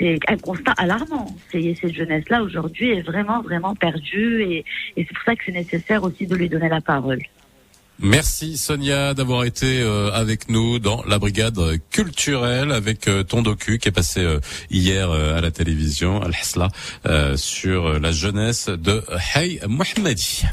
c'est 0.01 0.19
un 0.29 0.37
constat 0.39 0.73
alarmant. 0.79 1.35
Cette 1.53 1.95
jeunesse-là 1.95 2.43
aujourd'hui 2.43 2.91
est 2.91 3.03
vraiment, 3.03 3.43
vraiment 3.43 3.75
perdue 3.75 4.43
et, 4.43 4.65
c'est 4.97 5.07
pour 5.07 5.25
ça 5.25 5.37
que 5.37 5.43
c'est 5.45 5.53
nécessaire 5.53 6.03
aussi 6.03 6.27
de 6.27 6.35
lui 6.35 6.49
donner 6.49 6.69
la 6.69 6.81
parole. 6.81 7.21
Merci 8.03 8.57
Sonia 8.57 9.13
d'avoir 9.13 9.45
été 9.45 9.83
euh, 9.83 10.11
avec 10.13 10.49
nous 10.49 10.79
dans 10.79 11.05
la 11.05 11.19
brigade 11.19 11.61
culturelle 11.91 12.73
avec 12.73 13.09
euh, 13.09 13.25
ton 13.25 13.43
docu 13.43 13.79
qui 13.79 13.89
est 13.89 13.93
passé 13.93 14.21
euh, 14.21 14.41
hier 14.71 15.11
à 15.11 15.43
la 15.43 15.51
télévision 15.51 16.23
Al 16.23 16.33
Hasla 16.35 17.37
sur 17.37 18.01
la 18.01 18.11
jeunesse 18.11 18.71
de 18.71 19.03
Hay 19.35 19.61
Mohammadi. 19.69 20.45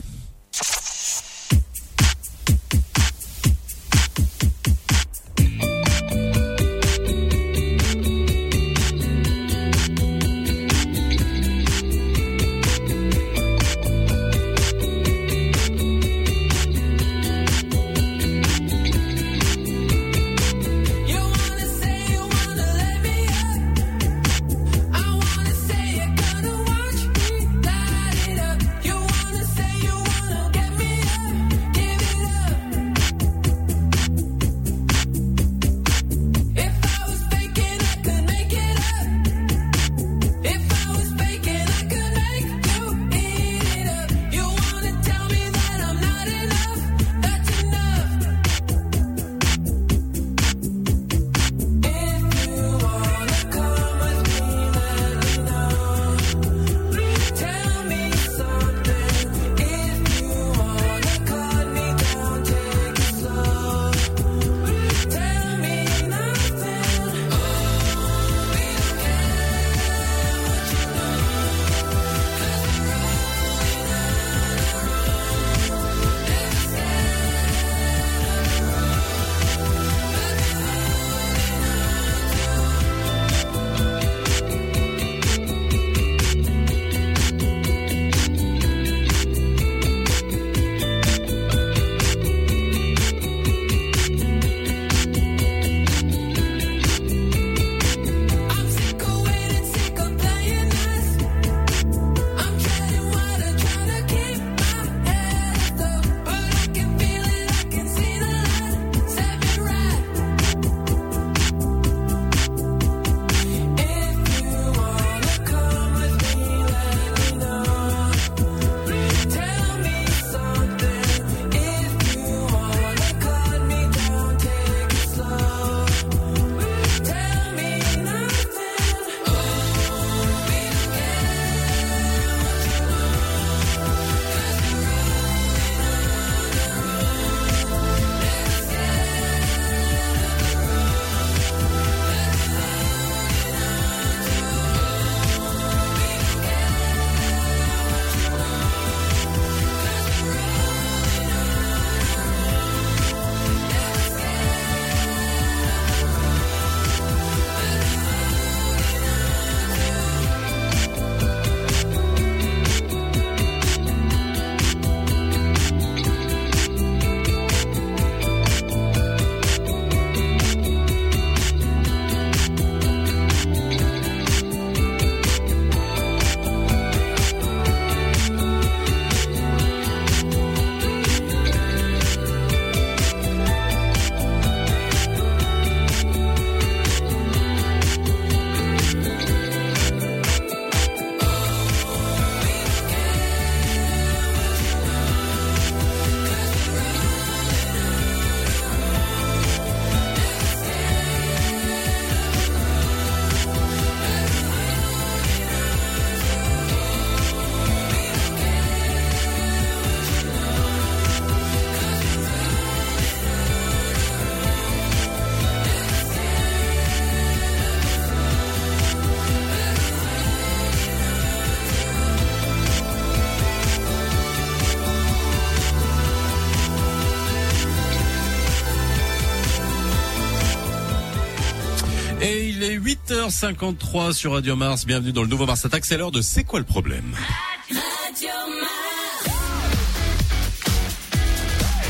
Est 232.67 232.77
8h53 232.77 234.13
sur 234.13 234.33
Radio 234.33 234.55
Mars. 234.55 234.85
Bienvenue 234.85 235.13
dans 235.13 235.21
le 235.21 235.27
nouveau 235.27 235.45
Mars 235.45 235.63
Attack. 235.65 235.85
C'est 235.85 235.97
l'heure 235.97 236.11
de 236.11 236.21
C'est 236.21 236.43
quoi 236.43 236.59
le 236.59 236.65
problème? 236.65 237.15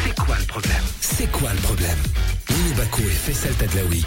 C'est 0.04 0.16
quoi 0.16 0.38
le 0.40 0.46
problème? 0.46 0.84
C'est 1.00 1.32
quoi 1.32 1.54
le 1.54 1.60
problème? 1.60 1.98
Lily 2.50 2.74
Bakou 2.74 3.02
et 3.02 3.06
Faisal 3.06 3.54
Tadlaoui 3.56 4.06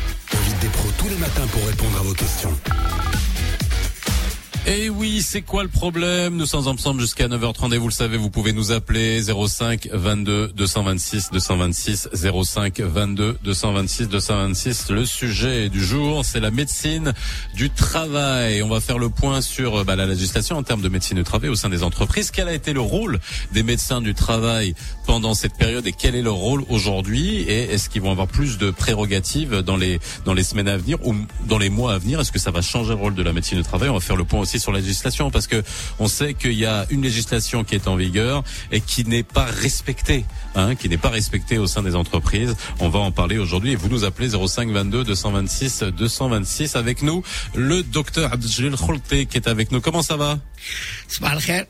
c'est 5.40 5.46
quoi 5.46 5.62
le 5.62 5.70
problème 5.70 6.36
Nous 6.36 6.44
sommes 6.44 6.68
ensemble 6.68 7.00
jusqu'à 7.00 7.26
9h30 7.26 7.72
et 7.72 7.78
vous 7.78 7.88
le 7.88 7.94
savez, 7.94 8.18
vous 8.18 8.28
pouvez 8.28 8.52
nous 8.52 8.72
appeler 8.72 9.22
05 9.22 9.88
22 9.90 10.48
226 10.48 11.30
226 11.30 12.10
05 12.12 12.80
22 12.80 13.38
226 13.42 14.08
226. 14.10 14.90
Le 14.90 15.06
sujet 15.06 15.70
du 15.70 15.82
jour, 15.82 16.26
c'est 16.26 16.40
la 16.40 16.50
médecine 16.50 17.14
du 17.54 17.70
travail. 17.70 18.62
On 18.62 18.68
va 18.68 18.80
faire 18.80 18.98
le 18.98 19.08
point 19.08 19.40
sur 19.40 19.82
bah, 19.86 19.96
la 19.96 20.04
législation 20.04 20.58
en 20.58 20.62
termes 20.62 20.82
de 20.82 20.90
médecine 20.90 21.16
du 21.16 21.24
travail 21.24 21.48
au 21.48 21.54
sein 21.54 21.70
des 21.70 21.84
entreprises. 21.84 22.30
Quel 22.30 22.48
a 22.48 22.52
été 22.52 22.74
le 22.74 22.82
rôle 22.82 23.18
des 23.52 23.62
médecins 23.62 24.02
du 24.02 24.12
travail 24.12 24.74
pendant 25.06 25.32
cette 25.32 25.56
période 25.56 25.86
et 25.86 25.92
quel 25.92 26.16
est 26.16 26.22
leur 26.22 26.34
rôle 26.34 26.64
aujourd'hui 26.68 27.38
Et 27.48 27.72
est-ce 27.72 27.88
qu'ils 27.88 28.02
vont 28.02 28.10
avoir 28.10 28.26
plus 28.26 28.58
de 28.58 28.70
prérogatives 28.70 29.62
dans 29.62 29.78
les 29.78 30.00
dans 30.26 30.34
les 30.34 30.42
semaines 30.42 30.68
à 30.68 30.76
venir 30.76 30.98
ou 31.06 31.14
dans 31.46 31.58
les 31.58 31.70
mois 31.70 31.94
à 31.94 31.98
venir? 31.98 32.20
Est-ce 32.20 32.32
que 32.32 32.38
ça 32.38 32.50
va 32.50 32.60
changer 32.60 32.90
le 32.90 33.00
rôle 33.00 33.14
de 33.14 33.22
la 33.22 33.32
médecine 33.32 33.56
du 33.56 33.64
travail? 33.64 33.88
On 33.88 33.94
va 33.94 34.00
faire 34.00 34.16
le 34.16 34.24
point 34.24 34.40
aussi 34.40 34.60
sur 34.60 34.70
la 34.70 34.80
législation 34.80 35.29
parce 35.30 35.46
que 35.46 35.62
on 35.98 36.08
sait 36.08 36.34
qu'il 36.34 36.52
y 36.54 36.66
a 36.66 36.86
une 36.90 37.02
législation 37.02 37.64
qui 37.64 37.74
est 37.74 37.88
en 37.88 37.96
vigueur 37.96 38.42
et 38.72 38.80
qui 38.80 39.04
n'est 39.04 39.22
pas 39.22 39.44
respectée, 39.44 40.24
hein, 40.54 40.74
qui 40.74 40.88
n'est 40.88 40.98
pas 40.98 41.10
respectée 41.10 41.58
au 41.58 41.66
sein 41.66 41.82
des 41.82 41.94
entreprises. 41.96 42.54
On 42.78 42.88
va 42.88 43.00
en 43.00 43.10
parler 43.12 43.38
aujourd'hui 43.38 43.72
et 43.72 43.76
vous 43.76 43.88
nous 43.88 44.04
appelez 44.04 44.30
05 44.30 44.70
22 44.70 45.04
226 45.04 45.84
226 45.96 46.76
avec 46.76 47.02
nous 47.02 47.22
le 47.54 47.82
docteur 47.82 48.32
Abdeljalil 48.32 48.76
Kholte 48.76 49.26
qui 49.28 49.36
est 49.36 49.48
avec 49.48 49.72
nous. 49.72 49.80
Comment 49.80 50.02
ça 50.02 50.16
va? 50.16 50.38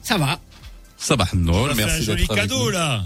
Ça 0.03 0.19
va. 0.19 0.39
Ça 0.97 1.17
va, 1.17 1.27
non, 1.35 1.67
merci 1.75 2.05
joli 2.05 2.23
d'être 2.23 2.33
avec 2.33 2.43
cadeau 2.43 2.65
nous. 2.65 2.71
là. 2.71 3.03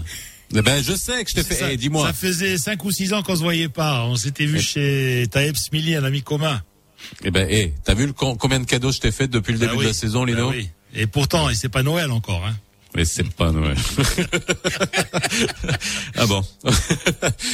Eh 0.53 0.61
Ben 0.61 0.83
je 0.83 0.93
sais 0.93 1.23
que 1.23 1.29
je 1.29 1.35
t'ai 1.35 1.43
fait. 1.43 1.73
Eh, 1.73 1.77
dis-moi. 1.77 2.05
Ça 2.07 2.13
faisait 2.13 2.57
5 2.57 2.83
ou 2.83 2.91
6 2.91 3.13
ans 3.13 3.23
qu'on 3.23 3.35
se 3.35 3.41
voyait 3.41 3.69
pas. 3.69 4.03
On 4.03 4.15
s'était 4.15 4.45
vu 4.45 4.59
chez 4.61 5.25
Taeb 5.31 5.55
Smili, 5.55 5.95
un 5.95 6.03
ami 6.03 6.21
commun. 6.21 6.61
Eh 7.23 7.31
ben, 7.31 7.47
eh, 7.49 7.73
t'as 7.83 7.93
vu 7.93 8.05
le, 8.07 8.13
com- 8.13 8.37
combien 8.37 8.59
de 8.59 8.65
cadeaux 8.65 8.91
je 8.91 8.99
t'ai 8.99 9.11
fait 9.11 9.27
depuis 9.27 9.53
le 9.53 9.59
Bah 9.59 9.65
début 9.67 9.77
oui. 9.79 9.83
de 9.83 9.89
la 9.89 9.93
saison, 9.93 10.23
Lino 10.25 10.49
Bah 10.49 10.55
oui. 10.57 10.69
Et 10.93 11.07
pourtant, 11.07 11.49
et 11.49 11.55
c'est 11.55 11.69
pas 11.69 11.83
Noël 11.83 12.11
encore. 12.11 12.45
Hein. 12.45 12.55
Mais 12.95 13.05
c'est 13.05 13.29
pas 13.29 13.51
Noël. 13.51 13.75
ah 16.17 16.25
bon. 16.25 16.41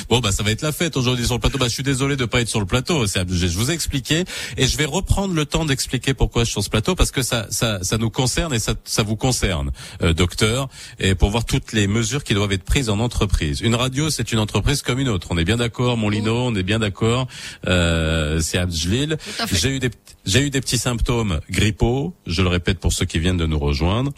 bon 0.09 0.19
bah 0.19 0.31
ça 0.31 0.43
va 0.43 0.51
être 0.51 0.61
la 0.61 0.71
fête 0.71 0.97
aujourd'hui 0.97 1.25
sur 1.25 1.35
le 1.35 1.39
plateau. 1.39 1.57
Bah 1.57 1.67
je 1.67 1.73
suis 1.73 1.83
désolé 1.83 2.15
de 2.15 2.25
pas 2.25 2.41
être 2.41 2.49
sur 2.49 2.59
le 2.59 2.65
plateau. 2.65 3.07
C'est 3.07 3.27
je 3.29 3.47
je 3.47 3.57
vous 3.57 3.71
ai 3.71 3.73
expliqué 3.73 4.25
et 4.57 4.67
je 4.67 4.77
vais 4.77 4.85
reprendre 4.85 5.33
le 5.33 5.45
temps 5.45 5.65
d'expliquer 5.65 6.13
pourquoi 6.13 6.43
je 6.43 6.45
suis 6.45 6.53
sur 6.53 6.63
ce 6.63 6.69
plateau 6.69 6.95
parce 6.95 7.11
que 7.11 7.21
ça 7.21 7.47
ça 7.49 7.79
ça 7.81 7.97
nous 7.97 8.09
concerne 8.09 8.53
et 8.53 8.59
ça 8.59 8.73
ça 8.83 9.03
vous 9.03 9.15
concerne, 9.15 9.71
euh, 10.01 10.13
docteur, 10.13 10.69
et 10.99 11.15
pour 11.15 11.29
voir 11.29 11.45
toutes 11.45 11.73
les 11.73 11.87
mesures 11.87 12.23
qui 12.23 12.33
doivent 12.33 12.51
être 12.51 12.63
prises 12.63 12.89
en 12.89 12.99
entreprise. 12.99 13.61
Une 13.61 13.75
radio 13.75 14.09
c'est 14.09 14.31
une 14.31 14.39
entreprise 14.39 14.81
comme 14.81 14.99
une 14.99 15.09
autre. 15.09 15.27
On 15.31 15.37
est 15.37 15.45
bien 15.45 15.57
d'accord, 15.57 15.97
mon 15.97 16.09
Lino, 16.09 16.35
on 16.35 16.55
est 16.55 16.63
bien 16.63 16.79
d'accord. 16.79 17.27
Euh, 17.67 18.39
c'est 18.41 18.57
fait. 19.47 19.49
J'ai 19.51 19.69
eu 19.69 19.79
des 19.79 19.89
j'ai 20.25 20.41
eu 20.41 20.49
des 20.49 20.61
petits 20.61 20.77
symptômes 20.77 21.39
grippaux. 21.49 22.13
Je 22.27 22.41
le 22.41 22.49
répète 22.49 22.79
pour 22.79 22.93
ceux 22.93 23.05
qui 23.05 23.19
viennent 23.19 23.37
de 23.37 23.47
nous 23.47 23.59
rejoindre. 23.59 24.11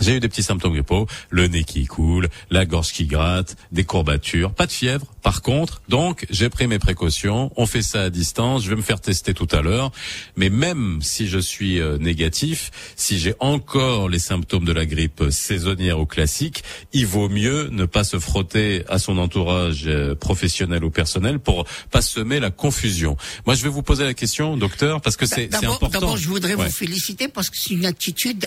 J'ai 0.00 0.16
eu 0.16 0.20
des 0.20 0.28
petits 0.28 0.42
symptômes 0.42 0.72
grippaux, 0.72 1.06
le 1.28 1.46
nez 1.46 1.62
qui 1.64 1.84
coule, 1.84 2.28
la 2.50 2.64
gorge 2.64 2.92
qui 2.92 3.04
gratte, 3.04 3.56
des 3.70 3.84
courbatures, 3.84 4.52
pas 4.54 4.66
de 4.66 4.72
fièvre. 4.72 5.04
Par 5.22 5.42
contre, 5.42 5.82
donc 5.90 6.26
j'ai 6.30 6.48
pris 6.48 6.66
mes 6.66 6.78
précautions. 6.78 7.52
On 7.56 7.66
fait 7.66 7.82
ça 7.82 8.04
à 8.04 8.10
distance. 8.10 8.64
Je 8.64 8.70
vais 8.70 8.76
me 8.76 8.82
faire 8.82 9.00
tester 9.02 9.34
tout 9.34 9.48
à 9.52 9.60
l'heure. 9.60 9.92
Mais 10.36 10.48
même 10.48 11.00
si 11.02 11.28
je 11.28 11.38
suis 11.38 11.80
euh, 11.80 11.98
négatif, 11.98 12.70
si 12.96 13.18
j'ai 13.18 13.34
encore 13.40 14.08
les 14.08 14.18
symptômes 14.18 14.64
de 14.64 14.72
la 14.72 14.86
grippe 14.86 15.24
saisonnière 15.30 16.00
ou 16.00 16.06
classique, 16.06 16.64
il 16.94 17.06
vaut 17.06 17.28
mieux 17.28 17.68
ne 17.70 17.84
pas 17.84 18.04
se 18.04 18.18
frotter 18.18 18.84
à 18.88 18.98
son 18.98 19.18
entourage 19.18 19.82
euh, 19.86 20.14
professionnel 20.14 20.82
ou 20.82 20.90
personnel 20.90 21.38
pour 21.40 21.66
pas 21.90 22.00
semer 22.00 22.40
la 22.40 22.50
confusion. 22.50 23.18
Moi, 23.44 23.54
je 23.54 23.62
vais 23.64 23.68
vous 23.68 23.82
poser 23.82 24.04
la 24.04 24.14
question, 24.14 24.56
docteur, 24.56 25.02
parce 25.02 25.16
que 25.18 25.26
c'est 25.26 25.50
c'est 25.52 25.66
important. 25.66 25.88
d'abord, 25.88 26.16
je 26.16 26.26
voudrais 26.28 26.54
Ouais. 26.54 26.64
vous 26.66 26.72
féliciter 26.72 27.28
parce 27.28 27.50
que 27.50 27.56
c'est 27.58 27.74
une 27.74 27.84
attitude, 27.86 28.46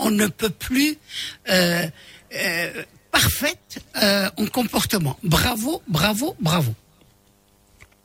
on 0.00 0.10
ne 0.10 0.26
peut 0.26 0.50
plus 0.50 0.98
euh, 1.48 1.86
euh, 2.34 2.82
parfaite 3.10 3.80
euh, 4.02 4.28
en 4.36 4.46
comportement. 4.46 5.16
Bravo, 5.22 5.82
bravo, 5.88 6.36
bravo. 6.40 6.74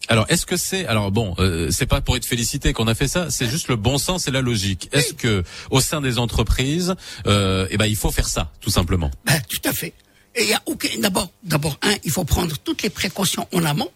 Alors, 0.08 0.26
est-ce 0.30 0.46
que 0.46 0.56
c'est 0.56 0.86
alors 0.86 1.10
bon, 1.12 1.34
euh, 1.40 1.70
c'est 1.72 1.88
pas 1.88 2.00
pour 2.02 2.16
être 2.16 2.26
félicité 2.26 2.74
qu'on 2.74 2.88
a 2.88 2.94
fait 2.94 3.08
ça, 3.08 3.32
c'est 3.32 3.48
juste 3.50 3.70
le 3.70 3.76
bon 3.76 3.98
sens 3.98 4.28
et 4.28 4.32
la 4.32 4.42
logique. 4.42 4.88
Est-ce 4.92 5.14
que 5.14 5.44
au 5.72 5.82
sein 5.82 6.00
des 6.00 6.20
entreprises, 6.20 6.94
euh, 7.26 7.68
eh 7.72 7.78
ben 7.78 7.86
il 7.88 7.96
faut 7.96 8.12
faire 8.12 8.28
ça, 8.28 8.52
tout 8.62 8.70
simplement? 8.70 9.10
Ben, 9.26 9.42
tout 9.50 9.62
à 9.68 9.74
fait. 9.74 9.94
Et 10.36 10.44
il 10.44 10.50
y 10.50 10.54
a 10.54 10.62
aucun. 10.68 10.90
D'abord, 11.00 11.32
d'abord, 11.44 11.80
un, 11.82 11.96
il 12.04 12.12
faut 12.12 12.24
prendre 12.24 12.56
toutes 12.60 12.84
les 12.84 12.92
précautions 12.92 13.48
en 13.52 13.64
amont. 13.66 13.90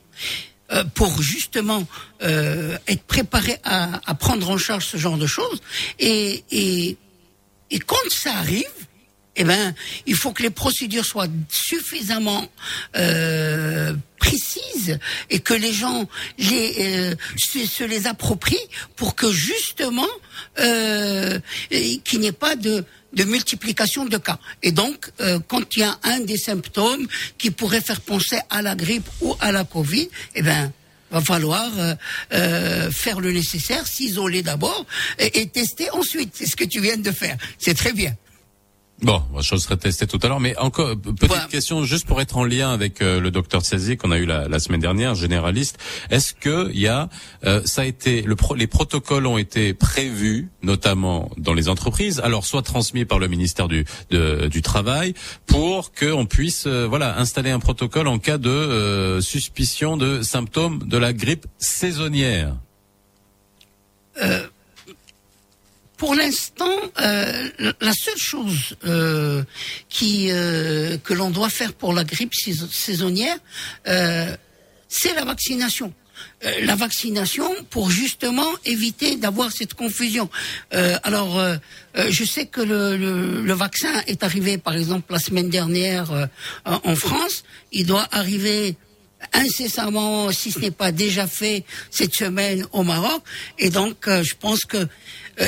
euh, 0.71 0.83
pour 0.93 1.21
justement 1.21 1.85
euh, 2.23 2.77
être 2.87 3.03
préparé 3.03 3.57
à, 3.63 3.99
à 4.05 4.13
prendre 4.15 4.49
en 4.49 4.57
charge 4.57 4.85
ce 4.85 4.97
genre 4.97 5.17
de 5.17 5.27
choses 5.27 5.61
et, 5.99 6.43
et, 6.51 6.97
et 7.71 7.79
quand 7.79 8.09
ça 8.09 8.35
arrive 8.35 8.65
eh 9.35 9.45
ben, 9.45 9.73
il 10.05 10.15
faut 10.15 10.33
que 10.33 10.43
les 10.43 10.49
procédures 10.49 11.05
soient 11.05 11.27
suffisamment 11.49 12.45
euh, 12.97 13.93
précises 14.17 14.99
et 15.29 15.39
que 15.39 15.53
les 15.53 15.71
gens 15.71 16.07
les, 16.37 16.75
euh, 16.79 17.15
se, 17.37 17.85
les 17.85 18.05
approprient 18.05 18.57
pour 18.97 19.15
que 19.15 19.31
justement 19.31 20.07
euh, 20.59 21.39
qu'il 21.69 22.19
n'y 22.19 22.27
ait 22.27 22.31
pas 22.33 22.57
de, 22.57 22.83
de 23.13 23.23
multiplication 23.23 24.05
de 24.05 24.17
cas. 24.17 24.39
Et 24.61 24.73
donc, 24.73 25.09
euh, 25.21 25.39
quand 25.47 25.75
il 25.75 25.79
y 25.79 25.83
a 25.83 25.97
un 26.03 26.19
des 26.19 26.37
symptômes 26.37 27.07
qui 27.37 27.49
pourrait 27.49 27.81
faire 27.81 28.01
penser 28.01 28.39
à 28.49 28.61
la 28.61 28.75
grippe 28.75 29.07
ou 29.21 29.35
à 29.39 29.53
la 29.53 29.63
Covid, 29.63 30.09
eh 30.35 30.41
ben, 30.41 30.71
va 31.11 31.21
falloir 31.21 31.71
euh, 31.77 31.95
euh, 32.33 32.91
faire 32.91 33.19
le 33.19 33.31
nécessaire, 33.31 33.87
s'isoler 33.87 34.41
d'abord 34.41 34.85
et, 35.17 35.41
et 35.41 35.47
tester 35.47 35.89
ensuite. 35.91 36.31
C'est 36.33 36.45
ce 36.45 36.55
que 36.55 36.65
tu 36.65 36.81
viens 36.81 36.97
de 36.97 37.11
faire. 37.11 37.37
C'est 37.57 37.75
très 37.75 37.93
bien. 37.93 38.15
Bon, 39.01 39.23
je 39.39 39.55
serai 39.55 39.77
testé 39.77 40.07
tout 40.07 40.19
à 40.23 40.27
l'heure, 40.27 40.41
mais 40.41 40.57
encore 40.57 40.93
petite 40.97 41.47
question 41.47 41.85
juste 41.85 42.05
pour 42.05 42.19
être 42.19 42.35
en 42.35 42.43
lien 42.43 42.69
avec 42.73 43.01
euh, 43.01 43.21
le 43.21 43.31
docteur 43.31 43.61
Tsazi 43.61 43.95
qu'on 43.95 44.11
a 44.11 44.17
eu 44.17 44.25
la, 44.25 44.49
la 44.49 44.59
semaine 44.59 44.81
dernière, 44.81 45.15
généraliste. 45.15 45.77
Est-ce 46.09 46.33
que 46.33 46.69
il 46.73 46.81
y 46.81 46.87
a, 46.87 47.07
euh, 47.45 47.61
ça 47.63 47.83
a 47.83 47.85
été, 47.85 48.21
le 48.23 48.35
pro- 48.35 48.55
les 48.55 48.67
protocoles 48.67 49.25
ont 49.25 49.37
été 49.37 49.73
prévus, 49.73 50.49
notamment 50.63 51.31
dans 51.37 51.53
les 51.53 51.69
entreprises, 51.69 52.19
alors 52.19 52.45
soit 52.45 52.61
transmis 52.61 53.05
par 53.05 53.19
le 53.19 53.29
ministère 53.29 53.69
du 53.69 53.85
de- 54.09 54.47
du 54.47 54.61
travail, 54.61 55.13
pour 55.45 55.93
qu'on 55.93 56.25
puisse, 56.25 56.65
euh, 56.67 56.85
voilà, 56.85 57.17
installer 57.19 57.51
un 57.51 57.59
protocole 57.59 58.07
en 58.09 58.19
cas 58.19 58.37
de 58.37 58.49
euh, 58.49 59.21
suspicion 59.21 59.95
de 59.95 60.21
symptômes 60.23 60.79
de 60.85 60.97
la 60.97 61.13
grippe 61.13 61.45
saisonnière? 61.57 62.53
Pour 65.99 66.15
l'instant, 66.15 66.77
euh, 67.01 67.49
la 67.81 67.91
seule 67.93 68.17
chose 68.17 68.77
euh, 68.85 69.43
qui 69.89 70.29
euh, 70.31 70.97
que 70.97 71.13
l'on 71.13 71.29
doit 71.29 71.49
faire 71.49 71.73
pour 71.73 71.91
la 71.93 72.05
grippe 72.05 72.33
sais- 72.33 72.53
saisonnière, 72.71 73.35
euh, 73.87 74.33
c'est 74.87 75.13
la 75.13 75.25
vaccination. 75.25 75.93
Euh, 76.45 76.51
la 76.63 76.75
vaccination 76.75 77.49
pour 77.69 77.91
justement 77.91 78.49
éviter 78.63 79.17
d'avoir 79.17 79.51
cette 79.51 79.73
confusion. 79.73 80.29
Euh, 80.73 80.97
alors, 81.03 81.41
je 81.95 82.23
sais 82.23 82.45
que 82.45 82.61
le, 82.61 82.95
le, 82.95 83.41
le 83.41 83.53
vaccin 83.53 83.91
est 84.07 84.23
arrivé, 84.23 84.57
par 84.57 84.75
exemple, 84.75 85.11
la 85.11 85.19
semaine 85.19 85.49
dernière 85.49 86.29
en 86.63 86.95
France. 86.95 87.43
Il 87.73 87.85
doit 87.85 88.07
arriver 88.11 88.77
incessamment, 89.33 90.31
si 90.31 90.49
ce 90.51 90.59
n'est 90.59 90.71
pas 90.71 90.93
déjà 90.93 91.27
fait 91.27 91.65
cette 91.91 92.15
semaine 92.15 92.65
au 92.71 92.83
Maroc. 92.83 93.21
Et 93.57 93.69
donc, 93.69 93.97
je 94.07 94.33
pense 94.39 94.61
que 94.61 94.87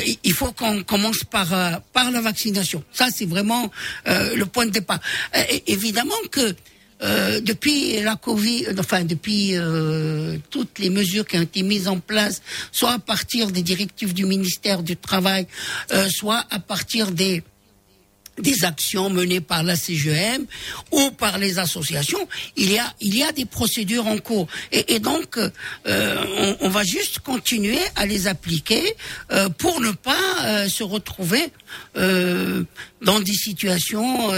il- 0.05 0.17
il 0.23 0.33
faut 0.33 0.51
qu'on 0.51 0.83
commence 0.83 1.23
par 1.23 1.53
euh, 1.53 1.71
par 1.93 2.11
la 2.11 2.21
vaccination. 2.21 2.83
Ça, 2.93 3.07
c'est 3.15 3.25
vraiment 3.25 3.69
euh, 4.07 4.35
le 4.35 4.45
point 4.45 4.65
de 4.65 4.71
départ. 4.71 4.99
Euh, 5.35 5.43
évidemment 5.67 6.21
que 6.31 6.53
euh, 7.03 7.41
depuis 7.41 7.99
la 8.01 8.15
Covid, 8.15 8.65
euh, 8.67 8.75
enfin 8.79 9.03
depuis 9.03 9.57
euh, 9.57 10.37
toutes 10.51 10.77
les 10.77 10.91
mesures 10.91 11.25
qui 11.25 11.35
ont 11.37 11.41
été 11.41 11.63
mises 11.63 11.87
en 11.87 11.99
place, 11.99 12.41
soit 12.71 12.91
à 12.93 12.99
partir 12.99 13.49
des 13.51 13.63
directives 13.63 14.13
du 14.13 14.25
ministère 14.25 14.83
du 14.83 14.95
Travail, 14.95 15.47
euh, 15.93 16.07
soit 16.09 16.45
à 16.51 16.59
partir 16.59 17.11
des 17.11 17.41
des 18.37 18.65
actions 18.65 19.09
menées 19.09 19.41
par 19.41 19.63
la 19.63 19.75
CGM 19.75 20.45
ou 20.91 21.11
par 21.11 21.37
les 21.37 21.59
associations, 21.59 22.27
il 22.55 22.71
y 22.71 22.79
a, 22.79 22.93
il 22.99 23.15
y 23.15 23.23
a 23.23 23.31
des 23.31 23.45
procédures 23.45 24.07
en 24.07 24.17
cours. 24.17 24.47
Et, 24.71 24.99
donc, 24.99 25.37
euh, 25.37 26.55
on, 26.61 26.69
va 26.69 26.83
juste 26.83 27.19
continuer 27.19 27.79
à 27.95 28.05
les 28.05 28.27
appliquer 28.27 28.95
euh, 29.31 29.49
pour 29.49 29.81
ne 29.81 29.91
pas 29.91 30.15
euh, 30.43 30.69
se 30.69 30.83
retrouver 30.83 31.51
dans 31.95 33.19
des 33.19 33.33
situations 33.33 34.31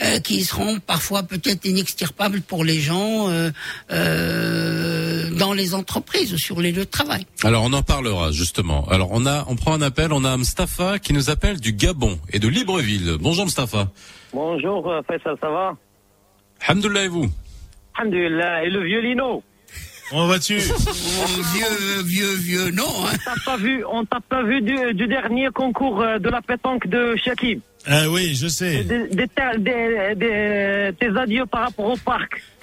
euh, 0.00 0.18
qui 0.20 0.42
seront 0.42 0.78
parfois 0.80 1.22
peut-être 1.22 1.64
inextirpables 1.64 2.40
pour 2.40 2.64
les 2.64 2.80
gens 2.80 3.28
euh, 3.28 3.50
euh, 3.90 5.30
dans 5.30 5.52
les 5.52 5.74
entreprises, 5.74 6.36
sur 6.36 6.60
les 6.60 6.72
lieux 6.72 6.84
de 6.84 6.90
travail. 6.90 7.26
Alors 7.44 7.64
on 7.64 7.72
en 7.72 7.82
parlera 7.82 8.32
justement. 8.32 8.86
Alors 8.88 9.08
on 9.12 9.26
a, 9.26 9.44
on 9.48 9.56
prend 9.56 9.74
un 9.74 9.82
appel. 9.82 10.12
On 10.12 10.24
a 10.24 10.36
Mustapha 10.36 10.98
qui 10.98 11.12
nous 11.12 11.30
appelle 11.30 11.60
du 11.60 11.72
Gabon 11.72 12.18
et 12.32 12.38
de 12.38 12.48
Libreville. 12.48 13.16
Bonjour 13.20 13.44
Mustapha. 13.44 13.90
Bonjour 14.32 14.90
euh, 14.90 15.02
Faisal, 15.06 15.36
ça 15.40 15.50
va? 15.50 15.76
Alhamdoulilah 16.66 17.04
et 17.04 17.08
vous? 17.08 17.28
Alhamdulillah. 17.96 18.64
Et 18.64 18.70
le 18.70 18.84
vieux 18.84 19.00
Lino? 19.00 19.42
On 20.14 20.26
va 20.26 20.38
dessus. 20.38 20.58
vieux, 20.58 22.02
vieux, 22.04 22.34
vieux, 22.34 22.70
non. 22.70 22.84
Hein. 23.06 23.16
T'as 23.24 23.34
pas 23.44 23.56
vu, 23.56 23.84
on 23.90 24.04
t'a 24.04 24.20
pas 24.20 24.42
vu 24.42 24.60
du, 24.60 24.94
du 24.94 25.06
dernier 25.06 25.48
concours 25.54 26.02
euh, 26.02 26.18
de 26.18 26.28
la 26.28 26.42
pétanque 26.42 26.86
de 26.86 27.16
Shakib 27.16 27.60
Ah 27.86 28.08
oui, 28.08 28.34
je 28.34 28.46
sais. 28.46 28.84
des, 28.84 29.08
des, 29.08 29.26
ta- 29.28 29.56
des- 29.58 30.14
des- 30.14 30.90
tes 31.00 31.18
adieux 31.18 31.46
par 31.46 31.62
rapport 31.62 31.86
au 31.86 31.96
parc. 31.96 32.40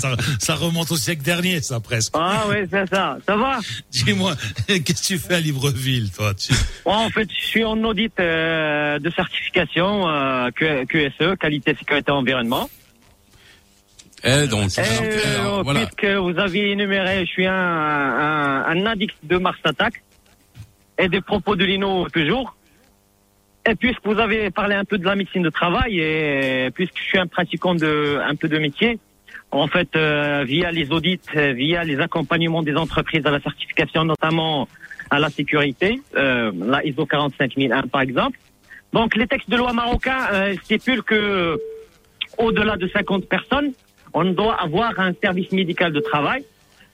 ça, 0.00 0.16
ça 0.40 0.54
remonte 0.56 0.90
au 0.90 0.96
siècle 0.96 1.22
dernier, 1.22 1.60
ça 1.60 1.78
presque. 1.78 2.12
Ah 2.16 2.44
oui, 2.48 2.56
c'est 2.70 2.88
ça. 2.88 3.18
Ça 3.24 3.36
va? 3.36 3.58
Dis-moi, 3.92 4.34
qu'est-ce 4.66 4.82
que 5.02 5.06
tu 5.06 5.18
fais 5.18 5.34
à 5.34 5.40
Libreville, 5.40 6.10
toi 6.10 6.34
tu... 6.34 6.52
Moi, 6.86 6.96
en 6.96 7.10
fait, 7.10 7.28
je 7.30 7.46
suis 7.46 7.64
en 7.64 7.82
audit 7.84 8.12
euh, 8.18 8.98
de 8.98 9.10
certification 9.10 10.08
euh, 10.08 10.50
QSE, 10.50 11.36
qualité, 11.38 11.76
sécurité, 11.78 12.10
environnement. 12.10 12.68
Et 14.24 14.48
donc, 14.48 14.76
Et, 14.76 14.80
euh, 14.80 15.62
voilà. 15.62 15.86
puisque 15.86 16.12
vous 16.16 16.36
aviez 16.38 16.72
énuméré, 16.72 17.20
je 17.26 17.30
suis 17.30 17.46
un, 17.46 17.52
un, 17.54 18.64
un 18.64 18.86
addict 18.86 19.14
de 19.22 19.36
Mars 19.36 19.58
Attack 19.62 20.02
et 20.98 21.08
des 21.08 21.20
propos 21.20 21.54
de 21.54 21.64
Lino 21.64 22.08
toujours. 22.08 22.56
Et 23.68 23.74
puisque 23.74 24.04
vous 24.04 24.18
avez 24.18 24.50
parlé 24.50 24.74
un 24.74 24.84
peu 24.84 24.96
de 24.96 25.04
la 25.04 25.16
médecine 25.16 25.42
de 25.42 25.50
travail 25.50 25.98
et 25.98 26.70
puisque 26.72 26.96
je 26.98 27.02
suis 27.02 27.18
un 27.18 27.26
pratiquant 27.26 27.74
de 27.74 28.18
un 28.24 28.36
peu 28.36 28.48
de 28.48 28.58
métier, 28.58 28.98
en 29.50 29.66
fait, 29.66 29.88
euh, 29.96 30.44
via 30.46 30.70
les 30.70 30.90
audits, 30.92 31.20
euh, 31.34 31.52
via 31.52 31.82
les 31.82 31.98
accompagnements 31.98 32.62
des 32.62 32.76
entreprises 32.76 33.26
à 33.26 33.30
la 33.30 33.40
certification, 33.40 34.04
notamment 34.04 34.68
à 35.10 35.18
la 35.18 35.30
sécurité, 35.30 36.00
euh, 36.16 36.52
la 36.54 36.84
ISO 36.84 37.06
45001 37.06 37.82
par 37.82 38.00
exemple. 38.02 38.38
Donc 38.92 39.16
les 39.16 39.26
textes 39.26 39.50
de 39.50 39.56
loi 39.56 39.72
marocains 39.72 40.28
euh, 40.32 40.54
stipulent 40.62 41.02
que 41.02 41.58
au-delà 42.38 42.76
de 42.76 42.88
50 42.88 43.26
personnes, 43.26 43.72
on 44.14 44.24
doit 44.24 44.54
avoir 44.54 44.98
un 44.98 45.12
service 45.22 45.50
médical 45.52 45.92
de 45.92 46.00
travail 46.00 46.44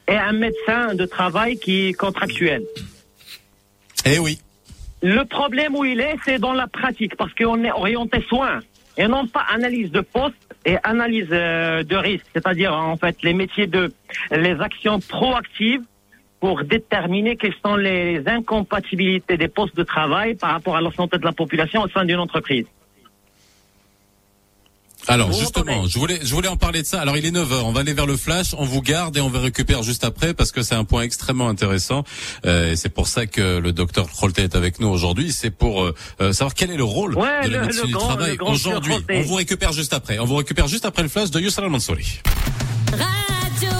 et 0.08 0.16
un 0.16 0.32
médecin 0.32 0.94
de 0.94 1.04
travail 1.04 1.58
qui 1.58 1.88
est 1.88 1.92
contractuel. 1.92 2.62
Eh 4.04 4.18
oui. 4.18 4.40
Le 5.02 5.24
problème 5.24 5.74
où 5.74 5.84
il 5.84 6.00
est, 6.00 6.16
c'est 6.24 6.38
dans 6.38 6.52
la 6.52 6.68
pratique, 6.68 7.16
parce 7.16 7.34
qu'on 7.34 7.64
est 7.64 7.72
orienté 7.72 8.22
soins 8.28 8.60
et 8.96 9.08
non 9.08 9.26
pas 9.26 9.44
analyse 9.52 9.90
de 9.90 10.00
poste 10.00 10.36
et 10.64 10.76
analyse 10.84 11.28
euh, 11.32 11.82
de 11.82 11.96
risque, 11.96 12.26
c'est-à-dire 12.32 12.72
en 12.72 12.96
fait 12.96 13.22
les 13.22 13.32
métiers 13.32 13.66
de 13.66 13.92
les 14.30 14.60
actions 14.60 15.00
proactives 15.00 15.82
pour 16.40 16.62
déterminer 16.64 17.36
quelles 17.36 17.54
sont 17.64 17.76
les 17.76 18.22
incompatibilités 18.26 19.36
des 19.36 19.48
postes 19.48 19.76
de 19.76 19.82
travail 19.82 20.34
par 20.34 20.50
rapport 20.50 20.76
à 20.76 20.80
la 20.80 20.90
santé 20.92 21.18
de 21.18 21.24
la 21.24 21.32
population 21.32 21.82
au 21.82 21.88
sein 21.88 22.04
d'une 22.04 22.18
entreprise. 22.18 22.66
Alors 25.08 25.32
justement, 25.32 25.86
je 25.86 25.98
voulais, 25.98 26.20
je 26.22 26.32
voulais 26.34 26.48
en 26.48 26.56
parler 26.56 26.82
de 26.82 26.86
ça. 26.86 27.00
Alors 27.00 27.16
il 27.16 27.26
est 27.26 27.30
9h, 27.30 27.62
on 27.64 27.72
va 27.72 27.80
aller 27.80 27.92
vers 27.92 28.06
le 28.06 28.16
flash, 28.16 28.54
on 28.56 28.64
vous 28.64 28.82
garde 28.82 29.16
et 29.16 29.20
on 29.20 29.28
va 29.28 29.40
récupérer 29.40 29.82
juste 29.82 30.04
après 30.04 30.32
parce 30.34 30.52
que 30.52 30.62
c'est 30.62 30.74
un 30.76 30.84
point 30.84 31.02
extrêmement 31.02 31.48
intéressant. 31.48 32.04
Euh, 32.46 32.72
et 32.72 32.76
c'est 32.76 32.88
pour 32.88 33.08
ça 33.08 33.26
que 33.26 33.58
le 33.58 33.72
docteur 33.72 34.08
Krolte 34.08 34.38
est 34.38 34.54
avec 34.54 34.78
nous 34.80 34.88
aujourd'hui. 34.88 35.32
C'est 35.32 35.50
pour 35.50 35.82
euh, 35.84 35.94
euh, 36.20 36.32
savoir 36.32 36.54
quel 36.54 36.70
est 36.70 36.76
le 36.76 36.84
rôle 36.84 37.16
Ouais, 37.16 37.44
de 37.44 37.48
la 37.50 37.58
le- 37.58 37.66
médecine 37.66 37.82
le 37.82 37.86
du 37.88 37.92
grand- 37.94 38.06
travail 38.08 38.36
aujourd'hui. 38.40 38.94
On 39.10 39.22
vous 39.22 39.34
récupère 39.34 39.72
juste 39.72 39.92
après. 39.92 40.18
On 40.18 40.24
vous 40.24 40.36
récupère 40.36 40.68
juste 40.68 40.84
après 40.84 41.02
le 41.02 41.08
flash 41.08 41.30
de 41.30 41.40
Youssef 41.40 41.58
Al-Mansouri. 41.64 42.20
Radio 42.92 43.70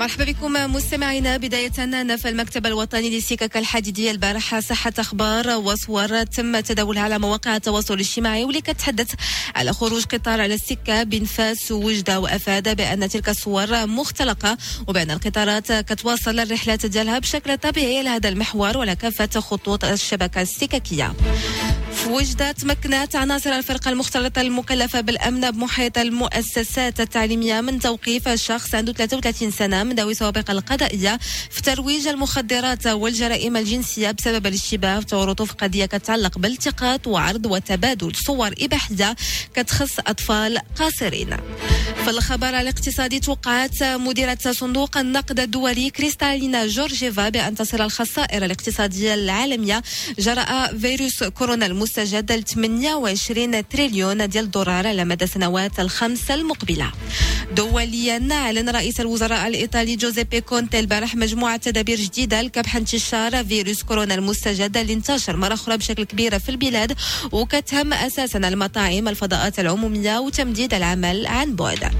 مرحبا 0.00 0.24
بكم 0.24 0.52
مستمعينا. 0.52 1.36
بداية 1.36 1.72
نفى 1.78 2.28
المكتب 2.28 2.66
الوطني 2.66 3.10
للسكك 3.10 3.56
الحديدية 3.56 4.10
البارحة. 4.10 4.60
صحة 4.60 4.92
أخبار 4.98 5.48
وصور 5.48 6.22
تم 6.22 6.60
تداولها 6.60 7.02
على 7.02 7.18
مواقع 7.18 7.56
التواصل 7.56 7.94
الاجتماعي 7.94 8.44
واللي 8.44 8.60
كتحدث 8.60 9.14
على 9.54 9.72
خروج 9.72 10.04
قطار 10.04 10.40
على 10.40 10.54
السكة 10.54 11.02
بين 11.02 11.24
فاس 11.24 11.72
ووجدة 11.72 12.20
وأفاد 12.20 12.76
بأن 12.76 13.08
تلك 13.08 13.28
الصور 13.28 13.86
مختلقة 13.86 14.56
وبأن 14.88 15.10
القطارات 15.10 15.72
كتواصل 15.72 16.40
الرحلات 16.40 16.86
ديالها 16.86 17.18
بشكل 17.18 17.58
طبيعي 17.58 18.02
لهذا 18.02 18.28
المحور 18.28 18.76
وعلى 18.76 18.96
كافة 18.96 19.40
خطوط 19.40 19.84
الشبكة 19.84 20.42
السككية. 20.42 21.14
في 21.94 22.08
وجدة 22.08 22.52
تمكنت 22.52 23.16
عناصر 23.16 23.50
الفرقة 23.52 23.88
المختلطة 23.90 24.40
المكلفة 24.40 25.00
بالأمن 25.00 25.50
بمحيط 25.50 25.98
المؤسسات 25.98 27.00
التعليمية 27.00 27.60
من 27.60 27.80
توقيف 27.80 28.28
شخص 28.28 28.74
عنده 28.74 28.92
33 28.92 29.50
سنة 29.50 29.84
من 29.84 29.94
ذوي 29.94 30.12
السوابق 30.12 30.50
القضائية 30.50 31.18
في 31.50 31.62
ترويج 31.62 32.06
المخدرات 32.08 32.86
والجرائم 32.86 33.56
الجنسية 33.56 34.10
بسبب 34.10 34.46
الاشتباه 34.46 34.98
وتورطه 34.98 35.44
في 35.44 35.52
قضية 35.52 35.86
كتعلق 35.86 36.38
بالتقاط 36.38 37.06
وعرض 37.06 37.46
وتبادل 37.46 38.12
صور 38.26 38.50
إباحية 38.60 39.16
كتخص 39.54 39.98
أطفال 39.98 40.58
قاصرين. 40.76 41.36
في 42.04 42.10
الخبر 42.10 42.48
الاقتصادي 42.60 43.20
توقعت 43.20 43.82
مديرة 43.82 44.38
صندوق 44.50 44.98
النقد 44.98 45.40
الدولي 45.40 45.90
كريستالينا 45.90 46.66
جورجيفا 46.66 47.28
بأن 47.28 47.54
تصل 47.54 47.80
الخسائر 47.80 48.44
الاقتصادية 48.44 49.14
العالمية 49.14 49.82
جراء 50.18 50.78
فيروس 50.78 51.24
كورونا 51.24 51.66
المستجد 51.80 52.32
ل 52.32 52.44
28 52.44 53.68
تريليون 53.68 54.28
ديال 54.28 54.44
الدولار 54.44 54.86
على 54.86 55.04
مدى 55.04 55.24
السنوات 55.24 55.80
الخمس 55.80 56.30
المقبلة. 56.30 56.92
دوليا 57.56 58.28
أعلن 58.32 58.68
رئيس 58.68 59.00
الوزراء 59.00 59.46
الإيطالي 59.46 59.96
جوزيبي 59.96 60.40
كونتي 60.40 60.78
البارح 60.80 61.16
مجموعة 61.16 61.56
تدابير 61.56 62.00
جديدة 62.00 62.42
لكبح 62.42 62.76
انتشار 62.76 63.44
فيروس 63.44 63.82
كورونا 63.82 64.14
المستجد 64.14 64.76
اللي 64.76 64.92
انتشر 64.92 65.36
مرة 65.36 65.54
أخرى 65.54 65.76
بشكل 65.76 66.04
كبير 66.04 66.38
في 66.38 66.48
البلاد 66.48 66.96
وكتهم 67.32 67.92
أساسا 67.92 68.38
المطاعم 68.38 69.08
الفضاءات 69.08 69.60
العمومية 69.60 70.18
وتمديد 70.18 70.74
العمل 70.74 71.26
عن 71.26 71.56
بعد. 71.56 71.92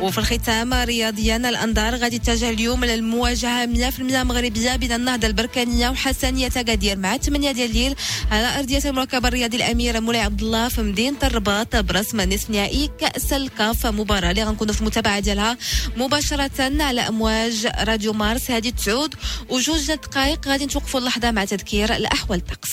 وفي 0.00 0.18
الختام 0.18 0.74
رياضيا 0.74 1.36
الانظار 1.36 1.94
غادي 1.96 2.18
تتجه 2.18 2.50
اليوم 2.50 2.84
للمواجهة 2.84 3.66
100% 3.90 4.00
مغربية 4.00 4.76
بين 4.76 4.92
النهضة 4.92 5.26
البركانية 5.26 5.88
وحسنيه 5.88 6.46
اكادير 6.46 6.98
مع 6.98 7.16
8 7.16 7.52
ديال 7.52 7.70
الليل 7.70 7.94
على 8.30 8.58
أرضية 8.58 8.80
المركب 8.84 9.26
الرياضي 9.26 9.56
الأمير 9.56 10.00
مولاي 10.00 10.20
عبد 10.20 10.42
الله 10.42 10.68
في 10.68 10.82
مدينة 10.82 11.16
الرباط 11.22 11.76
برسم 11.76 12.20
نصف 12.20 12.50
نهائي 12.50 12.90
كأس 13.00 13.32
الكاف 13.32 13.86
مباراة 13.86 14.30
اللي 14.30 14.42
غنكونوا 14.42 14.74
في 14.74 14.80
المتابعة 14.80 15.20
ديالها 15.20 15.56
مباشرة 15.96 16.82
على 16.82 17.00
أمواج 17.00 17.68
راديو 17.80 18.12
مارس. 18.12 18.50
هذه 18.50 18.72
تعود 18.86 19.14
وجوج 19.48 19.92
دقائق 19.92 20.48
غادي 20.48 20.64
نتوقفوا 20.64 21.00
اللحظة 21.00 21.30
مع 21.30 21.44
تذكير 21.44 21.96
الأحوال 21.96 22.38
الطقس 22.38 22.70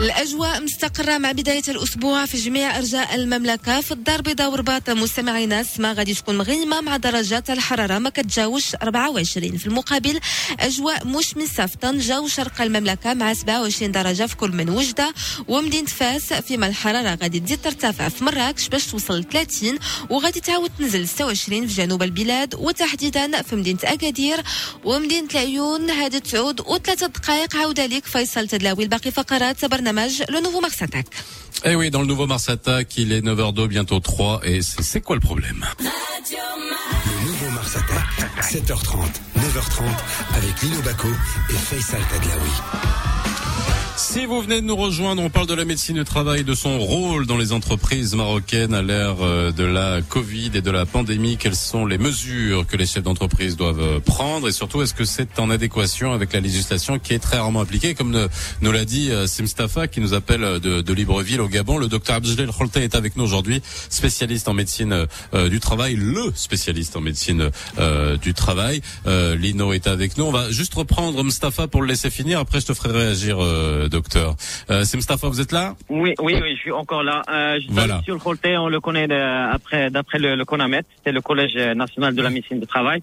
الأجواء 0.00 0.60
مستقرة 0.62 1.18
مع 1.18 1.32
بداية 1.32 1.62
الأسبوع 1.68 2.26
في 2.26 2.36
جميع 2.36 2.78
أرجاء 2.78 3.14
المملكة. 3.14 3.80
في 3.80 3.92
الدار 3.92 4.16
البيضاء 4.16 4.50
ورباط 4.52 4.90
مستمعينا 4.90 5.60
السماء 5.60 5.94
غادي 5.94 6.14
تكون 6.14 6.38
مغيمة 6.38 6.80
مع 6.80 6.96
درجات 6.96 7.50
الحرارة. 7.50 7.98
ما 7.98 8.10
كتجاوش 8.10 8.74
24 8.74 9.56
في 9.56 9.66
المقابل 9.66 10.20
أجواء 10.60 11.06
مشمسة 11.06 11.66
في 11.66 11.76
طنجة 11.78 12.20
وشرق 12.20 12.62
المملكة 12.62 13.14
مع 13.14 13.34
27 13.34 13.92
درجة 13.92 14.26
في 14.26 14.36
كل 14.36 14.50
من 14.52 14.70
وجدة 14.70 15.14
ومدينة 15.48 15.86
فاس 15.86 16.32
فيما 16.32 16.66
الحرارة 16.66 17.18
غادي 17.22 17.40
تزيد 17.40 17.58
ترتفع. 17.62 18.08
في 18.08 18.24
مراكش 18.24 18.68
باش 18.68 18.86
توصل 18.86 19.18
ل 19.18 19.24
30 19.24 19.78
وغادي 20.10 20.40
تعاود 20.40 20.70
تنزل 20.78 21.08
26 21.08 21.66
في 21.66 21.74
جنوب 21.74 22.02
البلاد 22.02 22.54
وتحديدا 22.54 23.42
في 23.42 23.56
مدينة 23.56 23.78
أكادير 23.84 24.42
ومدينة 24.84 25.28
العيون. 25.34 25.90
هذه 25.90 26.18
تعود 26.18 26.60
وثلاثة 26.60 27.06
دقائق. 27.06 27.56
عودة 27.56 27.86
لك 27.86 28.04
فيصل 28.06 28.48
تدلاوي. 28.48 28.82
الباقي 28.84 29.10
فقرات. 29.10 29.64
برنامج 29.64 29.83
Le 29.84 30.40
nouveau 30.40 30.60
Mars 30.60 30.80
Attack. 30.80 31.06
Eh 31.64 31.74
oui, 31.74 31.90
dans 31.90 32.00
le 32.00 32.06
nouveau 32.06 32.26
Mars 32.26 32.48
Attack, 32.48 32.96
il 32.96 33.12
est 33.12 33.20
9h02, 33.20 33.66
bientôt 33.68 34.00
3, 34.00 34.40
et 34.44 34.60
c'est 34.62 35.00
quoi 35.00 35.16
le 35.16 35.20
problème? 35.20 35.64
Le 35.78 37.26
nouveau 37.26 37.50
Mars 37.50 37.76
Attack, 37.76 38.30
7h30, 38.42 38.96
9h30, 39.36 39.84
avec 40.36 40.62
Lino 40.62 40.80
Baco 40.82 41.08
et 41.50 41.52
Faisal 41.52 42.02
Tadlaoui. 42.10 43.23
Si 43.96 44.26
vous 44.26 44.40
venez 44.40 44.60
de 44.60 44.66
nous 44.66 44.74
rejoindre, 44.74 45.22
on 45.22 45.30
parle 45.30 45.46
de 45.46 45.54
la 45.54 45.64
médecine 45.64 45.94
du 45.94 46.04
travail, 46.04 46.42
de 46.42 46.54
son 46.54 46.80
rôle 46.80 47.26
dans 47.26 47.36
les 47.36 47.52
entreprises 47.52 48.16
marocaines 48.16 48.74
à 48.74 48.82
l'ère 48.82 49.22
euh, 49.22 49.52
de 49.52 49.62
la 49.62 50.02
Covid 50.02 50.50
et 50.54 50.60
de 50.60 50.70
la 50.72 50.84
pandémie. 50.84 51.36
Quelles 51.36 51.54
sont 51.54 51.86
les 51.86 51.96
mesures 51.96 52.66
que 52.66 52.76
les 52.76 52.86
chefs 52.86 53.04
d'entreprise 53.04 53.56
doivent 53.56 53.80
euh, 53.80 54.00
prendre? 54.00 54.48
Et 54.48 54.52
surtout 54.52 54.82
est-ce 54.82 54.94
que 54.94 55.04
c'est 55.04 55.38
en 55.38 55.48
adéquation 55.48 56.12
avec 56.12 56.32
la 56.32 56.40
législation 56.40 56.98
qui 56.98 57.14
est 57.14 57.20
très 57.20 57.38
rarement 57.38 57.60
appliquée? 57.60 57.94
Comme 57.94 58.28
nous 58.62 58.72
l'a 58.72 58.84
dit 58.84 59.12
euh, 59.12 59.28
Simstafa 59.28 59.86
qui 59.86 60.00
nous 60.00 60.12
appelle 60.12 60.58
de, 60.60 60.92
Libreville 60.92 61.40
au 61.40 61.48
Gabon. 61.48 61.78
Le 61.78 61.86
docteur 61.86 62.16
Abdeljelil 62.16 62.50
Kholte 62.50 62.78
est 62.78 62.96
avec 62.96 63.16
nous 63.16 63.22
aujourd'hui, 63.22 63.62
spécialiste 63.90 64.48
en 64.48 64.54
médecine 64.54 65.06
du 65.50 65.60
travail, 65.60 65.96
le 65.96 66.32
spécialiste 66.34 66.96
en 66.96 67.00
médecine 67.00 67.50
du 68.22 68.32
travail. 68.32 68.80
Lino 69.06 69.72
est 69.72 69.88
avec 69.88 70.16
nous. 70.16 70.24
On 70.24 70.30
va 70.30 70.52
juste 70.52 70.74
reprendre 70.74 71.24
Mustafa 71.24 71.66
pour 71.66 71.82
le 71.82 71.88
laisser 71.88 72.10
finir. 72.10 72.38
Après, 72.38 72.60
je 72.60 72.66
te 72.66 72.74
ferai 72.74 72.92
réagir, 72.92 73.38
docteur. 73.88 74.34
Euh, 74.70 74.84
c'est 74.84 74.96
Mustafa, 74.96 75.28
vous 75.28 75.40
êtes 75.40 75.52
là? 75.52 75.74
Oui, 75.88 76.14
oui, 76.20 76.34
oui, 76.42 76.54
je 76.56 76.60
suis 76.60 76.72
encore 76.72 77.02
là. 77.02 77.22
Euh, 77.30 77.58
je 77.60 77.66
Voilà. 77.72 77.98
Monsieur 77.98 78.14
le 78.14 78.18
Kholté, 78.18 78.56
on 78.56 78.68
le 78.68 78.80
connaît 78.80 79.08
de- 79.08 79.14
après, 79.54 79.90
d'après 79.90 80.18
le, 80.18 80.34
le 80.36 80.44
CONAMET, 80.44 80.82
c'est 81.04 81.12
le 81.12 81.20
Collège 81.20 81.56
national 81.76 82.14
de 82.14 82.22
la 82.22 82.30
médecine 82.30 82.60
du 82.60 82.66
travail. 82.66 83.02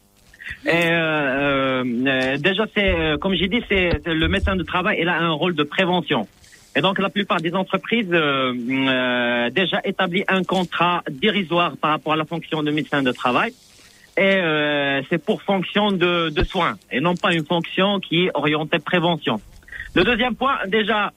Et 0.65 0.69
euh, 0.73 1.83
euh, 1.85 2.37
déjà, 2.37 2.65
c'est 2.75 2.89
euh, 2.89 3.17
comme 3.17 3.35
j'ai 3.35 3.47
dit, 3.47 3.61
c'est 3.69 4.05
le 4.05 4.27
médecin 4.27 4.55
du 4.55 4.63
travail, 4.65 4.97
il 5.01 5.07
a 5.07 5.17
un 5.17 5.31
rôle 5.31 5.55
de 5.55 5.63
prévention. 5.63 6.27
Et 6.75 6.81
donc, 6.81 6.99
la 6.99 7.09
plupart 7.09 7.39
des 7.41 7.53
entreprises 7.53 8.07
euh, 8.11 8.53
euh, 8.53 9.49
déjà 9.49 9.79
établit 9.83 10.23
un 10.27 10.43
contrat 10.43 11.03
dérisoire 11.09 11.73
par 11.77 11.91
rapport 11.91 12.13
à 12.13 12.15
la 12.15 12.25
fonction 12.25 12.63
de 12.63 12.71
médecin 12.71 13.01
de 13.03 13.11
travail. 13.11 13.53
Et 14.17 14.21
euh, 14.23 15.01
c'est 15.09 15.23
pour 15.23 15.41
fonction 15.41 15.91
de, 15.91 16.29
de 16.29 16.43
soins 16.43 16.75
et 16.91 16.99
non 16.99 17.15
pas 17.15 17.33
une 17.33 17.45
fonction 17.45 17.99
qui 18.01 18.25
est 18.25 18.31
orientée 18.33 18.79
prévention. 18.79 19.39
Le 19.95 20.03
deuxième 20.03 20.35
point, 20.35 20.57
déjà, 20.67 21.11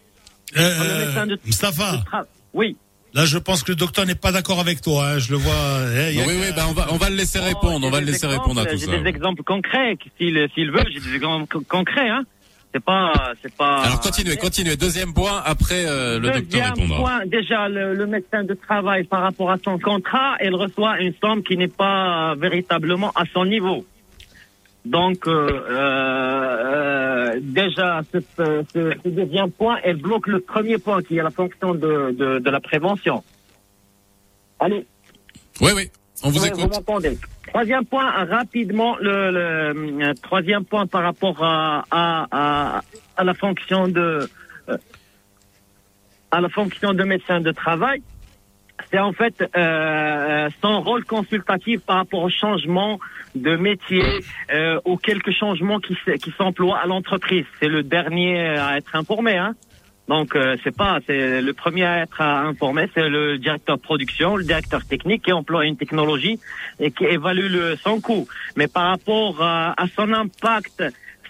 Euh, 0.56 1.06
médecin 1.06 1.26
de- 1.26 1.38
Mustafa. 1.44 2.04
oui. 2.52 2.76
Là, 3.12 3.24
je 3.26 3.38
pense 3.38 3.62
que 3.62 3.70
le 3.72 3.76
docteur 3.76 4.06
n'est 4.06 4.16
pas 4.16 4.32
d'accord 4.32 4.58
avec 4.58 4.80
toi. 4.80 5.06
hein, 5.06 5.18
Je 5.18 5.30
le 5.30 5.36
vois. 5.36 5.52
eh, 5.96 6.20
a- 6.20 6.26
Oui, 6.26 6.34
oui, 6.40 6.46
bah, 6.56 6.64
on 6.68 6.72
va, 6.72 6.88
on 6.90 6.96
va 6.96 7.10
le 7.10 7.16
laisser 7.16 7.38
répondre. 7.38 7.86
On 7.86 7.90
va 7.90 8.00
le 8.00 8.06
laisser 8.06 8.26
exemples, 8.26 8.40
répondre 8.42 8.60
à 8.60 8.66
tout 8.66 8.76
J'ai 8.76 8.86
ça. 8.86 8.98
des 8.98 9.08
exemples 9.08 9.42
concrets, 9.44 9.96
s'il 10.18 10.48
s'il 10.54 10.70
veut, 10.72 10.82
j'ai 10.92 10.98
des 11.00 11.14
exemples 11.14 11.46
co- 11.46 11.62
concrets. 11.68 12.08
Hein. 12.08 12.22
C'est 12.74 12.82
pas, 12.84 13.12
c'est 13.40 13.54
pas. 13.54 13.82
Alors 13.84 14.00
continuez, 14.00 14.36
continuez. 14.36 14.74
Deuxième 14.76 15.14
point, 15.14 15.40
après 15.44 15.84
euh, 15.86 16.18
le 16.18 16.26
docteur 16.26 16.42
Deuxième 16.42 16.72
répondra. 16.74 16.96
point, 16.98 17.26
déjà 17.26 17.68
le, 17.68 17.94
le 17.94 18.06
médecin 18.06 18.42
de 18.42 18.54
travail 18.54 19.04
par 19.04 19.22
rapport 19.22 19.52
à 19.52 19.58
son 19.64 19.78
contrat, 19.78 20.34
il 20.42 20.52
reçoit 20.56 20.98
une 21.00 21.14
somme 21.22 21.44
qui 21.44 21.56
n'est 21.56 21.68
pas 21.68 22.32
euh, 22.32 22.34
véritablement 22.34 23.12
à 23.14 23.22
son 23.32 23.44
niveau. 23.44 23.86
Donc 24.84 25.26
euh, 25.26 25.48
euh, 25.70 27.40
déjà 27.40 28.02
ce, 28.12 28.18
ce, 28.36 28.64
ce 28.74 29.08
deuxième 29.08 29.50
point, 29.50 29.78
elle 29.82 29.96
bloque 29.96 30.26
le 30.26 30.40
premier 30.40 30.76
point 30.76 31.02
qui 31.02 31.16
est 31.16 31.22
la 31.22 31.30
fonction 31.30 31.74
de, 31.74 32.12
de, 32.12 32.38
de 32.38 32.50
la 32.50 32.60
prévention. 32.60 33.24
Allez. 34.60 34.86
Oui, 35.62 35.70
oui, 35.74 35.90
on 36.22 36.28
vous 36.30 36.46
écoute. 36.46 36.60
Vous 36.60 36.68
m'entendez. 36.68 37.18
Troisième 37.46 37.84
point, 37.86 38.10
rapidement, 38.24 38.96
le, 38.98 39.30
le, 39.30 40.04
euh, 40.04 40.12
troisième 40.22 40.64
point 40.64 40.86
par 40.86 41.02
rapport 41.02 41.42
à, 41.42 41.84
à, 41.90 42.26
à, 42.30 42.82
à 43.16 43.24
la 43.24 43.34
fonction 43.34 43.88
de 43.88 44.28
euh, 44.68 44.76
à 46.30 46.40
la 46.40 46.48
fonction 46.48 46.92
de 46.92 47.04
médecin 47.04 47.40
de 47.40 47.52
travail, 47.52 48.02
c'est 48.90 48.98
en 48.98 49.12
fait 49.12 49.34
euh, 49.56 50.48
son 50.62 50.80
rôle 50.80 51.04
consultatif 51.04 51.80
par 51.80 51.96
rapport 51.96 52.22
au 52.22 52.28
changement 52.28 52.98
de 53.34 53.56
métier 53.56 54.04
euh, 54.52 54.80
ou 54.84 54.96
quelques 54.96 55.32
changements 55.32 55.80
qui, 55.80 55.96
s'emploient 56.36 56.78
à 56.78 56.86
l'entreprise. 56.86 57.44
C'est 57.60 57.68
le 57.68 57.82
dernier 57.82 58.38
à 58.38 58.76
être 58.76 58.94
informé, 58.94 59.36
hein. 59.36 59.54
Donc 60.06 60.36
euh, 60.36 60.56
c'est 60.62 60.76
pas 60.76 60.98
c'est 61.06 61.40
le 61.40 61.52
premier 61.54 61.84
à 61.84 62.02
être 62.02 62.20
à 62.20 62.42
informé, 62.42 62.90
c'est 62.92 63.08
le 63.08 63.38
directeur 63.38 63.78
production, 63.78 64.36
le 64.36 64.44
directeur 64.44 64.84
technique 64.84 65.24
qui 65.24 65.32
emploie 65.32 65.64
une 65.64 65.78
technologie 65.78 66.38
et 66.78 66.90
qui 66.90 67.04
évalue 67.04 67.50
le, 67.50 67.76
son 67.76 68.02
coût. 68.02 68.28
Mais 68.56 68.66
par 68.66 68.90
rapport 68.90 69.42
à, 69.42 69.72
à 69.82 69.86
son 69.88 70.12
impact, 70.12 70.84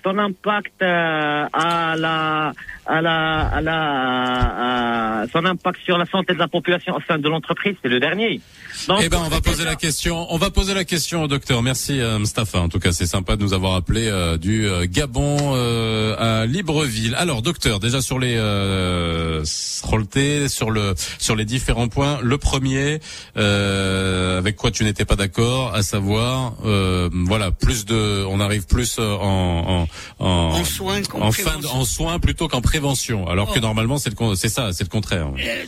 son 0.04 0.18
impact 0.18 0.82
euh, 0.82 1.46
à 1.52 1.94
la 1.96 2.52
à 2.86 3.00
la 3.02 3.40
à 3.48 3.60
la 3.60 5.22
à 5.22 5.26
son 5.32 5.44
impact 5.44 5.80
sur 5.84 5.96
la 5.98 6.06
santé 6.06 6.34
de 6.34 6.38
la 6.38 6.48
population 6.48 6.94
au 6.96 7.00
sein 7.08 7.18
de 7.18 7.28
l'entreprise, 7.28 7.74
c'est 7.82 7.88
le 7.88 7.98
dernier. 8.00 8.40
Donc, 8.88 9.00
Eh 9.02 9.08
ben, 9.08 9.18
on 9.24 9.28
va 9.28 9.40
poser 9.40 9.64
la 9.64 9.74
question. 9.76 10.26
On 10.30 10.36
va 10.36 10.50
poser 10.50 10.74
la 10.74 10.84
question 10.84 11.22
au 11.22 11.28
docteur. 11.28 11.62
Merci, 11.62 12.00
euh, 12.00 12.18
Mustafa. 12.18 12.60
En 12.60 12.68
tout 12.68 12.78
cas, 12.78 12.92
c'est 12.92 13.06
sympa 13.06 13.36
de 13.36 13.42
nous 13.42 13.54
avoir 13.54 13.74
appelé 13.74 14.06
euh, 14.08 14.36
du 14.36 14.66
euh, 14.66 14.86
Gabon 14.88 15.36
euh, 15.54 16.42
à 16.42 16.46
Libreville. 16.46 17.14
Alors, 17.16 17.40
docteur, 17.42 17.80
déjà 17.80 18.00
sur 18.02 18.18
les 18.18 18.36
euh, 18.36 19.42
Srolte, 19.44 20.48
sur 20.48 20.70
le 20.70 20.94
sur 21.18 21.36
les 21.36 21.44
différents 21.44 21.88
points. 21.88 22.18
Le 22.22 22.36
premier, 22.38 23.00
euh, 23.36 24.38
avec 24.38 24.56
quoi 24.56 24.70
tu 24.70 24.84
n'étais 24.84 25.04
pas 25.04 25.16
d'accord, 25.16 25.74
à 25.74 25.82
savoir, 25.82 26.54
euh, 26.64 27.08
voilà, 27.12 27.50
plus 27.50 27.84
de, 27.86 28.24
on 28.28 28.40
arrive 28.40 28.66
plus 28.66 28.98
en 28.98 29.04
en 29.04 29.88
en, 30.18 30.26
En 30.28 30.64
soins 30.64 31.00
en 31.12 31.32
fin 31.32 31.58
de- 31.58 31.66
en 31.66 31.84
soins 31.84 32.18
plutôt 32.18 32.48
qu'en 32.48 32.60
prévention. 32.78 33.26
Alors 33.28 33.52
que 33.52 33.58
Oh. 33.58 33.68
normalement, 33.68 33.98
c'est 33.98 34.10
le 34.10 34.16
con- 34.16 34.34
c'est 34.36 34.48
ça, 34.48 34.72
c'est 34.72 34.84
le 34.84 34.88
contraire. 34.90 35.28
Euh, 35.38 35.64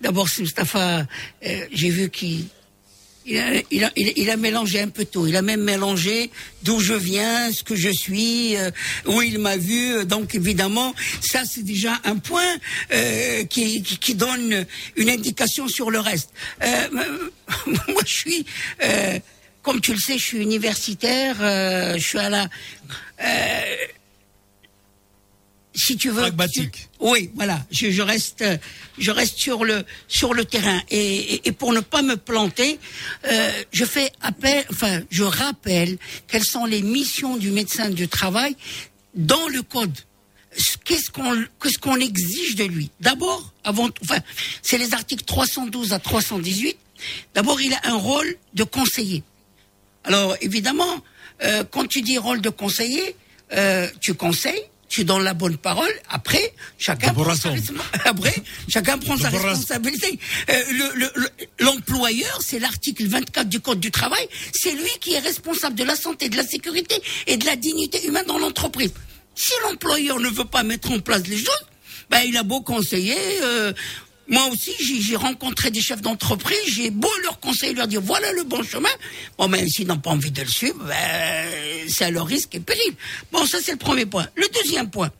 d'abord- 0.00 0.28
Mustafa, 0.38 1.06
euh, 1.46 1.66
j'ai 1.72 1.90
vu 1.90 2.10
qu'il 2.10 2.44
il 3.26 3.36
a, 3.38 3.44
il, 3.70 3.84
a, 3.84 3.90
il 3.96 4.08
a- 4.08 4.12
il 4.16 4.30
a 4.30 4.36
mélangé 4.36 4.80
un 4.80 4.88
peu 4.88 5.04
tout. 5.04 5.26
Il 5.26 5.36
a 5.36 5.42
même 5.42 5.62
mélangé 5.62 6.30
d'où 6.64 6.80
je 6.80 6.94
viens, 6.94 7.52
ce 7.52 7.62
que 7.62 7.76
je 7.76 7.90
suis, 7.90 8.56
euh, 8.56 8.70
où 9.06 9.20
il 9.22 9.38
m'a 9.38 9.56
vu. 9.58 10.04
Donc 10.06 10.34
évidemment, 10.34 10.94
ça 11.20 11.42
c'est 11.44 11.62
déjà 11.62 12.00
un 12.04 12.16
point 12.16 12.52
euh, 12.92 13.44
qui, 13.44 13.82
qui, 13.82 13.98
qui 13.98 14.14
donne 14.14 14.64
une 14.96 15.10
indication 15.10 15.68
sur 15.68 15.90
le 15.90 16.00
reste. 16.00 16.30
Euh, 16.64 16.88
moi, 17.88 18.02
je 18.06 18.12
suis, 18.12 18.46
comme 19.62 19.80
tu 19.82 19.92
le 19.92 19.98
sais, 19.98 20.16
je 20.18 20.24
suis 20.24 20.38
universitaire. 20.42 21.36
je 21.98 22.02
suis 22.02 22.18
à 22.18 22.30
la 22.30 22.48
si 25.86 25.96
tu 25.96 26.10
veux. 26.10 26.20
Pragmatique. 26.22 26.88
Oui, 27.00 27.30
voilà. 27.34 27.64
Je, 27.70 27.90
je 27.90 28.02
reste, 28.02 28.44
je 28.98 29.10
reste 29.10 29.38
sur 29.38 29.64
le 29.64 29.84
sur 30.08 30.34
le 30.34 30.44
terrain 30.44 30.80
et, 30.90 31.34
et, 31.34 31.48
et 31.48 31.52
pour 31.52 31.72
ne 31.72 31.80
pas 31.80 32.02
me 32.02 32.16
planter, 32.16 32.78
euh, 33.26 33.50
je 33.72 33.84
fais 33.84 34.12
appel, 34.20 34.64
enfin, 34.70 35.00
je 35.10 35.22
rappelle 35.24 35.96
quelles 36.28 36.44
sont 36.44 36.66
les 36.66 36.82
missions 36.82 37.36
du 37.36 37.50
médecin 37.50 37.90
du 37.90 38.06
travail 38.08 38.54
dans 39.14 39.48
le 39.48 39.62
code. 39.62 39.96
Ce- 40.56 40.76
Qu'est-ce 40.84 41.10
qu'on 41.10 41.44
qu'est-ce 41.62 41.78
qu'on 41.78 41.96
exige 41.96 42.56
de 42.56 42.64
lui? 42.64 42.90
D'abord, 43.00 43.52
avant, 43.64 43.88
tout- 43.90 44.02
enfin, 44.04 44.20
c'est 44.62 44.78
les 44.78 44.92
articles 44.94 45.24
312 45.24 45.92
à 45.92 45.98
318. 46.00 46.76
D'abord, 47.34 47.60
il 47.60 47.72
a 47.72 47.80
un 47.84 47.94
rôle 47.96 48.36
de 48.54 48.64
conseiller. 48.64 49.22
Alors 50.04 50.36
évidemment, 50.40 51.02
euh, 51.44 51.64
quand 51.70 51.86
tu 51.86 52.02
dis 52.02 52.18
rôle 52.18 52.40
de 52.40 52.50
conseiller, 52.50 53.14
euh, 53.52 53.88
tu 54.00 54.14
conseilles, 54.14 54.62
tu 54.90 55.04
donnes 55.04 55.22
la 55.24 55.32
bonne 55.34 55.56
parole. 55.56 55.90
Après, 56.10 56.52
chacun 56.76 57.14
prend 57.14 57.34
sa, 57.34 57.50
après, 58.04 58.34
chacun 58.68 58.98
prend 58.98 59.16
sa 59.16 59.30
responsabilité. 59.30 60.18
Euh, 60.50 60.62
le- 60.72 60.92
le- 61.00 61.12
le- 61.14 61.30
L'employeur, 61.64 62.40
c'est 62.44 62.58
l'article 62.58 63.06
24 63.06 63.48
du 63.48 63.60
Code 63.60 63.80
du 63.80 63.90
travail, 63.90 64.28
c'est 64.52 64.72
lui 64.72 64.90
qui 65.00 65.14
est 65.14 65.20
responsable 65.20 65.76
de 65.76 65.84
la 65.84 65.94
santé, 65.96 66.28
de 66.28 66.36
la 66.36 66.46
sécurité 66.46 67.00
et 67.26 67.36
de 67.36 67.46
la 67.46 67.54
dignité 67.56 68.04
humaine 68.06 68.24
dans 68.26 68.38
l'entreprise. 68.38 68.92
Si 69.34 69.52
l'employeur 69.62 70.18
ne 70.20 70.28
veut 70.28 70.44
pas 70.44 70.62
mettre 70.64 70.90
en 70.90 70.98
place 70.98 71.22
les 71.28 71.38
choses, 71.38 71.64
ben 72.10 72.20
il 72.26 72.36
a 72.36 72.42
beau 72.42 72.60
conseiller. 72.60 73.16
euh, 73.42 73.72
moi 74.30 74.46
aussi, 74.46 74.72
j'ai 75.02 75.16
rencontré 75.16 75.72
des 75.72 75.80
chefs 75.80 76.02
d'entreprise, 76.02 76.56
j'ai 76.68 76.90
beau 76.90 77.10
leur 77.24 77.40
conseiller, 77.40 77.74
leur 77.74 77.88
dire 77.88 78.00
voilà 78.00 78.32
le 78.32 78.44
bon 78.44 78.62
chemin. 78.62 78.88
Bon, 79.36 79.48
même 79.48 79.68
s'ils 79.68 79.88
n'ont 79.88 79.98
pas 79.98 80.10
envie 80.10 80.30
de 80.30 80.40
le 80.40 80.48
suivre, 80.48 80.82
ben, 80.84 81.48
c'est 81.88 82.04
à 82.04 82.10
leur 82.10 82.26
risque 82.26 82.54
et 82.54 82.60
péril. 82.60 82.94
Bon, 83.32 83.44
ça 83.44 83.58
c'est 83.60 83.72
le 83.72 83.78
premier 83.78 84.06
point. 84.06 84.28
Le 84.36 84.46
deuxième 84.54 84.88
point, 84.88 85.10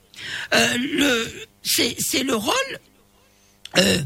euh, 0.55 0.77
le, 0.79 1.29
c'est 1.63 2.23
le 2.23 2.37
rôle 2.37 2.79
euh, 3.79 3.99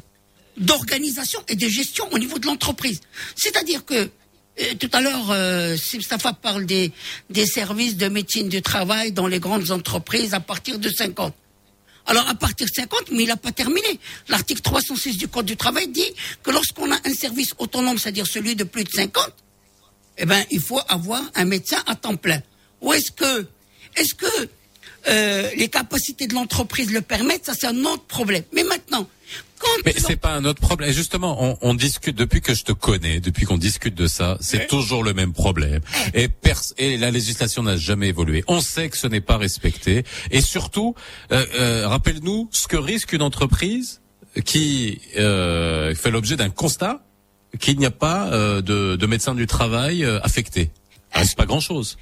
d'organisation 0.57 1.41
et 1.49 1.55
de 1.55 1.69
gestion 1.69 2.11
au 2.11 2.19
niveau 2.19 2.39
de 2.39 2.47
l'entreprise. 2.47 3.01
C'est-à-dire 3.37 3.85
que 3.85 4.09
euh, 4.61 4.75
tout 4.79 4.91
à 4.93 5.03
l'heure, 5.03 5.31
euh, 5.31 5.77
parle 6.41 6.65
des, 6.65 6.93
des 7.29 7.47
services 7.47 7.97
de 7.97 8.09
médecine 8.09 8.49
du 8.49 8.63
travail 8.63 9.13
dans 9.13 9.27
les 9.27 9.41
grandes 9.41 9.71
entreprises 9.71 10.33
à 10.33 10.41
partir 10.41 10.79
de 10.79 10.89
50. 10.89 11.35
Alors 12.07 12.29
à 12.29 12.35
partir 12.35 12.67
de 12.67 12.73
50, 12.73 13.11
mais 13.13 13.23
il 13.23 13.29
n'a 13.29 13.37
pas 13.37 13.53
terminé. 13.53 13.99
L'article 14.29 14.61
306 14.61 15.17
du 15.17 15.29
Code 15.29 15.47
du 15.47 15.57
travail 15.57 15.89
dit 15.89 16.13
que 16.43 16.51
lorsqu'on 16.51 16.91
a 16.93 16.97
un 17.05 17.15
service 17.15 17.55
autonome, 17.59 17.99
c'est-à-dire 17.99 18.27
celui 18.27 18.57
de 18.57 18.65
plus 18.65 18.85
de 18.85 18.91
50, 18.91 19.33
eh 20.19 20.27
ben 20.27 20.45
il 20.51 20.61
faut 20.61 20.81
avoir 20.89 21.23
un 21.35 21.45
médecin 21.45 21.83
à 21.87 21.95
temps 21.95 22.17
plein. 22.17 22.43
Ou 22.83 22.93
est-ce 22.93 23.11
que, 23.11 23.47
est-ce 23.97 24.15
que 24.15 24.49
euh, 25.09 25.51
les 25.57 25.69
capacités 25.69 26.27
de 26.27 26.35
l'entreprise 26.35 26.91
le 26.91 27.01
permettent, 27.01 27.47
ça 27.47 27.55
c'est 27.59 27.67
un 27.67 27.85
autre 27.85 28.05
problème. 28.05 28.43
Mais 28.53 28.65
maintenant, 28.65 29.09
Mais 29.87 29.95
c'est 29.99 30.17
pas 30.17 30.33
un 30.35 30.45
autre 30.45 30.61
problème. 30.61 30.91
Et 30.91 30.93
Justement, 30.93 31.37
on, 31.43 31.59
on 31.61 31.75
discute 31.75 32.17
depuis 32.17 32.41
que 32.41 32.55
je 32.55 32.65
te 32.65 32.73
connais, 32.73 33.21
depuis 33.21 33.47
qu'on 33.47 33.57
discute 33.59 33.95
de 33.95 34.07
ça, 34.07 34.37
c'est 34.41 34.67
toujours 34.67 35.03
le 35.05 35.15
même 35.15 35.33
problème. 35.33 35.81
Et, 36.13 36.29
pers- 36.29 36.73
et 36.79 36.97
la 36.97 37.11
législation 37.11 37.63
n'a 37.63 37.77
jamais 37.77 38.09
évolué. 38.09 38.45
On 38.47 38.61
sait 38.61 38.89
que 38.91 38.97
ce 38.97 39.07
n'est 39.07 39.21
pas 39.21 39.37
respecté. 39.37 40.05
Et 40.31 40.41
surtout, 40.41 40.95
euh, 41.33 41.45
euh, 41.55 41.89
rappelle-nous 41.89 42.49
ce 42.53 42.67
que 42.69 42.77
risque 42.77 43.13
une 43.13 43.23
entreprise 43.23 44.01
qui 44.45 45.01
euh, 45.17 45.95
fait 45.95 46.11
l'objet 46.11 46.37
d'un 46.37 46.51
constat 46.51 47.03
qu'il 47.61 47.79
n'y 47.79 47.87
a 47.87 47.91
pas 47.93 48.29
euh, 48.33 48.61
de, 48.61 48.97
de 48.97 49.07
médecin 49.07 49.35
du 49.35 49.47
travail 49.47 50.05
euh, 50.05 50.19
affecté. 50.23 50.71
Ah, 51.13 51.25
c'est 51.25 51.37
pas 51.37 51.47
grand-chose. 51.47 51.97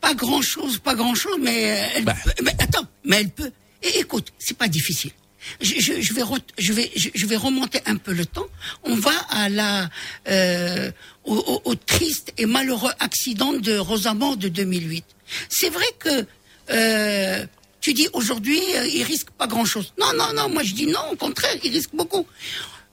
pas 0.00 0.14
grand 0.14 0.42
chose, 0.42 0.78
pas 0.78 0.94
grand 0.94 1.14
chose, 1.14 1.38
mais, 1.40 1.70
euh, 1.80 1.86
elle 1.96 2.04
peut- 2.04 2.12
mais 2.42 2.54
attends, 2.58 2.86
mais 3.04 3.18
elle 3.20 3.30
peut. 3.30 3.52
Et 3.82 4.00
écoute, 4.00 4.32
c'est 4.38 4.56
pas 4.58 4.66
difficile. 4.68 5.12
Je, 5.60 7.26
vais 7.26 7.36
remonter 7.36 7.80
un 7.86 7.96
peu 7.96 8.12
le 8.12 8.26
temps. 8.26 8.46
On 8.84 8.94
va 8.94 9.14
à 9.30 9.48
la 9.48 9.88
euh, 10.28 10.90
au, 11.24 11.74
triste 11.74 12.32
et 12.38 12.46
malheureux 12.46 12.92
accident 12.98 13.52
de 13.52 13.76
Rosamond 13.76 14.36
de 14.36 14.48
2008. 14.48 15.04
C'est 15.48 15.70
vrai 15.70 15.86
que 15.98 16.26
euh, 16.70 17.46
tu 17.80 17.92
dis 17.94 18.08
aujourd'hui 18.12 18.60
euh, 18.76 18.86
il 18.86 19.02
risque 19.02 19.30
pas 19.30 19.46
grand 19.46 19.64
chose. 19.64 19.92
Non 19.98 20.12
non 20.16 20.32
non, 20.34 20.48
moi 20.48 20.62
je 20.62 20.74
dis 20.74 20.86
non, 20.86 21.10
au 21.12 21.16
contraire, 21.16 21.56
il 21.62 21.72
risque 21.72 21.94
beaucoup. 21.94 22.26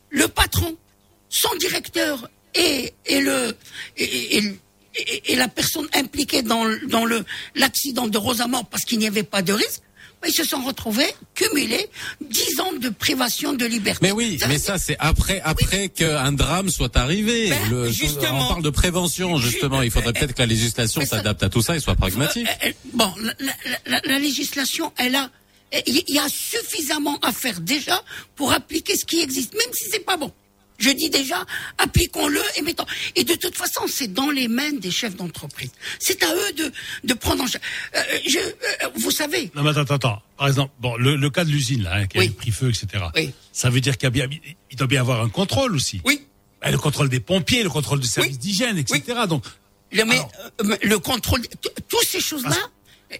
Le 0.09 0.27
patron, 0.27 0.77
son 1.29 1.55
directeur 1.55 2.29
et, 2.53 2.93
et 3.05 3.21
le 3.21 3.55
et, 3.97 5.35
la 5.35 5.47
personne 5.47 5.87
impliquée 5.93 6.43
dans, 6.43 6.65
dans 6.87 7.05
l'accident 7.55 8.07
de 8.07 8.17
Rosamond 8.17 8.63
parce 8.63 8.83
qu'il 8.83 8.99
n'y 8.99 9.07
avait 9.07 9.23
pas 9.23 9.41
de 9.41 9.51
risque, 9.53 9.81
ils 10.27 10.33
se 10.33 10.43
sont 10.43 10.61
retrouvés 10.63 11.13
cumulés 11.35 11.87
10 12.21 12.59
ans 12.59 12.73
de 12.79 12.89
privation 12.89 13.53
de 13.53 13.65
liberté. 13.65 13.99
Mais 14.01 14.11
oui, 14.11 14.37
mais 14.47 14.57
ça 14.57 14.77
c'est 14.77 14.95
après 14.99 15.41
après 15.43 15.89
qu'un 15.89 16.31
drame 16.31 16.69
soit 16.69 16.95
arrivé. 16.97 17.49
Ben, 17.49 17.69
Le- 17.69 17.91
justement. 17.91 18.45
on 18.45 18.47
parle 18.47 18.63
de 18.63 18.69
prévention 18.69 19.37
justement. 19.37 19.81
Il 19.81 19.91
faudrait 19.91 20.13
peut-être 20.13 20.33
que 20.33 20.39
la 20.41 20.45
législation 20.47 21.05
s'adapte 21.05 21.43
à 21.43 21.49
tout 21.49 21.61
ça 21.61 21.75
et 21.75 21.79
soit 21.79 21.95
pragmatique. 21.95 22.47
Euh, 22.63 22.67
euh, 22.69 22.71
bon, 22.93 23.11
la, 23.21 23.33
la- 23.39 23.79
la- 23.85 24.01
la 24.05 24.19
législation, 24.19 24.91
elle 24.97 25.15
a, 25.15 25.29
il 25.87 26.03
y 26.07 26.19
a 26.19 26.27
suffisamment 26.29 27.17
à 27.21 27.31
faire 27.31 27.59
déjà 27.61 28.03
pour 28.35 28.53
appliquer 28.53 28.95
ce 28.95 29.05
qui 29.05 29.19
existe, 29.21 29.53
même 29.53 29.73
si 29.73 29.85
c'est 29.91 30.05
pas 30.05 30.17
bon. 30.17 30.31
Je 30.83 30.89
dis 30.89 31.09
déjà, 31.09 31.45
appliquons-le 31.77 32.41
et 32.57 32.61
mettons. 32.61 32.85
Et 33.15 33.23
de 33.23 33.35
toute 33.35 33.55
façon, 33.55 33.83
c'est 33.87 34.11
dans 34.11 34.29
les 34.31 34.49
mains 34.49 34.73
des 34.73 34.91
chefs 34.91 35.15
d'entreprise. 35.15 35.71
C'est 35.97 36.21
à 36.23 36.35
eux 36.35 36.53
de, 36.57 36.71
de 37.05 37.13
prendre 37.13 37.43
en 37.43 37.47
charge. 37.47 37.63
Euh, 37.95 38.01
je, 38.27 38.37
euh, 38.37 38.89
vous 38.95 39.11
savez, 39.11 39.49
Non, 39.55 39.63
mais 39.63 39.69
attends, 39.69 39.81
attends, 39.81 39.95
attends. 39.95 40.21
Par 40.37 40.47
exemple, 40.49 40.73
bon, 40.79 40.97
le, 40.97 41.15
le 41.15 41.29
cas 41.29 41.45
de 41.45 41.51
l'usine, 41.51 41.83
là, 41.83 41.95
hein, 41.95 42.07
qui 42.07 42.19
a 42.19 42.29
pris 42.29 42.51
feu, 42.51 42.69
etc. 42.69 43.05
Ça 43.53 43.69
veut 43.69 43.79
dire 43.79 43.97
qu'il 43.97 44.09
bien, 44.09 44.27
il 44.71 44.75
doit 44.77 44.87
bien 44.87 44.99
avoir 44.99 45.21
un 45.21 45.29
contrôle 45.29 45.73
aussi. 45.73 46.01
Oui. 46.03 46.21
le 46.69 46.77
contrôle 46.77 47.07
des 47.07 47.21
pompiers, 47.21 47.63
le 47.63 47.69
contrôle 47.69 48.01
du 48.01 48.07
service 48.07 48.37
d'hygiène, 48.37 48.77
etc. 48.77 49.01
Donc, 49.29 49.45
le, 49.93 50.03
mais, 50.03 50.19
euh, 50.61 50.75
le 50.81 50.99
contrôle, 50.99 51.41
toutes 51.87 52.05
ces 52.05 52.19
choses-là, 52.19 52.57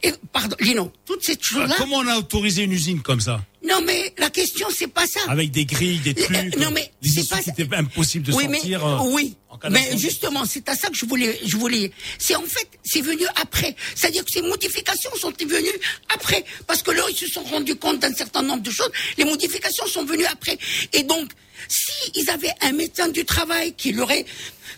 et, 0.01 0.13
pardon, 0.31 0.55
Lino, 0.59 0.91
toutes 1.05 1.23
ces 1.23 1.37
choses-là. 1.39 1.75
comment 1.77 1.97
on 1.97 2.07
a 2.07 2.17
autorisé 2.17 2.63
une 2.63 2.71
usine 2.71 3.01
comme 3.01 3.19
ça 3.21 3.43
Non, 3.67 3.81
mais 3.85 4.13
la 4.17 4.29
question, 4.29 4.67
c'est 4.75 4.87
pas 4.87 5.05
ça. 5.05 5.19
Avec 5.27 5.51
des 5.51 5.65
grilles, 5.65 5.99
des 5.99 6.11
Euh, 6.11 6.23
trucs, 6.23 6.57
non, 6.57 6.71
mais 6.71 6.91
c'est 7.03 7.27
pas 7.29 7.39
étaient 7.39 7.67
impossible 7.75 8.25
de 8.27 8.33
oui, 8.33 8.45
sortir. 8.45 8.85
Mais, 8.85 8.91
euh, 8.91 9.11
oui, 9.11 9.35
en 9.49 9.57
mais 9.69 9.97
justement, 9.97 10.45
c'est 10.45 10.67
à 10.69 10.75
ça 10.75 10.89
que 10.89 10.95
je 10.95 11.05
voulais, 11.05 11.39
je 11.45 11.55
voulais. 11.57 11.91
C'est 12.17 12.35
en 12.35 12.43
fait, 12.43 12.67
c'est 12.83 13.01
venu 13.01 13.23
après. 13.41 13.75
C'est-à-dire 13.95 14.25
que 14.25 14.31
ces 14.31 14.41
modifications 14.41 15.11
sont 15.15 15.31
venues 15.39 15.79
après, 16.13 16.43
parce 16.67 16.81
que 16.81 16.91
là, 16.91 17.03
ils 17.09 17.15
se 17.15 17.27
sont 17.27 17.43
rendus 17.43 17.75
compte 17.75 17.99
d'un 17.99 18.13
certain 18.13 18.41
nombre 18.41 18.63
de 18.63 18.71
choses. 18.71 18.91
Les 19.17 19.25
modifications 19.25 19.85
sont 19.87 20.05
venues 20.05 20.25
après, 20.25 20.57
et 20.93 21.03
donc, 21.03 21.29
si 21.68 22.11
ils 22.15 22.30
avaient 22.30 22.53
un 22.61 22.72
médecin 22.72 23.07
du 23.07 23.26
travail 23.26 23.73
qui 23.73 23.91
l'aurait 23.91 24.26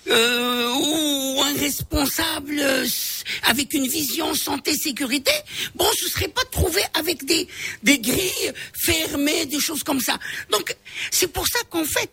euh, 0.07 0.71
ou 0.71 1.41
un 1.41 1.53
responsable 1.59 2.59
euh, 2.59 2.85
avec 3.43 3.73
une 3.73 3.87
vision 3.87 4.35
santé 4.35 4.75
sécurité, 4.75 5.31
bon, 5.73 5.85
je 5.99 6.05
ne 6.05 6.09
serais 6.09 6.27
pas 6.27 6.43
trouvé 6.51 6.81
avec 6.93 7.25
des 7.25 7.47
grilles 7.83 8.51
fermées, 8.73 9.45
des 9.47 9.59
choses 9.59 9.83
comme 9.83 9.99
ça. 9.99 10.19
Donc, 10.51 10.75
c'est 11.09 11.27
pour 11.27 11.47
ça 11.47 11.57
qu'en 11.71 11.85
fait, 11.85 12.11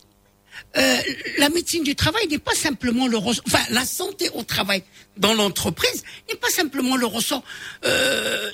euh, 0.78 0.96
la 1.36 1.50
médecine 1.50 1.82
du 1.82 1.94
travail 1.94 2.26
n'est 2.28 2.38
pas 2.38 2.54
simplement 2.54 3.06
le 3.06 3.18
ressort, 3.18 3.44
enfin 3.46 3.62
la 3.68 3.84
santé 3.84 4.30
au 4.32 4.42
travail 4.42 4.82
dans 5.18 5.34
l'entreprise 5.34 6.02
n'est 6.30 6.36
pas 6.36 6.48
simplement 6.48 6.96
le 6.96 7.04
ressort 7.04 7.42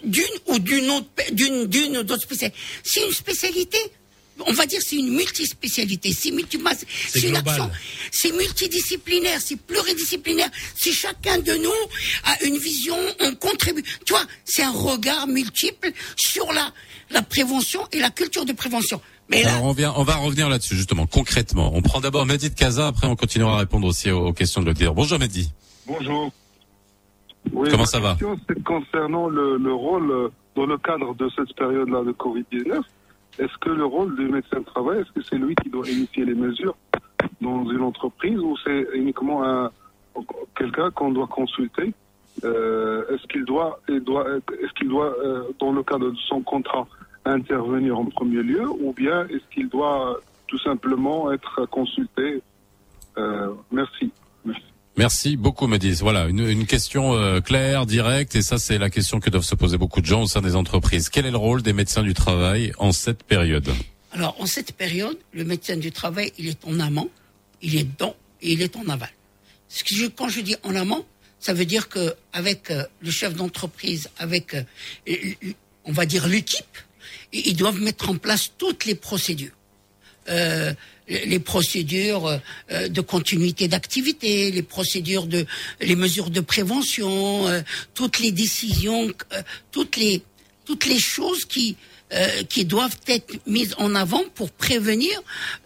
d'une 0.03 0.25
ou 0.47 0.59
d'une 0.59 0.91
autre 0.91 1.07
d'une 1.31 1.67
d'une 1.67 1.99
ou 1.99 2.03
d'autres 2.03 2.23
spécialités. 2.23 2.59
C'est 2.83 3.07
une 3.07 3.13
spécialité. 3.13 3.79
On 4.47 4.53
va 4.53 4.67
dire 4.67 4.81
c'est 4.83 4.97
une 4.97 5.15
multispécialité, 5.15 6.13
c'est 6.13 6.31
multi 6.31 6.59
C'est 6.77 7.21
c'est 7.21 7.29
une 7.29 7.37
action, 7.37 7.71
c'est 8.11 8.33
multidisciplinaire, 8.33 9.41
c'est 9.41 9.61
pluridisciplinaire. 9.61 10.49
Si 10.77 10.93
chacun 10.93 11.39
de 11.39 11.53
nous 11.55 11.71
a 12.25 12.45
une 12.45 12.57
vision, 12.59 12.97
on 13.21 13.35
contribue. 13.35 13.83
Tu 14.05 14.13
vois, 14.13 14.25
c'est 14.45 14.63
un 14.63 14.73
regard 14.73 15.27
multiple 15.27 15.91
sur 16.17 16.53
la 16.53 16.73
la 17.11 17.23
prévention 17.23 17.81
et 17.93 18.01
la 18.01 18.11
culture 18.11 18.45
de 18.45 18.53
prévention. 18.53 19.01
Mais 19.31 19.43
là, 19.43 19.55
Alors 19.55 19.65
on, 19.65 19.73
vient, 19.73 19.93
on 19.97 20.05
va 20.05 20.17
revenir 20.17 20.49
là-dessus 20.49 20.77
justement, 20.77 21.07
concrètement. 21.07 21.71
On 21.75 21.83
prend 21.83 22.01
d'abord 22.01 22.27
Mehdi 22.27 22.51
de 22.51 22.55
Casa, 22.55 22.87
après 22.87 23.07
on 23.07 23.17
continuera 23.17 23.55
à 23.55 23.59
répondre 23.59 23.87
aussi 23.87 24.11
aux, 24.11 24.29
aux 24.29 24.33
questions 24.33 24.61
de 24.63 24.67
l'auditeur. 24.67 24.95
Bonjour 24.95 25.19
Mehdi. 25.19 25.51
Bonjour. 25.87 26.31
Oui, 27.53 27.69
Comment 27.71 27.87
ça 27.87 28.01
va 28.01 28.11
question, 28.11 28.39
C'est 28.47 28.63
concernant 28.63 29.29
le, 29.29 29.57
le 29.57 29.73
rôle 29.73 30.11
euh, 30.11 30.29
dans 30.55 30.67
le 30.67 30.77
cadre 30.79 31.15
de 31.15 31.31
cette 31.35 31.55
période-là 31.57 32.03
de 32.05 32.13
Covid-19. 32.13 32.81
Est-ce 33.39 33.57
que 33.59 33.71
le 33.71 33.85
rôle 33.85 34.17
du 34.17 34.27
médecin 34.29 34.61
de 34.61 34.65
travail, 34.65 35.01
est-ce 35.01 35.13
que 35.13 35.23
c'est 35.23 35.37
lui 35.39 35.55
qui 35.55 35.71
doit 35.71 35.87
initier 35.89 36.25
les 36.25 36.35
mesures 36.35 36.77
dans 37.41 37.65
une 37.71 37.83
entreprise 37.83 38.39
ou 38.39 38.57
c'est 38.65 38.87
uniquement 38.95 39.45
un, 39.45 39.71
quelqu'un 40.57 40.91
qu'on 40.91 41.13
doit 41.13 41.27
consulter 41.29 41.93
Euh, 42.45 43.03
Est-ce 43.11 43.27
qu'il 43.27 43.45
doit, 43.45 43.81
doit, 44.03 44.25
est-ce 44.63 44.73
qu'il 44.75 44.89
doit 44.89 45.13
euh, 45.25 45.43
dans 45.59 45.73
le 45.73 45.83
cadre 45.83 46.11
de 46.11 46.17
son 46.31 46.41
contrat, 46.43 46.87
intervenir 47.25 47.99
en 47.99 48.05
premier 48.07 48.43
lieu 48.43 48.65
ou 48.69 48.93
bien 48.93 49.27
est-ce 49.27 49.47
qu'il 49.53 49.69
doit 49.69 50.21
tout 50.47 50.59
simplement 50.59 51.33
être 51.33 51.67
consulté 51.67 52.43
Euh, 53.19 53.51
Merci. 53.73 54.13
Merci 54.99 55.37
beaucoup 55.37 55.69
Mehdi. 55.69 55.93
Voilà, 56.01 56.27
une, 56.27 56.67
question 56.67 57.15
euh, 57.15 57.41
claire, 57.41 57.87
directe, 57.87 58.35
et 58.35 58.43
ça 58.43 58.59
c'est 58.59 58.79
la 58.79 58.91
question 58.91 59.21
que 59.21 59.31
doivent 59.31 59.45
se 59.45 59.55
poser 59.55 59.79
beaucoup 59.79 60.01
de 60.01 60.07
gens 60.07 60.23
au 60.23 60.27
sein 60.27 60.41
des 60.41 60.57
entreprises. 60.57 61.09
Quel 61.09 61.25
est 61.25 61.31
le 61.31 61.37
rôle 61.37 61.63
des 61.63 61.73
médecins 61.73 62.03
du 62.03 62.15
travail 62.15 62.73
en 62.79 62.91
cette 62.91 63.23
période? 63.23 63.73
Alors, 64.11 64.35
en 64.41 64.47
cette 64.47 64.73
période, 64.73 65.17
le 65.33 65.45
médecin 65.45 65.77
du 65.77 65.93
travail, 65.93 66.33
il 66.37 66.49
est 66.49 66.67
en 66.67 66.81
amont, 66.81 67.11
il 67.63 67.77
est 67.77 67.87
dans 67.97 68.17
et 68.43 68.55
il 68.55 68.61
est 68.61 68.75
en 68.75 68.89
aval. 68.89 69.11
Ce 69.69 69.85
que 69.85 70.09
quand 70.09 70.29
je 70.29 70.41
dis 70.41 70.57
en 70.65 70.75
amont, 70.75 71.07
ça 71.39 71.55
veut 71.55 71.65
dire 71.65 71.89
que 71.89 72.17
avec 72.33 72.73
euh, 72.73 72.83
le 73.01 73.13
chef 73.13 73.37
d'entreprise, 73.37 74.11
avec, 74.19 74.55
euh, 74.55 74.65
on 75.85 75.93
va 75.93 76.07
dire 76.07 76.27
l'équipe, 76.27 76.77
ils 77.33 77.55
doivent 77.55 77.81
mettre 77.81 78.11
en 78.11 78.17
place 78.17 78.51
toutes 78.59 78.85
les 78.85 78.97
procédures. 78.97 79.53
Les 81.09 81.39
procédures 81.39 82.27
euh, 82.27 82.39
euh, 82.71 82.89
de 82.89 83.01
continuité 83.01 83.69
d'activité, 83.69 84.51
les 84.51 84.63
procédures 84.63 85.27
de, 85.27 85.47
les 85.81 85.97
mesures 85.97 86.31
de 86.31 86.41
prévention, 86.41 87.47
euh, 87.49 87.61
toutes 87.95 88.19
les 88.19 88.33
décisions, 88.33 89.13
toutes 89.71 89.97
les, 89.97 90.23
toutes 90.65 90.87
les 90.87 90.99
choses 90.99 91.45
qui, 91.45 91.77
euh, 92.13 92.43
qui 92.45 92.65
doivent 92.65 92.97
être 93.07 93.35
mises 93.47 93.75
en 93.79 93.95
avant 93.95 94.23
pour 94.35 94.51
prévenir 94.51 95.21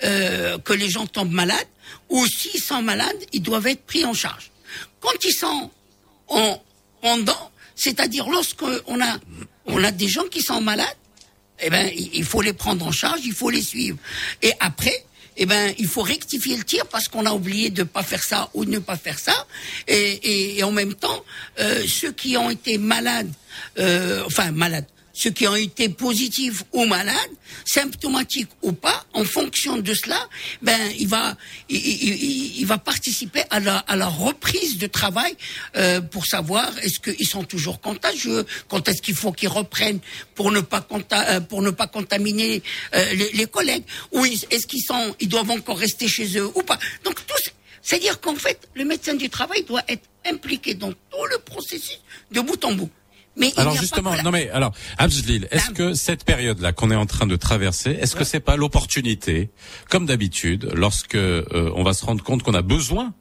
euh, 0.05 0.59
que 0.59 0.73
les 0.73 0.89
gens 0.89 1.06
tombent 1.06 1.32
malades, 1.32 1.66
ou 2.09 2.27
s'ils 2.27 2.62
sont 2.62 2.82
malades, 2.82 3.16
ils 3.32 3.43
doivent 3.43 3.66
être 3.66 3.82
pris 3.82 4.05
en 4.05 4.14
charge. 4.14 4.51
Quand 5.01 5.12
ils 5.24 5.35
sont 5.35 5.70
en, 6.28 6.62
pendant, 7.01 7.51
c'est-à-dire 7.74 8.28
lorsqu'on 8.28 9.01
a, 9.01 9.19
on 9.66 9.82
a 9.82 9.90
des 9.90 10.09
gens 10.09 10.24
qui 10.31 10.43
sont 10.43 10.60
malades, 10.60 10.97
eh 11.60 11.70
ben, 11.70 11.90
il 11.94 12.24
faut 12.24 12.43
les 12.43 12.52
prendre 12.52 12.86
en 12.86 12.93
charge, 12.93 13.20
il 13.24 13.32
faut 13.32 13.51
les 13.51 13.62
suivre. 13.62 13.98
Et 14.43 14.52
après, 14.59 15.05
eh 15.36 15.46
ben, 15.46 15.74
il 15.78 15.86
faut 15.86 16.02
rectifier 16.02 16.56
le 16.56 16.64
tir 16.64 16.86
parce 16.86 17.09
qu'on 17.09 17.26
a 17.26 17.32
oublié 17.32 17.70
de 17.70 17.82
pas 17.82 18.02
faire 18.02 18.22
ça 18.22 18.50
ou 18.54 18.64
de 18.64 18.70
ne 18.70 18.78
pas 18.78 18.96
faire 18.96 19.18
ça. 19.18 19.46
Et 19.88 20.62
en 20.62 20.72
même 20.72 20.94
temps, 20.94 21.24
euh, 21.60 21.84
ceux 21.86 22.12
qui 22.12 22.36
ont 22.36 22.50
été 22.50 22.78
malades, 22.78 23.32
euh, 23.78 24.22
enfin 24.26 24.50
malades, 24.50 24.86
ceux 25.12 25.30
qui 25.30 25.47
ont 25.47 25.56
été 25.56 25.89
positifs 25.89 26.64
ou 26.72 26.84
malades, 26.86 27.30
symptomatiques 27.64 28.48
ou 28.62 28.72
pas, 28.72 29.05
en 29.12 29.24
fonction 29.24 29.76
de 29.76 29.94
cela, 29.94 30.28
ben 30.62 30.78
il 30.98 31.09
va, 31.09 31.36
il, 31.68 32.64
va 32.66 32.78
participer 32.78 33.43
à 33.51 33.60
la, 33.60 33.78
à 33.78 33.97
la 33.97 34.09
reprise 34.09 34.78
de 34.78 34.86
travail 34.86 35.36
euh, 35.76 36.01
pour 36.01 36.26
savoir 36.26 36.70
est-ce 36.78 36.98
qu'ils 37.01 37.28
sont 37.28 37.44
toujours 37.44 37.80
contagieux, 37.80 38.44
quand 38.68 38.89
est-ce 38.89 39.02
qu'il 39.02 39.14
faut 39.14 39.32
qu'ils 39.32 39.48
reprennent 39.48 40.01
pour 40.34 40.51
ne 40.51 40.60
pas 40.60 40.86
euh, 41.12 41.40
pour 41.40 41.62
ne 41.62 41.70
pas 41.70 41.86
contaminer 41.86 42.62
euh, 42.94 43.14
les, 43.34 43.47
collègues, 43.47 43.84
ou 44.12 44.24
est-ce 44.24 44.66
qu'ils 44.66 44.82
sont, 44.82 45.14
ils 45.20 45.28
doivent 45.28 45.51
encore 45.51 45.78
rester 45.78 46.09
chez 46.09 46.39
eux 46.39 46.51
ou 46.55 46.62
pas. 46.62 46.78
Donc 47.05 47.16
tout, 47.26 47.34
ce- 47.43 47.51
c'est-à-dire 47.82 48.20
qu'en 48.20 48.36
fait, 48.36 48.68
le 48.74 48.84
médecin 48.84 49.14
du 49.14 49.28
travail 49.28 49.64
doit 49.64 49.82
être 49.89 50.09
impliqué 50.24 50.74
dans 50.74 50.93
tout 50.93 51.24
le 51.30 51.39
processus 51.39 51.98
de 52.30 52.40
bout 52.40 52.64
en 52.64 52.72
bout. 52.72 52.90
Mais 53.36 53.52
Alors 53.56 53.74
justement, 53.74 54.14
pas 54.14 54.22
non 54.22 54.30
mais 54.30 54.50
alors, 54.50 54.72
Abdelil, 54.98 55.48
est-ce 55.50 55.70
que 55.70 55.94
cette 55.94 56.24
période-là 56.24 56.72
qu'on 56.72 56.90
est 56.90 56.96
en 56.96 57.06
train 57.06 57.26
de 57.26 57.36
traverser, 57.36 57.90
est-ce 57.90 58.14
que 58.14 58.24
c'est 58.24 58.40
pas 58.40 58.56
l'opportunité, 58.56 59.50
comme 59.88 60.06
d'habitude, 60.06 60.70
lorsque 60.74 61.14
euh, 61.14 61.72
on 61.74 61.82
va 61.82 61.94
se 61.94 62.04
rendre 62.04 62.22
compte 62.22 62.42
qu'on 62.42 62.54
a 62.54 62.62
besoin 62.62 63.14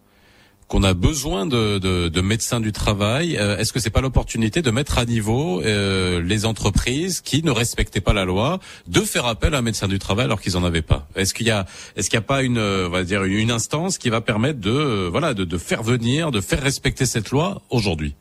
qu'on 0.72 0.84
a 0.84 0.94
besoin 0.94 1.46
de, 1.46 1.80
de, 1.80 2.08
de 2.08 2.22
médecins 2.22 2.62
du 2.62 2.72
travail, 2.72 3.36
euh, 3.36 3.58
est-ce 3.58 3.74
que 3.74 3.82
c'est 3.82 3.90
pas 3.90 4.00
l'opportunité 4.00 4.62
de 4.62 4.72
mettre 4.72 5.00
à 5.00 5.04
niveau 5.04 5.62
euh, 5.62 6.22
les 6.22 6.46
entreprises 6.46 7.20
qui 7.20 7.44
ne 7.44 7.52
respectaient 7.52 8.00
pas 8.00 8.14
la 8.14 8.24
loi, 8.24 8.62
de 8.88 9.02
faire 9.02 9.26
appel 9.26 9.54
à 9.54 9.58
un 9.58 9.62
médecin 9.62 9.90
du 9.90 10.00
travail 10.00 10.24
alors 10.24 10.40
qu'ils 10.40 10.56
en 10.56 10.64
avaient 10.64 10.82
pas? 10.82 11.10
Est-ce 11.18 11.34
qu'il 11.34 11.46
y 11.46 11.52
a, 11.52 11.66
est-ce 11.98 12.10
qu'il 12.10 12.16
y 12.16 12.20
a 12.20 12.22
pas 12.22 12.42
une, 12.42 12.58
on 12.58 12.88
va 12.88 13.04
dire 13.04 13.26
une 13.26 13.52
instance 13.52 13.98
qui 13.98 14.10
va 14.10 14.22
permettre 14.22 14.62
de, 14.62 14.72
euh, 14.72 15.10
voilà, 15.12 15.34
de, 15.34 15.44
de 15.44 15.58
faire 15.58 15.84
venir, 15.84 16.32
de 16.32 16.40
faire 16.40 16.64
respecter 16.64 17.06
cette 17.06 17.32
loi 17.32 17.62
aujourd'hui? 17.70 18.16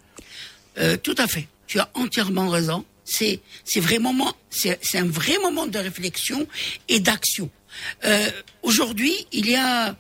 Euh, 0.81 0.97
tout 0.97 1.15
à 1.19 1.29
fait. 1.29 1.47
Tu 1.71 1.79
as 1.79 1.89
entièrement 1.95 2.49
raison. 2.49 2.85
C'est 3.05 3.41
c'est 3.65 3.81
vraiment 3.81 4.15
c'est 4.51 4.99
un 4.99 5.07
vrai 5.07 5.37
moment 5.47 5.67
de 5.69 5.79
réflexion 5.79 6.41
et 6.89 6.99
d'action. 7.01 7.49
Euh, 8.05 8.29
Aujourd'hui, 8.63 9.15
il 9.33 9.49
y 9.49 9.55
a, 9.55 9.97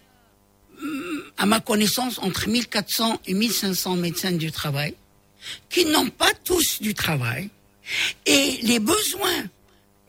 hum, 0.82 1.22
à 1.38 1.46
ma 1.46 1.60
connaissance, 1.60 2.18
entre 2.18 2.48
1400 2.48 3.20
et 3.26 3.34
1500 3.34 3.96
médecins 3.96 4.32
du 4.32 4.50
travail 4.50 4.94
qui 5.68 5.84
n'ont 5.86 6.10
pas 6.10 6.32
tous 6.44 6.82
du 6.82 6.92
travail 6.92 7.48
et 8.26 8.58
les 8.62 8.80
besoins 8.80 9.42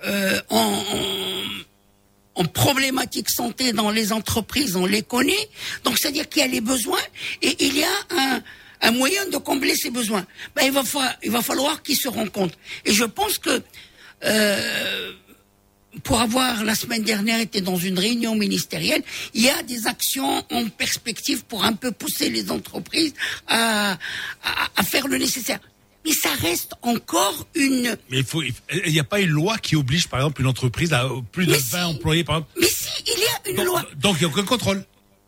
euh, 0.05 0.41
en, 0.49 0.57
en- 0.57 2.41
en 2.41 2.45
problématique 2.45 3.29
santé 3.29 3.71
dans 3.73 3.91
les 3.91 4.13
entreprises, 4.13 4.75
on 4.75 4.85
les 4.87 5.03
connaît. 5.03 5.49
Donc, 5.83 5.97
c'est-à-dire 5.99 6.27
qu'il 6.29 6.41
y 6.41 6.45
a 6.45 6.47
les 6.47 6.61
besoins 6.61 7.05
et 7.41 7.55
il 7.67 7.77
y 7.77 7.83
a 7.83 7.95
un, 8.09 8.41
un 8.81 8.91
moyen 8.91 9.25
de 9.27 9.37
combler 9.37 9.75
ces 9.75 9.89
besoins. 9.91 10.25
Ben, 10.55 10.63
il, 10.65 10.71
va 10.71 10.83
fa- 10.83 11.15
il 11.23 11.31
va 11.31 11.41
falloir 11.41 11.81
qu'ils 11.83 11.97
se 11.97 12.07
rencontrent. 12.07 12.57
Et 12.85 12.93
je 12.93 13.03
pense 13.03 13.37
que 13.37 13.61
euh, 14.23 15.11
pour 16.03 16.21
avoir 16.21 16.63
la 16.63 16.73
semaine 16.75 17.03
dernière 17.03 17.39
été 17.39 17.59
dans 17.61 17.75
une 17.75 17.99
réunion 17.99 18.35
ministérielle, 18.35 19.03
il 19.33 19.41
y 19.43 19.49
a 19.49 19.61
des 19.63 19.87
actions 19.87 20.43
en 20.51 20.69
perspective 20.69 21.43
pour 21.45 21.63
un 21.65 21.73
peu 21.73 21.91
pousser 21.91 22.29
les 22.29 22.49
entreprises 22.49 23.13
à, 23.47 23.93
à, 23.93 23.97
à 24.77 24.83
faire 24.83 25.07
le 25.07 25.17
nécessaire. 25.17 25.59
Mais 26.05 26.13
ça 26.13 26.29
reste 26.33 26.73
encore 26.81 27.45
une 27.53 27.95
Mais 28.09 28.19
il 28.19 28.23
faut, 28.25 28.41
il 28.41 28.53
n'y 28.91 28.99
a 28.99 29.03
pas 29.03 29.19
une 29.19 29.29
loi 29.29 29.57
qui 29.59 29.75
oblige, 29.75 30.07
par 30.07 30.19
exemple, 30.21 30.41
une 30.41 30.47
entreprise 30.47 30.93
à 30.93 31.07
plus 31.31 31.45
de 31.45 31.53
20 31.53 31.85
employés, 31.85 32.23
par 32.23 32.37
exemple. 32.37 32.51
Mais 32.59 32.67
si, 32.67 33.03
il 33.05 33.19
y 33.19 33.25
a 33.59 33.61
une 33.61 33.65
loi. 33.67 33.85
Donc, 33.97 34.15
il 34.19 34.25
n'y 34.25 34.25
a 34.25 34.33
aucun 34.33 34.45
contrôle. 34.45 34.83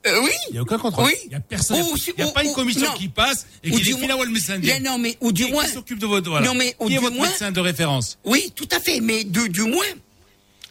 Euh, 0.06 0.20
oui. 0.22 0.32
Il 0.50 0.54
n'y 0.54 0.60
a 0.60 0.62
aucun 0.64 0.78
contrôle. 0.78 1.06
Oui. 1.06 1.14
Il 1.26 1.30
n'y 1.30 1.36
a 1.36 1.40
personne. 1.40 1.78
Il 1.78 2.14
n'y 2.18 2.24
a 2.24 2.28
ou- 2.28 2.32
pas 2.34 2.44
une 2.44 2.54
commission 2.54 2.88
non. 2.88 2.94
qui 2.98 3.08
passe 3.08 3.46
et 3.64 3.72
qui 3.72 3.94
ou 3.94 3.98
le 4.06 4.30
médecin 4.30 4.60
Mais 4.62 4.80
non, 4.80 4.98
mais 4.98 5.18
ou 5.22 5.32
du 5.32 5.46
moins. 5.46 5.64
Qui 5.66 5.72
s'occupe 5.72 6.00
de 6.00 6.06
votre, 6.06 6.30
voilà. 6.30 6.46
Non, 6.46 6.54
mais 6.54 6.76
ou 6.80 6.88
Qui 6.88 6.94
est 6.94 6.98
du 6.98 7.04
votre 7.04 7.16
moins- 7.16 7.28
médecin 7.28 7.52
de 7.52 7.60
référence 7.62 8.18
Oui, 8.26 8.52
tout 8.56 8.68
à 8.72 8.80
fait, 8.80 9.00
mais 9.00 9.24
du, 9.24 9.48
du 9.50 9.62
moins, 9.62 9.86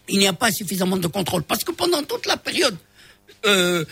il 0.09 0.19
n'y 0.19 0.27
a 0.27 0.33
pas 0.35 0.53
suffisamment 0.53 0.97
de 0.99 1.07
contrôle. 1.07 1.43
Parce 1.45 1.65
que 1.65 1.73
pendant 1.73 2.03
toute 2.03 2.27
la 2.27 2.37
période 2.37 2.77
euh, 3.47 3.85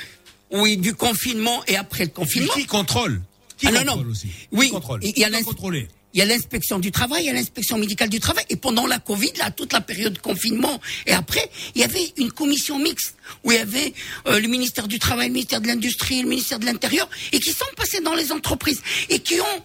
oui, 0.52 0.76
du 0.76 0.94
confinement 0.94 1.64
et 1.66 1.76
après 1.76 2.04
le 2.04 2.10
confinement. 2.10 2.52
Qui 2.54 2.66
contrôle? 2.66 3.22
Qui 3.56 3.66
Ah, 3.68 3.72
non, 3.72 3.78
contrôle 3.80 4.04
non. 4.06 4.10
aussi? 4.12 4.28
Oui, 4.52 4.66
Qui 4.66 4.72
contrôle? 4.72 5.00
il 5.02 5.06
y 5.06 5.10
a 5.10 5.12
Qui 5.12 5.20
doit 5.20 5.30
l'ins- 5.30 5.44
contrôler? 5.44 5.88
Il 6.12 6.18
y 6.18 6.22
a 6.22 6.24
l'inspection 6.24 6.78
du 6.80 6.90
travail, 6.90 7.22
il 7.22 7.26
y 7.26 7.30
a 7.30 7.32
l'inspection 7.32 7.78
médicale 7.78 8.08
du 8.08 8.18
travail. 8.18 8.44
Et 8.50 8.56
pendant 8.56 8.86
la 8.86 8.98
Covid, 8.98 9.30
là, 9.38 9.50
toute 9.52 9.72
la 9.72 9.80
période 9.80 10.12
de 10.14 10.18
confinement 10.18 10.80
et 11.06 11.12
après, 11.12 11.48
il 11.74 11.80
y 11.80 11.84
avait 11.84 12.12
une 12.16 12.32
commission 12.32 12.78
mixte 12.78 13.14
où 13.44 13.52
il 13.52 13.58
y 13.58 13.60
avait 13.60 13.92
euh, 14.26 14.40
le 14.40 14.48
ministère 14.48 14.88
du 14.88 14.98
Travail, 14.98 15.28
le 15.28 15.34
ministère 15.34 15.60
de 15.60 15.68
l'Industrie, 15.68 16.22
le 16.22 16.28
ministère 16.28 16.58
de 16.58 16.64
l'Intérieur 16.66 17.08
et 17.32 17.38
qui 17.38 17.50
sont 17.52 17.64
passés 17.76 18.00
dans 18.00 18.14
les 18.14 18.32
entreprises 18.32 18.80
et 19.08 19.20
qui 19.20 19.40
ont... 19.40 19.62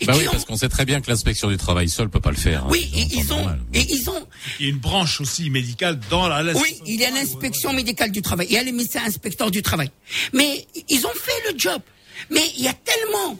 et 0.00 0.06
Bah 0.06 0.14
oui, 0.16 0.28
ont- 0.28 0.30
parce 0.30 0.44
qu'on 0.44 0.56
sait 0.56 0.68
très 0.68 0.84
bien 0.84 1.00
que 1.00 1.10
l'inspection 1.10 1.48
du 1.48 1.56
travail 1.56 1.88
seule 1.88 2.08
peut 2.08 2.20
pas 2.20 2.30
le 2.30 2.36
faire. 2.36 2.62
hein. 2.64 2.68
oui, 2.70 2.88
et 2.94 3.02
ils 3.16 3.32
ont... 3.32 3.48
Et 3.74 3.84
ils 3.92 4.08
ont 4.08 4.26
Il 4.60 4.66
y 4.66 4.68
a 4.68 4.70
une 4.70 4.78
branche 4.78 5.20
aussi 5.20 5.50
médicale 5.50 5.98
dans 6.10 6.28
la. 6.28 6.42
la- 6.44 6.52
Oui, 6.54 6.78
il 6.86 7.00
y 7.00 7.04
a 7.04 7.10
l'inspection 7.10 7.72
médicale 7.72 8.12
du 8.12 8.22
travail, 8.22 8.46
il 8.50 8.54
y 8.54 8.58
a 8.58 8.62
les 8.62 8.72
médecins 8.72 9.02
inspecteurs 9.04 9.50
du 9.50 9.62
travail. 9.62 9.90
Mais 10.32 10.64
ils 10.88 11.04
ont 11.06 11.14
fait 11.14 11.52
le 11.52 11.58
job. 11.58 11.82
Mais 12.30 12.42
il 12.56 12.62
y 12.64 12.68
a 12.68 12.74
tellement 12.74 13.36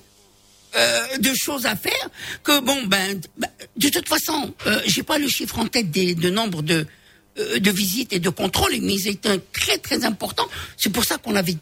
euh, 0.75 1.19
de 1.19 1.33
choses 1.35 1.67
à 1.67 1.77
faire 1.77 2.09
que 2.43 2.61
bon 2.61 2.85
ben, 2.85 3.21
ben, 3.37 3.49
de 3.77 3.89
toute 3.89 4.09
façon, 4.09 4.55
euh, 4.67 4.81
j'ai 4.87 5.03
pas 5.03 5.19
le 5.19 5.29
chiffre 5.29 5.59
en 5.59 5.67
tête 5.67 5.91
des, 5.91 6.15
de 6.15 6.31
nombre 6.31 6.63
de 6.63 6.87
euh, 7.39 7.59
de 7.59 7.71
visites 7.71 8.13
et 8.13 8.19
de 8.19 8.29
contrôles, 8.29 8.73
mais 8.81 8.95
ils 8.95 9.09
étaient 9.09 9.39
très 9.53 9.79
très 9.79 10.05
importants. 10.05 10.49
C'est 10.77 10.91
pour 10.91 11.05
ça 11.05 11.19
qu'on 11.19 11.35
avait 11.37 11.57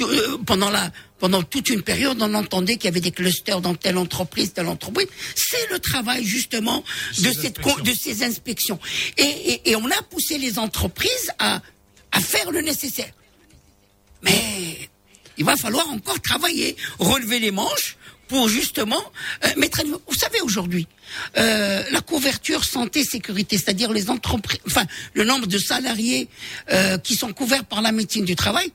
euh, 0.00 0.38
pendant 0.46 0.70
la 0.70 0.92
pendant 1.18 1.42
toute 1.42 1.70
une 1.70 1.82
période, 1.82 2.18
on 2.20 2.34
entendait 2.34 2.76
qu'il 2.76 2.84
y 2.84 2.88
avait 2.88 3.00
des 3.00 3.10
clusters 3.10 3.60
dans 3.60 3.74
telle 3.74 3.96
entreprise, 3.96 4.52
telle 4.52 4.68
entreprise. 4.68 5.06
C'est 5.34 5.70
le 5.70 5.78
travail 5.78 6.24
justement 6.24 6.84
de 7.18 7.32
cette 7.32 7.58
de 7.60 7.92
ces 7.94 8.22
inspections. 8.22 8.78
Et, 9.16 9.22
et, 9.22 9.70
et 9.70 9.76
on 9.76 9.86
a 9.86 10.02
poussé 10.10 10.38
les 10.38 10.58
entreprises 10.58 11.30
à 11.38 11.62
à 12.12 12.20
faire 12.20 12.50
le 12.50 12.60
nécessaire. 12.60 13.12
Mais 14.22 14.88
il 15.38 15.44
va 15.44 15.56
falloir 15.56 15.88
encore 15.90 16.20
travailler, 16.20 16.76
relever 16.98 17.38
les 17.38 17.50
manches 17.50 17.96
pour 18.28 18.48
justement 18.48 19.02
euh, 19.44 19.48
mettre 19.56 19.80
à 19.80 19.84
niveau. 19.84 20.00
Vous 20.08 20.14
savez 20.14 20.40
aujourd'hui, 20.40 20.86
euh, 21.36 21.82
la 21.90 22.00
couverture 22.00 22.64
santé 22.64 23.04
sécurité, 23.04 23.56
c'est-à-dire 23.56 23.92
les 23.92 24.10
entreprises, 24.10 24.60
enfin 24.66 24.84
le 25.14 25.24
nombre 25.24 25.46
de 25.46 25.58
salariés 25.58 26.28
euh, 26.72 26.98
qui 26.98 27.14
sont 27.14 27.32
couverts 27.32 27.64
par 27.64 27.82
la 27.82 27.92
médecine 27.92 28.24
du 28.24 28.36
travail, 28.36 28.72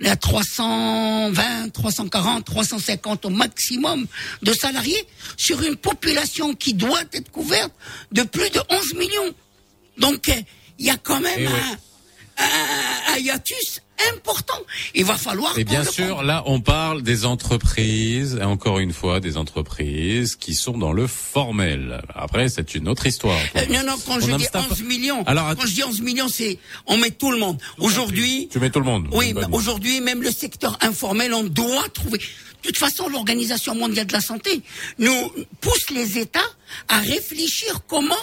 il 0.00 0.06
y 0.06 0.10
a 0.10 0.16
320, 0.16 1.68
340, 1.72 2.44
350 2.44 3.26
au 3.26 3.30
maximum 3.30 4.06
de 4.42 4.52
salariés 4.54 5.06
sur 5.36 5.62
une 5.62 5.76
population 5.76 6.54
qui 6.54 6.72
doit 6.72 7.02
être 7.12 7.30
couverte 7.30 7.72
de 8.10 8.22
plus 8.22 8.48
de 8.50 8.60
11 8.70 8.94
millions. 8.94 9.34
Donc 9.98 10.28
euh, 10.30 10.34
il 10.78 10.86
y 10.86 10.90
a 10.90 10.96
quand 10.96 11.20
même 11.20 11.38
Eh 11.38 11.46
oui. 11.46 11.52
un, 12.38 12.44
un- 13.14 13.18
hiatus 13.18 13.80
important. 14.14 14.58
Il 14.94 15.04
va 15.04 15.16
falloir. 15.18 15.58
Et 15.58 15.64
bien 15.64 15.84
sûr, 15.84 16.22
là, 16.22 16.42
on 16.46 16.60
parle 16.60 17.02
des 17.02 17.26
entreprises, 17.26 18.38
et 18.40 18.44
encore 18.44 18.78
une 18.78 18.94
fois, 18.94 19.20
des 19.20 19.36
entreprises 19.36 20.36
qui 20.36 20.54
sont 20.54 20.78
dans 20.78 20.92
le 20.92 21.06
formel. 21.06 22.00
Après, 22.14 22.48
c'est 22.48 22.74
une 22.74 22.88
autre 22.88 23.06
histoire. 23.06 23.38
Euh, 23.56 23.66
non, 23.66 23.82
non, 23.84 23.96
quand 24.06 24.16
On 24.16 24.20
je 24.20 24.36
dis 24.36 24.44
ça 24.44 24.50
pas. 24.52 24.66
11 24.70 24.82
millions, 24.84 25.22
Alors, 25.24 25.54
quand 25.54 25.66
je 25.66 25.74
dis 25.74 25.84
11 25.84 26.00
millions, 26.00 26.28
c'est, 26.28 26.58
on 26.86 26.96
met 26.96 27.10
tout 27.10 27.30
le 27.30 27.38
monde. 27.38 27.58
Aujourd'hui, 27.78 28.48
Tu 28.50 28.58
mets 28.58 28.70
tout 28.70 28.78
le 28.80 28.86
monde. 28.86 29.06
oui, 29.12 29.34
Bah, 29.34 29.42
mais 29.50 29.54
aujourd'hui, 29.56 30.00
même 30.00 30.22
le 30.22 30.30
secteur 30.30 30.78
informel, 30.80 31.34
on 31.34 31.44
doit 31.44 31.88
trouver. 31.92 32.16
De 32.18 32.68
toute 32.68 32.78
façon, 32.78 33.08
l'Organisation 33.08 33.74
mondiale 33.74 34.06
de 34.06 34.12
la 34.14 34.20
santé 34.22 34.62
nous 34.98 35.30
pousse 35.60 35.90
les 35.90 36.18
États 36.18 36.40
à 36.88 37.00
réfléchir 37.00 37.80
comment 37.86 38.14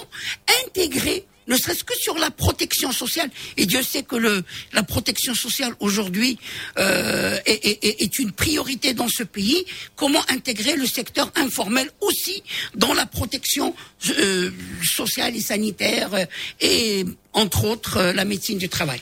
intégrer 0.66 1.26
ne 1.48 1.56
serait-ce 1.56 1.84
que 1.84 1.96
sur 1.96 2.18
la 2.18 2.32
protection 2.32 2.92
sociale. 2.92 3.30
Et 3.56 3.66
Dieu 3.66 3.82
sait 3.82 4.04
que 4.04 4.44
la 4.74 4.84
protection 4.84 5.34
sociale 5.34 5.74
aujourd'hui 5.80 6.38
euh, 6.78 7.38
est, 7.46 8.20
une 8.20 8.32
priorité 8.32 8.94
dans 8.94 9.08
ce 9.08 9.24
pays. 9.24 9.66
Comment 9.96 10.22
intégrer 10.30 10.76
le 10.76 10.86
secteur 10.86 11.32
informel 11.36 11.90
aussi 12.02 12.44
dans 12.76 12.94
la 12.94 13.06
protection 13.06 13.76
euh, 14.10 14.52
sociale 14.84 15.36
et 15.36 15.42
sanitaire 15.42 16.14
euh, 16.14 16.26
et 16.62 17.06
entre 17.34 17.66
autres 17.66 18.02
la 18.14 18.26
médecine 18.26 18.58
du 18.58 18.70
travail? 18.70 19.02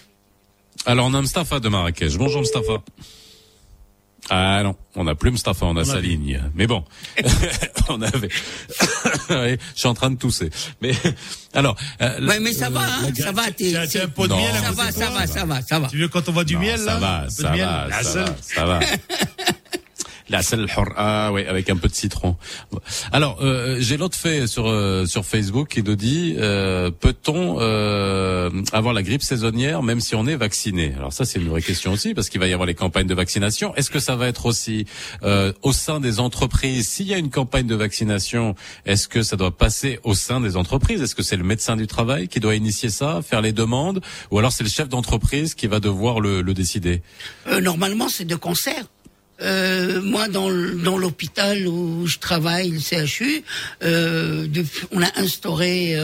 Alors, 0.85 1.07
on 1.07 1.13
a 1.13 1.21
Mustafa 1.21 1.59
de 1.59 1.69
Marrakech. 1.69 2.15
Bonjour, 2.17 2.41
Mustafa. 2.41 2.83
Ah 4.29 4.61
non, 4.63 4.75
on 4.95 5.03
n'a 5.03 5.13
plus 5.13 5.29
Mustafa, 5.31 5.65
on 5.67 5.77
a 5.77 5.85
sa 5.85 5.99
ligne. 5.99 6.41
Mais 6.55 6.65
bon, 6.67 6.83
on 7.89 8.01
avait. 8.01 8.29
Oui, 9.29 9.57
je 9.73 9.79
suis 9.79 9.87
en 9.87 9.93
train 9.95 10.11
de 10.11 10.17
tousser. 10.17 10.49
Mais 10.81 10.91
alors. 11.53 11.75
euh, 12.01 12.27
Ouais, 12.27 12.39
mais 12.39 12.53
ça 12.53 12.69
va, 12.69 12.81
hein, 12.81 13.11
ça 13.15 13.31
va. 13.31 13.51
t'es- 13.51 13.75
un 13.99 14.07
pot 14.07 14.23
de 14.27 14.33
Non. 14.33 14.37
miel 14.37 14.51
ça 14.53 14.71
va, 14.71 14.91
ça 14.91 15.09
va, 15.09 15.27
ça 15.27 15.45
va, 15.45 15.61
ça 15.61 15.79
va. 15.79 15.87
Tu 15.87 15.97
veux 15.97 16.07
quand 16.07 16.27
on 16.29 16.31
voit 16.31 16.43
du 16.43 16.53
non, 16.55 16.59
miel, 16.61 16.77
ça 16.79 16.85
là 16.85 16.97
va, 16.99 17.25
ça 17.29 17.49
va, 17.51 18.03
ça 18.03 18.25
va, 18.25 18.35
ça 18.41 18.65
va. 18.65 18.79
La 20.29 20.41
ah 20.97 21.31
oui 21.31 21.45
avec 21.45 21.69
un 21.69 21.75
peu 21.75 21.87
de 21.87 21.93
citron. 21.93 22.35
Alors 23.11 23.37
euh, 23.41 23.77
j'ai 23.79 23.97
l'autre 23.97 24.17
fait 24.17 24.47
sur 24.47 24.67
euh, 24.67 25.05
sur 25.05 25.23
Facebook 25.23 25.69
qui 25.69 25.83
nous 25.83 25.95
dit 25.95 26.35
euh, 26.37 26.89
peut-on 26.89 27.57
euh, 27.59 28.49
avoir 28.71 28.93
la 28.93 29.03
grippe 29.03 29.21
saisonnière 29.21 29.83
même 29.83 29.99
si 29.99 30.15
on 30.15 30.25
est 30.25 30.35
vacciné? 30.35 30.93
Alors 30.97 31.13
ça 31.13 31.25
c'est 31.25 31.39
une 31.39 31.49
vraie 31.49 31.61
question 31.61 31.91
aussi 31.91 32.13
parce 32.13 32.29
qu'il 32.29 32.39
va 32.39 32.47
y 32.47 32.53
avoir 32.53 32.65
les 32.65 32.73
campagnes 32.73 33.07
de 33.07 33.13
vaccination. 33.13 33.75
Est-ce 33.75 33.91
que 33.91 33.99
ça 33.99 34.15
va 34.15 34.27
être 34.27 34.45
aussi 34.47 34.85
euh, 35.23 35.53
au 35.61 35.73
sein 35.73 35.99
des 35.99 36.19
entreprises? 36.19 36.87
S'il 36.87 37.07
y 37.07 37.13
a 37.13 37.17
une 37.17 37.29
campagne 37.29 37.67
de 37.67 37.75
vaccination, 37.75 38.55
est-ce 38.85 39.07
que 39.07 39.21
ça 39.21 39.35
doit 39.35 39.55
passer 39.55 39.99
au 40.03 40.15
sein 40.15 40.39
des 40.39 40.57
entreprises? 40.57 41.01
Est-ce 41.01 41.15
que 41.15 41.23
c'est 41.23 41.37
le 41.37 41.43
médecin 41.43 41.75
du 41.75 41.85
travail 41.85 42.27
qui 42.27 42.39
doit 42.39 42.55
initier 42.55 42.89
ça, 42.89 43.21
faire 43.21 43.41
les 43.41 43.51
demandes, 43.51 44.01
ou 44.31 44.39
alors 44.39 44.51
c'est 44.51 44.63
le 44.63 44.69
chef 44.69 44.89
d'entreprise 44.89 45.53
qui 45.53 45.67
va 45.67 45.79
devoir 45.79 46.19
le, 46.19 46.41
le 46.41 46.53
décider? 46.53 47.01
Euh, 47.47 47.61
normalement, 47.61 48.09
c'est 48.09 48.25
de 48.25 48.35
concert. 48.35 48.85
Euh, 49.41 50.01
moi, 50.01 50.27
dans, 50.29 50.49
l'hôpital 50.49 51.67
où 51.67 52.07
je 52.07 52.19
travaille, 52.19 52.69
le 52.69 52.79
CHU, 52.79 53.43
euh, 53.83 54.47
depuis- 54.47 54.87
on 54.91 55.01
a 55.01 55.11
instauré 55.19 55.95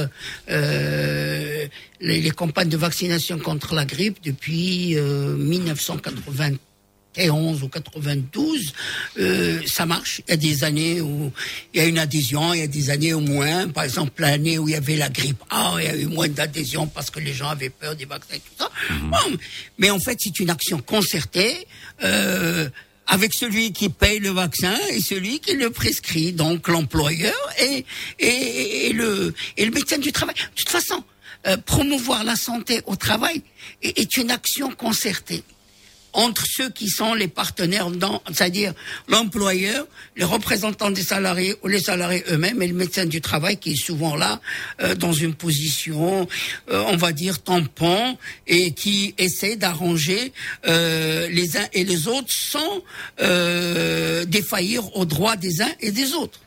euh, 0.49 1.67
les, 2.01 2.21
les 2.21 2.31
campagnes 2.31 2.69
de 2.69 2.77
vaccination 2.77 3.39
contre 3.39 3.73
la 3.73 3.85
grippe 3.85 4.17
depuis 4.23 4.97
euh, 4.97 5.35
1980, 5.37 6.57
91 7.13 7.63
ou 7.63 7.67
92, 7.67 8.73
euh, 9.19 9.59
ça 9.65 9.85
marche. 9.85 10.21
Il 10.27 10.31
y 10.31 10.33
a 10.33 10.37
des 10.37 10.63
années 10.63 11.01
où 11.01 11.31
il 11.73 11.81
y 11.81 11.83
a 11.83 11.87
une 11.87 11.99
adhésion, 11.99 12.53
il 12.53 12.61
y 12.61 12.63
a 12.63 12.67
des 12.67 12.89
années 12.89 13.13
où 13.13 13.19
moins. 13.19 13.67
Par 13.67 13.83
exemple, 13.83 14.21
l'année 14.21 14.57
où 14.57 14.67
il 14.69 14.71
y 14.71 14.75
avait 14.75 14.95
la 14.95 15.09
grippe 15.09 15.43
A, 15.49 15.75
il 15.79 15.85
y 15.85 15.87
a 15.87 15.95
eu 15.95 16.05
moins 16.05 16.29
d'adhésion 16.29 16.87
parce 16.87 17.09
que 17.09 17.19
les 17.19 17.33
gens 17.33 17.49
avaient 17.49 17.69
peur 17.69 17.95
des 17.95 18.05
vaccins 18.05 18.35
et 18.35 18.39
tout 18.39 18.53
ça. 18.57 18.69
Bon, 19.03 19.37
mais 19.77 19.89
en 19.89 19.99
fait, 19.99 20.17
c'est 20.19 20.39
une 20.39 20.49
action 20.49 20.79
concertée. 20.79 21.67
Euh, 22.03 22.69
avec 23.07 23.33
celui 23.33 23.73
qui 23.73 23.89
paye 23.89 24.19
le 24.19 24.29
vaccin 24.29 24.77
et 24.89 25.01
celui 25.01 25.39
qui 25.39 25.53
le 25.53 25.69
prescrit, 25.69 26.31
donc 26.31 26.67
l'employeur 26.67 27.33
et, 27.59 27.85
et, 28.19 28.93
le, 28.93 29.33
et 29.57 29.65
le 29.65 29.71
médecin 29.71 29.97
du 29.97 30.11
travail. 30.11 30.35
De 30.35 30.55
toute 30.55 30.69
façon, 30.69 31.03
euh, 31.47 31.57
promouvoir 31.57 32.23
la 32.23 32.35
santé 32.35 32.81
au 32.85 32.95
travail 32.95 33.41
est 33.81 34.17
une 34.17 34.31
action 34.31 34.71
concertée 34.71 35.43
entre 36.13 36.45
ceux 36.45 36.69
qui 36.69 36.89
sont 36.89 37.13
les 37.13 37.27
partenaires 37.27 37.89
c'est-à-dire 38.33 38.73
l'employeur, 39.07 39.87
les 40.15 40.23
représentants 40.23 40.91
des 40.91 41.03
salariés 41.03 41.55
ou 41.63 41.67
les 41.67 41.79
salariés 41.79 42.23
eux-mêmes 42.29 42.61
et 42.61 42.67
le 42.67 42.73
médecin 42.73 43.05
du 43.05 43.21
travail 43.21 43.57
qui 43.57 43.71
est 43.71 43.83
souvent 43.83 44.15
là 44.15 44.41
euh, 44.81 44.95
dans 44.95 45.13
une 45.13 45.33
position, 45.33 46.27
euh, 46.69 46.83
on 46.87 46.97
va 46.97 47.11
dire 47.11 47.41
tampon 47.41 48.17
et 48.47 48.71
qui 48.71 49.13
essaie 49.17 49.55
d'arranger 49.55 50.33
euh, 50.67 51.27
les 51.29 51.57
uns 51.57 51.67
et 51.73 51.83
les 51.83 52.07
autres 52.07 52.31
sans 52.31 52.83
défaillir 54.25 54.95
aux 54.95 55.05
droits 55.05 55.35
des 55.35 55.61
uns 55.61 55.71
et 55.79 55.91
des 55.91 56.13
autres. 56.13 56.39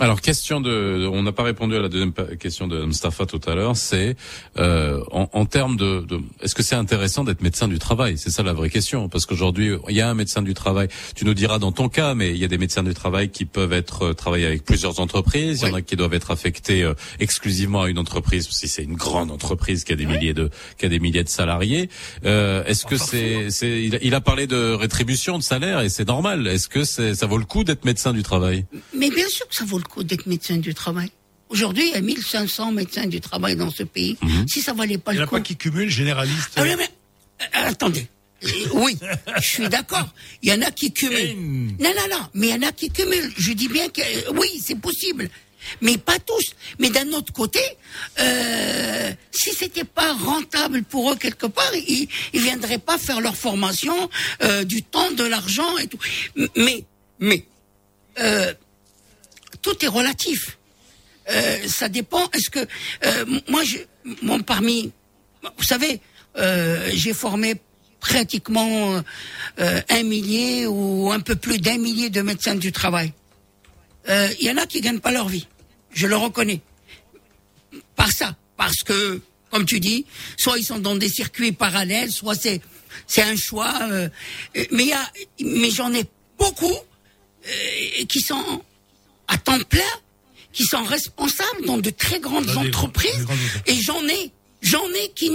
Alors, 0.00 0.20
question 0.20 0.60
de, 0.60 1.08
on 1.12 1.22
n'a 1.22 1.32
pas 1.32 1.42
répondu 1.42 1.74
à 1.74 1.80
la 1.80 1.88
deuxième 1.88 2.12
question 2.38 2.68
de 2.68 2.84
Mustafa 2.84 3.26
tout 3.26 3.40
à 3.46 3.54
l'heure. 3.54 3.76
C'est 3.76 4.16
euh, 4.58 5.02
en, 5.10 5.28
en 5.32 5.44
termes 5.44 5.76
de, 5.76 6.04
de 6.06 6.20
est-ce 6.40 6.54
que 6.54 6.62
c'est 6.62 6.76
intéressant 6.76 7.24
d'être 7.24 7.42
médecin 7.42 7.66
du 7.66 7.78
travail? 7.80 8.16
C'est 8.16 8.30
ça 8.30 8.42
la 8.44 8.52
vraie 8.52 8.70
question. 8.70 9.08
Parce 9.08 9.26
qu'aujourd'hui, 9.26 9.72
il 9.88 9.96
y 9.96 10.00
a 10.00 10.08
un 10.08 10.14
médecin 10.14 10.42
du 10.42 10.54
travail. 10.54 10.88
Tu 11.16 11.24
nous 11.24 11.34
diras 11.34 11.58
dans 11.58 11.72
ton 11.72 11.88
cas, 11.88 12.14
mais 12.14 12.30
il 12.30 12.36
y 12.38 12.44
a 12.44 12.48
des 12.48 12.58
médecins 12.58 12.84
du 12.84 12.94
travail 12.94 13.30
qui 13.30 13.44
peuvent 13.44 13.72
être 13.72 14.02
euh, 14.02 14.14
travailler 14.14 14.46
avec 14.46 14.64
plusieurs 14.64 15.00
entreprises. 15.00 15.62
Il 15.62 15.68
y 15.68 15.70
en 15.72 15.74
a 15.74 15.82
qui 15.82 15.96
doivent 15.96 16.14
être 16.14 16.30
affectés 16.30 16.82
euh, 16.84 16.94
exclusivement 17.18 17.82
à 17.82 17.88
une 17.88 17.98
entreprise, 17.98 18.48
si 18.50 18.68
c'est 18.68 18.84
une 18.84 18.94
grande 18.96 19.32
entreprise 19.32 19.82
qui 19.82 19.92
a 19.92 19.96
des 19.96 20.06
milliers 20.06 20.34
de 20.34 20.50
qui 20.78 20.86
a 20.86 20.88
des 20.88 21.00
milliers 21.00 21.24
de 21.24 21.28
salariés. 21.28 21.90
Euh, 22.24 22.62
est-ce 22.66 22.86
que 22.86 22.96
c'est, 22.96 23.50
c'est, 23.50 23.82
il 23.82 23.96
a, 23.96 23.98
il 24.02 24.14
a 24.14 24.20
parlé 24.20 24.46
de 24.46 24.74
rétribution, 24.74 25.38
de 25.38 25.42
salaire, 25.42 25.80
et 25.80 25.88
c'est 25.88 26.06
normal. 26.06 26.46
Est-ce 26.46 26.68
que 26.68 26.84
c'est, 26.84 27.14
ça 27.14 27.26
vaut 27.26 27.38
le 27.38 27.44
coup 27.44 27.64
d'être 27.64 27.84
médecin 27.84 28.12
du 28.12 28.22
travail? 28.22 28.64
Mais 28.96 29.10
bien 29.10 29.28
sûr 29.28 29.48
que 29.48 29.54
ça 29.56 29.64
vaut 29.64 29.78
le 29.78 29.87
coup 29.88 30.04
d'être 30.04 30.26
médecin 30.26 30.56
du 30.58 30.74
travail. 30.74 31.10
Aujourd'hui, 31.48 31.88
il 31.88 31.94
y 31.94 31.96
a 31.96 32.00
1500 32.00 32.72
médecins 32.72 33.06
du 33.06 33.20
travail 33.20 33.56
dans 33.56 33.70
ce 33.70 33.82
pays. 33.82 34.16
Si 34.46 34.60
ça 34.60 34.74
valait 34.74 34.98
pas 34.98 35.12
Il 35.12 35.16
n'y 35.16 35.18
le 35.20 35.24
en 35.24 35.26
a 35.26 35.28
coup. 35.28 35.34
pas 35.36 35.40
qui 35.40 35.56
cumulent 35.56 35.88
généraliste. 35.90 36.50
Ah, 36.56 36.62
mais- 36.64 36.76
mais- 36.76 36.90
euh, 37.42 37.68
attendez. 37.70 38.06
Euh, 38.44 38.48
Oui, 38.74 38.96
je 39.40 39.42
suis 39.44 39.68
d'accord. 39.68 40.08
Il 40.42 40.50
y 40.50 40.52
en 40.52 40.62
a 40.62 40.70
qui 40.70 40.92
cumulent. 40.92 41.34
Non, 41.80 41.90
non, 41.96 42.06
non, 42.16 42.26
mais 42.34 42.48
il 42.48 42.54
y 42.54 42.54
en 42.64 42.68
a 42.68 42.70
qui 42.72 42.88
cumulent. 42.90 43.32
Je 43.36 43.52
dis 43.52 43.66
bien 43.68 43.88
que 43.88 44.00
euh, 44.02 44.32
oui, 44.38 44.48
c'est 44.64 44.78
possible. 44.78 45.28
Mais 45.80 45.98
pas 45.98 46.18
tous. 46.20 46.54
Mais 46.78 46.88
d'un 46.90 47.08
autre 47.14 47.32
côté, 47.32 47.60
euh, 48.20 49.12
si 49.32 49.50
c'était 49.54 49.84
pas 49.84 50.12
rentable 50.14 50.82
pour 50.84 51.10
eux 51.12 51.16
quelque 51.16 51.46
part, 51.46 51.70
ils, 51.74 52.08
ils 52.32 52.40
viendraient 52.40 52.78
pas 52.78 52.98
faire 52.98 53.20
leur 53.20 53.36
formation, 53.36 54.08
euh, 54.42 54.64
du 54.64 54.82
temps, 54.82 55.10
de 55.12 55.24
l'argent 55.24 55.76
et 55.78 55.86
tout. 55.88 55.98
Mais, 56.56 56.84
mais, 57.18 57.44
euh, 58.20 58.52
tout 59.62 59.84
est 59.84 59.88
relatif. 59.88 60.58
Euh, 61.30 61.68
ça 61.68 61.88
dépend. 61.88 62.28
Est-ce 62.32 62.50
que 62.50 62.60
euh, 63.04 63.24
moi, 63.48 63.62
je, 63.64 63.78
mon 64.22 64.40
parmi, 64.40 64.92
vous 65.42 65.64
savez, 65.64 66.00
euh, 66.36 66.90
j'ai 66.94 67.12
formé 67.12 67.56
pratiquement 68.00 69.02
un 69.58 70.02
millier 70.04 70.68
ou 70.68 71.10
un 71.10 71.18
peu 71.18 71.34
plus 71.34 71.58
d'un 71.58 71.78
millier 71.78 72.10
de 72.10 72.22
médecins 72.22 72.54
du 72.54 72.70
travail. 72.70 73.12
Il 74.08 74.46
y 74.46 74.50
en 74.52 74.56
a 74.56 74.66
qui 74.66 74.80
gagnent 74.80 75.00
pas 75.00 75.10
leur 75.10 75.28
vie, 75.28 75.48
je 75.92 76.06
le 76.06 76.16
reconnais. 76.16 76.60
Par 77.96 78.12
ça, 78.12 78.36
parce 78.56 78.84
que, 78.84 79.20
comme 79.50 79.66
tu 79.66 79.80
dis, 79.80 80.06
soit 80.36 80.58
ils 80.58 80.64
sont 80.64 80.78
dans 80.78 80.94
des 80.94 81.08
circuits 81.08 81.50
parallèles, 81.50 82.12
soit 82.12 82.36
c'est 82.36 82.60
c'est 83.08 83.22
un 83.22 83.34
choix. 83.34 83.74
mais 84.70 84.84
y 84.84 84.92
a, 84.92 85.12
mais 85.40 85.70
j'en 85.72 85.92
ai 85.92 86.04
beaucoup 86.38 86.78
qui 88.08 88.20
sont 88.20 88.62
à 89.28 89.38
temps 89.38 89.60
plein, 89.68 89.80
qui 90.52 90.64
sont 90.64 90.82
responsables 90.82 91.66
dans 91.66 91.78
de 91.78 91.90
très 91.90 92.20
grandes 92.20 92.46
Dans 92.46 92.62
des 92.62 92.68
entreprises. 92.68 93.26
des 93.64 93.72
Et 93.72 93.80
j'en 93.80 94.02
ai, 94.08 94.32
j'en 94.62 94.86
ai 94.88 95.12
qui, 95.14 95.30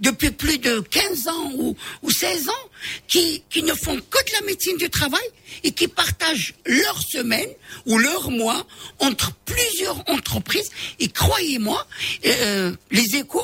depuis 0.00 0.30
plus 0.30 0.58
de 0.58 0.80
15 0.80 1.28
ans 1.28 1.50
ou, 1.54 1.76
ou 2.02 2.10
16 2.10 2.48
ans, 2.48 2.52
qui, 3.08 3.42
qui 3.48 3.62
ne 3.62 3.72
font 3.74 3.96
que 3.96 4.24
de 4.24 4.32
la 4.40 4.46
médecine 4.46 4.76
du 4.76 4.90
travail 4.90 5.24
et 5.64 5.72
qui 5.72 5.88
partagent 5.88 6.54
leur 6.66 7.00
semaine 7.00 7.48
ou 7.86 7.98
leur 7.98 8.30
mois 8.30 8.66
entre 8.98 9.32
plusieurs 9.44 10.08
entreprises. 10.10 10.70
Et 10.98 11.08
croyez-moi, 11.08 11.86
euh, 12.26 12.74
les 12.90 13.16
échos 13.16 13.42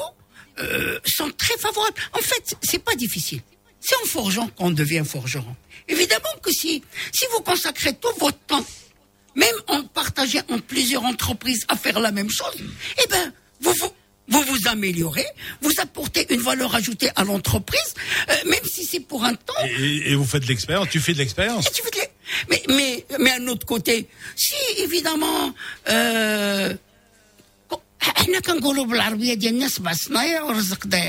euh, 0.59 0.99
sont 1.07 1.31
très 1.31 1.57
favorables. 1.59 1.97
En 2.13 2.21
fait, 2.21 2.57
c'est 2.63 2.83
pas 2.83 2.95
difficile. 2.95 3.41
C'est 3.81 3.97
en 3.97 4.07
forgeant 4.07 4.49
qu'on 4.49 4.71
devient 4.71 5.03
forgeron. 5.05 5.57
Évidemment 5.89 6.37
que 6.43 6.53
si, 6.53 6.83
si 7.13 7.25
vous 7.33 7.41
consacrez 7.41 7.95
tout 7.95 8.13
votre 8.21 8.39
temps 8.47 8.65
même 9.35 9.55
en 9.67 9.83
partageant 9.85 10.43
en 10.51 10.59
plusieurs 10.59 11.05
entreprises 11.05 11.65
à 11.69 11.77
faire 11.77 12.01
la 12.01 12.13
même 12.13 12.31
chose, 12.31 12.55
eh 13.03 13.09
ben, 13.09 13.33
vous 13.61 13.73
vous, 13.75 13.93
vous, 14.29 14.43
vous 14.43 14.69
améliorez, 14.69 15.27
vous 15.61 15.73
apportez 15.79 16.33
une 16.33 16.41
valeur 16.41 16.75
ajoutée 16.75 17.11
à 17.17 17.25
l'entreprise, 17.25 17.95
euh, 18.31 18.35
même 18.47 18.65
si 18.65 18.85
c'est 18.85 19.01
pour 19.01 19.25
un 19.25 19.35
temps. 19.35 19.53
Et, 19.79 20.15
vous 20.15 20.25
faites 20.25 20.43
de 20.43 20.49
l'expérience, 20.49 20.89
tu 20.91 21.01
fais 21.01 21.13
de 21.13 21.19
l'expérience. 21.19 21.69
Mais, 22.49 22.63
mais, 22.69 23.05
mais 23.19 23.31
à 23.31 23.37
un 23.37 23.47
autre 23.49 23.67
côté, 23.67 24.09
si 24.37 24.55
évidemment, 24.79 25.55
euh, 25.89 26.75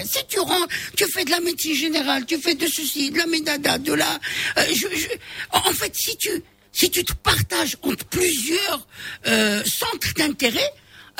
si 0.05 0.25
tu 0.27 0.39
rentres, 0.39 0.67
tu 0.95 1.05
fais 1.11 1.25
de 1.25 1.31
la 1.31 1.39
médecine 1.39 1.75
générale, 1.75 2.25
tu 2.25 2.37
fais 2.39 2.55
de 2.55 2.67
ceci, 2.67 3.11
de 3.11 3.17
la 3.17 3.25
médada, 3.25 3.77
de 3.77 3.93
la... 3.93 4.19
Euh, 4.57 4.65
je, 4.69 4.87
je, 4.95 5.07
en 5.51 5.71
fait, 5.71 5.95
si 5.95 6.17
tu 6.17 6.43
si 6.72 6.86
tu 6.90 7.02
te 7.04 7.14
partages 7.30 7.76
entre 7.82 8.04
plusieurs 8.16 8.80
euh, 9.26 9.62
centres 9.80 10.12
d'intérêt 10.18 10.70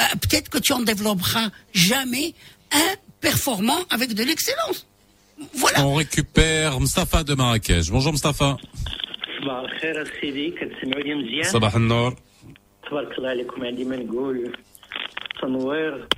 euh, 0.01 0.03
peut-être 0.23 0.49
que 0.55 0.59
tu 0.59 0.73
en 0.73 0.81
développeras 0.93 1.49
jamais 1.73 2.35
un 2.73 2.93
performant 3.21 3.81
avec 3.91 4.09
de 4.15 4.25
l'excellence 4.29 4.87
voilà 5.63 5.79
On 5.87 5.95
récupère 5.95 6.81
Mustafa 6.81 7.23
de 7.25 7.35
Marrakech. 7.35 7.87
Bonjour 7.91 8.13
Mustafa. 8.13 8.57
صباح 9.41 9.59
الخير 9.61 9.97
سيدي 10.21 10.51
كتسمعوني 10.51 11.15
مزيان 11.15 11.53
صباح 11.53 11.75
النور. 11.75 12.17
تبارك 12.91 13.19
الله 13.19 13.29
عليكم 13.29 13.65
عندي 13.65 13.85
ما 13.85 13.97
نقول 13.97 14.53
تنوير 15.43 16.09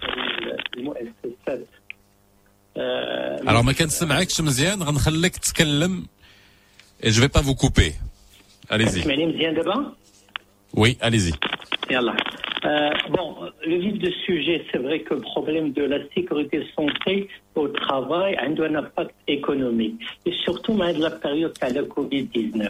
المؤسسات 0.77 1.67
آه، 2.77 3.41
Alors 3.47 3.65
ما 3.65 3.73
كنسمعكش 3.73 4.41
مزيان 4.41 4.83
غنخليك 4.83 5.37
تتكلم 5.37 6.07
et 7.03 7.11
je 7.11 7.21
vais 7.21 7.29
pas 7.29 7.41
vous 7.43 7.55
couper. 7.55 7.93
Allez-y. 8.71 9.01
تسمعني 9.01 9.27
مزيان 9.27 9.55
دابا 9.55 9.93
Oui, 10.77 10.97
allez-y. 11.01 11.33
Yallah. 11.91 12.15
Euh, 12.65 12.91
bon, 13.11 13.37
le 13.67 13.77
vif 13.77 13.99
du 13.99 14.13
sujet, 14.27 14.65
c'est 14.71 14.79
vrai 14.79 15.01
que 15.01 15.15
le 15.15 15.21
problème 15.21 15.73
de 15.73 15.83
la 15.83 15.99
sécurité 16.15 16.65
santé 16.77 17.29
au 17.55 17.69
travail 17.69 18.37
a 18.37 18.45
un 18.45 18.75
impact 18.75 19.15
économique. 19.27 19.99
Et 20.27 20.33
surtout, 20.45 20.75
dans 20.77 20.99
la 20.99 21.11
période 21.11 21.55
de 21.55 21.75
la 21.75 21.83
Covid-19. 21.83 22.69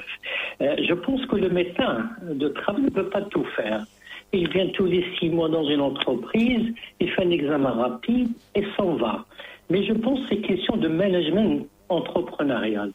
Euh, 0.62 0.76
je 0.88 0.94
pense 0.94 1.26
que 1.26 1.36
le 1.36 1.50
médecin 1.50 2.08
de 2.22 2.48
travail 2.48 2.82
ne 2.82 2.90
peut 2.90 3.08
pas 3.08 3.22
tout 3.22 3.44
faire. 3.56 3.84
Il 4.32 4.48
vient 4.50 4.68
tous 4.68 4.86
les 4.86 5.04
six 5.18 5.28
mois 5.28 5.48
dans 5.48 5.68
une 5.68 5.80
entreprise, 5.80 6.72
il 7.00 7.10
fait 7.10 7.24
un 7.24 7.30
examen 7.30 7.70
rapide 7.70 8.28
et 8.54 8.64
s'en 8.76 8.94
va. 8.94 9.24
Mais 9.70 9.84
je 9.84 9.92
pense 9.92 10.20
que 10.20 10.26
c'est 10.30 10.40
question 10.40 10.76
de 10.76 10.86
management 10.86 11.66
entrepreneurial. 11.88 12.92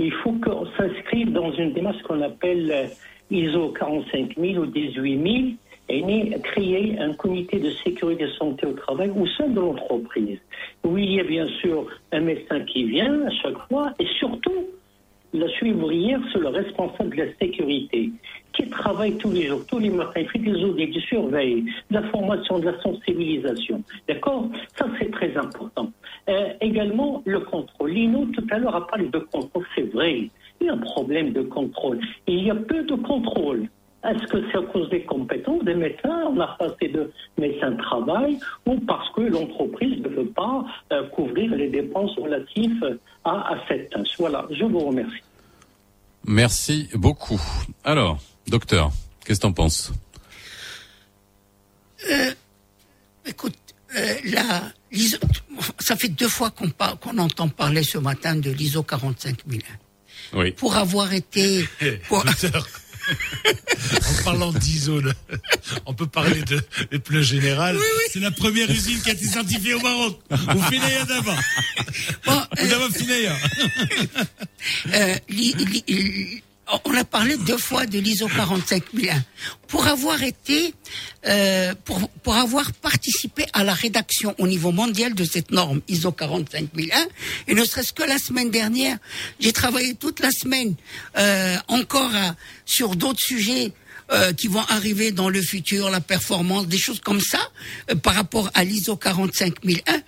Il 0.00 0.12
faut 0.12 0.32
qu'on 0.32 0.64
s'inscrive 0.78 1.30
dans 1.30 1.52
une 1.52 1.74
démarche 1.74 2.02
qu'on 2.04 2.22
appelle 2.22 2.72
euh, 2.72 2.86
ISO 3.30 3.68
45000 3.78 4.58
ou 4.58 4.64
18000 4.64 5.56
et 5.90 6.40
créer 6.42 6.98
un 6.98 7.12
comité 7.12 7.58
de 7.58 7.70
sécurité 7.84 8.26
santé 8.38 8.66
au 8.66 8.72
travail 8.72 9.10
au 9.10 9.26
sein 9.26 9.48
de 9.48 9.60
l'entreprise. 9.60 10.38
Où 10.84 10.96
il 10.96 11.12
y 11.12 11.20
a 11.20 11.24
bien 11.24 11.46
sûr 11.60 11.86
un 12.12 12.20
médecin 12.20 12.60
qui 12.60 12.84
vient 12.84 13.26
à 13.26 13.30
chaque 13.42 13.58
fois 13.68 13.92
et 13.98 14.06
surtout 14.18 14.68
la 15.34 15.48
suivrière, 15.48 16.20
c'est 16.32 16.38
le 16.38 16.48
responsable 16.48 17.14
de 17.16 17.22
la 17.22 17.32
sécurité, 17.38 18.10
qui 18.60 18.70
travaille 18.70 19.16
tous 19.16 19.30
les 19.30 19.46
jours, 19.46 19.64
tous 19.66 19.78
les 19.78 19.90
matins, 19.90 20.20
il 20.20 20.28
fait 20.28 20.38
des 20.38 20.64
audits, 20.64 20.88
du 20.88 21.00
surveille, 21.00 21.64
de 21.90 21.94
la 21.94 22.02
formation, 22.10 22.58
de 22.58 22.66
la 22.66 22.80
sensibilisation. 22.82 23.82
D'accord? 24.08 24.48
Ça, 24.76 24.86
c'est 24.98 25.10
très 25.10 25.36
important. 25.36 25.90
Euh, 26.28 26.52
également, 26.60 27.22
le 27.24 27.40
contrôle. 27.40 27.90
Lino, 27.90 28.26
tout 28.26 28.46
à 28.50 28.58
l'heure, 28.58 28.76
a 28.76 28.86
parlé 28.86 29.08
de 29.08 29.18
contrôle, 29.18 29.64
c'est 29.74 29.92
vrai. 29.92 30.28
Il 30.60 30.66
y 30.66 30.70
a 30.70 30.74
un 30.74 30.78
problème 30.78 31.32
de 31.32 31.42
contrôle. 31.42 32.00
Il 32.26 32.44
y 32.44 32.50
a 32.50 32.54
peu 32.54 32.82
de 32.82 32.94
contrôle. 32.94 33.68
Est-ce 34.02 34.26
que 34.32 34.38
c'est 34.50 34.58
à 34.58 34.62
cause 34.62 34.88
des 34.88 35.02
compétences 35.02 35.62
des 35.62 35.74
médecins, 35.74 36.24
on 36.30 36.40
a 36.40 36.56
pas 36.58 36.66
assez 36.66 36.88
de 36.88 37.10
médecins 37.36 37.72
de 37.72 37.76
travail, 37.76 38.38
ou 38.66 38.78
parce 38.80 39.10
que 39.10 39.20
l'entreprise 39.20 40.00
ne 40.02 40.08
veut 40.08 40.30
pas 40.30 40.64
euh, 40.92 41.06
couvrir 41.08 41.54
les 41.54 41.68
dépenses 41.68 42.16
relatives 42.16 42.98
à, 43.24 43.52
à 43.52 43.58
cette 43.68 43.90
tâche? 43.90 44.14
Voilà, 44.18 44.46
je 44.50 44.64
vous 44.64 44.78
remercie. 44.78 45.22
Merci 46.26 46.88
beaucoup. 46.94 47.40
Alors, 47.84 48.18
docteur, 48.48 48.92
qu'est-ce 49.24 49.38
que 49.40 49.42
t'en 49.42 49.52
penses? 49.52 49.92
Euh, 52.10 52.32
écoute, 53.26 53.54
euh, 53.96 54.14
la, 54.24 54.72
l'ISO, 54.90 55.18
ça 55.78 55.96
fait 55.96 56.08
deux 56.08 56.28
fois 56.28 56.50
qu'on, 56.50 56.70
par- 56.70 56.98
qu'on 56.98 57.18
entend 57.18 57.48
parler 57.48 57.82
ce 57.82 57.98
matin 57.98 58.36
de 58.36 58.50
l'ISO 58.50 58.82
45001. 58.82 59.58
Oui. 60.32 60.52
Pour 60.52 60.76
avoir 60.76 61.12
été... 61.12 61.68
pour- 62.08 62.24
Docteur, 62.24 62.66
en 64.20 64.24
parlant 64.24 64.52
d'ISO, 64.52 65.00
là, 65.00 65.12
on 65.86 65.94
peut 65.94 66.06
parler 66.06 66.42
de, 66.42 66.60
des 66.90 66.98
pneus 66.98 67.22
général. 67.22 67.76
C'est 68.12 68.20
la 68.20 68.30
première 68.30 68.70
usine 68.70 69.00
qui 69.02 69.10
a 69.10 69.12
été 69.12 69.26
certifiée 69.26 69.74
au 69.74 69.80
Maroc. 69.80 70.20
Ou 70.30 70.62
Fineya 70.62 71.04
d'avant. 71.04 71.36
Ou 72.28 72.66
d'avant 72.68 72.90
Fineya. 72.90 73.36
Euh, 74.94 75.16
li- 75.28 75.54
li- 75.54 75.84
li- 75.88 76.42
on 76.84 76.94
a 76.94 77.04
parlé 77.04 77.36
deux 77.36 77.58
fois 77.58 77.86
de 77.86 77.98
l'ISO 77.98 78.28
45001 78.28 79.22
pour 79.68 79.86
avoir 79.86 80.22
été, 80.22 80.74
euh, 81.26 81.74
pour, 81.84 82.08
pour 82.22 82.34
avoir 82.34 82.72
participé 82.72 83.44
à 83.52 83.64
la 83.64 83.74
rédaction 83.74 84.34
au 84.38 84.46
niveau 84.46 84.70
mondial 84.72 85.14
de 85.14 85.24
cette 85.24 85.50
norme 85.50 85.80
ISO 85.88 86.12
45001 86.12 87.06
et 87.48 87.54
ne 87.54 87.64
serait-ce 87.64 87.92
que 87.92 88.02
la 88.02 88.18
semaine 88.18 88.50
dernière, 88.50 88.98
j'ai 89.40 89.52
travaillé 89.52 89.94
toute 89.94 90.20
la 90.20 90.30
semaine 90.30 90.74
euh, 91.18 91.56
encore 91.68 92.14
à- 92.14 92.34
sur 92.64 92.94
d'autres 92.96 93.20
sujets 93.22 93.72
euh, 94.12 94.32
qui 94.32 94.48
vont 94.48 94.62
arriver 94.68 95.12
dans 95.12 95.28
le 95.28 95.40
futur, 95.40 95.88
la 95.90 96.00
performance, 96.00 96.66
des 96.66 96.78
choses 96.78 97.00
comme 97.00 97.20
ça 97.20 97.40
euh, 97.90 97.94
par 97.94 98.14
rapport 98.14 98.50
à 98.54 98.64
l'ISO 98.64 98.96
45001. 98.96 100.02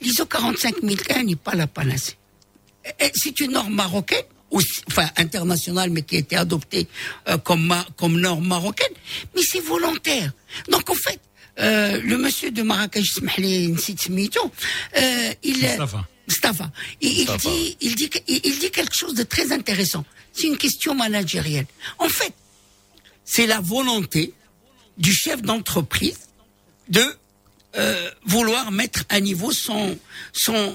L'ISO 0.00 0.26
45001 0.26 1.22
n'est 1.24 1.36
pas 1.36 1.54
la 1.54 1.66
panacée. 1.66 2.16
C'est 3.14 3.40
une 3.40 3.52
norme 3.52 3.74
marocaine, 3.74 4.24
aussi, 4.54 4.80
enfin 4.88 5.08
internationale, 5.16 5.90
mais 5.90 6.02
qui 6.02 6.16
a 6.16 6.18
été 6.20 6.36
adoptée 6.36 6.86
euh, 7.28 7.36
comme, 7.38 7.72
norme 8.26 8.46
marocaine, 8.46 8.94
mais 9.34 9.42
c'est 9.42 9.60
volontaire. 9.60 10.30
Donc 10.70 10.88
en 10.88 10.94
fait, 10.94 11.20
euh, 11.58 12.00
le 12.02 12.16
monsieur 12.16 12.50
de 12.50 12.62
Marrakech, 12.62 13.10
euh, 14.96 15.34
il, 15.42 15.56
Mustafa. 15.58 16.06
Mustafa, 16.28 16.70
il, 17.00 17.10
il 17.12 17.18
Mustafa. 17.18 17.48
dit, 17.48 17.76
il, 17.80 17.94
dit, 17.94 18.08
que- 18.10 18.18
il, 18.26 18.40
il 18.44 18.58
dit 18.58 18.70
quelque 18.70 18.94
chose 18.96 19.14
de 19.14 19.22
très 19.24 19.52
intéressant. 19.52 20.04
C'est 20.32 20.46
une 20.46 20.56
question 20.56 20.94
managérielle. 20.94 21.66
En 21.98 22.08
fait, 22.08 22.32
c'est 23.24 23.46
la 23.46 23.60
volonté 23.60 24.32
du 24.98 25.12
chef 25.12 25.42
d'entreprise 25.42 26.18
de 26.88 27.04
euh, 27.76 28.10
vouloir 28.24 28.70
mettre 28.70 29.04
à 29.08 29.20
niveau 29.20 29.52
son, 29.52 29.98
son, 30.32 30.74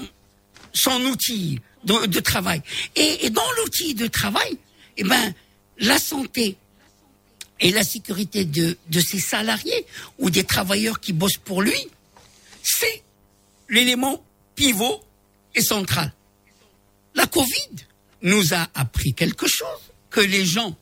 son 0.72 1.00
outil 1.06 1.60
de, 1.84 2.20
travail. 2.20 2.62
Et, 2.96 3.30
dans 3.30 3.50
l'outil 3.58 3.94
de 3.94 4.06
travail, 4.06 4.58
eh 4.96 5.04
ben, 5.04 5.34
la 5.78 5.98
santé 5.98 6.56
et 7.60 7.70
la 7.70 7.84
sécurité 7.84 8.44
de, 8.44 8.76
de 8.88 9.00
ses 9.00 9.20
salariés 9.20 9.86
ou 10.18 10.30
des 10.30 10.44
travailleurs 10.44 11.00
qui 11.00 11.12
bossent 11.12 11.38
pour 11.44 11.62
lui, 11.62 11.88
c'est 12.62 13.02
l'élément 13.68 14.22
pivot 14.54 15.00
et 15.54 15.62
central. 15.62 16.12
La 17.14 17.26
Covid 17.26 17.70
nous 18.22 18.54
a 18.54 18.68
appris 18.74 19.14
quelque 19.14 19.46
chose, 19.48 19.80
que 20.10 20.20
les 20.20 20.44
gens 20.44 20.76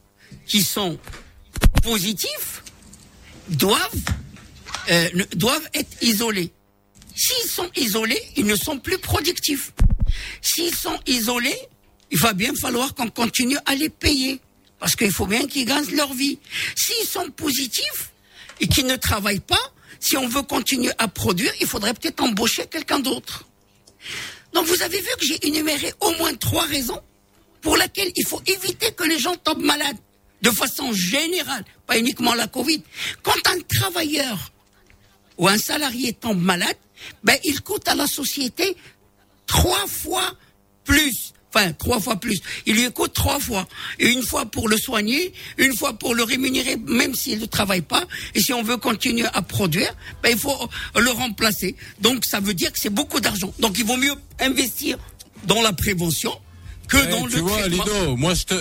qui 0.46 0.62
sont 0.62 0.98
positifs 1.82 2.62
doivent, 3.48 3.80
euh, 4.90 5.08
doivent 5.34 5.68
être 5.74 6.02
isolés. 6.02 6.52
S'ils 7.14 7.50
sont 7.50 7.70
isolés, 7.76 8.22
ils 8.36 8.46
ne 8.46 8.56
sont 8.56 8.78
plus 8.78 8.98
productifs. 8.98 9.72
S'ils 10.40 10.74
sont 10.74 10.98
isolés, 11.06 11.58
il 12.10 12.18
va 12.18 12.32
bien 12.32 12.54
falloir 12.54 12.94
qu'on 12.94 13.08
continue 13.08 13.58
à 13.66 13.74
les 13.74 13.88
payer. 13.88 14.40
Parce 14.78 14.94
qu'il 14.94 15.12
faut 15.12 15.26
bien 15.26 15.46
qu'ils 15.46 15.64
gagnent 15.64 15.94
leur 15.96 16.12
vie. 16.14 16.38
S'ils 16.76 17.06
sont 17.06 17.30
positifs 17.30 18.12
et 18.60 18.68
qu'ils 18.68 18.86
ne 18.86 18.96
travaillent 18.96 19.40
pas, 19.40 19.72
si 20.00 20.16
on 20.16 20.28
veut 20.28 20.42
continuer 20.42 20.92
à 20.98 21.08
produire, 21.08 21.52
il 21.60 21.66
faudrait 21.66 21.94
peut-être 21.94 22.22
embaucher 22.22 22.66
quelqu'un 22.66 23.00
d'autre. 23.00 23.44
Donc 24.52 24.66
vous 24.66 24.82
avez 24.82 24.98
vu 24.98 25.08
que 25.18 25.26
j'ai 25.26 25.46
énuméré 25.46 25.92
au 26.00 26.12
moins 26.12 26.34
trois 26.34 26.64
raisons 26.64 27.00
pour 27.60 27.76
lesquelles 27.76 28.12
il 28.16 28.26
faut 28.26 28.40
éviter 28.46 28.92
que 28.92 29.04
les 29.04 29.18
gens 29.18 29.34
tombent 29.36 29.64
malades 29.64 29.96
de 30.42 30.50
façon 30.50 30.92
générale, 30.92 31.64
pas 31.86 31.98
uniquement 31.98 32.34
la 32.34 32.46
Covid. 32.46 32.82
Quand 33.22 33.36
un 33.46 33.60
travailleur 33.60 34.52
ou 35.36 35.48
un 35.48 35.58
salarié 35.58 36.12
tombe 36.12 36.40
malade, 36.40 36.76
ben 37.24 37.36
il 37.44 37.60
coûte 37.62 37.88
à 37.88 37.94
la 37.94 38.06
société 38.06 38.76
trois 39.48 39.86
fois 39.88 40.34
plus. 40.84 41.32
Enfin, 41.52 41.72
trois 41.72 41.98
fois 41.98 42.16
plus. 42.16 42.38
Il 42.66 42.74
lui 42.76 42.92
coûte 42.92 43.14
trois 43.14 43.40
fois. 43.40 43.66
Et 43.98 44.08
une 44.10 44.22
fois 44.22 44.44
pour 44.44 44.68
le 44.68 44.76
soigner, 44.76 45.32
une 45.56 45.74
fois 45.74 45.94
pour 45.94 46.14
le 46.14 46.22
rémunérer, 46.22 46.76
même 46.76 47.14
s'il 47.14 47.40
ne 47.40 47.46
travaille 47.46 47.80
pas. 47.80 48.04
Et 48.34 48.40
si 48.40 48.52
on 48.52 48.62
veut 48.62 48.76
continuer 48.76 49.26
à 49.32 49.40
produire, 49.40 49.92
ben, 50.22 50.30
il 50.30 50.38
faut 50.38 50.54
le 50.94 51.10
remplacer. 51.10 51.74
Donc, 52.00 52.26
ça 52.26 52.38
veut 52.40 52.52
dire 52.54 52.70
que 52.70 52.78
c'est 52.78 52.90
beaucoup 52.90 53.18
d'argent. 53.20 53.52
Donc, 53.60 53.78
il 53.78 53.86
vaut 53.86 53.96
mieux 53.96 54.14
investir 54.40 54.98
dans 55.46 55.62
la 55.62 55.72
prévention 55.72 56.32
que 56.86 56.98
Eh, 57.02 57.10
dans 57.10 57.26
tu 57.26 57.36
le 57.36 57.42
vois, 57.42 57.58
traitement. 57.60 57.84
Lido, 57.84 58.16
moi 58.16 58.34
je 58.34 58.44
te, 58.44 58.54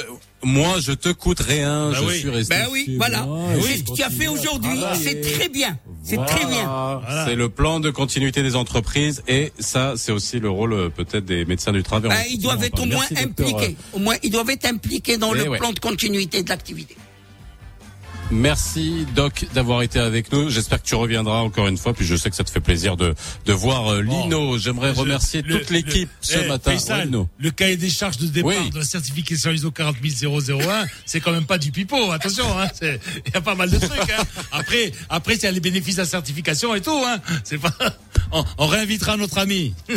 moi 0.43 0.79
je 0.79 0.91
te 0.93 1.09
coûte 1.09 1.39
rien. 1.39 1.91
Bah 1.91 1.97
je 1.99 2.05
oui. 2.05 2.19
suis 2.19 2.29
resté. 2.29 2.55
Ben 2.55 2.67
oui, 2.71 2.95
voilà. 2.97 3.25
Oui, 3.25 3.61
je 3.73 3.77
ce 3.77 3.83
que 3.83 3.95
tu 3.95 4.03
as 4.03 4.09
fait 4.09 4.27
aujourd'hui, 4.27 4.79
c'est 5.01 5.21
très 5.21 5.49
bien. 5.49 5.77
C'est 6.07 6.25
très 6.25 6.45
bien. 6.45 6.99
Voilà. 7.05 7.25
C'est 7.25 7.35
le 7.35 7.49
plan 7.49 7.79
de 7.79 7.89
continuité 7.89 8.41
des 8.43 8.55
entreprises 8.55 9.23
et 9.27 9.51
ça, 9.59 9.93
c'est 9.97 10.11
aussi 10.11 10.39
le 10.39 10.49
rôle 10.49 10.73
euh, 10.73 10.89
peut-être 10.89 11.25
des 11.25 11.43
médecins 11.45 11.71
du 11.73 11.83
travail. 11.83 12.09
Ben, 12.09 12.23
ils 12.29 12.39
doivent 12.41 12.63
être 12.63 12.81
au 12.81 12.85
moins 12.85 13.03
Merci, 13.09 13.25
docteur. 13.25 13.47
impliqués. 13.47 13.75
Au 13.93 13.99
moins, 13.99 14.15
ils 14.23 14.31
doivent 14.31 14.49
être 14.49 14.65
impliqués 14.65 15.17
dans 15.17 15.33
Eh 15.35 15.39
le 15.43 15.49
ouais. 15.49 15.57
plan 15.57 15.71
de 15.73 15.79
continuité 15.79 16.43
de 16.43 16.49
l'activité. 16.49 16.95
Merci 18.29 19.05
Doc 19.15 19.45
d'avoir 19.53 19.81
été 19.83 19.99
avec 19.99 20.31
nous. 20.33 20.49
J'espère 20.49 20.81
que 20.81 20.87
tu 20.87 20.95
reviendras 20.95 21.39
encore 21.39 21.67
une 21.67 21.77
fois. 21.77 21.93
Puis 21.93 22.05
je 22.05 22.15
sais 22.15 22.29
que 22.29 22.35
ça 22.35 22.43
te 22.43 22.49
fait 22.49 22.59
plaisir 22.59 22.97
de 22.97 23.15
de 23.45 23.53
voir 23.53 23.87
euh, 23.93 24.01
Lino. 24.01 24.57
J'aimerais 24.57 24.91
remercier 24.91 25.41
le- 25.41 25.59
toute 25.59 25.69
l'équipe 25.69 26.09
ce 26.19 26.37
eh, 26.43 26.47
matin. 26.47 26.71
Faisal, 26.73 26.99
Ouais, 26.99 27.05
Lino. 27.05 27.29
le 27.39 27.51
cahier 27.51 27.77
des 27.77 27.89
charges 27.89 28.17
de 28.17 28.27
départ 28.27 28.51
Oui. 28.61 28.69
de 28.69 28.79
la 28.79 28.83
certification 28.83 29.51
ISO 29.51 29.71
40001, 29.71 30.85
c'est 31.05 31.21
quand 31.21 31.31
même 31.31 31.45
pas 31.45 31.57
du 31.57 31.71
pipeau. 31.71 32.11
Attention, 32.11 32.45
hein, 32.59 32.67
il 32.81 33.33
y 33.33 33.37
a 33.37 33.41
pas 33.41 33.55
mal 33.55 33.69
de 33.69 33.77
trucs. 33.79 34.11
Hein. 34.11 34.23
Après, 34.51 34.91
après, 35.09 35.35
il 35.35 35.43
y 35.43 35.45
a 35.45 35.51
les 35.51 35.61
bénéfices 35.61 35.95
de 35.95 36.01
la 36.01 36.07
certification 36.07 36.75
et 36.75 36.81
tout. 36.81 37.01
Hein. 37.05 37.19
C'est 37.45 37.57
pas. 37.59 37.73
On, 38.33 38.43
on 38.57 38.67
réinvitera 38.67 39.15
notre 39.15 39.37
ami. 39.37 39.73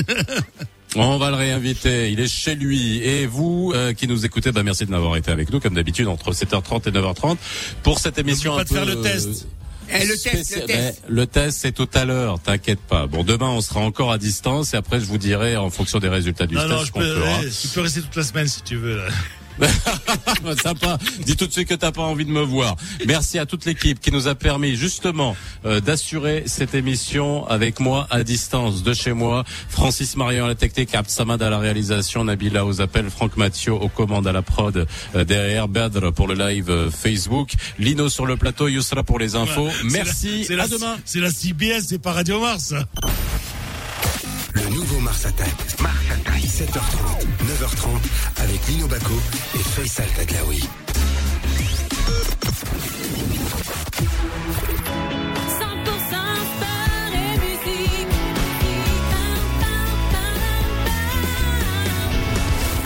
On 0.97 1.19
va 1.19 1.31
le 1.31 1.37
réinviter. 1.37 2.11
Il 2.11 2.19
est 2.21 2.27
chez 2.29 2.55
lui. 2.55 2.99
Et 3.05 3.27
vous 3.27 3.73
euh, 3.75 3.93
qui 3.93 4.09
nous 4.09 4.25
écoutez, 4.27 4.51
bah, 4.53 4.63
merci 4.63 4.87
de 4.87 4.91
m'avoir 4.91 5.17
été 5.17 5.31
avec 5.31 5.51
nous 5.53 5.61
comme 5.61 5.75
d'habitude 5.75 6.09
entre 6.09 6.33
7h30 6.33 6.89
et 6.89 6.93
9h30 6.93 7.37
pour 7.83 7.99
cette 7.99 8.19
émission. 8.19 8.55
pas 8.55 8.61
un 8.61 8.65
de 8.65 8.69
faire 8.69 8.85
peu, 8.85 8.95
le 8.95 9.01
test. 9.01 9.29
euh, 9.29 9.99
Eh, 10.01 10.05
le 10.07 10.17
test, 10.17 10.57
le 10.57 10.67
test. 10.67 11.03
Le 11.09 11.27
test, 11.27 11.59
c'est 11.61 11.73
tout 11.73 11.89
à 11.95 12.05
l'heure. 12.05 12.41
T'inquiète 12.41 12.81
pas. 12.81 13.07
Bon, 13.07 13.23
demain, 13.23 13.49
on 13.51 13.61
sera 13.61 13.81
encore 13.81 14.11
à 14.13 14.19
distance 14.19 14.75
et 14.75 14.77
après, 14.77 14.99
je 15.01 15.05
vous 15.05 15.19
dirai 15.19 15.57
en 15.57 15.71
fonction 15.71 15.99
des 16.01 16.09
résultats 16.09 16.47
du 16.47 16.55
Non, 16.57 16.63
test 16.63 16.73
non, 16.73 16.85
je 16.85 16.93
peux, 16.93 17.23
eh, 17.45 17.49
tu 17.51 17.69
peux 17.69 17.81
rester 17.83 18.01
toute 18.03 18.17
la 18.17 18.23
semaine 18.25 18.49
si 18.49 18.63
tu 18.63 18.77
veux. 18.77 18.97
Là. 18.97 19.05
Sympa. 20.63 20.99
Dis 21.25 21.37
tout 21.37 21.47
de 21.47 21.53
suite 21.53 21.69
que 21.69 21.75
t'as 21.75 21.93
pas 21.93 22.03
envie 22.03 22.25
de 22.25 22.31
me 22.31 22.41
voir. 22.43 22.77
Merci 23.07 23.39
à 23.39 23.47
toute 23.47 23.65
l'équipe 23.67 24.01
qui 24.01 24.11
nous 24.11 24.27
a 24.29 24.35
permis 24.35 24.75
justement 24.77 25.37
euh, 25.65 25.81
d'assurer 25.81 26.45
cette 26.47 26.75
émission 26.75 27.47
avec 27.47 27.81
moi 27.81 28.07
à 28.11 28.23
distance 28.25 28.83
de 28.83 28.95
chez 28.95 29.13
moi. 29.13 29.45
Francis 29.69 30.17
Marion 30.17 30.45
à 30.47 30.49
la 30.49 30.55
technique, 30.55 30.91
Samad 31.07 31.43
à 31.43 31.51
la 31.51 31.59
réalisation, 31.59 32.25
Nabila 32.25 32.65
aux 32.67 32.81
appels, 32.81 33.11
Franck 33.11 33.37
Mathieu 33.37 33.73
aux 33.73 33.89
commandes 33.89 34.27
à 34.27 34.33
la 34.33 34.43
prod 34.43 34.87
euh, 35.15 35.25
derrière, 35.25 35.69
Badr 35.69 36.13
pour 36.13 36.27
le 36.29 36.35
live 36.35 36.71
euh, 36.71 36.91
Facebook, 36.91 37.51
Lino 37.79 38.09
sur 38.09 38.27
le 38.27 38.37
plateau, 38.37 38.69
Yousra 38.69 39.03
pour 39.03 39.19
les 39.19 39.35
infos. 39.37 39.69
Merci. 39.85 40.45
c'est 40.47 40.57
la- 40.57 40.65
à 40.65 40.69
demain. 40.69 40.97
C'est 41.05 41.21
la 41.21 41.31
CBS, 41.31 41.87
c'est 41.89 41.99
pas 42.01 42.13
Radio 42.13 42.41
Mars. 42.41 42.75
Le 44.55 44.63
nouveau 44.75 44.99
Mars 45.01 45.25
Attack. 45.27 45.55
Mars 46.61 46.77
Attack. 46.77 46.91
7h30, 46.91 47.25
9h30 47.47 48.43
avec 48.43 48.67
Lino 48.69 48.87
Baco 48.87 49.15
et 49.55 49.59
Faisal 49.59 50.09
Taglaoui. 50.17 50.61
100% 50.61 50.69
sport 56.51 57.13
et 57.15 57.39
musique. 57.41 58.15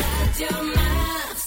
Radio 0.03 0.53
Mars. 0.77 1.45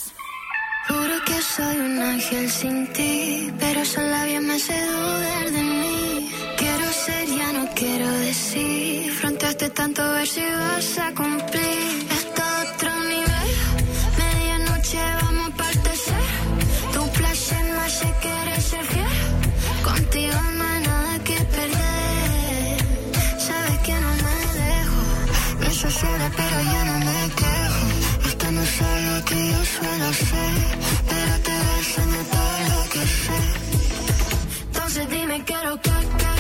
Juro 0.90 1.18
que 1.26 1.42
soy 1.42 1.78
un 1.80 2.02
ángel 2.02 2.50
sin 2.50 2.88
ti, 2.94 3.52
pero 3.60 3.86
son 3.86 4.10
labios 4.12 4.44
me 4.44 4.54
hace 4.56 4.74
dudar 4.86 5.52
de 5.52 5.64
mí. 5.64 6.30
Quiero 6.58 6.92
ser, 6.92 7.26
ya 7.38 7.54
no 7.54 7.70
quiero 7.76 8.12
decir. 8.12 9.12
Fronteaste 9.14 9.70
tanto 9.70 10.02
ver 10.14 10.28
si 10.28 10.42
vas 10.42 10.98
a 11.00 11.14
cumplir. 11.14 12.17
pero 26.36 26.62
yo 26.72 26.86
no 26.86 27.00
me 27.00 27.30
quejo. 27.40 28.28
Esto 28.28 28.52
no 28.52 28.62
es 28.62 28.82
algo 28.82 29.26
que 29.26 29.36
yo 29.52 29.66
suelo 29.66 30.14
ser, 30.14 30.54
pero 31.10 31.34
te 31.46 31.52
enseño 31.78 32.22
todo 32.36 32.58
lo 32.72 32.90
que 32.90 33.00
sé. 33.00 33.40
Entonces 34.66 35.10
dime, 35.10 35.44
quiero 35.46 35.82
que, 35.82 35.90
que 35.90 36.37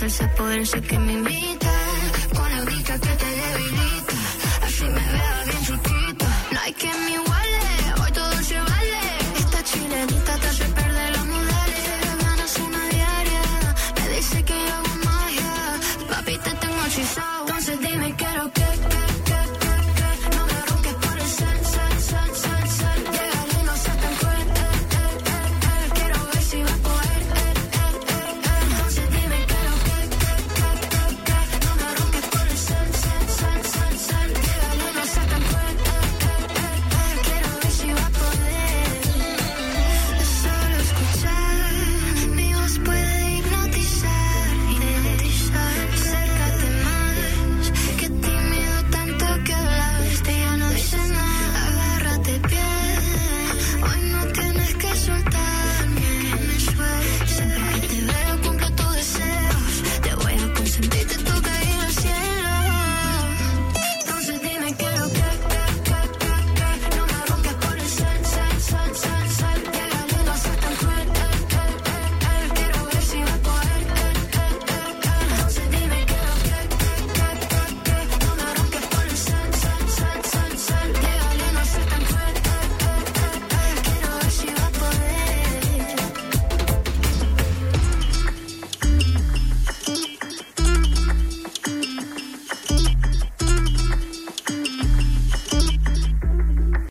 salsa 0.00 0.34
poder, 0.34 0.66
sé 0.66 0.80
que 0.80 0.98
me 0.98 1.12
invita. 1.12 1.69